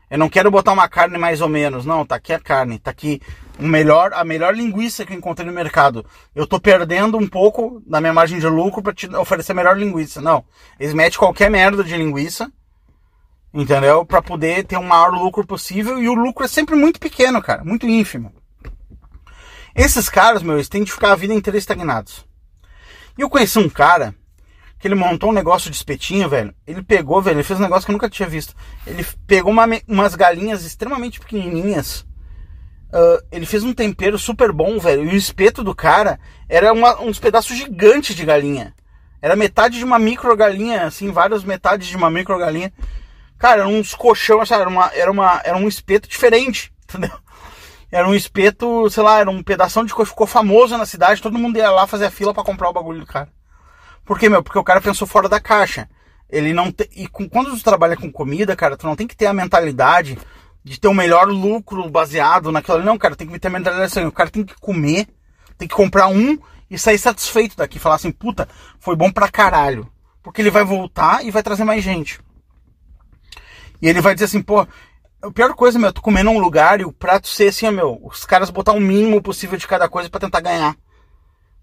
Eu 0.09 0.19
não 0.19 0.29
quero 0.29 0.51
botar 0.51 0.73
uma 0.73 0.89
carne 0.89 1.19
mais 1.19 1.41
ou 1.41 1.49
menos, 1.49 1.85
não, 1.85 2.07
tá 2.07 2.15
aqui 2.15 2.33
a 2.33 2.39
carne, 2.39 2.79
tá 2.79 2.93
aqui 2.93 3.21
o 3.59 3.65
melhor, 3.65 4.13
a 4.15 4.25
melhor 4.25 4.55
linguiça 4.55 5.05
que 5.05 5.13
eu 5.13 5.17
encontrei 5.17 5.47
no 5.47 5.53
mercado. 5.53 6.07
Eu 6.33 6.47
tô 6.47 6.61
perdendo 6.61 7.19
um 7.19 7.27
pouco 7.27 7.83
da 7.85 8.01
minha 8.01 8.13
margem 8.13 8.39
de 8.39 8.47
lucro 8.47 8.83
para 8.83 8.95
te 8.95 9.09
oferecer 9.17 9.51
a 9.51 9.55
melhor 9.57 9.77
linguiça. 9.77 10.21
Não. 10.21 10.45
Eles 10.79 10.95
metem 10.95 11.19
qualquer 11.19 11.51
merda 11.51 11.83
de 11.83 11.97
linguiça, 11.97 12.51
entendeu? 13.53 14.05
Para 14.07 14.23
poder 14.23 14.65
ter 14.65 14.77
o 14.77 14.83
maior 14.83 15.11
lucro 15.11 15.45
possível 15.45 16.01
e 16.01 16.09
o 16.09 16.15
lucro 16.15 16.45
é 16.45 16.49
sempre 16.49 16.77
muito 16.77 17.01
pequeno, 17.01 17.43
cara, 17.43 17.65
muito 17.65 17.87
ínfimo. 17.87 18.33
Esses 19.75 20.09
caras, 20.09 20.43
meu, 20.43 20.55
eles 20.55 20.69
têm 20.69 20.85
de 20.85 20.93
ficar 20.93 21.13
a 21.13 21.17
vida 21.17 21.35
inteira 21.35 21.59
estagnados. 21.59 22.25
E 23.17 23.23
eu 23.23 23.31
conheci 23.31 23.59
um 23.59 23.69
cara 23.69 24.15
que 24.79 24.87
ele 24.87 24.95
montou 24.95 25.31
um 25.31 25.35
negócio 25.35 25.71
de 25.71 25.77
espetinho, 25.77 26.29
velho. 26.29 26.55
Ele 26.67 26.83
pegou, 26.83 27.23
velho, 27.23 27.37
ele 27.37 27.43
fez 27.43 27.59
um 27.59 27.63
negócio 27.63 27.87
que 27.87 27.91
eu 27.91 27.95
nunca 27.95 28.11
tinha 28.11 28.29
visto. 28.29 28.55
Ele 28.87 29.05
pegou 29.27 29.51
uma, 29.51 29.65
umas 29.89 30.15
galinhas 30.15 30.65
extremamente 30.65 31.19
pequenininhas 31.19 32.07
Uh, 32.97 33.21
ele 33.33 33.45
fez 33.45 33.65
um 33.65 33.75
tempero 33.75 34.19
super 34.19 34.53
bom, 34.53 34.79
velho. 34.79 35.05
E 35.05 35.09
o 35.09 35.17
espeto 35.17 35.65
do 35.65 35.75
cara 35.75 36.19
era 36.49 36.73
uma, 36.73 37.01
uns 37.03 37.19
pedaços 37.19 37.57
gigantes 37.57 38.15
de 38.15 38.25
galinha. 38.25 38.75
Era 39.21 39.35
metade 39.35 39.79
de 39.79 39.85
uma 39.85 39.99
micro 39.99 40.35
galinha, 40.37 40.85
assim, 40.85 41.11
várias 41.11 41.43
metades 41.43 41.89
de 41.89 41.97
uma 41.97 42.11
micro 42.11 42.39
galinha. 42.39 42.73
Cara, 43.39 43.63
eram 43.63 43.75
uns 43.75 43.95
colchão, 43.95 44.45
sabe? 44.47 44.63
Era, 44.63 44.71
uma, 44.71 44.91
era, 44.95 45.11
uma, 45.11 45.43
era 45.45 45.57
um 45.57 45.69
espeto 45.69 46.09
diferente, 46.09 46.73
entendeu? 46.89 47.19
Era 47.91 48.09
um 48.09 48.15
espeto, 48.15 48.91
sei 48.91 49.03
lá, 49.03 49.21
era 49.21 49.31
um 49.31 49.43
pedaço 49.43 49.85
de 49.85 49.95
coisa, 49.95 50.11
ficou 50.11 50.27
famoso 50.27 50.77
na 50.77 50.87
cidade, 50.87 51.23
todo 51.23 51.39
mundo 51.39 51.57
ia 51.57 51.71
lá 51.71 51.87
fazer 51.87 52.07
a 52.07 52.11
fila 52.11 52.35
para 52.35 52.43
comprar 52.43 52.69
o 52.69 52.73
bagulho 52.73 53.01
do 53.01 53.07
cara. 53.07 53.29
Por 54.05 54.19
quê, 54.19 54.29
meu? 54.29 54.43
Porque 54.43 54.59
o 54.59 54.65
cara 54.65 54.81
pensou 54.81 55.07
fora 55.07 55.29
da 55.29 55.41
caixa. 55.41 55.89
Ele 56.29 56.53
não 56.53 56.73
te... 56.73 56.89
E 56.95 57.07
com, 57.07 57.29
quando 57.29 57.57
tu 57.57 57.63
trabalha 57.63 57.97
com 57.97 58.11
comida, 58.11 58.57
cara, 58.57 58.77
tu 58.77 58.87
não 58.87 58.97
tem 58.97 59.07
que 59.07 59.17
ter 59.17 59.27
a 59.27 59.33
mentalidade 59.33 60.19
de 60.65 60.81
ter 60.81 60.89
o 60.89 60.95
melhor 60.95 61.29
lucro 61.29 61.89
baseado 61.89 62.51
naquilo. 62.51 62.83
Não, 62.83 62.99
cara, 62.99 63.15
tem 63.15 63.27
que 63.27 63.39
ter 63.39 63.49
a 63.49 63.53
mentalidade 63.53 63.87
assim, 63.87 64.05
o 64.05 64.13
cara 64.13 64.31
tem 64.31 64.45
que 64.45 64.55
comer, 64.61 65.07
tem 65.57 65.69
que 65.69 65.75
comprar 65.75 66.09
um 66.09 66.39
e 66.69 66.77
sair 66.77 66.99
satisfeito 66.99 67.57
daqui. 67.57 67.79
Falar 67.79 67.95
assim, 67.97 68.11
puta, 68.11 68.49
foi 68.81 68.97
bom 68.97 69.11
pra 69.11 69.29
caralho. 69.29 69.89
Porque 70.23 70.43
ele 70.43 70.51
vai 70.51 70.65
voltar 70.65 71.25
e 71.25 71.31
vai 71.31 71.43
trazer 71.43 71.63
mais 71.63 71.85
gente. 71.85 72.21
E 73.81 73.89
ele 73.89 74.01
vai 74.01 74.15
dizer 74.15 74.25
assim, 74.25 74.43
pô, 74.43 74.67
a 75.23 75.31
pior 75.31 75.55
coisa, 75.55 75.79
meu, 75.79 75.93
tu 75.93 76.03
comer 76.03 76.23
num 76.23 76.39
lugar 76.39 76.81
e 76.81 76.85
o 76.85 76.93
prato 76.93 77.29
ser 77.29 77.49
assim, 77.49 77.71
meu, 77.71 78.01
os 78.03 78.25
caras 78.25 78.51
botar 78.51 78.73
o 78.73 78.81
mínimo 78.81 79.23
possível 79.23 79.59
de 79.59 79.67
cada 79.67 79.89
coisa 79.89 80.11
para 80.11 80.21
tentar 80.21 80.41
ganhar 80.41 80.77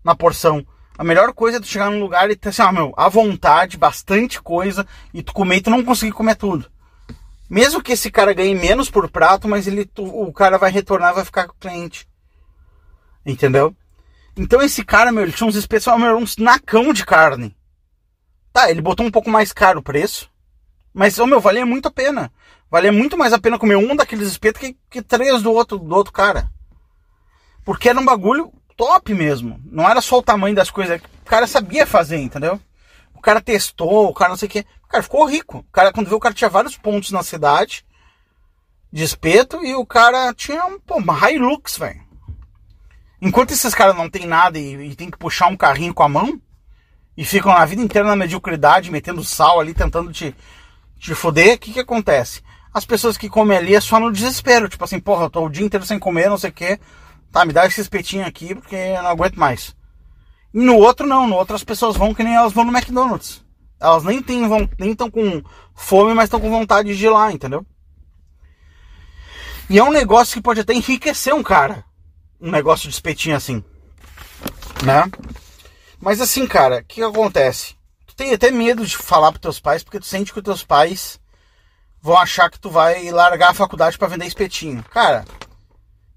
na 0.03 0.15
porção. 0.15 0.65
A 0.97 1.03
melhor 1.03 1.33
coisa 1.33 1.57
é 1.57 1.59
tu 1.59 1.67
chegar 1.67 1.89
num 1.89 1.99
lugar 1.99 2.29
e 2.29 2.35
ter 2.35 2.49
assim, 2.49 2.61
ó, 2.61 2.71
meu, 2.71 2.93
à 2.97 3.09
vontade, 3.09 3.77
bastante 3.77 4.41
coisa, 4.41 4.85
e 5.13 5.23
tu 5.23 5.33
comer 5.33 5.57
e 5.57 5.61
tu 5.61 5.69
não 5.69 5.83
conseguir 5.83 6.11
comer 6.11 6.35
tudo. 6.35 6.69
Mesmo 7.49 7.81
que 7.81 7.91
esse 7.91 8.11
cara 8.11 8.33
ganhe 8.33 8.55
menos 8.55 8.89
por 8.89 9.09
prato, 9.09 9.47
mas 9.47 9.67
ele, 9.67 9.85
tu, 9.85 10.03
o 10.03 10.31
cara 10.33 10.57
vai 10.57 10.71
retornar 10.71 11.13
vai 11.13 11.25
ficar 11.25 11.47
com 11.47 11.53
o 11.53 11.59
cliente. 11.59 12.07
Entendeu? 13.25 13.75
Então 14.35 14.61
esse 14.61 14.83
cara, 14.83 15.11
meu, 15.11 15.23
ele 15.23 15.31
tinha 15.31 15.47
uns 15.47 15.55
especial, 15.55 15.97
meu, 15.97 16.17
uns 16.17 16.37
nacão 16.37 16.91
de 16.91 17.05
carne. 17.05 17.55
Tá, 18.51 18.69
ele 18.69 18.81
botou 18.81 19.05
um 19.05 19.11
pouco 19.11 19.29
mais 19.29 19.51
caro 19.51 19.79
o 19.79 19.83
preço. 19.83 20.29
Mas, 20.93 21.17
oh, 21.17 21.25
meu, 21.25 21.39
valia 21.39 21.65
muito 21.65 21.87
a 21.87 21.91
pena. 21.91 22.31
Valia 22.73 22.91
muito 22.91 23.15
mais 23.15 23.31
a 23.31 23.37
pena 23.37 23.59
comer 23.59 23.75
um 23.75 23.95
daqueles 23.95 24.27
espetos 24.27 24.59
que, 24.59 24.75
que 24.89 24.99
três 24.99 25.43
do 25.43 25.51
outro, 25.51 25.77
do 25.77 25.95
outro 25.95 26.11
cara. 26.11 26.49
Porque 27.63 27.87
era 27.87 27.99
um 27.99 28.03
bagulho 28.03 28.51
top 28.75 29.13
mesmo. 29.13 29.61
Não 29.63 29.87
era 29.87 30.01
só 30.01 30.17
o 30.17 30.23
tamanho 30.23 30.55
das 30.55 30.71
coisas. 30.71 30.99
O 30.99 31.25
cara 31.25 31.45
sabia 31.45 31.85
fazer, 31.85 32.17
entendeu? 32.17 32.59
O 33.13 33.21
cara 33.21 33.39
testou, 33.39 34.09
o 34.09 34.13
cara 34.15 34.31
não 34.31 34.37
sei 34.37 34.47
o 34.47 34.51
quê. 34.51 34.65
O 34.85 34.87
cara 34.87 35.03
ficou 35.03 35.23
rico. 35.25 35.59
O 35.59 35.71
cara, 35.71 35.93
quando 35.93 36.07
viu, 36.07 36.17
o 36.17 36.19
cara 36.19 36.33
tinha 36.33 36.49
vários 36.49 36.75
pontos 36.75 37.11
na 37.11 37.21
cidade 37.21 37.85
de 38.91 39.03
espeto 39.03 39.63
e 39.63 39.75
o 39.75 39.85
cara 39.85 40.33
tinha 40.33 40.65
um, 40.65 40.79
pô, 40.79 40.95
uma 40.95 41.29
Hilux, 41.29 41.77
velho. 41.77 42.01
Enquanto 43.21 43.51
esses 43.51 43.75
caras 43.75 43.95
não 43.95 44.09
tem 44.09 44.25
nada 44.25 44.57
e, 44.57 44.93
e 44.93 44.95
tem 44.95 45.11
que 45.11 45.17
puxar 45.19 45.45
um 45.45 45.55
carrinho 45.55 45.93
com 45.93 46.01
a 46.01 46.09
mão 46.09 46.41
e 47.15 47.23
ficam 47.23 47.51
a 47.51 47.63
vida 47.65 47.83
inteira 47.83 48.07
na 48.07 48.15
mediocridade, 48.15 48.89
metendo 48.89 49.23
sal 49.23 49.59
ali, 49.59 49.75
tentando 49.75 50.11
te, 50.11 50.35
te 50.97 51.13
foder, 51.13 51.53
o 51.53 51.59
que 51.59 51.73
que 51.73 51.79
acontece? 51.79 52.41
As 52.73 52.85
pessoas 52.85 53.17
que 53.17 53.29
comem 53.29 53.57
ali 53.57 53.75
é 53.75 53.81
só 53.81 53.99
no 53.99 54.11
desespero, 54.11 54.67
tipo 54.67 54.83
assim, 54.83 54.99
porra, 54.99 55.25
eu 55.25 55.29
tô 55.29 55.45
o 55.45 55.49
dia 55.49 55.65
inteiro 55.65 55.85
sem 55.85 55.99
comer, 55.99 56.29
não 56.29 56.37
sei 56.37 56.49
o 56.49 56.53
que, 56.53 56.79
tá, 57.31 57.45
me 57.45 57.53
dá 57.53 57.65
esse 57.65 57.79
espetinho 57.79 58.25
aqui 58.25 58.55
porque 58.55 58.75
eu 58.75 59.03
não 59.03 59.09
aguento 59.09 59.35
mais. 59.35 59.75
E 60.53 60.59
no 60.59 60.77
outro 60.77 61.05
não, 61.05 61.27
no 61.27 61.35
outro 61.35 61.55
as 61.55 61.63
pessoas 61.63 61.95
vão 61.95 62.13
que 62.13 62.23
nem 62.23 62.35
elas 62.35 62.53
vão 62.53 62.65
no 62.65 62.75
McDonald's. 62.75 63.43
Elas 63.79 64.03
nem 64.03 64.21
tem, 64.21 64.41
nem 64.79 64.91
estão 64.91 65.11
com 65.11 65.43
fome, 65.75 66.13
mas 66.13 66.25
estão 66.25 66.39
com 66.39 66.49
vontade 66.49 66.95
de 66.95 67.05
ir 67.05 67.09
lá, 67.09 67.31
entendeu? 67.31 67.65
E 69.69 69.77
é 69.77 69.83
um 69.83 69.91
negócio 69.91 70.35
que 70.35 70.41
pode 70.41 70.61
até 70.61 70.73
enriquecer 70.73 71.33
um 71.33 71.43
cara. 71.43 71.83
Um 72.39 72.51
negócio 72.51 72.87
de 72.87 72.93
espetinho 72.93 73.35
assim. 73.35 73.63
Né? 74.83 75.03
Mas 75.99 76.19
assim, 76.21 76.45
cara, 76.45 76.79
o 76.79 76.83
que, 76.83 76.95
que 76.95 77.03
acontece? 77.03 77.75
tu 78.13 78.15
tem 78.15 78.33
até 78.33 78.51
medo 78.51 78.85
de 78.85 78.95
falar 78.95 79.31
pros 79.31 79.41
teus 79.41 79.59
pais, 79.59 79.83
porque 79.83 79.99
tu 79.99 80.05
sente 80.05 80.31
que 80.31 80.37
os 80.37 80.43
teus 80.43 80.63
pais 80.63 81.19
vão 82.03 82.17
achar 82.17 82.51
que 82.51 82.59
tu 82.59 82.69
vai 82.69 83.09
largar 83.11 83.51
a 83.51 83.53
faculdade 83.53 83.97
para 83.97 84.09
vender 84.09 84.25
espetinho. 84.25 84.83
Cara, 84.91 85.23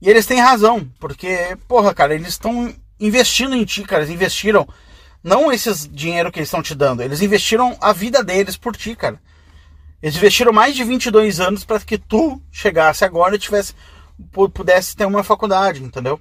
e 0.03 0.11
eles 0.11 0.27
têm 0.27 0.41
razão, 0.41 0.91
porque, 0.99 1.57
porra, 1.69 1.95
cara, 1.95 2.13
eles 2.13 2.27
estão 2.29 2.75
investindo 2.99 3.55
em 3.55 3.65
ti, 3.65 3.85
cara. 3.85 4.03
Eles 4.03 4.13
investiram 4.13 4.69
não 5.23 5.53
esses 5.53 5.89
dinheiro 5.89 6.33
que 6.33 6.41
eles 6.41 6.49
estão 6.49 6.61
te 6.61 6.75
dando, 6.75 7.03
eles 7.03 7.23
investiram 7.23 7.77
a 7.81 7.93
vida 7.93 8.25
deles 8.25 8.57
por 8.57 8.77
ti, 8.77 8.97
cara. 8.97 9.21
Eles 10.03 10.17
investiram 10.17 10.53
mais 10.53 10.75
de 10.75 10.83
22 10.83 11.39
anos 11.39 11.65
para 11.65 11.79
que 11.79 11.97
tu 11.97 12.43
chegasse 12.51 13.05
agora 13.05 13.37
e 13.37 13.39
tivesse 13.39 13.73
pudesse 14.53 14.97
ter 14.97 15.07
uma 15.07 15.23
faculdade, 15.23 15.85
entendeu? 15.85 16.21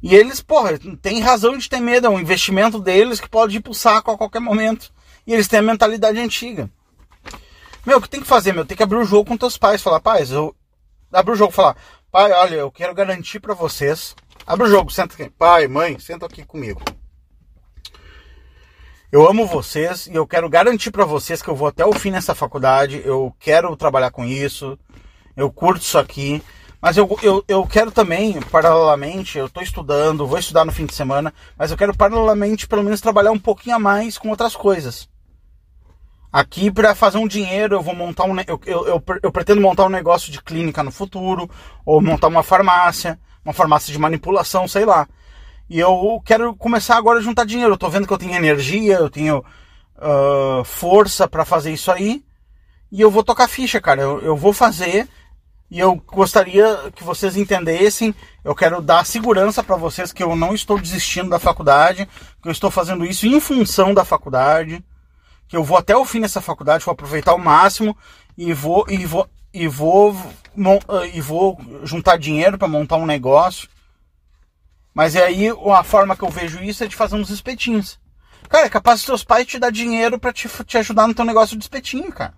E 0.00 0.14
eles, 0.14 0.40
porra, 0.40 0.78
tem 1.00 1.20
razão 1.20 1.56
de 1.56 1.68
ter 1.68 1.80
medo, 1.80 2.06
é 2.06 2.10
um 2.10 2.20
investimento 2.20 2.78
deles 2.78 3.18
que 3.18 3.28
pode 3.28 3.56
ir 3.56 3.60
pro 3.60 3.74
saco 3.74 4.10
a 4.10 4.18
qualquer 4.18 4.40
momento. 4.40 4.92
E 5.26 5.32
eles 5.32 5.48
têm 5.48 5.60
a 5.60 5.62
mentalidade 5.62 6.20
antiga. 6.20 6.70
Meu, 7.86 7.98
o 7.98 8.00
que 8.00 8.08
tem 8.08 8.20
que 8.20 8.26
fazer, 8.26 8.52
meu? 8.52 8.64
Tem 8.64 8.76
que 8.76 8.82
abrir 8.82 8.96
o 8.96 9.04
jogo 9.04 9.28
com 9.28 9.36
teus 9.36 9.58
pais. 9.58 9.82
Falar, 9.82 10.00
pais, 10.00 10.30
eu. 10.30 10.54
Abre 11.12 11.32
o 11.32 11.36
jogo 11.36 11.52
falar, 11.52 11.76
pai, 12.10 12.32
olha, 12.32 12.56
eu 12.56 12.70
quero 12.70 12.94
garantir 12.94 13.38
para 13.38 13.54
vocês. 13.54 14.16
Abre 14.46 14.66
o 14.66 14.70
jogo, 14.70 14.90
senta 14.90 15.14
aqui. 15.14 15.30
Pai, 15.30 15.68
mãe, 15.68 15.98
senta 15.98 16.26
aqui 16.26 16.44
comigo. 16.44 16.82
Eu 19.12 19.28
amo 19.28 19.46
vocês 19.46 20.08
e 20.08 20.14
eu 20.14 20.26
quero 20.26 20.48
garantir 20.48 20.90
para 20.90 21.04
vocês 21.04 21.40
que 21.40 21.48
eu 21.48 21.54
vou 21.54 21.68
até 21.68 21.84
o 21.86 21.92
fim 21.92 22.10
nessa 22.10 22.34
faculdade. 22.34 23.00
Eu 23.04 23.32
quero 23.38 23.76
trabalhar 23.76 24.10
com 24.10 24.24
isso. 24.24 24.78
Eu 25.36 25.52
curto 25.52 25.82
isso 25.82 25.98
aqui. 25.98 26.42
Mas 26.80 26.96
eu, 26.96 27.08
eu, 27.22 27.44
eu 27.46 27.66
quero 27.66 27.90
também, 27.90 28.40
paralelamente, 28.50 29.38
eu 29.38 29.46
estou 29.46 29.62
estudando, 29.62 30.26
vou 30.26 30.38
estudar 30.38 30.66
no 30.66 30.72
fim 30.72 30.84
de 30.84 30.92
semana, 30.92 31.32
mas 31.56 31.70
eu 31.70 31.78
quero 31.78 31.96
paralelamente 31.96 32.68
pelo 32.68 32.82
menos 32.82 33.00
trabalhar 33.00 33.30
um 33.30 33.38
pouquinho 33.38 33.76
a 33.76 33.78
mais 33.78 34.18
com 34.18 34.28
outras 34.28 34.54
coisas. 34.54 35.08
Aqui 36.34 36.68
para 36.68 36.96
fazer 36.96 37.16
um 37.18 37.28
dinheiro, 37.28 37.76
eu 37.76 37.80
vou 37.80 37.94
montar 37.94 38.24
um. 38.24 38.36
Eu, 38.40 38.60
eu, 38.66 38.86
eu, 38.88 39.04
eu, 39.22 39.30
pretendo 39.30 39.60
montar 39.60 39.84
um 39.84 39.88
negócio 39.88 40.32
de 40.32 40.42
clínica 40.42 40.82
no 40.82 40.90
futuro, 40.90 41.48
ou 41.86 42.02
montar 42.02 42.26
uma 42.26 42.42
farmácia, 42.42 43.20
uma 43.44 43.54
farmácia 43.54 43.92
de 43.92 44.00
manipulação, 44.00 44.66
sei 44.66 44.84
lá. 44.84 45.06
E 45.70 45.78
eu 45.78 46.20
quero 46.26 46.52
começar 46.56 46.96
agora 46.96 47.20
a 47.20 47.22
juntar 47.22 47.46
dinheiro. 47.46 47.74
Eu 47.74 47.78
tô 47.78 47.88
vendo 47.88 48.04
que 48.04 48.12
eu 48.12 48.18
tenho 48.18 48.34
energia, 48.34 48.96
eu 48.96 49.08
tenho 49.08 49.44
uh, 49.96 50.64
força 50.64 51.28
para 51.28 51.44
fazer 51.44 51.72
isso 51.72 51.92
aí. 51.92 52.24
E 52.90 53.00
eu 53.00 53.12
vou 53.12 53.22
tocar 53.22 53.46
ficha, 53.46 53.80
cara. 53.80 54.02
Eu, 54.02 54.20
eu 54.20 54.36
vou 54.36 54.52
fazer 54.52 55.08
e 55.70 55.78
eu 55.78 55.94
gostaria 55.94 56.90
que 56.96 57.04
vocês 57.04 57.36
entendessem, 57.36 58.12
eu 58.42 58.56
quero 58.56 58.82
dar 58.82 59.06
segurança 59.06 59.62
para 59.62 59.76
vocês 59.76 60.12
que 60.12 60.24
eu 60.24 60.34
não 60.34 60.52
estou 60.52 60.80
desistindo 60.80 61.30
da 61.30 61.38
faculdade, 61.38 62.08
que 62.42 62.48
eu 62.48 62.52
estou 62.52 62.72
fazendo 62.72 63.04
isso 63.04 63.24
em 63.24 63.38
função 63.38 63.94
da 63.94 64.04
faculdade, 64.04 64.84
eu 65.56 65.64
vou 65.64 65.76
até 65.76 65.96
o 65.96 66.04
fim 66.04 66.20
dessa 66.20 66.40
faculdade, 66.40 66.84
vou 66.84 66.92
aproveitar 66.92 67.34
o 67.34 67.38
máximo 67.38 67.96
e 68.36 68.52
vou 68.52 68.84
e 68.88 69.04
vou 69.04 69.28
e 69.52 69.68
vou 69.68 70.16
e 71.12 71.20
vou 71.20 71.58
juntar 71.84 72.18
dinheiro 72.18 72.58
para 72.58 72.68
montar 72.68 72.96
um 72.96 73.06
negócio. 73.06 73.68
Mas 74.92 75.16
é 75.16 75.24
aí 75.24 75.48
a 75.48 75.82
forma 75.82 76.16
que 76.16 76.22
eu 76.22 76.30
vejo 76.30 76.62
isso 76.62 76.84
é 76.84 76.86
de 76.86 76.94
fazer 76.94 77.16
uns 77.16 77.30
espetinhos. 77.30 77.98
Cara, 78.48 78.66
é 78.66 78.70
capaz 78.70 79.00
dos 79.00 79.06
seus 79.06 79.24
pais 79.24 79.46
te 79.46 79.58
dar 79.58 79.70
dinheiro 79.70 80.18
para 80.18 80.32
te, 80.32 80.48
te 80.64 80.78
ajudar 80.78 81.08
no 81.08 81.14
teu 81.14 81.24
negócio 81.24 81.56
de 81.56 81.64
espetinho, 81.64 82.12
cara. 82.12 82.34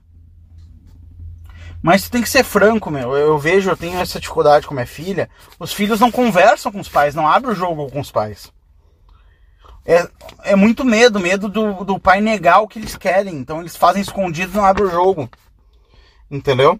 Mas 1.82 2.02
tu 2.02 2.10
tem 2.10 2.22
que 2.22 2.28
ser 2.28 2.42
franco, 2.42 2.90
meu. 2.90 3.14
Eu 3.16 3.38
vejo, 3.38 3.70
eu 3.70 3.76
tenho 3.76 4.00
essa 4.00 4.18
dificuldade 4.18 4.66
com 4.66 4.74
minha 4.74 4.86
filha. 4.86 5.28
Os 5.58 5.72
filhos 5.72 6.00
não 6.00 6.10
conversam 6.10 6.72
com 6.72 6.80
os 6.80 6.88
pais, 6.88 7.14
não 7.14 7.28
abrem 7.28 7.52
o 7.52 7.56
jogo 7.56 7.90
com 7.90 8.00
os 8.00 8.10
pais. 8.10 8.50
É, 9.86 10.08
é 10.42 10.56
muito 10.56 10.84
medo, 10.84 11.20
medo 11.20 11.48
do, 11.48 11.84
do 11.84 11.98
pai 11.98 12.20
negar 12.20 12.60
o 12.60 12.68
que 12.68 12.78
eles 12.78 12.96
querem. 12.96 13.36
Então 13.36 13.60
eles 13.60 13.76
fazem 13.76 14.02
escondido 14.02 14.52
e 14.52 14.56
não 14.56 14.64
abrem 14.64 14.86
o 14.86 14.90
jogo. 14.90 15.30
Entendeu? 16.30 16.78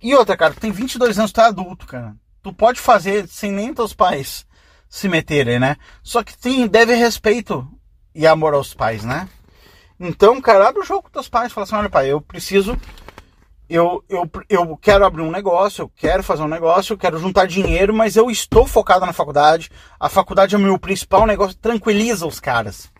E 0.00 0.14
outra, 0.14 0.36
cara, 0.36 0.54
tu 0.54 0.60
tem 0.60 0.70
22 0.70 1.18
anos, 1.18 1.32
tu 1.32 1.40
é 1.40 1.44
adulto, 1.44 1.86
cara. 1.86 2.14
Tu 2.40 2.52
pode 2.52 2.80
fazer 2.80 3.26
sem 3.26 3.50
nem 3.50 3.74
teus 3.74 3.92
pais 3.92 4.46
se 4.88 5.08
meterem, 5.08 5.58
né? 5.58 5.76
Só 6.02 6.22
que 6.22 6.38
tem, 6.38 6.66
deve 6.68 6.94
respeito 6.94 7.68
e 8.14 8.26
amor 8.26 8.54
aos 8.54 8.72
pais, 8.72 9.04
né? 9.04 9.28
Então, 9.98 10.40
cara, 10.40 10.68
abre 10.68 10.80
o 10.80 10.86
jogo 10.86 11.02
com 11.02 11.10
teus 11.10 11.28
pais. 11.28 11.52
Fala 11.52 11.64
assim, 11.64 11.74
olha 11.74 11.90
pai, 11.90 12.10
eu 12.10 12.20
preciso... 12.20 12.78
Eu, 13.68 14.02
eu, 14.08 14.30
eu 14.48 14.76
quero 14.78 15.04
abrir 15.04 15.20
um 15.20 15.30
negócio, 15.30 15.82
eu 15.82 15.92
quero 15.94 16.22
fazer 16.22 16.42
um 16.42 16.48
negócio, 16.48 16.94
eu 16.94 16.98
quero 16.98 17.18
juntar 17.18 17.46
dinheiro, 17.46 17.92
mas 17.92 18.16
eu 18.16 18.30
estou 18.30 18.66
focado 18.66 19.04
na 19.04 19.12
faculdade. 19.12 19.70
A 20.00 20.08
faculdade 20.08 20.54
é 20.54 20.58
o 20.58 20.60
meu 20.60 20.78
principal 20.78 21.26
negócio. 21.26 21.56
Tranquiliza 21.58 22.26
os 22.26 22.40
caras. 22.40 22.90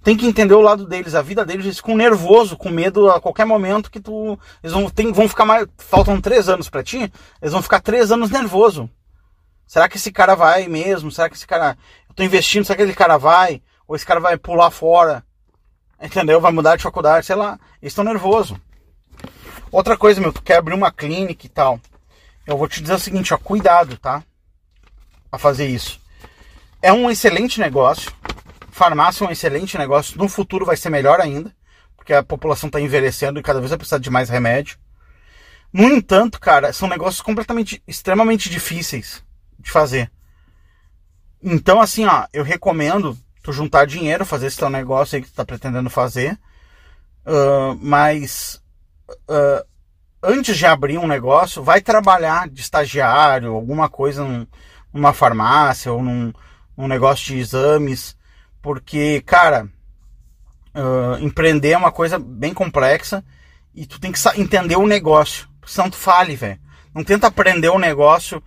Tem 0.00 0.16
que 0.16 0.26
entender 0.26 0.54
o 0.54 0.60
lado 0.60 0.86
deles, 0.86 1.14
a 1.16 1.22
vida 1.22 1.44
deles. 1.44 1.64
Eles 1.64 1.78
ficam 1.78 1.96
nervoso, 1.96 2.56
com 2.56 2.70
medo 2.70 3.10
a 3.10 3.20
qualquer 3.20 3.44
momento 3.44 3.90
que 3.90 3.98
tu. 3.98 4.38
Eles 4.62 4.72
vão, 4.72 4.88
tem, 4.88 5.12
vão 5.12 5.28
ficar 5.28 5.44
mais. 5.44 5.66
Faltam 5.76 6.20
três 6.20 6.48
anos 6.48 6.70
para 6.70 6.84
ti, 6.84 7.12
eles 7.42 7.52
vão 7.52 7.60
ficar 7.60 7.80
três 7.80 8.12
anos 8.12 8.30
nervoso. 8.30 8.88
Será 9.66 9.88
que 9.88 9.96
esse 9.96 10.12
cara 10.12 10.36
vai 10.36 10.68
mesmo? 10.68 11.10
Será 11.10 11.28
que 11.28 11.34
esse 11.34 11.46
cara. 11.46 11.76
Eu 12.08 12.14
tô 12.14 12.22
investindo, 12.22 12.64
será 12.64 12.76
que 12.76 12.84
esse 12.84 12.94
cara 12.94 13.18
vai? 13.18 13.60
Ou 13.88 13.96
esse 13.96 14.06
cara 14.06 14.20
vai 14.20 14.38
pular 14.38 14.70
fora? 14.70 15.24
Entendeu? 16.00 16.40
Vai 16.40 16.52
mudar 16.52 16.76
de 16.76 16.82
faculdade, 16.84 17.26
sei 17.26 17.34
lá. 17.34 17.58
Eles 17.82 17.90
estão 17.92 18.04
nervosos. 18.04 18.56
Outra 19.70 19.96
coisa, 19.96 20.20
meu, 20.20 20.32
tu 20.32 20.42
quer 20.42 20.56
abrir 20.56 20.74
uma 20.74 20.90
clínica 20.90 21.46
e 21.46 21.48
tal. 21.48 21.80
eu 22.46 22.56
vou 22.56 22.68
te 22.68 22.80
dizer 22.80 22.94
o 22.94 22.98
seguinte, 22.98 23.34
ó, 23.34 23.38
cuidado, 23.38 23.96
tá? 23.98 24.22
A 25.30 25.38
fazer 25.38 25.66
isso. 25.66 26.00
É 26.80 26.92
um 26.92 27.10
excelente 27.10 27.60
negócio. 27.60 28.10
Farmácia 28.70 29.24
é 29.24 29.28
um 29.28 29.30
excelente 29.30 29.76
negócio. 29.76 30.16
No 30.16 30.28
futuro 30.28 30.64
vai 30.64 30.76
ser 30.76 30.88
melhor 30.88 31.20
ainda, 31.20 31.54
porque 31.96 32.14
a 32.14 32.22
população 32.22 32.68
está 32.68 32.80
envelhecendo 32.80 33.38
e 33.38 33.42
cada 33.42 33.58
vez 33.58 33.70
vai 33.70 33.78
precisar 33.78 33.98
de 33.98 34.08
mais 34.08 34.30
remédio. 34.30 34.78
No 35.72 35.84
entanto, 35.84 36.40
cara, 36.40 36.72
são 36.72 36.88
negócios 36.88 37.20
completamente, 37.20 37.82
extremamente 37.86 38.48
difíceis 38.48 39.22
de 39.58 39.70
fazer. 39.70 40.10
Então, 41.42 41.80
assim, 41.80 42.06
ó, 42.06 42.26
eu 42.32 42.42
recomendo 42.42 43.18
tu 43.42 43.52
juntar 43.52 43.86
dinheiro, 43.86 44.24
fazer 44.24 44.46
esse 44.46 44.56
teu 44.56 44.70
negócio 44.70 45.16
aí 45.16 45.22
que 45.22 45.28
tu 45.28 45.34
tá 45.34 45.44
pretendendo 45.44 45.90
fazer. 45.90 46.38
Uh, 47.26 47.78
mas 47.82 48.62
uh, 49.08 49.66
antes 50.22 50.56
de 50.56 50.66
abrir 50.66 50.98
um 50.98 51.06
negócio, 51.06 51.62
vai 51.62 51.80
trabalhar 51.80 52.48
de 52.48 52.60
estagiário, 52.60 53.54
alguma 53.54 53.88
coisa 53.88 54.24
num, 54.24 54.46
numa 54.92 55.12
farmácia 55.12 55.92
ou 55.92 56.02
num, 56.02 56.32
num, 56.76 56.88
negócio 56.88 57.26
de 57.26 57.38
exames, 57.38 58.16
porque, 58.60 59.22
cara, 59.22 59.68
uh, 60.74 61.22
empreender 61.22 61.70
é 61.70 61.78
uma 61.78 61.92
coisa 61.92 62.18
bem 62.18 62.52
complexa 62.52 63.24
e 63.74 63.86
tu 63.86 64.00
tem 64.00 64.12
que 64.12 64.20
entender 64.36 64.76
o 64.76 64.86
negócio, 64.86 65.48
senão 65.66 65.90
tu 65.90 65.96
fale, 65.96 66.36
velho. 66.36 66.60
Não 66.94 67.04
tenta 67.04 67.28
aprender 67.28 67.68
o 67.68 67.78
negócio 67.78 68.42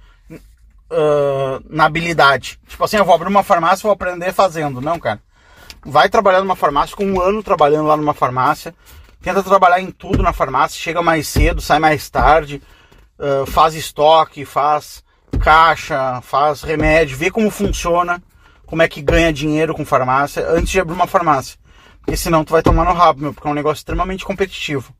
uh, 0.92 1.64
na 1.70 1.86
habilidade. 1.86 2.60
Tipo 2.68 2.84
assim, 2.84 2.98
eu 2.98 3.06
vou 3.06 3.16
abrir 3.16 3.30
uma 3.30 3.44
farmácia 3.44 3.84
e 3.84 3.84
vou 3.84 3.92
aprender 3.92 4.34
fazendo. 4.34 4.82
Não, 4.82 5.00
cara. 5.00 5.22
Vai 5.84 6.10
trabalhar 6.10 6.42
numa 6.42 6.56
farmácia, 6.56 6.96
com 6.96 7.06
um 7.06 7.22
ano 7.22 7.42
trabalhando 7.42 7.88
lá 7.88 7.96
numa 7.96 8.14
farmácia. 8.14 8.76
Tenta 9.22 9.44
trabalhar 9.44 9.80
em 9.80 9.92
tudo 9.92 10.24
na 10.24 10.34
farmácia, 10.34 10.80
chega 10.80 11.02
mais 11.02 11.28
cedo, 11.28 11.62
sai 11.62 11.78
mais 11.78 12.10
tarde, 12.10 12.62
uh, 13.20 13.46
faz 13.46 13.76
estoque, 13.76 14.46
faz 14.46 15.04
caixa, 15.40 16.22
faz 16.22 16.64
remédio, 16.64 17.18
vê 17.18 17.30
como 17.30 17.50
funciona, 17.52 18.22
como 18.66 18.82
é 18.82 18.88
que 18.88 19.02
ganha 19.02 19.32
dinheiro 19.32 19.76
com 19.76 19.86
farmácia 19.86 20.48
antes 20.50 20.70
de 20.70 20.80
abrir 20.80 20.96
uma 20.96 21.08
farmácia. 21.08 21.60
Porque 22.00 22.18
senão 22.18 22.44
tu 22.44 22.52
vai 22.52 22.64
tomar 22.64 22.86
no 22.86 22.94
rabo, 22.94 23.22
meu, 23.22 23.34
porque 23.34 23.48
é 23.48 23.52
um 23.52 23.56
negócio 23.56 23.82
extremamente 23.82 24.26
competitivo. 24.26 24.94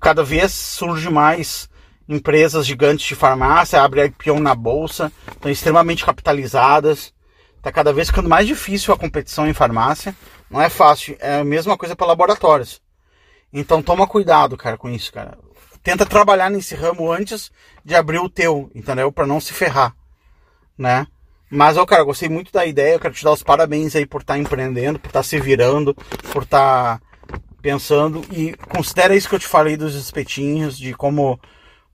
Cada 0.00 0.22
vez 0.22 0.52
surge 0.52 1.10
mais 1.10 1.68
empresas 2.08 2.66
gigantes 2.66 3.06
de 3.06 3.14
farmácia, 3.14 3.82
abre 3.82 4.06
IPO 4.06 4.40
na 4.40 4.54
bolsa, 4.54 5.12
estão 5.30 5.50
extremamente 5.50 6.04
capitalizadas. 6.04 7.12
Está 7.56 7.72
cada 7.72 7.92
vez 7.92 8.08
ficando 8.08 8.28
mais 8.28 8.46
difícil 8.46 8.94
a 8.94 8.98
competição 8.98 9.46
em 9.46 9.52
farmácia. 9.52 10.14
Não 10.50 10.60
é 10.60 10.68
fácil, 10.68 11.16
é 11.20 11.40
a 11.40 11.44
mesma 11.44 11.76
coisa 11.76 11.94
para 11.94 12.06
laboratórios. 12.06 12.80
Então 13.52 13.82
toma 13.82 14.06
cuidado, 14.06 14.56
cara, 14.56 14.76
com 14.76 14.88
isso, 14.88 15.12
cara. 15.12 15.38
Tenta 15.82 16.04
trabalhar 16.04 16.50
nesse 16.50 16.74
ramo 16.74 17.10
antes 17.10 17.50
de 17.84 17.94
abrir 17.94 18.18
o 18.18 18.28
teu, 18.28 18.70
entendeu? 18.74 19.10
Para 19.12 19.26
não 19.26 19.40
se 19.40 19.52
ferrar, 19.52 19.94
né? 20.76 21.06
Mas, 21.50 21.78
ó, 21.78 21.86
cara, 21.86 22.02
gostei 22.04 22.28
muito 22.28 22.52
da 22.52 22.66
ideia. 22.66 22.94
Eu 22.94 23.00
quero 23.00 23.14
te 23.14 23.24
dar 23.24 23.32
os 23.32 23.42
parabéns 23.42 23.96
aí 23.96 24.04
por 24.04 24.20
estar 24.20 24.34
tá 24.34 24.38
empreendendo, 24.38 24.98
por 24.98 25.08
estar 25.08 25.20
tá 25.20 25.22
se 25.22 25.40
virando, 25.40 25.94
por 26.30 26.42
estar 26.42 26.98
tá 26.98 27.40
pensando. 27.62 28.22
E 28.30 28.54
considera 28.68 29.16
isso 29.16 29.28
que 29.28 29.34
eu 29.34 29.38
te 29.38 29.46
falei 29.46 29.76
dos 29.76 29.94
espetinhos, 29.94 30.78
de 30.78 30.92
como 30.94 31.40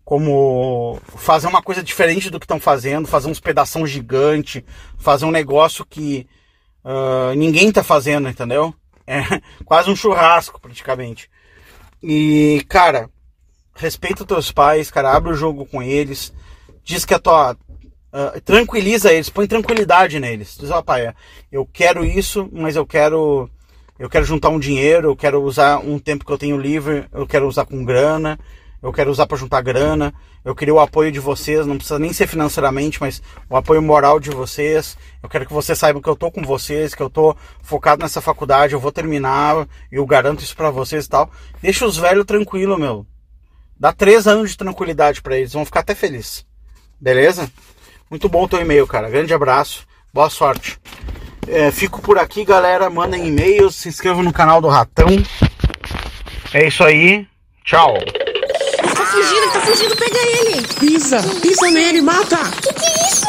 como 0.04 1.00
fazer 1.16 1.46
uma 1.46 1.62
coisa 1.62 1.82
diferente 1.82 2.28
do 2.28 2.38
que 2.38 2.44
estão 2.44 2.60
fazendo, 2.60 3.08
fazer 3.08 3.28
uns 3.28 3.40
pedação 3.40 3.86
gigante, 3.86 4.62
fazer 4.98 5.24
um 5.24 5.30
negócio 5.30 5.82
que 5.82 6.26
uh, 6.84 7.34
ninguém 7.34 7.68
está 7.68 7.82
fazendo, 7.82 8.28
entendeu? 8.28 8.74
É 9.06 9.22
quase 9.64 9.90
um 9.90 9.96
churrasco, 9.96 10.60
praticamente. 10.60 11.30
E, 12.02 12.64
cara, 12.68 13.08
respeita 13.74 14.24
teus 14.24 14.52
pais, 14.52 14.90
cara, 14.90 15.12
abre 15.12 15.32
o 15.32 15.36
jogo 15.36 15.66
com 15.66 15.82
eles, 15.82 16.32
diz 16.82 17.04
que 17.04 17.14
a 17.14 17.18
tua. 17.18 17.56
Uh, 18.12 18.40
tranquiliza 18.42 19.12
eles, 19.12 19.28
põe 19.28 19.44
tranquilidade 19.44 20.20
neles. 20.20 20.56
Diz, 20.56 20.70
ó, 20.70 20.78
oh, 20.78 20.82
pai, 20.84 21.12
eu 21.50 21.66
quero 21.66 22.04
isso, 22.04 22.48
mas 22.52 22.76
eu 22.76 22.86
quero. 22.86 23.50
Eu 23.98 24.08
quero 24.08 24.24
juntar 24.24 24.48
um 24.50 24.58
dinheiro, 24.58 25.10
eu 25.10 25.16
quero 25.16 25.42
usar 25.42 25.78
um 25.78 25.98
tempo 25.98 26.24
que 26.24 26.30
eu 26.30 26.38
tenho 26.38 26.56
livre, 26.56 27.06
eu 27.12 27.26
quero 27.26 27.46
usar 27.46 27.64
com 27.64 27.84
grana 27.84 28.38
eu 28.84 28.92
quero 28.92 29.10
usar 29.10 29.26
para 29.26 29.38
juntar 29.38 29.62
grana, 29.62 30.12
eu 30.44 30.54
queria 30.54 30.74
o 30.74 30.78
apoio 30.78 31.10
de 31.10 31.18
vocês, 31.18 31.66
não 31.66 31.78
precisa 31.78 31.98
nem 31.98 32.12
ser 32.12 32.26
financeiramente, 32.26 33.00
mas 33.00 33.22
o 33.48 33.56
apoio 33.56 33.80
moral 33.80 34.20
de 34.20 34.28
vocês. 34.28 34.98
Eu 35.22 35.28
quero 35.30 35.46
que 35.46 35.54
vocês 35.54 35.78
saibam 35.78 36.02
que 36.02 36.08
eu 36.08 36.14
tô 36.14 36.30
com 36.30 36.42
vocês, 36.42 36.94
que 36.94 37.02
eu 37.02 37.08
tô 37.08 37.34
focado 37.62 38.02
nessa 38.02 38.20
faculdade, 38.20 38.74
eu 38.74 38.78
vou 38.78 38.92
terminar, 38.92 39.66
e 39.90 39.94
eu 39.94 40.04
garanto 40.04 40.42
isso 40.42 40.54
para 40.54 40.68
vocês 40.68 41.06
e 41.06 41.08
tal. 41.08 41.30
Deixa 41.62 41.86
os 41.86 41.96
velhos 41.96 42.26
tranquilo, 42.26 42.78
meu. 42.78 43.06
Dá 43.80 43.90
três 43.90 44.26
anos 44.26 44.50
de 44.50 44.58
tranquilidade 44.58 45.22
para 45.22 45.38
eles, 45.38 45.54
vão 45.54 45.64
ficar 45.64 45.80
até 45.80 45.94
felizes. 45.94 46.44
Beleza? 47.00 47.50
Muito 48.10 48.28
bom 48.28 48.44
o 48.44 48.48
teu 48.48 48.60
e-mail, 48.60 48.86
cara. 48.86 49.08
Grande 49.08 49.32
abraço, 49.32 49.86
boa 50.12 50.28
sorte. 50.28 50.78
É, 51.48 51.70
fico 51.70 52.02
por 52.02 52.18
aqui, 52.18 52.44
galera. 52.44 52.90
Mandem 52.90 53.28
e-mails, 53.28 53.76
se 53.76 53.88
inscrevam 53.88 54.22
no 54.22 54.32
canal 54.32 54.60
do 54.60 54.68
Ratão. 54.68 55.08
É 56.52 56.66
isso 56.66 56.84
aí. 56.84 57.26
Tchau 57.64 57.94
fugindo, 59.14 59.52
tá 59.52 59.60
fugindo, 59.60 59.96
pega 59.96 60.18
ele! 60.18 60.62
Pisa, 60.80 61.22
pisa 61.40 61.70
nele, 61.70 62.02
mata! 62.02 62.38
Que 62.60 62.72
que 62.72 62.84
é 62.84 63.08
isso? 63.08 63.26